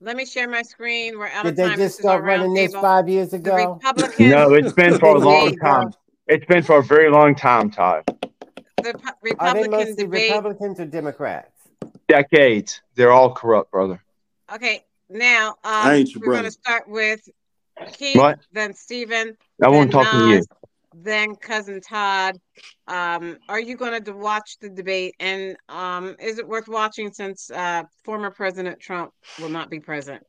Let 0.00 0.16
me 0.16 0.26
share 0.26 0.48
my 0.48 0.62
screen. 0.62 1.16
We're 1.16 1.28
out 1.28 1.44
Did 1.44 1.50
of 1.50 1.56
they 1.56 1.62
time. 1.62 1.70
just 1.70 1.78
This 1.78 1.92
is 1.92 1.98
start 2.00 2.24
running 2.24 2.52
this 2.52 2.72
five 2.74 3.08
years 3.08 3.32
ago? 3.32 3.78
No, 4.18 4.54
it's 4.54 4.72
been 4.72 4.98
for 4.98 5.14
a 5.14 5.18
long 5.20 5.56
time. 5.58 5.92
It's 6.26 6.44
been 6.46 6.64
for 6.64 6.78
a 6.78 6.82
very 6.82 7.10
long 7.10 7.36
time, 7.36 7.70
Todd. 7.70 8.02
the 8.82 8.92
pu- 9.22 9.36
Are 9.38 9.54
they 9.54 9.68
mostly 9.68 9.94
debate. 9.94 10.32
Republicans 10.32 10.80
or 10.80 10.86
Democrats? 10.86 11.55
Decades. 12.08 12.82
They're 12.94 13.12
all 13.12 13.34
corrupt, 13.34 13.70
brother. 13.70 14.02
Okay, 14.54 14.84
now 15.08 15.48
um, 15.48 15.54
I 15.64 15.94
ain't 15.94 16.14
your 16.14 16.22
we're 16.24 16.32
going 16.32 16.44
to 16.44 16.50
start 16.50 16.88
with 16.88 17.20
Keith, 17.94 18.16
What? 18.16 18.38
then 18.52 18.74
Stephen, 18.74 19.36
I 19.62 19.68
won't 19.68 19.90
then 19.90 20.02
talk 20.04 20.10
to 20.12 20.26
you. 20.28 20.44
Then 20.94 21.36
cousin 21.36 21.80
Todd. 21.80 22.38
Um, 22.88 23.38
are 23.48 23.60
you 23.60 23.76
going 23.76 24.02
to 24.04 24.12
watch 24.12 24.58
the 24.60 24.68
debate? 24.68 25.14
And 25.18 25.56
um, 25.68 26.14
is 26.20 26.38
it 26.38 26.46
worth 26.46 26.68
watching 26.68 27.12
since 27.12 27.50
uh, 27.50 27.82
former 28.04 28.30
President 28.30 28.78
Trump 28.80 29.12
will 29.38 29.48
not 29.48 29.68
be 29.68 29.80
present? 29.80 30.22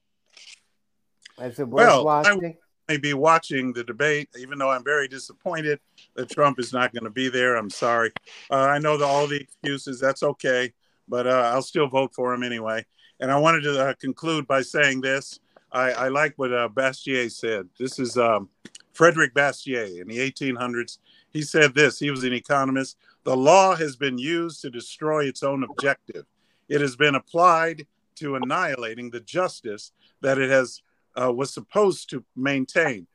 Is 1.40 1.60
it 1.60 1.68
worth 1.68 1.86
Well, 1.86 2.08
I- 2.08 2.54
may 2.88 2.98
be 2.98 3.14
watching 3.14 3.74
the 3.74 3.84
debate, 3.84 4.30
even 4.40 4.58
though 4.58 4.72
I'm 4.72 4.84
very 4.84 5.08
disappointed 5.08 5.80
that 6.16 6.30
Trump 6.30 6.58
is 6.58 6.72
not 6.72 6.94
going 6.94 7.04
to 7.04 7.10
be 7.10 7.28
there. 7.30 7.56
I'm 7.58 7.70
sorry. 7.70 8.12
Uh, 8.50 8.56
I 8.56 8.80
know 8.80 8.98
that 8.98 9.06
all 9.06 9.28
the 9.28 9.42
excuses, 9.42 10.00
that's 10.00 10.24
okay, 10.24 10.74
but 11.08 11.28
uh, 11.28 11.52
I'll 11.54 11.62
still 11.62 11.88
vote 11.88 12.14
for 12.14 12.34
him 12.34 12.44
anyway. 12.44 12.86
And 13.20 13.32
I 13.32 13.38
wanted 13.38 13.62
to 13.62 13.80
uh, 13.80 13.94
conclude 13.96 14.48
by 14.48 14.62
saying 14.62 15.02
this. 15.02 15.40
I, 15.72 15.92
I 15.92 16.08
like 16.08 16.34
what 16.38 16.54
uh, 16.54 16.70
Bastiat 16.70 17.32
said. 17.32 17.68
This 17.80 18.00
is 18.00 18.18
um, 18.18 18.50
Frederick 18.94 19.34
Bastiat 19.34 20.00
in 20.00 20.08
the 20.08 20.18
1800s. 20.18 21.00
He 21.32 21.42
said 21.42 21.76
this 21.76 22.00
he 22.00 22.12
was 22.12 22.24
an 22.24 22.34
economist. 22.34 22.98
The 23.24 23.36
law 23.36 23.76
has 23.76 23.96
been 23.96 24.18
used 24.18 24.62
to 24.62 24.70
destroy 24.70 25.26
its 25.26 25.44
own 25.44 25.64
objective, 25.64 26.26
it 26.70 26.82
has 26.82 26.96
been 26.96 27.16
applied 27.16 27.86
to 28.16 28.36
annihilating 28.36 29.12
the 29.12 29.20
justice 29.20 29.92
that 30.22 30.38
it 30.38 30.50
has 30.50 30.82
uh, 31.20 31.32
was 31.32 31.54
supposed 31.54 32.10
to 32.10 32.24
maintain, 32.36 33.08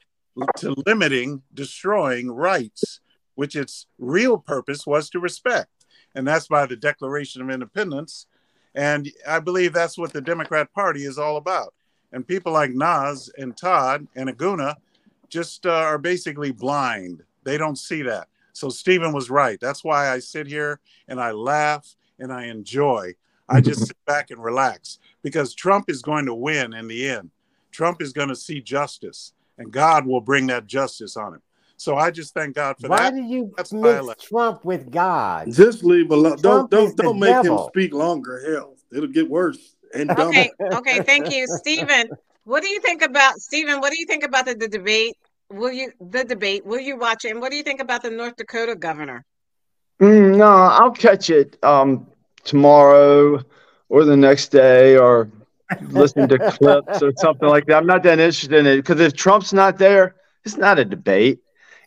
to 0.57 0.75
limiting, 0.87 1.43
destroying 1.55 2.31
rights, 2.31 3.01
which 3.35 3.57
its 3.57 3.87
real 3.99 4.39
purpose 4.39 4.87
was 4.87 5.11
to 5.11 5.19
respect. 5.19 5.82
And 6.15 6.27
that's 6.27 6.49
by 6.49 6.67
the 6.67 6.77
Declaration 6.77 7.43
of 7.43 7.51
Independence. 7.51 8.27
And 8.75 9.11
I 9.27 9.39
believe 9.39 9.73
that's 9.73 9.99
what 9.99 10.13
the 10.13 10.21
Democrat 10.21 10.73
Party 10.73 11.05
is 11.05 11.19
all 11.19 11.37
about. 11.37 11.75
And 12.13 12.27
people 12.27 12.53
like 12.53 12.73
Nas 12.73 13.31
and 13.39 13.57
Todd 13.57 14.07
and 14.15 14.29
Aguna 14.29 14.77
just 15.29 15.65
uh, 15.67 15.71
are 15.71 15.99
basically 15.99 16.53
blind. 16.53 17.23
They 17.45 17.57
don't 17.57 17.79
see 17.79 18.03
that. 18.03 18.29
So 18.53 18.69
Stephen 18.69 19.13
was 19.13 19.31
right. 19.31 19.59
That's 19.61 19.83
why 19.83 20.11
I 20.11 20.19
sit 20.19 20.47
here 20.47 20.81
and 21.09 21.21
I 21.21 21.31
laugh 21.31 21.95
and 22.19 22.33
I 22.33 22.47
enjoy. 22.47 23.15
I 23.49 23.61
just 23.61 23.87
sit 23.87 24.05
back 24.07 24.31
and 24.31 24.43
relax 24.43 24.99
because 25.23 25.55
Trump 25.55 25.89
is 25.89 26.03
going 26.03 26.27
to 26.27 26.35
win 26.35 26.75
in 26.75 26.87
the 26.87 27.09
end. 27.09 27.31
Trump 27.71 28.03
is 28.03 28.13
going 28.13 28.29
to 28.29 28.37
see 28.37 28.61
justice, 28.61 29.33
and 29.57 29.73
God 29.73 30.07
will 30.07 30.21
bring 30.21 30.47
that 30.49 30.67
justice 30.67 31.17
on 31.17 31.35
him. 31.35 31.43
So 31.83 31.97
I 31.97 32.13
just 32.13 32.33
thank 32.33 32.55
God 32.55 32.77
for 32.81 32.87
Why 32.87 32.99
that. 32.99 33.13
Why 33.13 33.21
do 33.21 33.27
you 33.27 33.53
That's 33.57 33.73
mix 33.73 34.07
like- 34.07 34.19
Trump 34.19 34.65
with 34.65 34.89
God? 34.93 35.53
Just 35.53 35.83
leave 35.83 36.13
alone. 36.13 36.37
Don't 36.41 36.71
don't 36.71 36.97
don't 36.97 37.19
make 37.19 37.45
him 37.45 37.59
speak 37.67 37.93
longer. 37.93 38.41
Hell, 38.49 38.77
it'll 38.93 39.09
get 39.09 39.29
worse 39.29 39.75
and 39.93 40.09
dumber. 40.09 40.29
Okay, 40.29 40.51
okay, 40.61 41.01
thank 41.01 41.33
you, 41.33 41.45
Stephen. 41.59 42.09
What 42.45 42.63
do 42.63 42.69
you 42.69 42.81
think 42.81 43.03
about 43.03 43.35
Stephen? 43.39 43.81
What 43.81 43.91
do 43.91 43.99
you 43.99 44.07
think 44.07 44.23
about 44.23 44.47
the, 44.47 44.55
the 44.55 44.69
debate? 44.69 45.17
Will 45.51 45.73
you 45.73 45.91
the 46.01 46.23
debate? 46.23 46.65
Will 46.65 46.79
you 46.79 46.97
watch 46.97 47.25
it? 47.25 47.33
And 47.33 47.41
what 47.41 47.51
do 47.51 47.57
you 47.57 47.65
think 47.65 47.81
about 47.81 48.05
the 48.05 48.11
North 48.11 48.37
Dakota 48.37 48.77
governor? 48.77 49.25
Mm, 50.01 50.37
no, 50.37 50.47
I'll 50.47 50.93
catch 50.93 51.31
it 51.31 51.59
um, 51.65 52.07
tomorrow 52.45 53.43
or 53.89 54.05
the 54.05 54.17
next 54.17 54.53
day 54.53 54.97
or 54.97 55.29
listen 55.81 56.29
to 56.29 56.39
clips 56.53 57.03
or 57.03 57.13
something 57.17 57.49
like 57.49 57.67
that. 57.67 57.77
I'm 57.77 57.87
not 57.87 58.05
that 58.05 58.21
interested 58.21 58.53
in 58.53 58.67
it 58.67 58.77
because 58.77 59.01
if 59.01 59.15
Trump's 59.15 59.53
not 59.53 59.79
there, 59.79 60.15
it's 60.45 60.57
not 60.57 60.79
a 60.79 60.85
debate. 60.85 61.41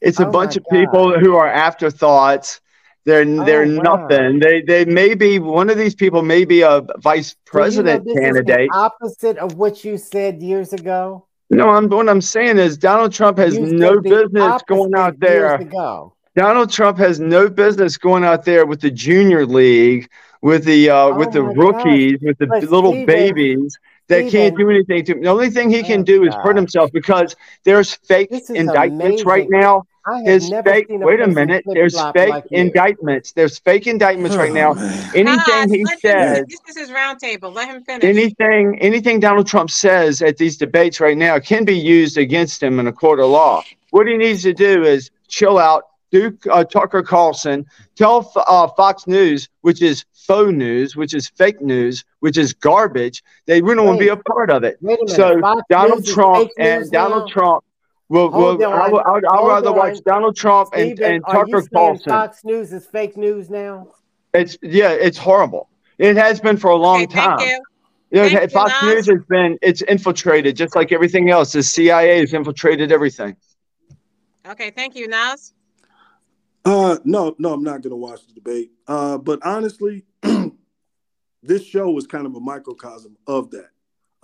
It's 0.06 0.19
a 0.19 0.27
Oh 0.27 0.32
bunch 0.32 0.56
of 0.56 0.64
people 0.72 1.19
who 1.19 1.36
are 1.36 1.48
afterthoughts. 1.48 2.61
They're 3.06 3.26
they're 3.48 3.65
Oh, 3.65 3.76
wow. 3.77 4.07
nothing. 4.07 4.40
They 4.40 4.61
they 4.61 4.84
may 4.86 5.14
be 5.15 5.40
one 5.40 5.69
of 5.69 5.77
these 5.77 5.95
people 5.95 6.22
may 6.23 6.44
be 6.45 6.61
a 6.61 6.82
vice 6.99 7.30
So 7.32 7.36
you 7.36 7.44
know 7.44 7.52
president 7.60 8.06
the 8.06 8.14
candidate. 8.22 8.69
opposite 8.73 9.38
of 9.38 9.56
what 9.56 9.84
you 9.86 9.98
said 9.98 10.41
years 10.41 10.73
ago. 10.73 11.26
No, 11.49 11.69
I'm 11.69 11.88
what 11.90 12.10
I'm 12.10 12.22
saying 12.22 12.57
is 12.57 12.77
Donald 12.77 13.11
Trump 13.14 13.38
has 13.38 13.53
You 13.56 13.68
no 13.86 13.99
business 14.02 14.61
going 14.68 14.94
out 14.95 15.19
there. 15.19 15.60
Donald 16.36 16.69
Trump 16.72 16.98
has 16.98 17.19
no 17.19 17.48
business 17.49 17.98
going 17.98 18.23
out 18.26 18.44
there 18.44 18.65
with 18.65 18.82
the 18.82 18.91
junior 18.91 19.45
league, 19.45 20.10
with 20.41 20.65
the 20.65 20.90
uh, 20.90 21.15
with 21.15 21.30
Oh 21.30 21.32
the 21.38 21.44
my 21.44 21.53
rookies, 21.53 22.18
with 22.22 22.38
the 22.40 22.48
But 22.48 22.64
little 22.64 22.91
Steven- 22.91 23.06
babies 23.06 23.77
that 24.07 24.30
can't 24.30 24.56
do 24.57 24.69
anything 24.69 25.03
to 25.06 25.11
him. 25.14 25.22
The 25.22 25.30
only 25.30 25.49
thing 25.49 25.69
he 25.69 25.82
can 25.84 26.02
Oh, 26.02 26.03
do 26.14 26.23
is 26.27 26.34
hurt 26.36 26.56
himself 26.56 26.91
because 26.91 27.36
there's 27.64 27.94
fake 27.94 28.30
indictments 28.49 29.23
right 29.26 29.48
now. 29.49 29.84
I 30.07 30.18
have 30.18 30.26
There's 30.26 30.49
never 30.49 30.69
fake. 30.69 30.88
seen 30.88 31.02
a 31.02 31.06
Wait 31.06 31.19
a 31.19 31.27
minute. 31.27 31.64
There's 31.65 31.99
fake 32.11 32.30
like 32.30 32.44
you. 32.52 32.60
indictments. 32.60 33.32
There's 33.32 33.57
fake 33.57 33.88
indictments 33.88 34.36
right 34.36 34.53
now. 34.53 34.73
Anything 35.15 35.40
Todd, 35.40 35.69
he 35.69 35.84
let 35.84 35.94
him 35.94 35.99
says. 35.99 36.45
This 36.48 36.60
is 36.69 36.77
his 36.77 36.90
roundtable. 36.91 37.53
Let 37.53 37.69
him 37.69 37.84
finish. 37.84 38.03
anything 38.03 38.77
anything 38.82 39.19
Donald 39.19 39.48
Trump 39.48 39.72
says 39.72 40.22
at 40.22 40.38
these 40.38 40.57
debates 40.57 40.99
right 40.99 41.18
now 41.18 41.40
can 41.40 41.65
be 41.65 41.77
used 41.77 42.18
against 42.18 42.61
him 42.61 42.80
in 42.80 42.88
a 42.88 42.94
court 42.94 43.19
of 43.19 43.30
law. 43.30 43.64
What 43.90 44.07
he 44.07 44.15
needs 44.18 44.44
to 44.44 44.53
do 44.53 44.84
is 44.84 45.10
chill 45.27 45.57
out. 45.57 45.86
Do 46.11 46.38
uh, 46.52 46.64
Tucker 46.64 47.02
Carlson 47.02 47.65
tell 47.95 48.32
uh, 48.36 48.68
Fox 48.68 49.07
News, 49.07 49.49
which 49.61 49.82
is 49.82 50.06
faux 50.14 50.52
news, 50.52 50.95
which 50.95 51.14
is 51.14 51.27
fake 51.30 51.61
news, 51.61 52.06
which 52.19 52.38
is 52.38 52.53
garbage. 52.53 53.23
They 53.48 53.61
wouldn't 53.61 53.86
want 53.86 53.99
to 53.99 54.06
be 54.06 54.10
a 54.10 54.15
part 54.18 54.49
of 54.49 54.64
it. 54.64 54.77
Wait 54.82 54.99
a 54.99 55.06
minute. 55.06 55.15
So 55.15 55.41
Fox 55.41 55.64
Donald 55.69 56.06
News 56.06 56.14
Trump 56.14 56.52
and 56.60 56.90
Donald 56.91 57.27
now? 57.27 57.34
Trump 57.34 57.64
will. 58.10 58.32
Hold 58.32 58.60
will 58.60 58.73
I 58.73 58.90
would, 58.90 59.02
I 59.02 59.11
would, 59.11 59.26
I 59.26 59.32
would 59.34 59.40
Hold 59.40 59.49
rather 59.49 59.72
watch. 59.73 59.98
Donald 60.06 60.36
Trump 60.36 60.69
and, 60.73 60.98
Steven, 60.98 61.14
and 61.15 61.23
are 61.26 61.45
you 61.48 61.53
Tucker 61.53 61.68
Carlson. 61.73 62.10
Fox 62.10 62.44
News 62.44 62.73
is 62.73 62.86
fake 62.86 63.18
news 63.18 63.49
now? 63.49 63.88
It's 64.34 64.57
yeah, 64.61 64.91
it's 64.91 65.18
horrible. 65.18 65.69
It 65.98 66.18
has 66.18 66.41
been 66.41 66.57
for 66.57 66.72
a 66.72 66.76
long 66.76 67.03
okay, 67.03 67.14
thank 67.14 67.40
time. 67.40 67.48
you. 67.48 67.64
Yeah, 68.11 68.30
Thank 68.30 68.52
Fox 68.52 68.72
Nas. 68.82 68.94
News 68.94 69.07
has 69.07 69.26
been 69.27 69.57
it's 69.61 69.82
infiltrated 69.82 70.56
just 70.56 70.76
like 70.76 70.91
everything 70.91 71.30
else. 71.30 71.52
The 71.52 71.64
CIA 71.64 72.19
has 72.19 72.34
infiltrated 72.34 72.91
everything. 72.91 73.36
Okay, 74.48 74.72
thank 74.72 74.95
you, 74.95 75.07
Nas. 75.07 75.53
Uh, 76.64 76.98
no, 77.03 77.36
no, 77.38 77.53
I'm 77.53 77.64
not 77.64 77.82
gonna 77.82 77.95
watch 77.95 78.26
the 78.27 78.34
debate. 78.34 78.72
Uh, 78.88 79.18
but 79.18 79.40
honestly, 79.45 80.06
this 81.44 81.65
show 81.65 81.90
was 81.91 82.07
kind 82.07 82.26
of 82.26 82.36
a 82.36 82.40
microcosm 82.40 83.18
of 83.27 83.52
that. 83.52 83.69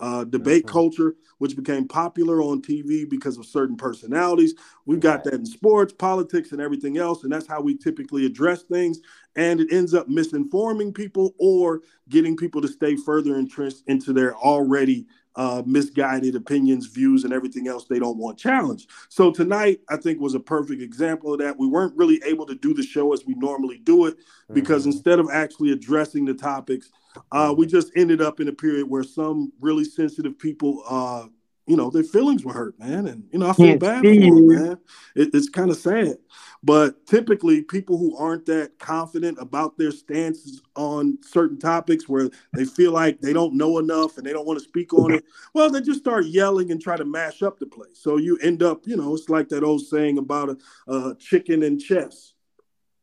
Uh, 0.02 0.24
debate 0.24 0.64
Mhm. 0.64 0.66
culture, 0.66 1.14
which 1.38 1.54
became 1.54 1.86
popular 1.86 2.42
on 2.42 2.60
TV 2.60 3.04
because 3.08 3.38
of 3.38 3.46
certain 3.46 3.76
personalities. 3.76 4.52
We've 4.84 4.98
got 4.98 5.18
Right. 5.18 5.24
that 5.26 5.34
in 5.34 5.46
sports, 5.46 5.92
politics, 5.92 6.50
and 6.50 6.60
everything 6.60 6.98
else, 6.98 7.22
and 7.22 7.32
that's 7.32 7.46
how 7.46 7.60
we 7.60 7.76
typically 7.76 8.26
address 8.26 8.64
things. 8.64 9.00
And 9.36 9.60
it 9.60 9.72
ends 9.72 9.94
up 9.94 10.08
misinforming 10.08 10.92
people 10.92 11.34
or 11.38 11.82
getting 12.08 12.36
people 12.36 12.60
to 12.62 12.68
stay 12.68 12.96
further 12.96 13.36
entrenched 13.36 13.84
into 13.86 14.12
their 14.12 14.34
already 14.36 15.06
uh, 15.36 15.62
misguided 15.64 16.34
opinions, 16.34 16.86
views, 16.86 17.22
and 17.22 17.32
everything 17.32 17.68
else 17.68 17.86
they 17.86 18.00
don't 18.00 18.18
want 18.18 18.36
challenged. 18.36 18.90
So 19.08 19.30
tonight, 19.30 19.80
I 19.88 19.96
think, 19.98 20.20
was 20.20 20.34
a 20.34 20.40
perfect 20.40 20.82
example 20.82 21.32
of 21.32 21.38
that. 21.38 21.56
We 21.56 21.68
weren't 21.68 21.96
really 21.96 22.20
able 22.26 22.44
to 22.46 22.54
do 22.56 22.74
the 22.74 22.82
show 22.82 23.12
as 23.14 23.24
we 23.24 23.34
normally 23.34 23.78
do 23.78 24.06
it 24.06 24.16
because 24.52 24.82
Mhm. 24.82 24.94
instead 24.94 25.20
of 25.20 25.28
actually 25.32 25.70
addressing 25.70 26.24
the 26.24 26.34
topics, 26.34 26.90
uh, 27.30 27.54
we 27.56 27.66
just 27.66 27.90
ended 27.96 28.20
up 28.20 28.40
in 28.40 28.48
a 28.48 28.52
period 28.52 28.88
where 28.88 29.02
some 29.02 29.52
really 29.60 29.84
sensitive 29.84 30.38
people, 30.38 30.82
uh, 30.88 31.26
you 31.66 31.76
know, 31.76 31.90
their 31.90 32.02
feelings 32.02 32.44
were 32.44 32.52
hurt, 32.52 32.78
man, 32.78 33.06
and 33.06 33.24
you 33.32 33.38
know, 33.38 33.48
I 33.48 33.52
feel 33.52 33.78
bad 33.78 34.00
for 34.00 34.08
them, 34.08 34.48
man. 34.48 34.78
It, 35.14 35.30
it's 35.32 35.48
kind 35.48 35.70
of 35.70 35.76
sad, 35.76 36.16
but 36.62 37.06
typically, 37.06 37.62
people 37.62 37.98
who 37.98 38.16
aren't 38.16 38.46
that 38.46 38.78
confident 38.80 39.38
about 39.40 39.78
their 39.78 39.92
stances 39.92 40.60
on 40.74 41.18
certain 41.22 41.58
topics, 41.58 42.08
where 42.08 42.30
they 42.52 42.64
feel 42.64 42.90
like 42.90 43.20
they 43.20 43.32
don't 43.32 43.54
know 43.54 43.78
enough 43.78 44.16
and 44.18 44.26
they 44.26 44.32
don't 44.32 44.46
want 44.46 44.58
to 44.58 44.64
speak 44.64 44.92
on 44.92 45.12
it, 45.12 45.24
well, 45.54 45.70
they 45.70 45.80
just 45.80 46.00
start 46.00 46.26
yelling 46.26 46.72
and 46.72 46.80
try 46.80 46.96
to 46.96 47.04
mash 47.04 47.42
up 47.42 47.60
the 47.60 47.66
place. 47.66 47.98
So 48.00 48.16
you 48.16 48.38
end 48.38 48.62
up, 48.62 48.86
you 48.86 48.96
know, 48.96 49.14
it's 49.14 49.28
like 49.28 49.48
that 49.50 49.62
old 49.62 49.82
saying 49.82 50.18
about 50.18 50.50
a, 50.88 50.92
a 50.92 51.14
chicken 51.14 51.62
and 51.62 51.80
chess. 51.80 52.34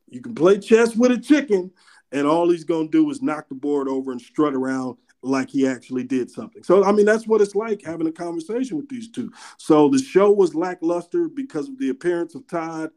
You 0.10 0.22
can 0.22 0.36
play 0.36 0.60
chess 0.60 0.96
with 0.96 1.12
a 1.12 1.18
chicken, 1.18 1.72
and 2.12 2.28
all 2.28 2.50
he's 2.50 2.64
going 2.64 2.90
to 2.90 2.98
do 2.98 3.10
is 3.10 3.22
knock 3.22 3.50
the 3.50 3.56
board 3.56 3.88
over 3.88 4.12
and 4.12 4.22
strut 4.22 4.54
around 4.54 4.98
like 5.22 5.50
he 5.50 5.68
actually 5.68 6.04
did 6.04 6.32
something. 6.32 6.64
So, 6.64 6.84
I 6.84 6.92
mean, 6.92 7.06
that's 7.06 7.28
what 7.28 7.42
it's 7.42 7.56
like 7.56 7.84
having 7.84 8.08
a 8.08 8.12
conversation 8.12 8.78
with 8.78 8.90
these 8.90 9.10
two. 9.10 9.32
So, 9.58 9.90
the 9.90 10.00
show 10.00 10.32
was 10.32 10.56
lackluster 10.56 11.28
because 11.28 11.68
of 11.68 11.78
the 11.78 11.90
appearance 11.90 12.36
of 12.36 12.48
Todd, 12.48 12.92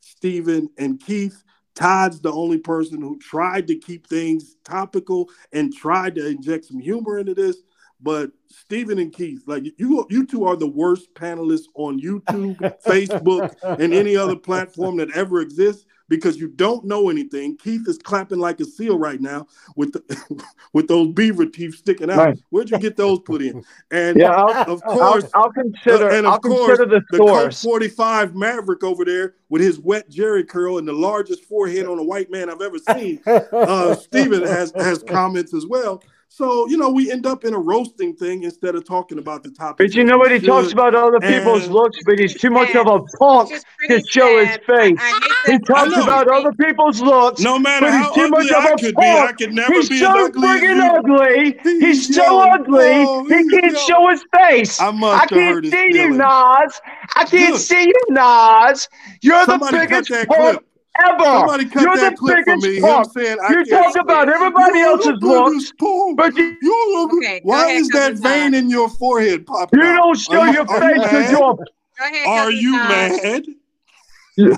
Stephen, 0.00 0.70
and 0.78 1.00
Keith. 1.00 1.42
Todd's 1.74 2.20
the 2.20 2.32
only 2.32 2.58
person 2.58 3.00
who 3.00 3.18
tried 3.18 3.66
to 3.66 3.76
keep 3.76 4.06
things 4.06 4.56
topical 4.64 5.28
and 5.52 5.74
tried 5.74 6.14
to 6.14 6.26
inject 6.26 6.66
some 6.66 6.78
humor 6.78 7.18
into 7.18 7.34
this. 7.34 7.56
But 8.00 8.30
Stephen 8.48 8.98
and 8.98 9.12
Keith, 9.12 9.42
like 9.46 9.64
you, 9.78 10.06
you 10.10 10.26
two 10.26 10.44
are 10.44 10.56
the 10.56 10.68
worst 10.68 11.12
panelists 11.14 11.66
on 11.74 12.00
YouTube, 12.00 12.56
Facebook, 12.86 13.54
and 13.62 13.92
any 13.92 14.16
other 14.16 14.36
platform 14.36 14.98
that 14.98 15.10
ever 15.16 15.40
exists 15.40 15.86
because 16.08 16.38
you 16.38 16.48
don't 16.48 16.84
know 16.84 17.08
anything. 17.10 17.56
Keith 17.56 17.88
is 17.88 17.98
clapping 17.98 18.38
like 18.38 18.60
a 18.60 18.64
seal 18.64 18.98
right 18.98 19.20
now 19.20 19.46
with 19.76 19.92
the, 19.92 20.44
with 20.72 20.88
those 20.88 21.08
beaver 21.12 21.46
teeth 21.46 21.76
sticking 21.76 22.10
out. 22.10 22.16
Right. 22.18 22.38
Where'd 22.50 22.70
you 22.70 22.78
get 22.78 22.96
those 22.96 23.20
put 23.20 23.42
in? 23.42 23.64
And 23.90 24.18
Yeah, 24.18 24.30
I'll, 24.32 24.74
of 24.74 24.82
I'll, 24.86 24.98
course, 24.98 25.24
I'll 25.34 25.52
consider. 25.52 26.08
and 26.10 26.26
I'll 26.26 26.34
of 26.36 26.42
course, 26.42 26.78
consider 26.78 27.00
the 27.00 27.02
the 27.10 27.18
Colt 27.18 27.54
45 27.54 28.34
Maverick 28.34 28.84
over 28.84 29.04
there 29.04 29.34
with 29.48 29.62
his 29.62 29.78
wet 29.78 30.08
Jerry 30.10 30.44
curl 30.44 30.78
and 30.78 30.86
the 30.86 30.92
largest 30.92 31.44
forehead 31.44 31.86
on 31.86 31.98
a 31.98 32.04
white 32.04 32.30
man 32.30 32.50
I've 32.50 32.60
ever 32.62 32.78
seen. 32.78 33.20
Uh, 33.54 33.94
Steven 33.94 34.42
has 34.42 34.72
has 34.76 35.02
comments 35.02 35.54
as 35.54 35.66
well. 35.66 36.02
So 36.36 36.66
you 36.68 36.76
know, 36.76 36.90
we 36.90 37.12
end 37.12 37.26
up 37.26 37.44
in 37.44 37.54
a 37.54 37.58
roasting 37.60 38.16
thing 38.16 38.42
instead 38.42 38.74
of 38.74 38.84
talking 38.84 39.18
about 39.18 39.44
the 39.44 39.52
topic. 39.52 39.86
But 39.86 39.94
you 39.94 40.02
know 40.02 40.18
what? 40.18 40.32
He 40.32 40.40
talks 40.40 40.72
about 40.72 40.92
other 40.92 41.20
people's 41.20 41.66
And- 41.66 41.72
looks, 41.72 41.96
but 42.04 42.18
he's 42.18 42.34
too 42.34 42.50
much 42.50 42.74
of 42.74 42.88
a 42.88 42.98
punk 43.20 43.50
to 43.50 43.62
pretty 43.86 44.02
show 44.08 44.44
his 44.44 44.56
face. 44.66 44.98
I, 45.00 45.20
I 45.46 45.52
He 45.52 45.58
talks 45.60 45.96
about 45.96 46.26
other 46.26 46.50
people's 46.54 47.00
looks. 47.00 47.40
No 47.40 47.56
matter 47.56 47.86
but 47.86 47.92
he's 47.92 48.02
how 48.06 48.14
too 48.14 48.28
much 48.30 48.50
of 48.50 48.64
I 48.64 48.70
a 48.72 48.76
could 48.78 48.96
be, 48.96 49.02
I 49.06 49.26
punk. 49.26 49.38
could 49.38 49.54
never 49.54 49.72
He's 49.74 49.88
be 49.88 49.98
so 49.98 50.10
as 50.10 50.26
ugly 50.30 50.48
as 50.48 50.60
friggin' 50.60 50.76
you. 50.76 50.82
ugly. 50.82 51.60
He's 51.62 52.06
He's 52.08 52.16
so 52.16 52.40
ugly. 52.50 52.98
he 53.36 53.50
can't 53.50 53.72
yo. 53.72 53.78
show 53.86 54.08
his 54.08 54.24
face. 54.34 54.80
I 54.80 54.90
must 54.90 55.14
I 55.14 55.18
have 55.20 55.28
can't 55.28 55.54
hurt 55.54 55.64
his 55.66 55.72
see 55.72 55.84
you, 55.86 55.92
feelings. 55.92 56.16
Nas. 56.16 56.80
I 57.14 57.24
can't 57.26 57.54
Good. 57.54 57.60
see 57.60 57.82
you, 57.86 58.00
Nas. 58.10 58.88
You're 59.22 59.46
the 59.46 59.68
biggest 59.70 60.10
punk 60.10 60.28
clip. 60.28 60.66
Ever. 61.00 61.24
Somebody 61.24 61.64
cut 61.66 61.82
You're 61.82 61.96
that 61.96 62.10
the 62.12 62.16
clip 62.16 62.38
for 62.38 62.44
biggest 62.56 62.66
me. 62.66 62.76
Him 62.76 62.82
punk. 62.82 63.12
saying 63.12 63.36
I 63.42 63.52
You 63.52 63.64
can't 63.64 63.94
talk 63.94 63.96
about 64.04 64.28
everybody 64.28 64.78
You're 64.78 64.88
else's 64.88 65.18
the 65.20 65.26
looks, 65.26 65.72
biggest 65.72 66.16
but 66.16 66.36
you, 66.36 66.56
You're 66.62 67.08
the- 67.08 67.16
Okay, 67.16 67.40
go 67.40 67.48
Why 67.48 67.64
ahead, 67.66 67.80
is 67.80 67.88
that 67.88 68.10
Cousin 68.12 68.22
vein 68.22 68.52
Todd. 68.52 68.54
in 68.54 68.70
your 68.70 68.88
forehead 68.90 69.46
popping 69.46 69.80
you 69.80 69.86
out? 69.86 69.96
don't 69.96 70.18
show 70.18 70.40
Are 70.40 70.52
your 70.52 70.70
are 70.70 70.80
face 70.80 70.96
you 70.96 71.02
because 71.02 71.12
mad? 71.12 71.30
you're 71.30 71.54
Go 71.56 72.04
ahead, 72.06 72.26
Are 72.26 72.50
you 72.50 72.78
Todd. 72.78 72.88
mad? 72.88 73.44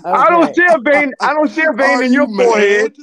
I 0.06 0.30
don't 0.30 0.54
see 0.54 0.66
a 0.68 0.78
vein. 0.78 1.12
I 1.20 1.34
don't 1.34 1.50
see 1.50 1.62
a 1.62 1.72
vein 1.72 1.90
Are 1.98 2.02
in 2.02 2.12
you 2.12 2.26
your 2.26 2.46
forehead. 2.46 2.96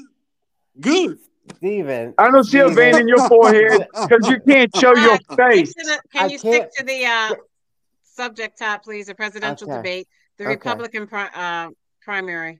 Good. 0.81 1.19
Steven. 1.57 2.13
I 2.17 2.31
don't 2.31 2.43
see 2.45 2.59
a 2.59 2.69
vein 2.69 2.97
in 2.97 3.07
your 3.07 3.27
forehead 3.29 3.85
because 3.93 4.27
you 4.29 4.39
can't 4.39 4.75
show 4.75 4.95
your 4.95 5.17
face. 5.37 5.73
the- 5.75 5.99
Can 6.11 6.29
you 6.31 6.37
stick 6.39 6.71
to 6.77 6.83
the 6.83 7.05
uh, 7.05 7.35
subject, 8.03 8.57
Todd, 8.57 8.81
please? 8.83 9.05
The 9.07 9.13
presidential 9.15 9.67
Okay. 9.69 9.77
debate, 9.77 10.07
the 10.37 10.45
Okay. 10.45 10.49
Republican 10.53 11.05
pri- 11.07 11.29
uh, 11.35 11.69
primary. 12.01 12.59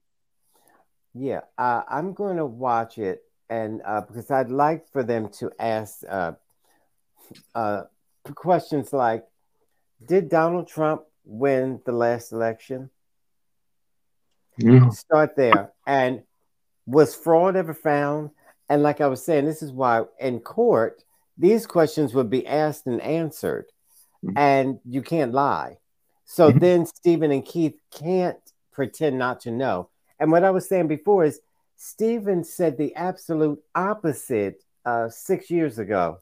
Yeah, 1.14 1.41
uh, 1.57 1.84
I'm 1.88 2.14
going 2.14 2.38
to 2.38 2.45
watch 2.45 2.98
it, 2.98 3.23
and 3.49 3.81
uh, 3.85 4.02
because 4.02 4.31
I'd 4.31 4.49
like 4.49 4.88
for 4.91 5.03
them 5.03 5.30
to 5.40 5.52
ask 5.60 6.02
uh, 6.10 6.34
uh, 7.53 7.84
questions 8.34 8.94
like, 8.94 9.23
"Did 10.07 10.30
Donald 10.30 10.68
Trump 10.68 11.03
win 11.23 11.81
the 11.85 11.91
last 11.91 12.31
election?" 12.31 12.90
Start 14.91 15.35
there, 15.35 15.72
and 15.85 16.23
was 16.85 17.15
fraud 17.15 17.56
ever 17.56 17.73
found? 17.73 18.31
And 18.69 18.81
like 18.81 19.02
I 19.02 19.07
was 19.07 19.23
saying, 19.23 19.45
this 19.45 19.61
is 19.61 19.72
why 19.72 20.03
in 20.19 20.40
court 20.40 21.03
these 21.38 21.65
questions 21.68 22.14
would 22.14 22.30
be 22.30 22.45
asked 22.48 22.88
and 22.88 23.02
answered, 23.02 23.65
and 24.35 24.80
you 24.85 25.02
can't 25.02 25.31
lie. 25.31 25.77
So 26.26 26.52
Mhm. 26.52 26.60
then 26.60 26.85
Stephen 26.85 27.31
and 27.31 27.45
Keith 27.45 27.80
can't 27.91 28.40
pretend 28.72 29.18
not 29.19 29.41
to 29.41 29.52
know. 29.52 29.90
And 30.19 30.31
what 30.31 30.44
I 30.44 30.52
was 30.52 30.68
saying 30.68 30.88
before 30.88 31.26
is 31.26 31.40
Stephen 31.76 32.44
said 32.44 32.77
the 32.77 32.95
absolute 32.95 33.61
opposite 33.76 34.64
uh, 34.85 35.10
six 35.10 35.49
years 35.49 35.80
ago. 35.80 36.19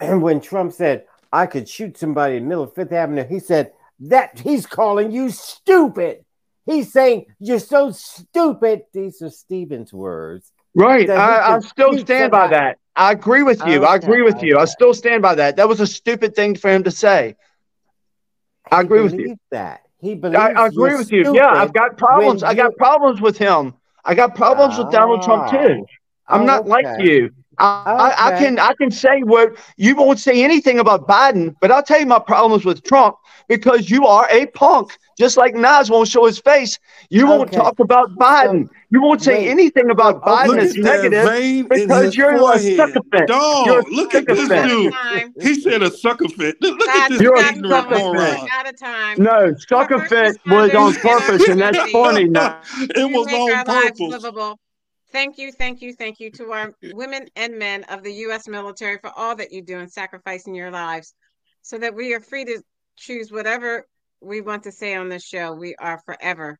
And 0.00 0.22
when 0.22 0.40
Trump 0.40 0.72
said, 0.72 1.06
I 1.32 1.46
could 1.46 1.68
shoot 1.68 1.98
somebody 1.98 2.36
in 2.36 2.44
the 2.44 2.48
middle 2.48 2.64
of 2.64 2.74
Fifth 2.74 2.92
Avenue, 2.92 3.26
he 3.26 3.40
said, 3.40 3.72
that 4.00 4.38
he's 4.38 4.66
calling 4.66 5.10
you 5.10 5.30
stupid. 5.30 6.24
He's 6.66 6.92
saying, 6.92 7.26
You're 7.38 7.60
so 7.60 7.92
stupid. 7.92 8.82
These 8.92 9.22
are 9.22 9.30
Stephen's 9.30 9.92
words. 9.92 10.52
Right. 10.74 11.08
I, 11.08 11.56
I 11.56 11.58
still 11.60 11.96
stand 11.98 12.32
by 12.32 12.48
that. 12.48 12.78
I 12.94 13.12
agree 13.12 13.42
with 13.42 13.64
you. 13.66 13.84
I 13.84 13.96
agree 13.96 14.22
with 14.22 14.42
you. 14.42 14.58
I 14.58 14.66
still 14.66 14.92
stand 14.92 15.22
by 15.22 15.34
that. 15.36 15.56
That 15.56 15.68
was 15.68 15.80
a 15.80 15.86
stupid 15.86 16.34
thing 16.34 16.54
for 16.54 16.70
him 16.70 16.84
to 16.84 16.90
say. 16.90 17.36
I 18.70 18.80
agree 18.80 19.02
with 19.02 19.14
you. 19.14 19.36
That. 19.50 19.85
He 19.98 20.14
believes 20.14 20.38
I, 20.38 20.52
I 20.52 20.66
agree 20.66 20.94
with 20.94 21.10
you. 21.10 21.34
Yeah, 21.34 21.48
I've 21.48 21.72
got 21.72 21.96
problems. 21.96 22.42
I 22.42 22.54
got 22.54 22.76
problems 22.76 23.20
with 23.20 23.38
him. 23.38 23.74
I 24.04 24.14
got 24.14 24.34
problems 24.34 24.78
with 24.78 24.90
Donald 24.90 25.22
Trump 25.22 25.50
too. 25.50 25.86
I'm 26.28 26.42
Oh, 26.42 26.44
not 26.44 26.66
like 26.66 26.86
you. 27.00 27.30
I, 27.58 27.84
I, 28.18 28.26
I 28.34 28.38
can 28.38 28.58
I 28.58 28.74
can 28.74 28.90
say 28.90 29.22
what 29.22 29.56
you 29.76 29.96
won't 29.96 30.18
say 30.18 30.44
anything 30.44 30.78
about 30.78 31.08
Biden, 31.08 31.54
but 31.60 31.70
I'll 31.70 31.82
tell 31.82 31.98
you 32.00 32.06
my 32.06 32.18
problems 32.18 32.64
with 32.64 32.82
Trump 32.84 33.16
because 33.48 33.88
you 33.90 34.06
are 34.06 34.28
a 34.30 34.46
punk. 34.46 34.98
Just 35.18 35.38
like 35.38 35.54
Nas 35.54 35.90
won't 35.90 36.08
show 36.08 36.26
his 36.26 36.38
face, 36.38 36.78
you 37.08 37.26
won't 37.26 37.50
talk 37.50 37.78
about 37.78 38.10
Biden. 38.16 38.68
You 38.90 39.00
won't 39.00 39.22
say 39.22 39.38
wait. 39.44 39.48
anything 39.48 39.88
about 39.90 40.20
Oh, 40.22 40.36
Biden 40.36 40.46
Look 40.48 40.56
that's 40.60 40.76
at 40.76 40.84
that 40.84 41.02
negative. 41.02 41.24
vein 41.26 41.58
in 41.60 41.68
because 41.68 42.04
his 42.04 42.16
you're 42.18 42.34
a 42.36 42.38
forehead. 42.38 42.76
sycophant. 42.76 43.28
Dog, 43.28 43.66
You're 43.66 43.80
a 43.80 43.84
look 43.90 44.14
at 44.14 44.26
this 44.26 44.48
dude. 44.48 44.94
He 45.40 45.54
said 45.58 45.82
a 45.82 45.90
sucker 45.90 46.28
fit. 46.28 46.56
Look 46.60 46.86
at 46.88 47.08
this 47.08 47.20
You're 47.22 47.34
a 47.36 47.42
Todd, 47.42 47.56
ignorant 47.56 47.88
sucker 47.88 47.98
moron. 47.98 48.36
fit. 48.36 48.50
Out 48.52 48.68
of 48.68 48.78
time. 48.78 49.16
No, 49.18 49.54
succophant 49.54 50.36
was 50.46 50.74
on 50.74 50.94
purpose, 50.96 51.48
and 51.48 51.60
that's 51.60 51.90
funny 51.90 52.24
now. 52.28 52.60
it 52.78 53.10
was 53.10 53.26
make 53.26 53.34
on 53.34 53.52
our 53.52 53.64
lives 53.64 53.98
purpose. 53.98 54.24
Livable. 55.16 55.34
Thank 55.34 55.38
you, 55.38 55.52
thank 55.52 55.82
you, 55.82 55.92
thank 55.94 56.20
you 56.20 56.30
to 56.32 56.52
our 56.52 56.72
women 56.94 57.26
and 57.36 57.58
men 57.58 57.84
of 57.84 58.02
the 58.02 58.12
U.S. 58.12 58.48
military 58.48 58.98
for 58.98 59.10
all 59.16 59.36
that 59.36 59.52
you 59.52 59.62
do 59.62 59.78
and 59.78 59.90
sacrificing 59.90 60.54
your 60.54 60.70
lives 60.70 61.14
so 61.62 61.78
that 61.78 61.94
we 61.94 62.14
are 62.14 62.20
free 62.20 62.44
to 62.44 62.62
choose 62.96 63.30
whatever 63.30 63.86
we 64.20 64.40
want 64.40 64.64
to 64.64 64.72
say 64.72 64.94
on 64.94 65.08
this 65.08 65.24
show. 65.24 65.52
We 65.52 65.74
are 65.76 66.00
forever 66.04 66.58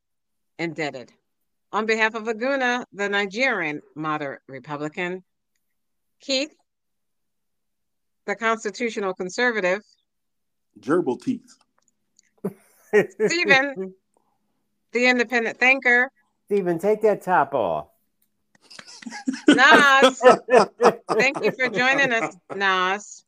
indebted. 0.59 1.13
On 1.73 1.87
behalf 1.87 2.15
of 2.15 2.25
Aguna, 2.25 2.85
the 2.93 3.09
Nigerian 3.09 3.83
moderate 3.95 4.41
Republican, 4.49 5.25
Keith, 6.21 6.55
the 8.27 8.37
constitutional 8.37 9.15
conservative, 9.15 9.81
Gerbil 10.81 11.21
teeth. 11.23 11.57
Stephen, 13.27 13.95
the 14.93 15.07
independent 15.07 15.59
thinker, 15.59 16.11
Stephen, 16.47 16.79
take 16.79 17.03
that 17.03 17.23
top 17.23 17.55
off. 17.55 17.89
Nas. 19.49 20.21
Thank 21.11 21.43
you 21.45 21.53
for 21.53 21.69
joining 21.69 22.13
us, 22.13 22.37
Nas. 22.55 23.25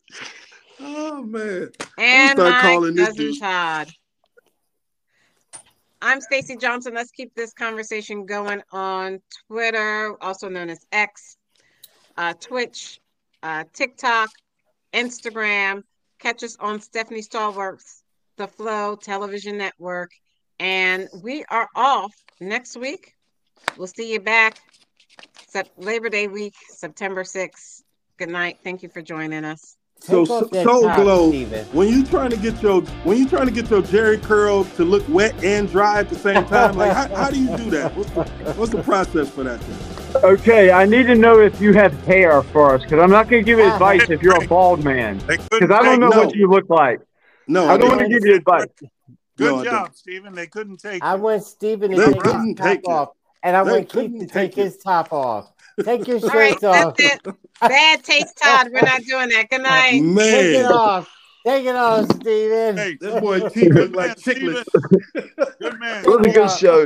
Oh 0.80 1.22
man. 1.22 1.70
And 1.98 2.38
my 2.38 2.60
calling 2.60 2.96
cousin 2.96 3.38
Todd. 3.38 3.88
I'm 6.00 6.20
Stacy 6.20 6.56
Johnson. 6.56 6.94
Let's 6.94 7.10
keep 7.10 7.34
this 7.34 7.52
conversation 7.52 8.24
going 8.24 8.62
on 8.70 9.20
Twitter, 9.48 10.16
also 10.20 10.48
known 10.48 10.70
as 10.70 10.86
X, 10.92 11.36
uh, 12.16 12.34
Twitch, 12.34 13.00
uh, 13.42 13.64
TikTok, 13.72 14.30
Instagram. 14.92 15.82
Catch 16.20 16.44
us 16.44 16.56
on 16.60 16.80
Stephanie 16.80 17.22
Stallworks, 17.22 18.02
The 18.36 18.46
Flow 18.46 18.94
Television 18.94 19.58
Network. 19.58 20.12
And 20.60 21.08
we 21.22 21.44
are 21.50 21.68
off 21.74 22.14
next 22.40 22.76
week. 22.76 23.14
We'll 23.76 23.88
see 23.88 24.12
you 24.12 24.20
back 24.20 24.58
Labor 25.76 26.08
Day 26.08 26.26
week, 26.28 26.54
September 26.68 27.24
6th. 27.24 27.82
Good 28.18 28.28
night. 28.30 28.58
Thank 28.64 28.82
you 28.82 28.88
for 28.88 29.02
joining 29.02 29.44
us. 29.44 29.76
So 30.00 30.24
so 30.24 30.44
off 30.44 30.52
Soul 30.52 30.82
Glo, 30.94 31.30
Steven. 31.30 31.64
when 31.66 31.88
you 31.88 32.04
trying 32.04 32.30
to 32.30 32.36
get 32.36 32.62
your 32.62 32.82
when 33.02 33.18
you 33.18 33.28
trying 33.28 33.46
to 33.46 33.52
get 33.52 33.68
your 33.68 33.82
Jerry 33.82 34.16
curl 34.18 34.64
to 34.64 34.84
look 34.84 35.02
wet 35.08 35.34
and 35.42 35.68
dry 35.68 35.98
at 35.98 36.08
the 36.08 36.14
same 36.14 36.44
time, 36.46 36.76
like 36.76 36.92
how, 36.92 37.08
how 37.16 37.30
do 37.30 37.40
you 37.40 37.56
do 37.56 37.68
that? 37.70 37.96
What's 37.96 38.10
the, 38.10 38.22
what's 38.54 38.72
the 38.72 38.82
process 38.82 39.28
for 39.28 39.42
that? 39.42 39.58
Thing? 39.60 40.22
Okay, 40.22 40.70
I 40.70 40.84
need 40.86 41.04
to 41.08 41.16
know 41.16 41.40
if 41.40 41.60
you 41.60 41.72
have 41.74 41.92
hair 42.06 42.42
first, 42.44 42.84
because 42.84 43.00
I'm 43.02 43.10
not 43.10 43.28
going 43.28 43.44
to 43.44 43.46
give 43.46 43.58
you 43.58 43.64
Uh-huh. 43.64 43.74
advice 43.74 44.08
if 44.08 44.22
you're 44.22 44.42
a 44.42 44.46
bald 44.46 44.84
man, 44.84 45.18
because 45.26 45.70
I 45.70 45.82
don't 45.82 46.00
know 46.00 46.08
no. 46.08 46.18
what 46.18 46.34
you 46.34 46.48
look 46.48 46.68
like. 46.70 47.00
No, 47.48 47.64
I 47.64 47.76
don't 47.76 47.80
don't. 47.80 47.88
want 47.98 48.00
to 48.02 48.08
give 48.08 48.24
you 48.24 48.34
advice. 48.36 48.66
Good 48.80 49.52
No, 49.56 49.64
job, 49.64 49.86
don't. 49.86 49.96
Stephen. 49.96 50.34
They 50.34 50.46
couldn't 50.46 50.78
take 50.78 51.02
I 51.02 51.14
it. 51.14 51.20
want 51.20 51.42
Stephen 51.44 51.90
to 51.90 51.96
They 51.96 52.12
take 52.12 52.22
couldn't 52.22 52.46
his 52.48 52.56
top 52.56 52.76
it. 52.78 52.86
off, 52.86 53.08
and 53.42 53.56
I 53.56 53.64
They 53.64 53.70
want 53.70 53.88
Keith 53.88 53.90
couldn't 53.90 54.18
to 54.20 54.26
take 54.26 54.52
take 54.52 54.58
it. 54.58 54.62
his 54.64 54.76
top 54.78 55.12
off. 55.12 55.52
Take 55.82 56.06
your 56.08 56.18
All 56.22 56.28
right, 56.28 56.52
shirts 56.52 56.64
off. 56.64 56.96
that's 56.96 57.14
it. 57.14 57.34
Bad 57.60 58.04
taste, 58.04 58.36
Todd. 58.42 58.68
We're 58.72 58.82
not 58.82 59.02
doing 59.02 59.28
that. 59.30 59.48
Good 59.50 59.62
night. 59.62 60.02
Take 60.16 60.54
it 60.56 60.66
off. 60.66 61.08
Take 61.46 61.66
it 61.66 61.74
off, 61.76 62.06
Stephen. 62.16 62.76
Hey, 62.76 62.96
that 63.00 63.22
boy 63.22 63.48
teeth 63.48 63.72
look 63.72 63.94
like 63.96 64.18
Steven. 64.18 64.54
chiclets. 64.56 65.58
good 65.60 65.78
man. 65.78 66.04
It 66.04 66.08
was 66.08 66.26
a 66.26 66.30
good 66.30 66.50
show. 66.50 66.76